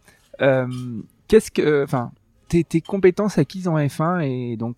Qu'est-ce 1.27 1.51
que, 1.51 1.83
enfin, 1.83 2.11
tes, 2.49 2.63
tes 2.63 2.81
compétences 2.81 3.37
acquises 3.39 3.67
en 3.67 3.77
F1 3.77 4.21
et 4.21 4.57
donc 4.57 4.77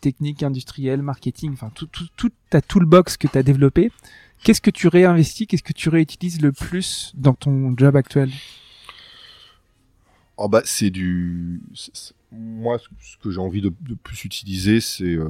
technique, 0.00 0.42
industrielle, 0.42 1.02
marketing, 1.02 1.52
enfin 1.52 1.70
tout, 1.74 1.86
tout, 1.86 2.06
tout 2.16 2.30
ta 2.50 2.60
toolbox 2.60 3.16
que 3.16 3.26
tu 3.26 3.38
as 3.38 3.42
développé, 3.42 3.90
qu'est-ce 4.42 4.60
que 4.60 4.70
tu 4.70 4.88
réinvestis, 4.88 5.46
qu'est-ce 5.46 5.62
que 5.62 5.72
tu 5.72 5.88
réutilises 5.88 6.40
le 6.40 6.52
plus 6.52 7.12
dans 7.16 7.34
ton 7.34 7.74
job 7.76 7.96
actuel? 7.96 8.30
Oh 10.36 10.48
bah 10.48 10.62
c'est 10.64 10.90
du 10.90 11.60
moi 12.32 12.78
ce 12.78 13.16
que 13.22 13.30
j'ai 13.30 13.38
envie 13.38 13.60
de, 13.60 13.72
plus 14.02 14.24
utiliser 14.24 14.80
c'est 14.80 15.04
euh, 15.04 15.28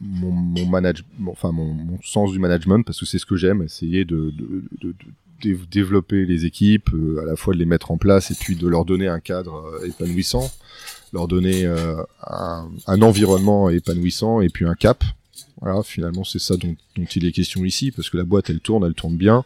mon, 0.00 0.30
mon 0.30 0.82
enfin 1.28 1.52
mon, 1.52 1.98
sens 2.02 2.30
du 2.32 2.38
management 2.38 2.82
parce 2.84 3.00
que 3.00 3.06
c'est 3.06 3.18
ce 3.18 3.26
que 3.26 3.36
j'aime 3.36 3.62
essayer 3.62 4.04
de, 4.04 4.32
développer 5.70 6.24
les 6.24 6.44
équipes 6.44 6.90
euh, 6.94 7.22
à 7.22 7.24
la 7.24 7.34
fois 7.34 7.52
de 7.52 7.58
les 7.58 7.64
mettre 7.64 7.90
en 7.90 7.96
place 7.96 8.30
et 8.30 8.34
puis 8.34 8.54
de 8.54 8.68
leur 8.68 8.84
donner 8.84 9.08
un 9.08 9.18
cadre 9.18 9.54
euh, 9.54 9.86
épanouissant 9.86 10.48
leur 11.12 11.28
donner 11.28 11.64
euh, 11.64 12.02
un, 12.26 13.02
environnement 13.02 13.68
épanouissant 13.70 14.40
et 14.40 14.48
puis 14.48 14.64
un 14.64 14.74
cap. 14.74 15.04
Voilà, 15.60 15.82
finalement, 15.82 16.24
c'est 16.24 16.40
ça 16.40 16.56
dont, 16.56 16.74
il 16.96 17.26
est 17.26 17.32
question 17.32 17.64
ici, 17.64 17.90
parce 17.92 18.10
que 18.10 18.16
la 18.16 18.24
boîte, 18.24 18.50
elle 18.50 18.60
tourne, 18.60 18.84
elle 18.84 18.94
tourne 18.94 19.16
bien. 19.16 19.44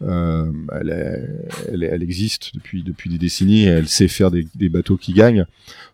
Euh, 0.00 0.52
elle, 0.80 2.02
existe 2.02 2.54
depuis 2.54 2.82
depuis 2.82 3.10
des 3.10 3.18
décennies. 3.18 3.64
Elle 3.64 3.88
sait 3.88 4.08
faire 4.08 4.30
des, 4.30 4.68
bateaux 4.68 4.96
qui 4.96 5.12
gagnent. 5.12 5.46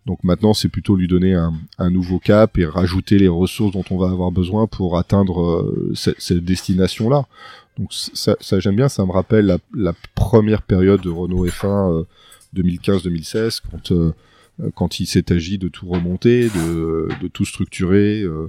Donc 0.07 0.23
maintenant, 0.25 0.55
c'est 0.55 0.69
plutôt 0.69 0.97
lui 0.97 1.09
donner 1.09 1.35
un, 1.35 1.91
nouveau 1.91 2.19
cap 2.19 2.59
et 2.59 2.67
rajouter 2.67 3.19
les 3.19 3.29
ressources 3.29 3.73
dont 3.73 3.85
on 3.91 3.97
va 3.97 4.11
avoir 4.11 4.31
besoin 4.31 4.67
pour 4.67 4.99
atteindre 4.99 5.43
euh, 5.43 5.93
cette, 5.95 6.45
destination-là. 6.45 7.27
Donc 7.79 7.93
ça, 7.93 8.37
j'aime 8.61 8.77
bien. 8.77 8.89
Ça 8.89 9.05
me 9.07 9.13
rappelle 9.13 9.59
la, 9.75 9.95
première 10.15 10.63
période 10.63 11.01
de 11.01 11.11
Renault 11.11 11.47
F1 11.47 12.01
euh, 12.01 12.05
2015-2016 12.57 13.61
quand 13.71 13.93
quand 14.75 15.01
il 15.01 15.07
s'est 15.07 15.33
agi 15.33 15.59
de 15.59 15.69
tout 15.69 15.89
remonter, 15.89 16.49
de, 16.49 17.09
de 17.21 17.29
tout 17.29 17.45
structurer, 17.45 18.23
euh, 18.23 18.49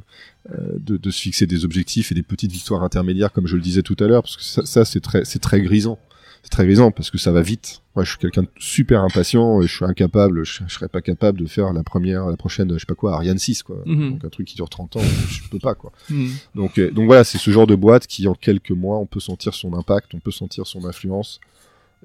de, 0.77 0.97
de, 0.97 1.11
se 1.11 1.21
fixer 1.21 1.47
des 1.47 1.65
objectifs 1.65 2.11
et 2.11 2.15
des 2.15 2.23
petites 2.23 2.51
victoires 2.51 2.83
intermédiaires, 2.83 3.31
comme 3.31 3.47
je 3.47 3.55
le 3.55 3.61
disais 3.61 3.81
tout 3.81 3.95
à 3.99 4.07
l'heure, 4.07 4.21
parce 4.21 4.37
que 4.37 4.43
ça, 4.43 4.65
ça 4.65 4.85
c'est 4.85 4.99
très, 4.99 5.25
c'est 5.25 5.39
très 5.39 5.61
grisant. 5.61 5.97
C'est 6.43 6.51
très 6.51 6.65
grisant 6.65 6.91
parce 6.91 7.09
que 7.09 7.17
ça 7.17 7.31
va 7.31 7.41
vite. 7.41 7.81
Moi, 7.95 8.05
je 8.05 8.11
suis 8.11 8.19
quelqu'un 8.19 8.43
de 8.43 8.49
super 8.59 9.01
impatient 9.01 9.63
et 9.63 9.67
je 9.67 9.75
suis 9.75 9.85
incapable, 9.85 10.43
je, 10.43 10.61
je, 10.67 10.71
serais 10.71 10.89
pas 10.89 11.01
capable 11.01 11.39
de 11.39 11.47
faire 11.47 11.73
la 11.73 11.81
première, 11.81 12.27
la 12.27 12.37
prochaine, 12.37 12.71
je 12.71 12.77
sais 12.77 12.85
pas 12.85 12.93
quoi, 12.93 13.15
Ariane 13.15 13.39
6, 13.39 13.63
quoi. 13.63 13.81
Mm 13.87 13.95
-hmm. 13.95 14.11
Donc 14.11 14.25
un 14.25 14.29
truc 14.29 14.47
qui 14.47 14.55
dure 14.55 14.69
30 14.69 14.97
ans, 14.97 15.01
je 15.29 15.49
peux 15.49 15.57
pas, 15.57 15.73
quoi. 15.73 15.91
Mm 16.11 16.25
-hmm. 16.25 16.31
Donc, 16.53 16.77
euh, 16.77 16.91
donc 16.91 17.05
voilà, 17.07 17.23
c'est 17.23 17.39
ce 17.39 17.49
genre 17.49 17.65
de 17.65 17.75
boîte 17.75 18.05
qui, 18.05 18.27
en 18.27 18.35
quelques 18.35 18.75
mois, 18.83 18.99
on 18.99 19.07
peut 19.07 19.19
sentir 19.31 19.55
son 19.55 19.73
impact, 19.73 20.13
on 20.13 20.19
peut 20.19 20.35
sentir 20.43 20.67
son 20.67 20.85
influence. 20.85 21.39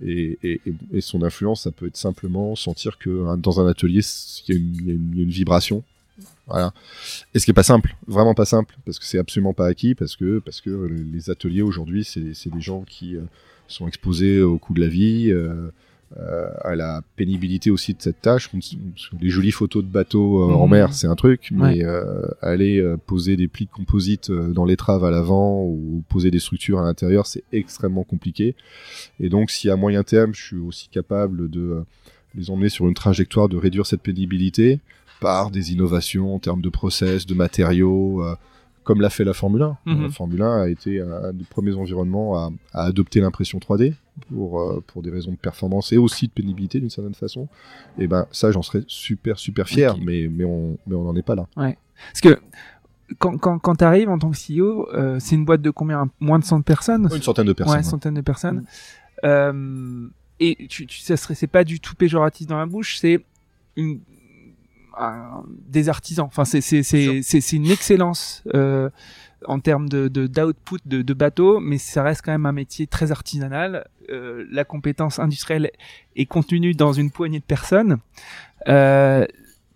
Et, 0.04 0.60
son 1.00 1.22
influence, 1.22 1.62
ça 1.62 1.70
peut 1.70 1.86
être 1.86 1.96
simplement 1.96 2.56
sentir 2.56 2.98
que 2.98 3.26
hein, 3.26 3.36
dans 3.36 3.60
un 3.60 3.66
atelier, 3.68 4.00
il 4.48 4.54
y, 4.54 4.58
a 4.58 4.94
une 4.94 5.30
vibration. 5.30 5.82
Voilà. 6.46 6.72
Et 7.34 7.38
ce 7.38 7.44
qui 7.44 7.52
est 7.52 7.54
pas 7.54 7.62
simple, 7.62 7.94
vraiment 8.08 8.34
pas 8.34 8.44
simple, 8.44 8.76
parce 8.84 8.98
que 8.98 9.04
c'est 9.04 9.18
absolument 9.18 9.52
pas 9.52 9.66
acquis, 9.66 9.94
parce 9.94 10.16
que 10.16 10.40
parce 10.40 10.60
que 10.60 10.70
les 11.12 11.30
ateliers 11.30 11.62
aujourd'hui, 11.62 12.04
c'est 12.04 12.48
des 12.48 12.60
gens 12.60 12.82
qui 12.82 13.16
euh, 13.16 13.22
sont 13.68 13.86
exposés 13.86 14.42
au 14.42 14.58
coût 14.58 14.74
de 14.74 14.80
la 14.80 14.88
vie, 14.88 15.30
euh, 15.30 15.48
euh, 15.48 15.70
à 16.16 16.74
la 16.74 17.02
pénibilité 17.16 17.70
aussi 17.70 17.94
de 17.94 18.02
cette 18.02 18.20
tâche. 18.20 18.50
Les 19.20 19.28
jolies 19.28 19.52
photos 19.52 19.84
de 19.84 19.88
bateaux 19.88 20.42
euh, 20.42 20.52
mmh. 20.52 20.56
en 20.56 20.66
mer, 20.66 20.92
c'est 20.92 21.06
un 21.06 21.14
truc, 21.14 21.50
mais 21.52 21.62
ouais. 21.62 21.84
euh, 21.84 22.22
aller 22.42 22.80
euh, 22.80 22.96
poser 22.96 23.36
des 23.36 23.46
plis 23.46 23.66
de 23.66 23.70
composite 23.70 24.30
euh, 24.30 24.48
dans 24.48 24.64
l'étrave 24.64 25.04
à 25.04 25.10
l'avant 25.10 25.62
ou 25.62 26.02
poser 26.08 26.30
des 26.30 26.40
structures 26.40 26.80
à 26.80 26.82
l'intérieur, 26.82 27.26
c'est 27.26 27.44
extrêmement 27.52 28.02
compliqué. 28.02 28.56
Et 29.20 29.28
donc, 29.28 29.50
si 29.50 29.70
à 29.70 29.76
moyen 29.76 30.02
terme, 30.02 30.34
je 30.34 30.42
suis 30.42 30.56
aussi 30.56 30.88
capable 30.88 31.48
de 31.48 31.84
les 32.34 32.50
emmener 32.50 32.68
sur 32.68 32.88
une 32.88 32.94
trajectoire 32.94 33.48
de 33.48 33.56
réduire 33.56 33.86
cette 33.86 34.02
pénibilité 34.02 34.80
par 35.20 35.50
des 35.50 35.72
innovations 35.72 36.34
en 36.34 36.38
termes 36.38 36.62
de 36.62 36.68
process, 36.68 37.26
de 37.26 37.34
matériaux, 37.34 38.24
comme 38.90 39.02
l'a 39.02 39.08
fait 39.08 39.22
la 39.22 39.34
Formule 39.34 39.62
1. 39.62 39.76
Mm 39.86 39.92
-hmm. 39.92 40.02
La 40.02 40.10
Formule 40.10 40.42
1 40.42 40.62
a 40.62 40.68
été 40.68 41.00
un 41.00 41.32
des 41.32 41.44
premiers 41.44 41.76
environnements 41.76 42.36
à, 42.36 42.50
à 42.72 42.86
adopter 42.86 43.20
l'impression 43.20 43.60
3D 43.60 43.94
pour, 44.28 44.60
euh, 44.60 44.82
pour 44.84 45.00
des 45.04 45.10
raisons 45.10 45.30
de 45.30 45.36
performance 45.36 45.92
et 45.92 45.96
aussi 45.96 46.26
de 46.26 46.32
pénibilité 46.32 46.80
d'une 46.80 46.90
certaine 46.90 47.14
façon. 47.14 47.46
Et 48.00 48.08
ben 48.08 48.26
ça, 48.32 48.50
j'en 48.50 48.62
serais 48.62 48.82
super 48.88 49.38
super 49.38 49.68
fier, 49.68 49.94
okay. 49.94 50.02
mais 50.04 50.28
mais 50.36 50.44
on 50.44 50.76
mais 50.88 50.96
on 50.96 51.04
n'en 51.04 51.14
est 51.14 51.28
pas 51.30 51.36
là. 51.36 51.46
Ouais. 51.56 51.78
Parce 52.10 52.20
que 52.20 52.40
quand, 53.22 53.38
quand, 53.38 53.60
quand 53.60 53.76
tu 53.76 53.84
arrives 53.84 54.10
en 54.14 54.18
tant 54.18 54.32
que 54.32 54.40
CEO, 54.44 54.88
euh, 54.92 55.20
c'est 55.20 55.36
une 55.36 55.44
boîte 55.44 55.62
de 55.62 55.70
combien? 55.70 56.10
Moins 56.18 56.40
de 56.40 56.44
100 56.44 56.62
personnes? 56.62 57.08
Une 57.14 57.22
centaine 57.22 57.46
de 57.46 57.52
personnes. 57.52 57.76
Ouais, 57.76 57.84
une 57.84 57.92
centaine 57.94 58.14
de 58.14 58.26
personnes. 58.32 58.60
Mmh. 58.60 59.26
Euh, 59.30 60.08
et 60.40 60.66
tu, 60.68 60.86
tu, 60.86 60.98
ça 60.98 61.16
serait, 61.16 61.36
c'est 61.36 61.52
pas 61.58 61.64
du 61.72 61.78
tout 61.78 61.94
péjoratif 61.94 62.44
dans 62.48 62.58
la 62.58 62.66
bouche, 62.66 62.98
c'est 62.98 63.24
une, 63.76 64.00
un, 64.98 65.44
des 65.68 65.88
artisans. 65.88 66.26
Enfin, 66.26 66.44
c'est, 66.44 66.60
c'est, 66.60 66.82
c'est, 66.82 67.22
c'est, 67.22 67.56
une 67.56 67.70
excellence 67.70 68.42
euh, 68.54 68.90
en 69.46 69.60
termes 69.60 69.88
de, 69.88 70.08
de, 70.08 70.26
d'output 70.26 70.80
de, 70.86 71.02
de 71.02 71.14
bateaux, 71.14 71.60
mais 71.60 71.78
ça 71.78 72.02
reste 72.02 72.22
quand 72.24 72.32
même 72.32 72.46
un 72.46 72.52
métier 72.52 72.86
très 72.86 73.10
artisanal. 73.10 73.86
Euh, 74.10 74.44
la 74.50 74.64
compétence 74.64 75.18
industrielle 75.18 75.70
est 76.16 76.26
contenue 76.26 76.74
dans 76.74 76.92
une 76.92 77.10
poignée 77.10 77.38
de 77.38 77.44
personnes. 77.44 77.98
Euh, 78.68 79.26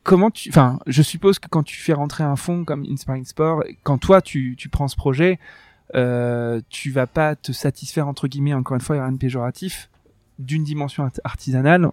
comment 0.02 0.30
tu, 0.30 0.50
enfin, 0.50 0.78
je 0.86 1.02
suppose 1.02 1.38
que 1.38 1.48
quand 1.48 1.62
tu 1.62 1.80
fais 1.80 1.92
rentrer 1.92 2.24
un 2.24 2.36
fonds 2.36 2.64
comme 2.64 2.84
Inspiring 2.88 3.24
Sport, 3.24 3.64
quand 3.82 3.98
toi 3.98 4.20
tu, 4.20 4.54
tu 4.56 4.68
prends 4.68 4.88
ce 4.88 4.96
projet, 4.96 5.38
euh, 5.94 6.60
tu 6.68 6.90
vas 6.90 7.06
pas 7.06 7.36
te 7.36 7.52
satisfaire 7.52 8.08
entre 8.08 8.28
guillemets, 8.28 8.54
encore 8.54 8.74
une 8.74 8.80
fois, 8.80 8.96
il 8.96 8.98
y 8.98 9.02
a 9.02 9.04
rien 9.04 9.12
de 9.12 9.18
péjoratif, 9.18 9.90
d'une 10.38 10.64
dimension 10.64 11.08
artisanale, 11.24 11.90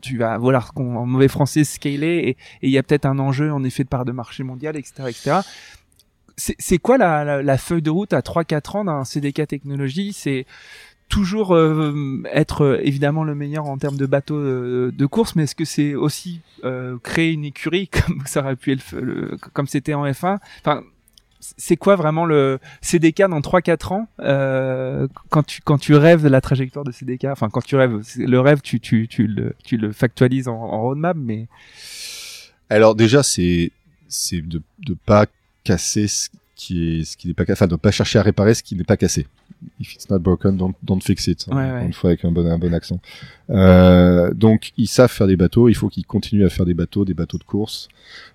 tu 0.00 0.18
vas, 0.18 0.38
voilà, 0.38 0.64
en 0.76 1.06
mauvais 1.06 1.28
français, 1.28 1.64
scaler, 1.64 2.36
et 2.60 2.66
il 2.66 2.70
y 2.70 2.78
a 2.78 2.82
peut-être 2.82 3.06
un 3.06 3.18
enjeu 3.18 3.52
en 3.52 3.62
effet 3.64 3.84
de 3.84 3.88
part 3.88 4.04
de 4.04 4.12
marché 4.12 4.42
mondial, 4.42 4.76
etc., 4.76 4.92
etc. 5.08 5.40
C'est 6.36 6.78
quoi 6.78 6.98
la, 6.98 7.42
la, 7.42 7.58
feuille 7.58 7.82
de 7.82 7.90
route 7.90 8.12
à 8.12 8.20
3-4 8.20 8.78
ans 8.78 8.84
d'un 8.86 9.04
CDK 9.04 9.46
technologie 9.46 10.12
C'est 10.12 10.46
toujours 11.08 11.54
euh, 11.54 12.22
être 12.32 12.62
euh, 12.62 12.80
évidemment 12.82 13.24
le 13.24 13.34
meilleur 13.34 13.66
en 13.66 13.78
termes 13.78 13.96
de 13.96 14.06
bateaux 14.06 14.36
euh, 14.36 14.92
de 14.92 15.06
course, 15.06 15.36
mais 15.36 15.44
est-ce 15.44 15.54
que 15.54 15.64
c'est 15.64 15.94
aussi 15.94 16.40
euh, 16.64 16.98
créer 17.02 17.32
une 17.32 17.44
écurie 17.44 17.88
comme 18.06 18.22
ça 18.26 18.40
aurait 18.40 18.56
pu 18.56 18.72
être 18.72 18.96
le, 18.96 19.36
comme 19.52 19.66
c'était 19.66 19.94
en 19.94 20.04
F1 20.06 20.38
Enfin, 20.60 20.82
c'est 21.56 21.76
quoi 21.76 21.96
vraiment 21.96 22.24
le 22.24 22.58
CDK 22.80 23.22
dans 23.28 23.40
3-4 23.40 23.92
ans 23.92 24.08
euh, 24.20 25.06
quand 25.30 25.42
tu 25.42 25.60
quand 25.62 25.78
tu 25.78 25.94
rêves 25.94 26.22
de 26.22 26.28
la 26.28 26.40
trajectoire 26.40 26.84
de 26.84 26.92
CDK 26.92 27.26
Enfin, 27.26 27.48
quand 27.50 27.62
tu 27.62 27.76
rêves, 27.76 28.00
le 28.16 28.40
rêve, 28.40 28.60
tu 28.62 28.80
tu 28.80 29.08
tu 29.08 29.26
le 29.26 29.54
tu 29.64 29.76
le 29.76 29.92
factualises 29.92 30.48
en, 30.48 30.54
en 30.54 30.80
roadmap, 30.82 31.16
mais 31.18 31.46
alors 32.70 32.94
déjà 32.94 33.22
c'est 33.22 33.70
c'est 34.08 34.40
de 34.40 34.62
de 34.80 34.94
pas 34.94 35.26
casser 35.64 36.08
ce 36.08 36.28
qui 36.56 37.00
est 37.00 37.04
ce 37.04 37.16
qui 37.16 37.28
n'est 37.28 37.34
pas 37.34 37.44
enfin 37.50 37.66
de 37.66 37.76
pas 37.76 37.90
chercher 37.90 38.18
à 38.18 38.22
réparer 38.22 38.54
ce 38.54 38.62
qui 38.62 38.76
n'est 38.76 38.84
pas 38.84 38.96
cassé 38.96 39.26
if 39.80 39.94
it's 39.94 40.08
not 40.10 40.18
broken, 40.20 40.56
don't, 40.56 40.74
don't 40.82 41.00
fix 41.00 41.26
it. 41.26 41.46
Ouais, 41.48 41.54
ouais. 41.54 41.84
Une 41.86 41.92
fois 41.92 42.10
avec 42.10 42.24
un 42.24 42.30
bon, 42.30 42.46
un 42.46 42.58
bon 42.58 42.72
accent. 42.74 43.00
Euh, 43.50 44.32
donc, 44.34 44.72
ils 44.76 44.86
savent 44.86 45.10
faire 45.10 45.26
des 45.26 45.36
bateaux. 45.36 45.68
Il 45.68 45.74
faut 45.74 45.88
qu'ils 45.88 46.06
continuent 46.06 46.46
à 46.46 46.50
faire 46.50 46.66
des 46.66 46.74
bateaux, 46.74 47.04
des 47.04 47.14
bateaux 47.14 47.38
de 47.38 47.44
course. 47.44 47.88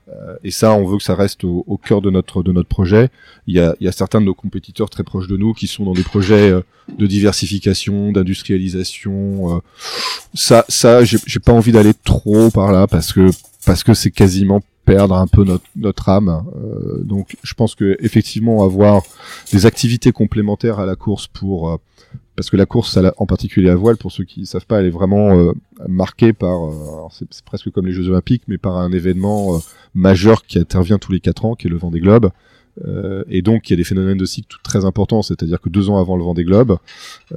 Euh, 0.09 0.35
et 0.43 0.51
ça, 0.51 0.73
on 0.73 0.85
veut 0.85 0.97
que 0.97 1.03
ça 1.03 1.15
reste 1.15 1.43
au, 1.43 1.63
au 1.67 1.77
cœur 1.77 2.01
de 2.01 2.09
notre 2.09 2.43
de 2.43 2.51
notre 2.51 2.69
projet. 2.69 3.09
Il 3.47 3.55
y 3.55 3.59
a, 3.59 3.75
il 3.79 3.85
y 3.85 3.87
a 3.87 3.91
certains 3.91 4.21
de 4.21 4.25
nos 4.25 4.33
compétiteurs 4.33 4.89
très 4.89 5.03
proches 5.03 5.27
de 5.27 5.37
nous 5.37 5.53
qui 5.53 5.67
sont 5.67 5.83
dans 5.85 5.93
des 5.93 6.03
projets 6.03 6.49
euh, 6.49 6.61
de 6.97 7.05
diversification, 7.07 8.11
d'industrialisation. 8.11 9.61
ça, 10.33 10.65
ça, 10.67 11.03
j'ai 11.03 11.17
j'ai 11.25 11.39
pas 11.39 11.53
envie 11.53 11.71
d'aller 11.71 11.93
trop 11.93 12.49
par 12.49 12.71
là 12.71 12.87
parce 12.87 13.13
que 13.13 13.29
parce 13.65 13.83
que 13.83 13.93
c'est 13.93 14.11
quasiment 14.11 14.61
perdre 14.93 15.15
un 15.15 15.27
peu 15.27 15.43
notre 15.75 16.09
âme. 16.09 16.43
Euh, 16.55 17.03
donc, 17.03 17.37
je 17.43 17.53
pense 17.53 17.75
que 17.75 17.97
effectivement 17.99 18.63
avoir 18.63 19.03
des 19.53 19.65
activités 19.65 20.11
complémentaires 20.11 20.79
à 20.79 20.85
la 20.85 20.95
course 20.95 21.27
pour 21.27 21.69
euh, 21.69 21.77
parce 22.35 22.49
que 22.49 22.57
la 22.57 22.65
course, 22.65 22.95
la- 22.95 23.13
en 23.17 23.25
particulier 23.25 23.69
à 23.69 23.75
voile, 23.75 23.97
pour 23.97 24.11
ceux 24.13 24.23
qui 24.23 24.39
ne 24.39 24.45
savent 24.45 24.65
pas, 24.65 24.79
elle 24.79 24.85
est 24.85 24.97
vraiment 25.01 25.37
euh, 25.37 25.51
marquée 25.87 26.31
par, 26.31 26.57
c'est 27.11 27.43
presque 27.43 27.69
comme 27.71 27.85
les 27.85 27.91
Jeux 27.91 28.07
Olympiques, 28.07 28.43
mais 28.47 28.57
par 28.57 28.77
un 28.77 28.91
événement 28.93 29.59
majeur 29.93 30.45
qui 30.45 30.57
intervient 30.57 30.99
tous 30.99 31.11
les 31.11 31.19
quatre 31.19 31.43
ans, 31.45 31.55
qui 31.55 31.67
est 31.67 31.69
le 31.69 31.77
Vendée 31.77 31.99
Globe. 31.99 32.29
Euh, 32.87 33.23
et 33.27 33.41
donc, 33.41 33.69
il 33.69 33.73
y 33.73 33.75
a 33.75 33.77
des 33.77 33.83
phénomènes 33.83 34.17
de 34.17 34.23
cycle 34.25 34.55
très 34.63 34.85
importants, 34.85 35.21
c'est-à-dire 35.21 35.59
que 35.59 35.67
deux 35.67 35.89
ans 35.89 35.97
avant 35.99 36.15
le 36.15 36.23
Vendée 36.23 36.45
Globe, 36.45 36.77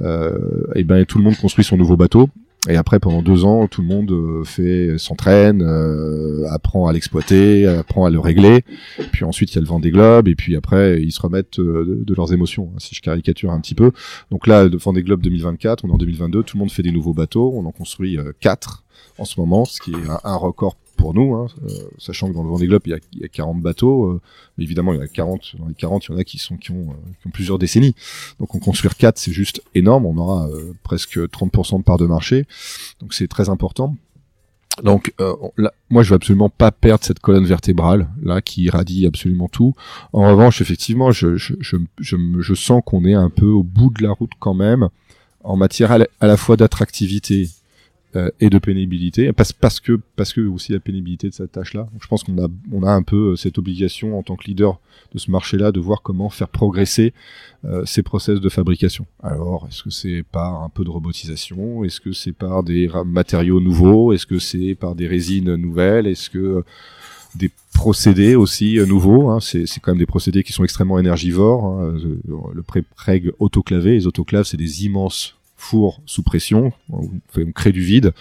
euh, 0.01 0.63
et 0.75 0.85
ben 0.85 1.05
tout 1.05 1.17
le 1.17 1.25
monde 1.25 1.35
construit 1.35 1.65
son 1.65 1.75
nouveau 1.75 1.97
bateau. 1.97 2.29
Et 2.69 2.77
après, 2.77 2.99
pendant 2.99 3.21
deux 3.21 3.43
ans, 3.43 3.67
tout 3.67 3.81
le 3.81 3.87
monde 3.87 4.11
euh, 4.11 4.43
fait 4.45 4.97
s'entraîne, 4.97 5.61
euh, 5.61 6.47
apprend 6.49 6.87
à 6.87 6.93
l'exploiter, 6.93 7.67
apprend 7.67 8.05
à 8.05 8.09
le 8.09 8.19
régler. 8.19 8.63
Puis 9.11 9.25
ensuite, 9.25 9.51
il 9.51 9.55
y 9.55 9.57
a 9.57 9.61
le 9.61 9.67
Vendée 9.67 9.91
Globe, 9.91 10.29
et 10.29 10.35
puis 10.35 10.55
après, 10.55 11.01
ils 11.01 11.11
se 11.11 11.21
remettent 11.21 11.59
euh, 11.59 12.03
de, 12.05 12.13
leurs 12.15 12.31
émotions, 12.31 12.71
hein, 12.73 12.79
si 12.79 12.95
je 12.95 13.01
caricature 13.01 13.51
un 13.51 13.59
petit 13.59 13.75
peu. 13.75 13.91
Donc 14.31 14.47
là, 14.47 14.63
le 14.63 14.77
Vendée 14.77 15.03
Globe 15.03 15.21
2024, 15.21 15.83
on 15.83 15.89
est 15.89 15.91
en 15.91 15.97
2022, 15.97 16.43
tout 16.43 16.55
le 16.55 16.59
monde 16.59 16.71
fait 16.71 16.83
des 16.83 16.91
nouveaux 16.91 17.13
bateaux, 17.13 17.51
on 17.53 17.65
en 17.65 17.71
construit 17.71 18.17
euh, 18.17 18.31
quatre 18.39 18.83
en 19.17 19.25
ce 19.25 19.39
moment, 19.39 19.65
ce 19.65 19.81
qui 19.81 19.91
est 19.91 20.09
un 20.23 20.35
record 20.35 20.77
pour 21.03 21.13
nous, 21.13 21.35
hein, 21.35 21.47
euh, 21.65 21.69
sachant 21.97 22.29
que 22.29 22.33
dans 22.33 22.43
le 22.43 22.47
Vendée 22.47 22.65
Globe, 22.65 22.83
il 22.85 22.91
y 22.91 22.93
a, 22.93 22.97
il 23.11 23.19
y 23.19 23.25
a 23.25 23.27
40 23.27 23.59
bateaux, 23.59 24.05
euh, 24.05 24.21
évidemment, 24.57 24.93
il 24.93 24.95
y 24.95 24.99
en 25.01 25.03
a 25.03 25.07
40, 25.09 25.57
dans 25.59 25.67
les 25.67 25.73
40, 25.73 26.05
il 26.07 26.11
y 26.13 26.15
en 26.15 26.17
a 26.17 26.23
qui 26.23 26.37
sont 26.37 26.55
qui 26.55 26.71
ont, 26.71 26.91
euh, 26.91 27.29
plusieurs 27.33 27.59
décennies. 27.59 27.93
Donc 28.39 28.55
en 28.55 28.59
construire 28.59 28.95
quatre, 28.95 29.17
c'est 29.17 29.33
juste 29.33 29.61
énorme, 29.75 30.05
on 30.05 30.15
aura 30.15 30.47
presque 30.81 31.19
30% 31.29 31.79
de 31.79 31.83
part 31.83 31.97
de 31.97 32.05
marché, 32.05 32.45
donc 33.01 33.13
c'est 33.13 33.27
très 33.27 33.49
important. 33.49 33.97
Donc 34.81 35.13
on- 35.19 35.51
là, 35.57 35.73
moi 35.89 36.03
je 36.03 36.11
veux 36.11 36.15
absolument 36.15 36.47
pas 36.49 36.71
perdre 36.71 37.03
cette 37.03 37.19
colonne 37.19 37.45
vertébrale 37.45 38.07
là 38.21 38.41
qui 38.41 38.63
irradie 38.63 39.05
absolument 39.05 39.49
tout. 39.49 39.75
En 40.13 40.29
revanche, 40.29 40.61
effectivement, 40.61 41.11
je, 41.11 41.35
sens 42.55 42.81
qu'on 42.85 43.03
est 43.03 43.13
un 43.13 43.29
peu 43.29 43.47
au 43.47 43.63
bout 43.63 43.89
de 43.89 44.03
la 44.03 44.11
route 44.11 44.31
quand 44.39 44.53
même 44.53 44.87
en 45.43 45.57
matière 45.57 45.91
à 45.91 46.27
la 46.27 46.37
fois 46.37 46.55
d'attractivité 46.55 47.49
euh, 48.15 48.29
et 48.39 48.49
de 48.49 48.59
pénibilité, 48.59 49.33
parce, 49.33 49.53
parce 49.53 49.79
que 49.79 49.99
parce 50.15 50.33
que 50.33 50.41
aussi 50.41 50.71
la 50.71 50.79
pénibilité 50.79 51.29
de 51.29 51.33
cette 51.33 51.51
tâche-là. 51.51 51.87
Donc, 51.91 52.01
Je 52.01 52.07
pense 52.07 52.23
qu'on 52.23 52.37
a 52.43 52.47
on 52.71 52.83
a 52.83 52.91
un 52.91 53.03
peu 53.03 53.31
euh, 53.31 53.35
cette 53.35 53.57
obligation 53.57 54.17
en 54.17 54.23
tant 54.23 54.35
que 54.35 54.45
leader 54.45 54.79
de 55.13 55.19
ce 55.19 55.31
marché-là 55.31 55.71
de 55.71 55.79
voir 55.79 56.01
comment 56.01 56.29
faire 56.29 56.49
progresser 56.49 57.13
euh, 57.65 57.83
ces 57.85 58.03
process 58.03 58.39
de 58.39 58.49
fabrication. 58.49 59.05
Alors, 59.21 59.67
est-ce 59.69 59.83
que 59.83 59.89
c'est 59.89 60.23
par 60.31 60.63
un 60.63 60.69
peu 60.69 60.83
de 60.83 60.89
robotisation? 60.89 61.83
Est-ce 61.83 61.99
que 62.01 62.11
c'est 62.11 62.33
par 62.33 62.63
des 62.63 62.89
matériaux 63.05 63.59
nouveaux? 63.59 64.13
Est-ce 64.13 64.25
que 64.25 64.39
c'est 64.39 64.75
par 64.75 64.95
des 64.95 65.07
résines 65.07 65.55
nouvelles? 65.55 66.07
Est-ce 66.07 66.29
que 66.29 66.37
euh, 66.37 66.65
des 67.35 67.49
procédés 67.73 68.35
aussi 68.35 68.79
euh, 68.79 68.85
nouveaux 68.85 69.29
hein? 69.29 69.39
C'est 69.39 69.65
quand 69.81 69.91
même 69.91 69.99
des 69.99 70.05
procédés 70.05 70.43
qui 70.43 70.53
sont 70.53 70.63
extrêmement 70.63 70.99
énergivores. 70.99 71.65
hein. 71.65 71.97
Le 72.53 72.61
pré-preg 72.61 73.31
autoclavé, 73.39 73.91
les 73.93 74.07
autoclaves, 74.07 74.45
c'est 74.45 74.57
des 74.57 74.85
immenses 74.85 75.35
fours 75.63 76.01
sous 76.05 76.23
pression. 76.23 76.73
On, 76.91 77.09
crée 77.55 77.71
du 77.71 77.81
vide 77.81 78.11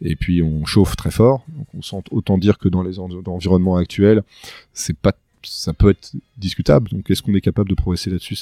et 0.00 0.16
puis 0.16 0.42
on 0.42 0.64
chauffe 0.64 0.96
très 0.96 1.10
fort. 1.10 1.44
On 1.76 1.82
sent 1.82 2.02
autant 2.10 2.38
dire 2.38 2.58
que 2.58 2.68
dans 2.68 2.82
les 2.82 2.98
en- 2.98 3.08
dans 3.08 3.32
l'environnement 3.32 3.76
actuel, 3.76 4.22
c'est 4.72 4.96
pas 4.96 5.12
ça 5.46 5.74
peut 5.74 5.90
être 5.90 6.12
discutable. 6.38 6.88
Donc, 6.90 7.10
est-ce 7.10 7.20
qu'on 7.20 7.34
est 7.34 7.42
capable 7.42 7.68
de 7.68 7.74
progresser 7.74 8.08
là-dessus? 8.08 8.34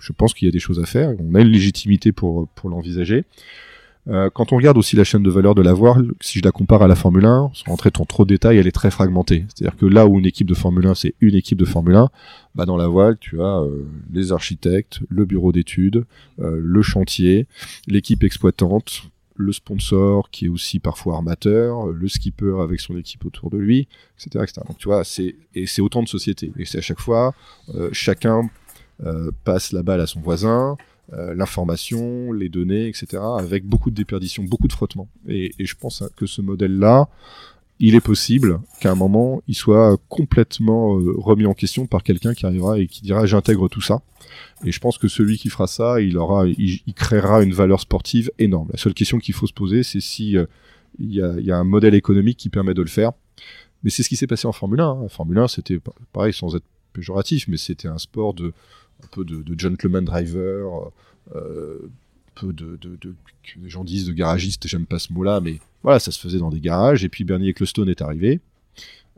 Je 0.00 0.12
pense 0.12 0.32
qu'il 0.32 0.46
y 0.46 0.48
a 0.48 0.52
des 0.52 0.58
choses 0.58 0.80
à 0.80 0.86
faire. 0.86 1.14
On 1.20 1.34
a 1.34 1.40
une 1.40 1.48
légitimité 1.48 2.12
pour, 2.12 2.48
pour 2.48 2.70
l'envisager. 2.70 3.24
Euh, 4.08 4.30
quand 4.30 4.52
on 4.52 4.56
regarde 4.56 4.78
aussi 4.78 4.96
la 4.96 5.04
chaîne 5.04 5.22
de 5.22 5.30
valeur 5.30 5.54
de 5.54 5.62
la 5.62 5.72
voile, 5.72 6.12
si 6.20 6.38
je 6.38 6.44
la 6.44 6.52
compare 6.52 6.82
à 6.82 6.88
la 6.88 6.96
Formule 6.96 7.26
1, 7.26 7.50
sans 7.52 7.70
rentrer 7.70 7.90
dans 7.90 8.04
trop 8.04 8.24
de 8.24 8.30
détails, 8.30 8.56
elle 8.56 8.66
est 8.66 8.72
très 8.72 8.90
fragmentée. 8.90 9.44
C'est-à-dire 9.48 9.76
que 9.76 9.86
là 9.86 10.06
où 10.06 10.18
une 10.18 10.26
équipe 10.26 10.48
de 10.48 10.54
Formule 10.54 10.86
1, 10.86 10.94
c'est 10.94 11.14
une 11.20 11.34
équipe 11.34 11.58
de 11.58 11.64
Formule 11.64 11.96
1, 11.96 12.08
bah 12.54 12.64
dans 12.64 12.76
la 12.76 12.88
voile, 12.88 13.18
tu 13.18 13.40
as 13.40 13.60
euh, 13.60 13.86
les 14.12 14.32
architectes, 14.32 15.00
le 15.08 15.24
bureau 15.24 15.52
d'études, 15.52 16.06
euh, 16.40 16.58
le 16.60 16.82
chantier, 16.82 17.46
l'équipe 17.86 18.24
exploitante, 18.24 19.02
le 19.36 19.52
sponsor 19.52 20.30
qui 20.30 20.46
est 20.46 20.48
aussi 20.48 20.80
parfois 20.80 21.14
armateur, 21.14 21.86
le 21.86 22.08
skipper 22.08 22.60
avec 22.60 22.80
son 22.80 22.96
équipe 22.96 23.24
autour 23.24 23.50
de 23.50 23.58
lui, 23.58 23.88
etc. 24.18 24.52
Donc 24.66 24.76
tu 24.76 24.88
vois, 24.88 25.04
c'est 25.04 25.34
et 25.54 25.66
c'est 25.66 25.80
autant 25.80 26.02
de 26.02 26.08
sociétés. 26.08 26.52
Et 26.58 26.66
c'est 26.66 26.78
à 26.78 26.82
chaque 26.82 27.00
fois, 27.00 27.32
chacun 27.90 28.50
passe 29.44 29.72
la 29.72 29.82
balle 29.82 30.02
à 30.02 30.06
son 30.06 30.20
voisin, 30.20 30.76
euh, 31.12 31.34
l'information, 31.34 32.32
les 32.32 32.48
données, 32.48 32.86
etc. 32.86 33.22
Avec 33.38 33.64
beaucoup 33.64 33.90
de 33.90 33.96
déperdition, 33.96 34.44
beaucoup 34.44 34.68
de 34.68 34.72
frottement. 34.72 35.08
Et, 35.26 35.52
je 35.58 35.74
pense 35.74 36.04
que 36.16 36.26
ce 36.26 36.40
modèle-là, 36.40 37.08
il 37.80 37.94
est 37.94 38.00
possible 38.00 38.60
qu'à 38.80 38.92
un 38.92 38.94
moment, 38.94 39.42
il 39.48 39.54
soit 39.54 39.98
complètement 40.08 40.98
euh, 40.98 41.14
remis 41.16 41.46
en 41.46 41.54
question 41.54 41.86
par 41.86 42.02
quelqu'un 42.02 42.34
qui 42.34 42.46
arrivera 42.46 42.78
et 42.78 42.86
qui 42.86 43.02
dira 43.02 43.26
j'intègre 43.26 43.68
tout 43.68 43.80
ça. 43.80 44.02
Et 44.64 44.70
je 44.70 44.78
pense 44.78 44.98
que 44.98 45.08
celui 45.08 45.38
qui 45.38 45.48
fera 45.48 45.66
ça, 45.66 46.00
il 46.00 46.16
aura, 46.18 46.46
il, 46.46 46.94
créera 46.94 47.42
une 47.42 47.54
valeur 47.54 47.80
sportive 47.80 48.30
énorme. 48.38 48.68
La 48.72 48.78
seule 48.78 48.94
question 48.94 49.18
qu'il 49.18 49.34
faut 49.34 49.46
se 49.46 49.52
poser, 49.52 49.82
c'est 49.82 50.00
si 50.00 50.36
euh, 50.36 50.44
il 50.98 51.12
y, 51.12 51.22
a, 51.22 51.56
un 51.56 51.64
modèle 51.64 51.94
économique 51.94 52.36
qui 52.36 52.50
permet 52.50 52.74
de 52.74 52.82
le 52.82 52.88
faire. 52.88 53.12
Mais 53.82 53.90
c'est 53.90 54.02
ce 54.02 54.08
qui 54.08 54.16
s'est 54.16 54.26
passé 54.26 54.46
en 54.46 54.52
Formule 54.52 54.80
1. 54.80 54.84
hein. 54.84 55.08
Formule 55.08 55.38
1, 55.38 55.48
c'était 55.48 55.78
pa- 55.78 55.94
pareil, 56.12 56.34
sans 56.34 56.54
être 56.54 56.66
péjoratif, 56.92 57.48
mais 57.48 57.56
c'était 57.56 57.88
un 57.88 57.98
sport 57.98 58.34
de 58.34 58.52
un 59.04 59.08
peu 59.10 59.24
de, 59.24 59.58
gentleman 59.58 60.04
driver, 60.04 60.90
euh, 61.34 61.90
peu 62.34 62.52
de, 62.52 62.76
de, 62.80 62.96
que 62.96 63.60
les 63.60 63.68
gens 63.68 63.84
disent 63.84 64.06
de 64.06 64.12
garagiste, 64.12 64.66
j'aime 64.66 64.86
pas 64.86 64.98
ce 64.98 65.12
mot-là, 65.12 65.40
mais 65.40 65.58
voilà, 65.82 65.98
ça 65.98 66.10
se 66.12 66.20
faisait 66.20 66.38
dans 66.38 66.50
des 66.50 66.60
garages. 66.60 67.04
Et 67.04 67.08
puis 67.08 67.24
Bernie 67.24 67.48
Ecclestone 67.48 67.88
est 67.88 68.02
arrivé 68.02 68.40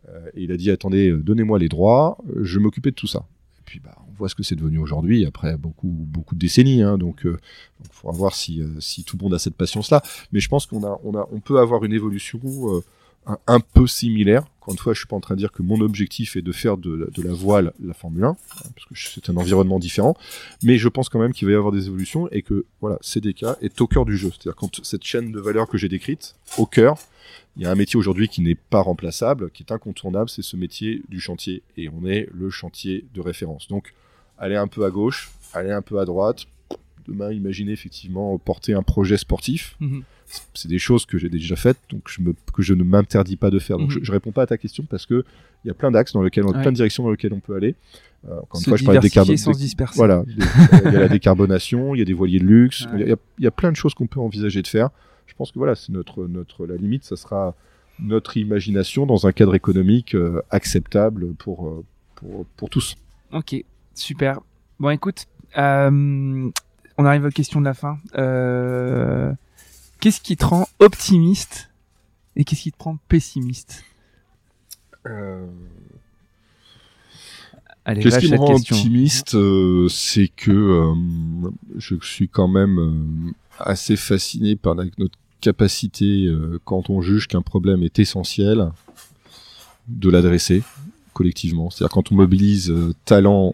euh, 0.09 0.31
et 0.35 0.45
il 0.45 0.53
a 0.53 0.57
dit 0.57 0.71
attendez, 0.71 1.11
euh, 1.11 1.19
donnez-moi 1.19 1.59
les 1.59 1.69
droits, 1.69 2.19
euh, 2.31 2.41
je 2.43 2.59
m'occuper 2.59 2.91
de 2.91 2.97
tout 2.97 3.07
ça. 3.07 3.27
Et 3.59 3.63
puis 3.65 3.81
bah, 3.81 3.97
on 4.09 4.13
voit 4.15 4.29
ce 4.29 4.35
que 4.35 4.43
c'est 4.43 4.57
devenu 4.57 4.79
aujourd'hui 4.79 5.25
après 5.27 5.57
beaucoup 5.57 5.89
beaucoup 5.89 6.35
de 6.35 6.41
décennies. 6.41 6.83
Hein, 6.83 6.99
donc 6.99 7.23
il 7.25 7.91
faudra 7.91 8.17
voir 8.17 8.35
si 8.35 8.61
euh, 8.61 8.79
tout 9.07 9.17
le 9.17 9.23
monde 9.23 9.35
a 9.35 9.39
cette 9.39 9.57
patience-là. 9.57 10.03
Mais 10.33 10.41
je 10.41 10.49
pense 10.49 10.67
qu'on 10.67 11.41
peut 11.45 11.59
avoir 11.59 11.85
une 11.85 11.93
évolution 11.93 12.41
euh, 12.45 12.81
un, 13.27 13.61
peu 13.61 13.87
similaire. 13.87 14.45
Encore 14.61 14.75
une 14.75 14.79
fois, 14.79 14.95
je 14.95 14.99
suis 14.99 15.09
pas 15.09 15.17
en 15.17 15.21
train 15.21 15.35
de 15.35 15.41
dire 15.41 15.53
que 15.53 15.63
mon 15.63 15.81
objectif 15.81 16.37
est 16.37 16.43
de 16.43 16.53
faire 16.53 16.77
de, 16.77 17.11
la 17.17 17.33
voile 17.33 17.73
la 17.83 17.95
Formule 17.95 18.25
1, 18.25 18.29
hein, 18.29 18.37
parce 18.75 18.87
que 18.87 18.95
c'est 18.95 19.31
un 19.31 19.37
environnement 19.37 19.79
différent. 19.79 20.17
Mais 20.63 20.79
je 20.79 20.89
pense 20.89 21.09
quand 21.09 21.19
même 21.19 21.33
qu'il 21.33 21.47
va 21.47 21.53
y 21.53 21.57
avoir 21.57 21.73
des 21.73 21.87
évolutions 21.87 22.29
et 22.31 22.43
que 22.43 22.65
voilà, 22.81 22.99
CDK 23.01 23.45
est 23.61 23.81
au 23.81 23.87
cœur 23.87 24.05
du 24.05 24.17
jeu. 24.17 24.31
C'est-à-dire 24.31 24.57
quand 24.57 24.85
cette 24.85 25.05
chaîne 25.05 25.33
de 25.33 25.41
valeur 25.41 25.69
que 25.69 25.79
j'ai 25.79 25.89
décrite, 25.89 26.37
au 26.59 26.67
cœur, 26.67 26.97
il 27.57 27.63
y 27.63 27.67
a 27.67 27.71
un 27.71 27.75
métier 27.75 27.99
aujourd'hui 27.99 28.29
qui 28.29 28.41
n'est 28.41 28.55
pas 28.55 28.81
remplaçable, 28.81 29.51
qui 29.51 29.63
est 29.63 29.73
incontournable, 29.73 30.31
c'est 30.31 30.43
ce 30.43 30.57
métier 30.57 31.03
du 31.09 31.21
chantier. 31.21 31.63
Et 31.77 31.89
on 31.89 32.07
est 32.07 32.29
le 32.33 32.51
chantier 32.51 33.05
de 33.15 33.21
référence. 33.21 33.69
Donc, 33.69 33.95
aller 34.39 34.57
un 34.57 34.69
peu 34.69 34.85
à 34.85 34.91
gauche, 34.91 35.31
aller 35.53 35.71
un 35.71 35.83
peu 35.83 35.99
à 35.99 36.05
droite. 36.05 36.47
Demain, 37.09 37.33
imaginez 37.33 37.73
effectivement 37.73 38.39
porter 38.39 38.75
un 38.75 38.83
projet 38.83 39.17
sportif. 39.17 39.77
Mhm. 39.81 40.03
C'est 40.55 40.69
des 40.69 40.79
choses 40.79 41.05
que 41.05 41.19
j'ai 41.19 41.29
déjà 41.29 41.57
faites, 41.57 41.79
donc 41.91 42.03
je 42.09 42.23
me, 42.23 42.35
que 42.55 42.63
je 42.63 42.73
ne 42.75 42.85
m'interdis 42.85 43.37
pas 43.37 43.51
de 43.51 43.59
faire. 43.59 43.77
Donc, 43.79 43.89
Mhm. 43.91 43.99
je, 44.01 44.05
je 44.05 44.13
réponds 44.13 44.33
pas 44.33 44.43
à 44.43 44.47
ta 44.47 44.57
question 44.57 44.85
parce 44.89 45.05
que 45.07 45.25
il 45.65 45.69
y 45.69 45.71
a 45.71 45.75
plein 45.75 45.91
d'axes 45.91 46.13
dans 46.13 46.23
lesquels, 46.23 46.45
Ouais. 46.45 46.53
plein 46.53 46.71
de 46.71 46.77
directions 46.77 47.03
dans 47.05 47.11
lesquelles 47.11 47.33
on 47.35 47.41
peut 47.41 47.55
aller. 47.55 47.75
Euh, 48.29 48.39
encore 48.41 48.61
une 48.61 48.65
fois, 48.67 48.77
je 48.77 48.85
parlais 48.85 49.01
de 49.01 49.07
diversifier 49.09 49.35
décarbon- 49.35 49.37
sans 49.37 49.53
se 49.53 49.59
disperser. 49.59 49.97
voilà, 49.97 50.23
des- 50.27 50.33
il 50.87 50.93
y 50.93 50.97
a 50.97 51.01
la 51.01 51.09
décarbonation, 51.09 51.95
il 51.95 51.99
y 51.99 52.03
a 52.03 52.05
des 52.05 52.13
voiliers 52.13 52.39
de 52.39 52.45
luxe, 52.47 52.87
Ouais. 52.87 52.91
il 53.03 53.09
y 53.09 53.13
a- 53.13 53.17
il 53.39 53.45
y, 53.45 53.47
a 53.47 53.51
plein 53.51 53.71
de 53.73 53.77
choses 53.77 53.95
qu'on 53.95 54.07
peut 54.07 54.21
envisager 54.21 54.63
de 54.63 54.69
faire. 54.69 54.91
Je 55.27 55.35
pense 55.35 55.51
que 55.53 55.59
voilà, 55.59 55.75
c'est 55.75 55.93
notre 55.93 56.27
notre 56.27 56.67
la 56.67 56.77
limite, 56.77 57.05
ça 57.05 57.17
sera 57.17 57.55
notre 57.99 58.37
imagination 58.37 59.07
dans 59.07 59.27
un 59.27 59.33
cadre 59.33 59.55
économique 59.55 60.15
euh, 60.15 60.41
acceptable 60.51 61.35
pour, 61.35 61.67
euh, 61.69 61.85
pour 62.17 62.47
pour 62.57 62.71
tous. 62.71 62.95
Ok, 63.33 63.55
super. 63.95 64.41
Bon, 64.81 64.91
écoute, 64.91 65.27
euh, 65.59 66.51
on 66.99 67.05
arrive 67.05 67.25
aux 67.25 67.31
questions 67.31 67.61
de 67.61 67.65
la 67.67 67.75
fin. 67.75 67.99
Euh, 68.17 69.33
qu'est-ce 70.01 70.21
qui 70.21 70.37
te 70.37 70.45
rend 70.45 70.69
optimiste 70.79 71.71
et 72.37 72.45
qu'est-ce 72.45 72.63
qui 72.63 72.73
te 72.73 72.83
rend 72.83 72.99
pessimiste 73.09 73.85
Allez, 77.85 78.03
Qu'est-ce 78.03 78.21
qui 78.21 78.31
me 78.31 78.37
rend 78.39 78.55
question. 78.55 78.77
optimiste, 78.77 79.35
euh, 79.35 79.89
c'est 79.89 80.29
que 80.29 80.53
euh, 80.53 80.95
je 81.79 81.97
suis 82.01 82.29
quand 82.29 82.47
même 82.47 82.79
euh, 82.79 83.33
assez 83.59 83.97
fasciné 83.97 84.55
par 84.55 84.77
la- 84.77 84.85
notre 84.99 85.19
capacité, 85.41 86.27
euh, 86.27 86.61
quand 86.65 86.91
on 86.91 87.03
juge 87.03 87.27
qu'un 87.27 87.43
problème 87.43 87.83
est 87.83 87.99
essentiel, 87.99 88.71
de 89.89 90.11
l'adresser 90.11 90.63
collectivement. 91.13 91.71
C'est-à-dire 91.71 91.93
quand 91.93 92.13
on 92.13 92.15
mobilise 92.15 92.71
euh, 92.71 92.95
talent 93.05 93.53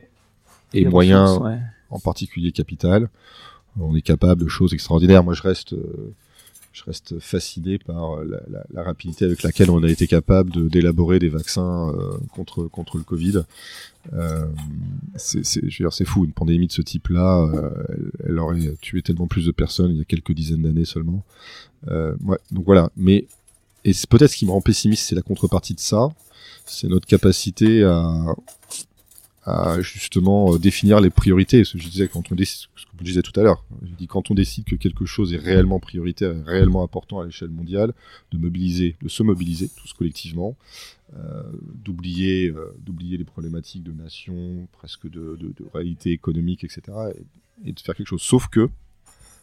et 0.74 0.84
moyens 0.84 1.30
ressources, 1.30 1.46
ouais. 1.46 1.60
En 1.90 1.98
particulier 1.98 2.52
capital. 2.52 3.08
On 3.80 3.94
est 3.94 4.02
capable 4.02 4.42
de 4.42 4.48
choses 4.48 4.74
extraordinaires. 4.74 5.22
Moi, 5.22 5.34
je 5.34 5.42
reste, 5.42 5.72
euh, 5.74 6.12
je 6.72 6.84
reste 6.84 7.18
fasciné 7.20 7.78
par 7.78 8.24
la, 8.24 8.40
la, 8.72 8.82
rapidité 8.82 9.24
avec 9.24 9.42
laquelle 9.42 9.70
on 9.70 9.82
a 9.82 9.88
été 9.88 10.06
capable 10.06 10.68
d'élaborer 10.68 11.18
des 11.18 11.28
vaccins 11.28 11.90
euh, 11.90 12.18
contre 12.34 12.64
contre 12.64 12.98
le 12.98 13.04
Covid. 13.04 13.42
Euh, 14.14 14.46
c'est, 15.16 16.04
fou. 16.04 16.24
Une 16.24 16.32
pandémie 16.32 16.66
de 16.66 16.72
ce 16.72 16.82
type-là, 16.82 17.42
euh, 17.42 17.70
elle, 18.26 18.38
aurait 18.38 18.74
tué 18.80 19.02
tellement 19.02 19.26
plus 19.26 19.46
de 19.46 19.52
personnes 19.52 19.90
il 19.90 19.98
y 19.98 20.00
a 20.00 20.04
quelques 20.04 20.32
dizaines 20.32 20.62
d'années 20.62 20.84
seulement. 20.84 21.24
Euh, 21.88 22.14
donc 22.50 22.64
voilà. 22.64 22.90
Mais 22.96 23.26
et 23.84 23.92
c'est 23.92 24.08
peut-être 24.08 24.30
ce 24.30 24.36
qui 24.36 24.46
me 24.46 24.50
rend 24.50 24.60
pessimiste, 24.60 25.06
c'est 25.06 25.14
la 25.14 25.22
contrepartie 25.22 25.74
de 25.74 25.80
ça. 25.80 26.08
C'est 26.66 26.88
notre 26.88 27.06
capacité 27.06 27.84
à, 27.84 28.34
justement 29.80 30.54
euh, 30.54 30.58
définir 30.58 31.00
les 31.00 31.10
priorités. 31.10 31.64
Ce 31.64 31.74
que 31.74 31.78
je 31.78 31.88
disais 31.88 32.08
quand 32.08 32.30
on 32.32 32.34
décide, 32.34 32.68
ce 32.76 32.84
que 32.84 32.92
je 32.98 33.04
disais 33.04 33.22
tout 33.22 33.38
à 33.38 33.42
l'heure. 33.42 33.64
Je 33.82 33.94
dis 33.94 34.06
quand 34.06 34.30
on 34.30 34.34
décide 34.34 34.64
que 34.64 34.76
quelque 34.76 35.06
chose 35.06 35.32
est 35.32 35.38
réellement 35.38 35.80
prioritaire, 35.80 36.34
réellement 36.44 36.82
important 36.82 37.20
à 37.20 37.24
l'échelle 37.24 37.50
mondiale, 37.50 37.92
de 38.32 38.38
mobiliser, 38.38 38.96
de 39.02 39.08
se 39.08 39.22
mobiliser 39.22 39.70
tous 39.76 39.92
collectivement, 39.92 40.56
euh, 41.16 41.42
d'oublier, 41.74 42.48
euh, 42.48 42.74
d'oublier 42.80 43.16
les 43.16 43.24
problématiques 43.24 43.82
de 43.82 43.92
nation, 43.92 44.68
presque 44.72 45.08
de, 45.08 45.38
réalité 45.72 46.10
économique, 46.12 46.64
etc. 46.64 46.82
Et, 47.64 47.72
de 47.72 47.80
faire 47.80 47.94
quelque 47.94 48.08
chose. 48.08 48.22
Sauf 48.22 48.48
que, 48.48 48.68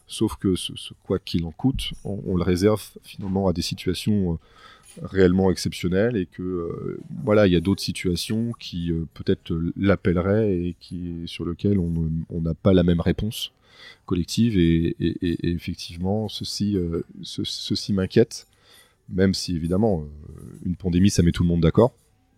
sauf 0.06 0.36
que 0.38 0.54
quoi 1.02 1.18
qu'il 1.18 1.44
en 1.44 1.52
coûte, 1.52 1.92
on, 2.04 2.36
le 2.36 2.42
réserve 2.42 2.82
finalement 3.02 3.48
à 3.48 3.52
des 3.52 3.62
situations 3.62 4.38
réellement 5.02 5.50
exceptionnel 5.50 6.16
et 6.16 6.26
que 6.26 6.42
euh, 6.42 6.98
voilà 7.24 7.46
il 7.46 7.52
y 7.52 7.56
a 7.56 7.60
d'autres 7.60 7.82
situations 7.82 8.52
qui 8.58 8.90
euh, 8.90 9.04
peut-être 9.14 9.52
l'appelleraient 9.76 10.52
et 10.52 10.76
qui 10.80 11.22
sur 11.26 11.44
lequel 11.44 11.78
on 11.78 12.40
n'a 12.40 12.54
pas 12.54 12.72
la 12.72 12.82
même 12.82 13.00
réponse 13.00 13.52
collective 14.06 14.58
et, 14.58 14.96
effectivement 15.42 16.28
ceci 16.28 16.76
euh, 16.76 17.02
ce, 17.22 17.44
ceci 17.44 17.92
m'inquiète 17.92 18.46
même 19.08 19.34
si 19.34 19.54
évidemment 19.54 20.04
une 20.64 20.76
pandémie 20.76 21.10
ça 21.10 21.22
met 21.22 21.32
tout 21.32 21.42
le 21.42 21.48
monde 21.48 21.60
d'accord. 21.60 21.92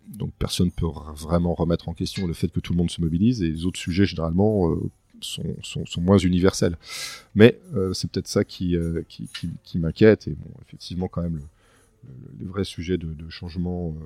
Donc 0.07 0.31
personne 0.37 0.71
peut 0.71 0.87
vraiment 1.15 1.53
remettre 1.53 1.87
en 1.89 1.93
question 1.93 2.27
le 2.27 2.33
fait 2.33 2.49
que 2.49 2.59
tout 2.59 2.73
le 2.73 2.77
monde 2.77 2.91
se 2.91 3.01
mobilise 3.01 3.41
et 3.41 3.49
les 3.49 3.65
autres 3.65 3.79
sujets 3.79 4.05
généralement 4.05 4.75
sont, 5.21 5.55
sont, 5.63 6.01
moins 6.01 6.17
universels. 6.17 6.77
Mais 7.33 7.59
c'est 7.93 8.09
peut-être 8.11 8.27
ça 8.27 8.43
qui, 8.43 8.75
qui, 9.07 9.27
qui, 9.33 9.49
qui 9.63 9.79
m'inquiète 9.79 10.27
et 10.27 10.31
bon 10.31 10.51
effectivement 10.61 11.07
quand 11.07 11.23
même 11.23 11.41
les 12.39 12.45
vrais 12.45 12.63
sujets 12.63 12.97
de, 12.97 13.13
de 13.13 13.29
changement. 13.29 13.95
Euh, 13.99 14.05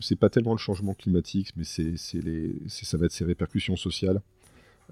c'est 0.00 0.16
pas 0.16 0.28
tellement 0.28 0.52
le 0.52 0.58
changement 0.58 0.94
climatique, 0.94 1.52
mais 1.56 1.64
c'est 1.64 1.94
les, 2.14 2.52
ça 2.68 2.96
va 2.96 3.06
être 3.06 3.12
ses 3.12 3.24
répercussions 3.24 3.76
sociales. 3.76 4.20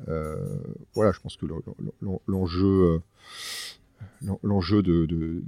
Euh, 0.08 0.58
voilà, 0.94 1.12
je 1.12 1.20
pense 1.20 1.36
que 1.36 1.46
l'enjeu, 2.28 3.02
euh, 4.24 4.34
l'enjeu 4.42 4.82
de, 4.82 5.06
de, 5.06 5.42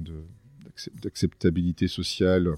de 0.00 0.12
d'acceptabilité 1.02 1.86
sociale 1.86 2.56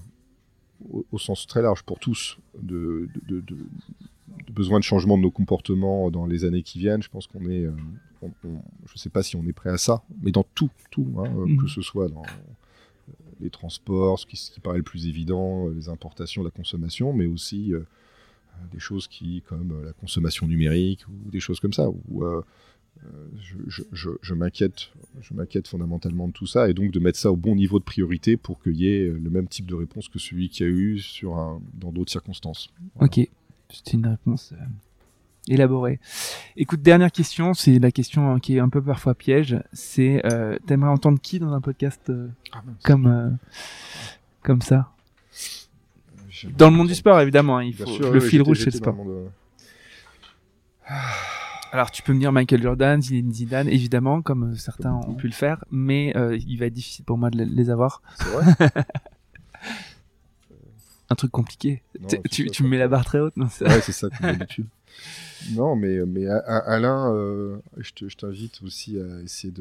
au, 0.89 1.05
au, 1.11 1.19
sens 1.19 1.45
très 1.45 1.61
large 1.61 1.83
pour 1.83 1.99
tous, 1.99 2.37
de, 2.59 3.07
de, 3.27 3.41
de, 3.41 3.55
de, 3.55 4.51
besoin 4.51 4.79
de 4.79 4.83
changement 4.83 5.17
de 5.17 5.23
nos 5.23 5.31
comportements 5.31 6.09
dans 6.09 6.25
les 6.25 6.45
années 6.45 6.63
qui 6.63 6.79
viennent. 6.79 7.03
Je 7.03 7.09
pense 7.09 7.27
qu'on 7.27 7.45
est, 7.47 7.67
on, 8.21 8.31
on, 8.43 8.61
je 8.85 8.93
ne 8.93 8.97
sais 8.97 9.09
pas 9.09 9.21
si 9.21 9.35
on 9.35 9.45
est 9.45 9.53
prêt 9.53 9.69
à 9.69 9.77
ça, 9.77 10.03
mais 10.23 10.31
dans 10.31 10.45
tout, 10.55 10.71
tout, 10.89 11.07
hein, 11.19 11.29
mmh. 11.29 11.57
que 11.57 11.67
ce 11.67 11.81
soit 11.81 12.07
dans 12.07 12.23
les 13.39 13.49
transports, 13.49 14.19
ce 14.19 14.25
qui, 14.25 14.59
paraît 14.59 14.77
le 14.77 14.83
plus 14.83 15.07
évident, 15.07 15.67
euh, 15.67 15.73
les 15.73 15.89
importations, 15.89 16.43
la 16.43 16.51
consommation, 16.51 17.13
mais 17.13 17.25
aussi 17.25 17.73
euh, 17.73 17.81
des 18.71 18.79
choses 18.79 19.07
qui, 19.07 19.43
comme 19.47 19.71
euh, 19.71 19.85
la 19.85 19.93
consommation 19.93 20.47
numérique 20.47 21.05
ou 21.07 21.31
des 21.31 21.39
choses 21.39 21.59
comme 21.59 21.73
ça, 21.73 21.89
euh, 22.21 22.41
je, 23.91 24.33
m'inquiète, 24.33 24.89
je 25.21 25.33
m'inquiète 25.33 25.67
fondamentalement 25.67 26.27
de 26.27 26.33
tout 26.33 26.47
ça, 26.47 26.69
et 26.69 26.73
donc 26.73 26.91
de 26.91 26.99
mettre 26.99 27.19
ça 27.19 27.31
au 27.31 27.35
bon 27.35 27.55
niveau 27.55 27.79
de 27.79 27.83
priorité 27.83 28.37
pour 28.37 28.61
qu'il 28.61 28.75
y 28.77 28.87
ait 28.87 29.05
le 29.05 29.29
même 29.29 29.47
type 29.47 29.67
de 29.67 29.75
réponse 29.75 30.09
que 30.09 30.17
celui 30.17 30.49
qu'il 30.49 30.65
y 30.65 30.69
a 30.69 30.71
eu 30.71 30.99
sur 30.99 31.59
dans 31.75 31.91
d'autres 31.91 32.11
circonstances. 32.11 32.69
Ok, 32.99 33.19
c'est 33.69 33.93
une 33.93 34.07
réponse 34.07 34.53
élaboré. 35.47 35.99
Écoute, 36.55 36.81
dernière 36.81 37.11
question, 37.11 37.53
c'est 37.53 37.79
la 37.79 37.91
question 37.91 38.31
hein, 38.31 38.39
qui 38.39 38.57
est 38.57 38.59
un 38.59 38.69
peu 38.69 38.81
parfois 38.81 39.15
piège. 39.15 39.57
C'est, 39.73 40.21
euh, 40.25 40.57
t'aimerais 40.65 40.89
entendre 40.89 41.19
qui 41.21 41.39
dans 41.39 41.53
un 41.53 41.61
podcast 41.61 42.09
euh, 42.09 42.27
ah, 42.53 42.63
comme 42.83 43.07
euh, 43.07 43.29
comme 44.41 44.61
ça? 44.61 44.91
Dans 46.55 46.69
le 46.69 46.75
monde 46.75 46.87
du 46.87 46.95
sport, 46.95 47.19
évidemment. 47.19 47.57
Hein, 47.57 47.63
il 47.63 47.73
faut 47.73 47.85
sûr, 47.85 48.11
le 48.11 48.19
oui, 48.19 48.29
fil 48.29 48.41
rouge, 48.41 48.59
c'est 48.59 48.65
le 48.65 48.71
sport. 48.71 48.95
De... 48.95 49.27
Alors, 51.71 51.91
tu 51.91 52.01
peux 52.01 52.13
me 52.13 52.19
dire 52.19 52.31
Michael 52.31 52.61
Jordan, 52.61 53.01
Zinedine 53.01 53.33
Zidane, 53.33 53.67
évidemment, 53.67 54.21
comme 54.21 54.55
certains 54.55 54.93
ont 54.93 55.15
pu 55.15 55.27
le 55.27 55.33
faire, 55.33 55.65
mais 55.71 56.15
euh, 56.15 56.37
il 56.37 56.57
va 56.57 56.67
être 56.67 56.73
difficile 56.73 57.05
pour 57.05 57.17
moi 57.17 57.29
de 57.29 57.43
les 57.43 57.69
avoir. 57.69 58.01
C'est 58.15 58.29
vrai? 58.29 58.69
un 61.09 61.15
truc 61.15 61.31
compliqué. 61.31 61.81
Non, 61.99 62.07
tu, 62.29 62.49
tu 62.49 62.63
me 62.63 62.69
mets 62.69 62.77
la 62.77 62.87
barre 62.87 63.05
très 63.05 63.19
haute, 63.19 63.35
non 63.35 63.47
Ouais, 63.61 63.81
c'est 63.81 63.91
ça, 63.91 64.09
comme 64.09 64.31
d'habitude. 64.31 64.67
Non, 65.51 65.75
mais, 65.75 66.05
mais 66.05 66.25
Alain, 66.27 67.13
euh, 67.13 67.57
je 67.77 68.15
t'invite 68.15 68.61
aussi 68.63 68.99
à 68.99 69.21
essayer 69.21 69.53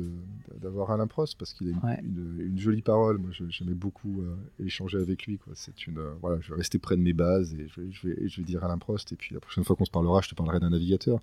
d'avoir 0.61 0.91
Alain 0.91 1.07
Prost 1.07 1.39
parce 1.39 1.53
qu'il 1.53 1.68
a 1.68 1.70
une, 1.70 1.79
ouais. 1.79 2.01
une, 2.03 2.41
une, 2.41 2.59
jolie 2.59 2.83
parole. 2.83 3.18
Moi, 3.18 3.31
j'aimais 3.49 3.74
beaucoup 3.74 4.22
euh, 4.22 4.64
échanger 4.64 4.99
avec 4.99 5.27
lui. 5.27 5.39
C'est 5.55 5.87
une, 5.87 5.99
euh, 5.99 6.12
voilà, 6.20 6.41
je 6.41 6.51
vais 6.51 6.57
rester 6.57 6.79
près 6.79 6.97
de 6.97 7.03
mes 7.03 7.12
bases 7.12 7.55
et 7.55 7.68
je 7.68 7.81
vais, 7.81 7.93
je 7.93 8.09
vais, 8.09 8.29
je 8.29 8.41
vais 8.41 8.47
dire 8.47 8.64
Alain 8.64 8.79
Prost. 8.79 9.12
Et 9.12 9.16
puis 9.16 9.35
la 9.35 9.41
prochaine 9.41 9.64
fois 9.64 9.77
qu'on 9.77 9.85
se 9.85 9.91
parlera, 9.91 10.20
je 10.22 10.29
te 10.29 10.35
parlerai 10.35 10.61
d'un 10.61 10.70
navigateur. 10.70 11.20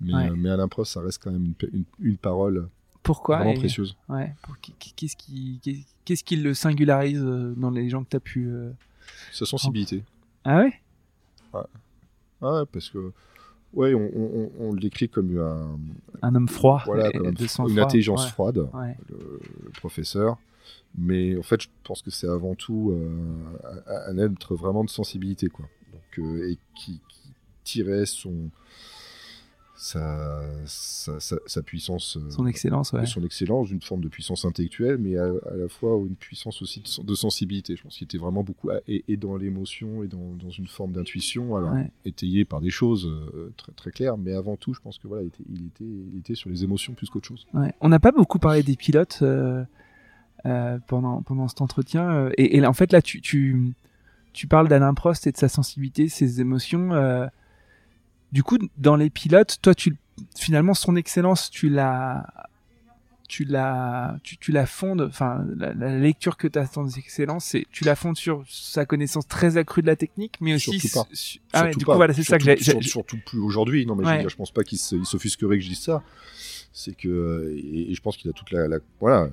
Mais, 0.00 0.14
ouais. 0.14 0.30
mais 0.30 0.50
Alain 0.50 0.68
Prost, 0.68 0.92
ça 0.92 1.00
reste 1.00 1.22
quand 1.22 1.32
même 1.32 1.52
une, 1.72 1.84
une 2.00 2.16
parole 2.16 2.68
pourquoi 3.02 3.36
vraiment 3.36 3.52
et, 3.52 3.58
précieuse. 3.58 3.96
Ouais. 4.08 4.34
Qu'est-ce 4.96 5.14
qui, 5.16 5.60
qu'est-ce 6.04 6.24
qui 6.24 6.36
le 6.36 6.54
singularise 6.54 7.22
dans 7.22 7.70
les 7.70 7.88
gens 7.88 8.02
que 8.02 8.10
tu 8.10 8.16
as 8.16 8.20
pu 8.20 8.50
Sa 9.32 9.46
sensibilité. 9.46 10.02
Ah 10.44 10.58
ouais? 10.58 10.72
Ouais. 11.52 11.60
Ah 12.42 12.52
ouais, 12.52 12.66
parce 12.70 12.90
que 12.90 13.12
Ouais, 13.76 13.94
on, 13.94 14.10
on, 14.16 14.50
on, 14.58 14.72
le 14.72 14.80
décrit 14.80 15.08
comme 15.08 15.38
un, 15.38 15.78
un 16.22 16.34
homme 16.34 16.48
froid, 16.48 16.82
voilà, 16.86 17.12
comme 17.12 17.26
un, 17.26 17.30
une 17.30 17.46
froid. 17.46 17.66
intelligence 17.82 18.24
ouais. 18.24 18.30
froide, 18.30 18.58
ouais. 18.72 18.96
Le, 19.10 19.40
le, 19.64 19.70
professeur. 19.70 20.38
Mais 20.98 21.36
en 21.36 21.42
fait, 21.42 21.60
je 21.62 21.68
pense 21.84 22.00
que 22.00 22.10
c'est 22.10 22.26
avant 22.26 22.54
tout 22.54 22.92
euh, 22.92 24.08
un 24.08 24.18
être 24.18 24.54
vraiment 24.56 24.82
de 24.82 24.88
sensibilité, 24.88 25.48
quoi. 25.48 25.66
Donc, 25.92 26.18
euh, 26.26 26.50
et 26.50 26.58
qui, 26.74 27.00
qui 27.08 27.30
tirait 27.64 28.06
son, 28.06 28.50
sa, 29.76 30.40
sa, 30.64 31.20
sa, 31.20 31.36
sa, 31.44 31.62
puissance. 31.62 32.16
Euh, 32.16 32.30
son 32.30 32.46
excellence, 32.46 32.92
ouais. 32.92 33.04
Son 33.06 33.22
excellence, 33.22 33.70
une 33.70 33.82
forme 33.82 34.00
de 34.00 34.08
puissance 34.08 34.44
intellectuelle, 34.44 34.96
mais 34.98 35.16
à, 35.16 35.24
à 35.24 35.56
la 35.56 35.68
fois 35.68 35.96
une 36.06 36.16
puissance 36.16 36.62
aussi 36.62 36.80
de, 36.80 37.04
de 37.04 37.14
sensibilité. 37.14 37.76
Je 37.76 37.82
pense 37.82 37.96
qu'il 37.96 38.06
était 38.06 38.18
vraiment 38.18 38.42
beaucoup, 38.42 38.70
à, 38.70 38.80
et, 38.88 39.04
et, 39.08 39.16
dans 39.16 39.36
l'émotion 39.36 40.02
et 40.02 40.08
dans, 40.08 40.34
dans, 40.42 40.50
une 40.50 40.66
forme 40.66 40.92
d'intuition, 40.92 41.56
alors 41.56 41.72
ouais. 41.74 41.90
étayée 42.04 42.44
par 42.44 42.60
des 42.60 42.70
choses 42.70 43.06
euh, 43.06 43.52
très, 43.56 43.72
très 43.72 43.90
claires, 43.90 44.16
mais 44.16 44.32
avant 44.32 44.56
tout, 44.56 44.72
je 44.72 44.80
pense 44.80 44.98
que 44.98 45.08
voilà, 45.08 45.24
il 45.24 45.28
était, 45.28 45.44
il 45.48 45.66
était, 45.66 45.84
il 45.84 46.18
était 46.18 46.34
sur 46.34 46.48
les 46.48 46.64
émotions 46.64 46.94
plus 46.94 47.10
qu'autre 47.10 47.28
chose. 47.28 47.46
Ouais. 47.52 47.72
On 47.80 47.88
n'a 47.90 48.00
pas 48.00 48.12
beaucoup 48.12 48.38
parlé 48.38 48.62
des 48.62 48.76
pilotes 48.76 49.18
euh, 49.22 49.62
euh 50.46 50.78
pendant, 50.86 51.22
pendant 51.22 51.48
cet 51.48 51.60
entretien, 51.60 52.30
et, 52.38 52.56
et, 52.56 52.66
en 52.66 52.72
fait, 52.72 52.92
là, 52.92 53.02
tu, 53.02 53.20
tu, 53.20 53.74
tu 54.32 54.46
parles 54.46 54.68
d'Alain 54.68 54.94
Prost 54.94 55.26
et 55.26 55.32
de 55.32 55.36
sa 55.36 55.48
sensibilité, 55.48 56.08
ses 56.08 56.40
émotions. 56.40 57.28
Euh, 58.26 58.32
du 58.32 58.42
coup, 58.42 58.58
dans 58.78 58.96
les 58.96 59.10
pilotes, 59.10 59.58
toi, 59.62 59.74
tu 59.74 59.96
finalement 60.36 60.74
son 60.74 60.96
excellence, 60.96 61.50
tu 61.50 61.68
la, 61.68 62.26
tu 63.28 63.44
la, 63.44 64.18
tu, 64.22 64.36
tu 64.38 64.52
la 64.52 64.66
fondes. 64.66 65.02
Enfin, 65.02 65.44
la, 65.56 65.74
la, 65.74 65.98
lecture 65.98 66.36
que 66.36 66.48
tu 66.48 66.58
as 66.58 66.64
de 66.64 66.72
son 66.72 66.88
excellence, 66.88 67.46
c'est 67.46 67.66
tu 67.70 67.84
la 67.84 67.96
fondes 67.96 68.16
sur 68.16 68.44
sa 68.48 68.86
connaissance 68.86 69.26
très 69.26 69.56
accrue 69.56 69.82
de 69.82 69.86
la 69.86 69.96
technique, 69.96 70.36
mais 70.40 70.54
aussi. 70.54 70.78
Surtout 70.78 71.08
pas. 71.08 71.14
Su... 71.14 71.40
Ah 71.52 71.64
ouais, 71.64 71.70
du 71.74 71.84
coup, 71.84 71.94
voilà, 71.94 72.14
c'est 72.14 72.22
ça 72.22 72.38
que 72.38 72.44
j'ai. 72.44 72.56
Surtout, 72.56 72.82
surtout 72.82 73.18
plus 73.24 73.40
aujourd'hui. 73.40 73.86
Non, 73.86 73.96
mais 73.96 74.06
ouais. 74.06 74.22
je, 74.24 74.28
je 74.28 74.36
pense 74.36 74.50
pas 74.50 74.64
qu'il 74.64 74.78
s'offusquerait 74.78 75.58
que 75.58 75.64
je 75.64 75.68
dise 75.68 75.80
ça. 75.80 76.02
C'est 76.72 76.94
que 76.94 77.54
et, 77.56 77.90
et, 77.90 77.94
je 77.94 78.00
pense 78.02 78.16
qu'il 78.16 78.28
a 78.30 78.34
toute 78.34 78.50
la, 78.50 78.68
la 78.68 78.78
voilà. 79.00 79.28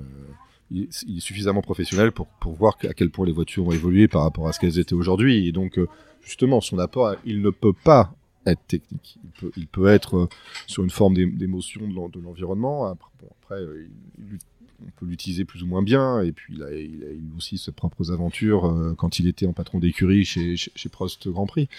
Il, 0.71 0.87
il, 1.07 1.17
est 1.17 1.21
suffisamment 1.21 1.61
professionnel 1.61 2.11
pour, 2.11 2.25
pour 2.25 2.53
voir 2.53 2.77
à 2.83 2.93
quel 2.93 3.11
point 3.11 3.27
les 3.27 3.31
voitures 3.31 3.67
ont 3.67 3.71
évolué 3.71 4.07
par 4.07 4.23
rapport 4.23 4.47
à 4.47 4.53
ce 4.53 4.59
qu'elles 4.59 4.79
étaient 4.79 4.95
aujourd'hui. 4.95 5.47
Et 5.47 5.51
donc, 5.51 5.79
justement, 6.23 6.61
son 6.61 6.79
apport, 6.79 7.15
il 7.25 7.41
ne 7.41 7.49
peut 7.51 7.73
pas 7.73 8.15
être 8.45 8.65
technique. 8.67 9.19
Il 9.23 9.29
peut, 9.31 9.51
il 9.55 9.67
peut 9.67 9.87
être 9.87 10.17
euh, 10.17 10.29
sur 10.67 10.83
une 10.83 10.89
forme 10.89 11.15
d'émotion 11.15 11.87
de 11.87 12.19
l'environnement. 12.19 12.85
Après, 12.85 13.09
après 13.41 13.61
euh, 13.61 13.87
il, 14.17 14.37
on 14.81 14.89
peut 14.99 15.05
l'utiliser 15.05 15.45
plus 15.45 15.63
ou 15.63 15.67
moins 15.67 15.81
bien. 15.81 16.21
Et 16.21 16.31
puis, 16.31 16.55
il 16.55 16.63
a, 16.63 16.71
eu 16.73 17.31
aussi 17.37 17.57
ses 17.57 17.71
propres 17.71 18.11
aventures 18.11 18.65
euh, 18.65 18.93
quand 18.97 19.19
il 19.19 19.27
était 19.27 19.45
en 19.45 19.53
patron 19.53 19.79
d'écurie 19.79 20.25
chez, 20.25 20.55
Prost 20.91 21.27
Grand 21.27 21.45
Prix. 21.45 21.69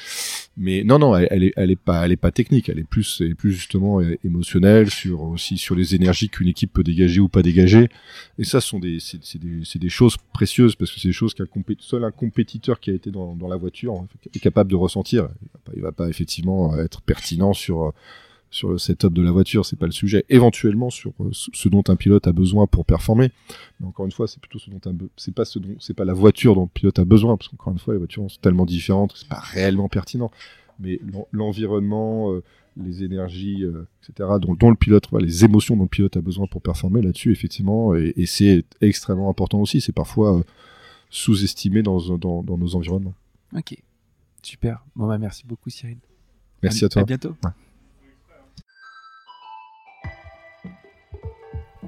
Mais 0.57 0.85
non, 0.85 0.99
non, 0.99 1.17
elle, 1.17 1.53
elle, 1.57 1.71
est, 1.71 1.77
pas, 1.77 2.05
elle 2.05 2.13
est 2.13 2.17
pas 2.17 2.31
technique. 2.31 2.69
Elle 2.69 2.79
est 2.79 2.89
plus, 2.89 3.23
plus 3.37 3.53
justement 3.53 4.01
émotionnelle 4.23 4.91
sur 4.91 5.23
aussi 5.23 5.59
sur 5.59 5.75
les 5.75 5.95
énergies 5.95 6.29
qu'une 6.29 6.49
équipe 6.49 6.73
peut 6.73 6.85
dégager 6.85 7.21
ou 7.21 7.29
pas 7.29 7.43
dégager. 7.43 7.89
Et 8.39 8.45
ça, 8.45 8.61
sont 8.61 8.79
des, 8.79 8.99
c'est 9.01 9.79
des, 9.79 9.89
choses 9.89 10.17
précieuses 10.33 10.77
parce 10.77 10.91
que 10.91 11.01
c'est 11.01 11.09
des 11.09 11.13
choses 11.13 11.35
qu'un 11.35 11.47
seul 11.81 12.05
un 12.05 12.11
compétiteur 12.11 12.81
qui 12.81 12.91
a 12.91 12.95
été 12.95 13.11
dans, 13.11 13.37
la 13.49 13.57
voiture 13.57 14.07
est 14.35 14.39
capable 14.39 14.71
de 14.71 14.77
ressentir. 14.77 15.29
Il 15.43 15.49
va 15.53 15.73
il 15.77 15.83
va 15.83 15.93
pas 15.93 16.09
effectivement 16.09 16.77
être 16.79 17.03
pertinent 17.03 17.53
sur 17.53 17.93
sur 18.55 18.69
le 18.71 18.79
setup 18.79 19.13
de 19.13 19.21
la 19.21 19.33
voiture, 19.33 19.67
c'est 19.67 19.77
pas 19.77 19.87
le 19.87 19.93
sujet. 19.93 20.25
Éventuellement 20.29 20.89
sur 20.89 21.13
euh, 21.21 21.31
ce 21.33 21.69
dont 21.69 21.83
un 21.89 21.97
pilote 21.97 22.29
a 22.29 22.33
besoin 22.33 22.69
pour 22.69 22.85
performer. 22.85 23.33
Mais 23.81 23.87
encore 23.89 24.07
une 24.07 24.13
fois, 24.13 24.29
c'est 24.29 24.39
plutôt 24.39 24.61
ce 24.61 24.71
dont 24.71 24.81
un 24.87 24.95
c'est 25.17 25.35
pas 25.35 25.45
ce 25.45 25.59
dont 25.59 25.75
c'est 25.81 25.93
pas 25.93 26.05
la 26.05 26.13
voiture 26.13 26.55
dont 26.55 26.63
le 26.63 26.69
pilote 26.69 27.01
a 27.01 27.05
besoin 27.05 27.37
parce 27.37 27.49
qu'encore 27.49 27.73
une 27.73 27.81
fois, 27.81 27.95
les 27.95 27.99
voitures 27.99 28.31
sont 28.31 28.41
tellement 28.41 28.65
différentes, 28.65 29.13
c'est 29.17 29.29
pas 29.29 29.41
réellement 29.41 29.89
pertinent. 29.89 30.31
Mais 30.79 31.01
l'environnement, 31.33 32.33
euh, 32.33 32.45
les 32.77 33.03
énergies, 33.03 33.65
euh, 33.65 33.89
etc., 34.09 34.29
dont, 34.41 34.55
dont, 34.55 34.71
le 34.71 34.77
pilote, 34.77 35.09
les 35.19 35.45
émotions 35.45 35.77
dont 35.77 35.83
le 35.83 35.89
pilote 35.89 36.17
a 36.17 36.21
besoin 36.21 36.47
pour 36.47 36.63
performer 36.63 37.03
là-dessus, 37.03 37.33
effectivement, 37.33 37.97
et, 37.97 38.13
et 38.17 38.27
c'est 38.27 38.65
extrêmement 38.81 39.31
important 39.31 39.61
aussi. 39.61 39.81
C'est 39.81 39.93
parfois 39.93 40.45
sous-estimé 41.11 41.83
dans, 41.83 41.99
dans, 42.19 42.45
dans, 42.45 42.57
nos 42.57 42.77
environnements. 42.77 43.15
Ok, 43.53 43.77
super. 44.43 44.85
Bon 44.95 45.09
bah 45.09 45.19
merci 45.19 45.45
beaucoup 45.45 45.71
Cyril. 45.71 45.99
Merci 46.63 46.85
à, 46.85 46.89
toi. 46.89 47.03
À 47.03 47.05
bientôt. 47.05 47.35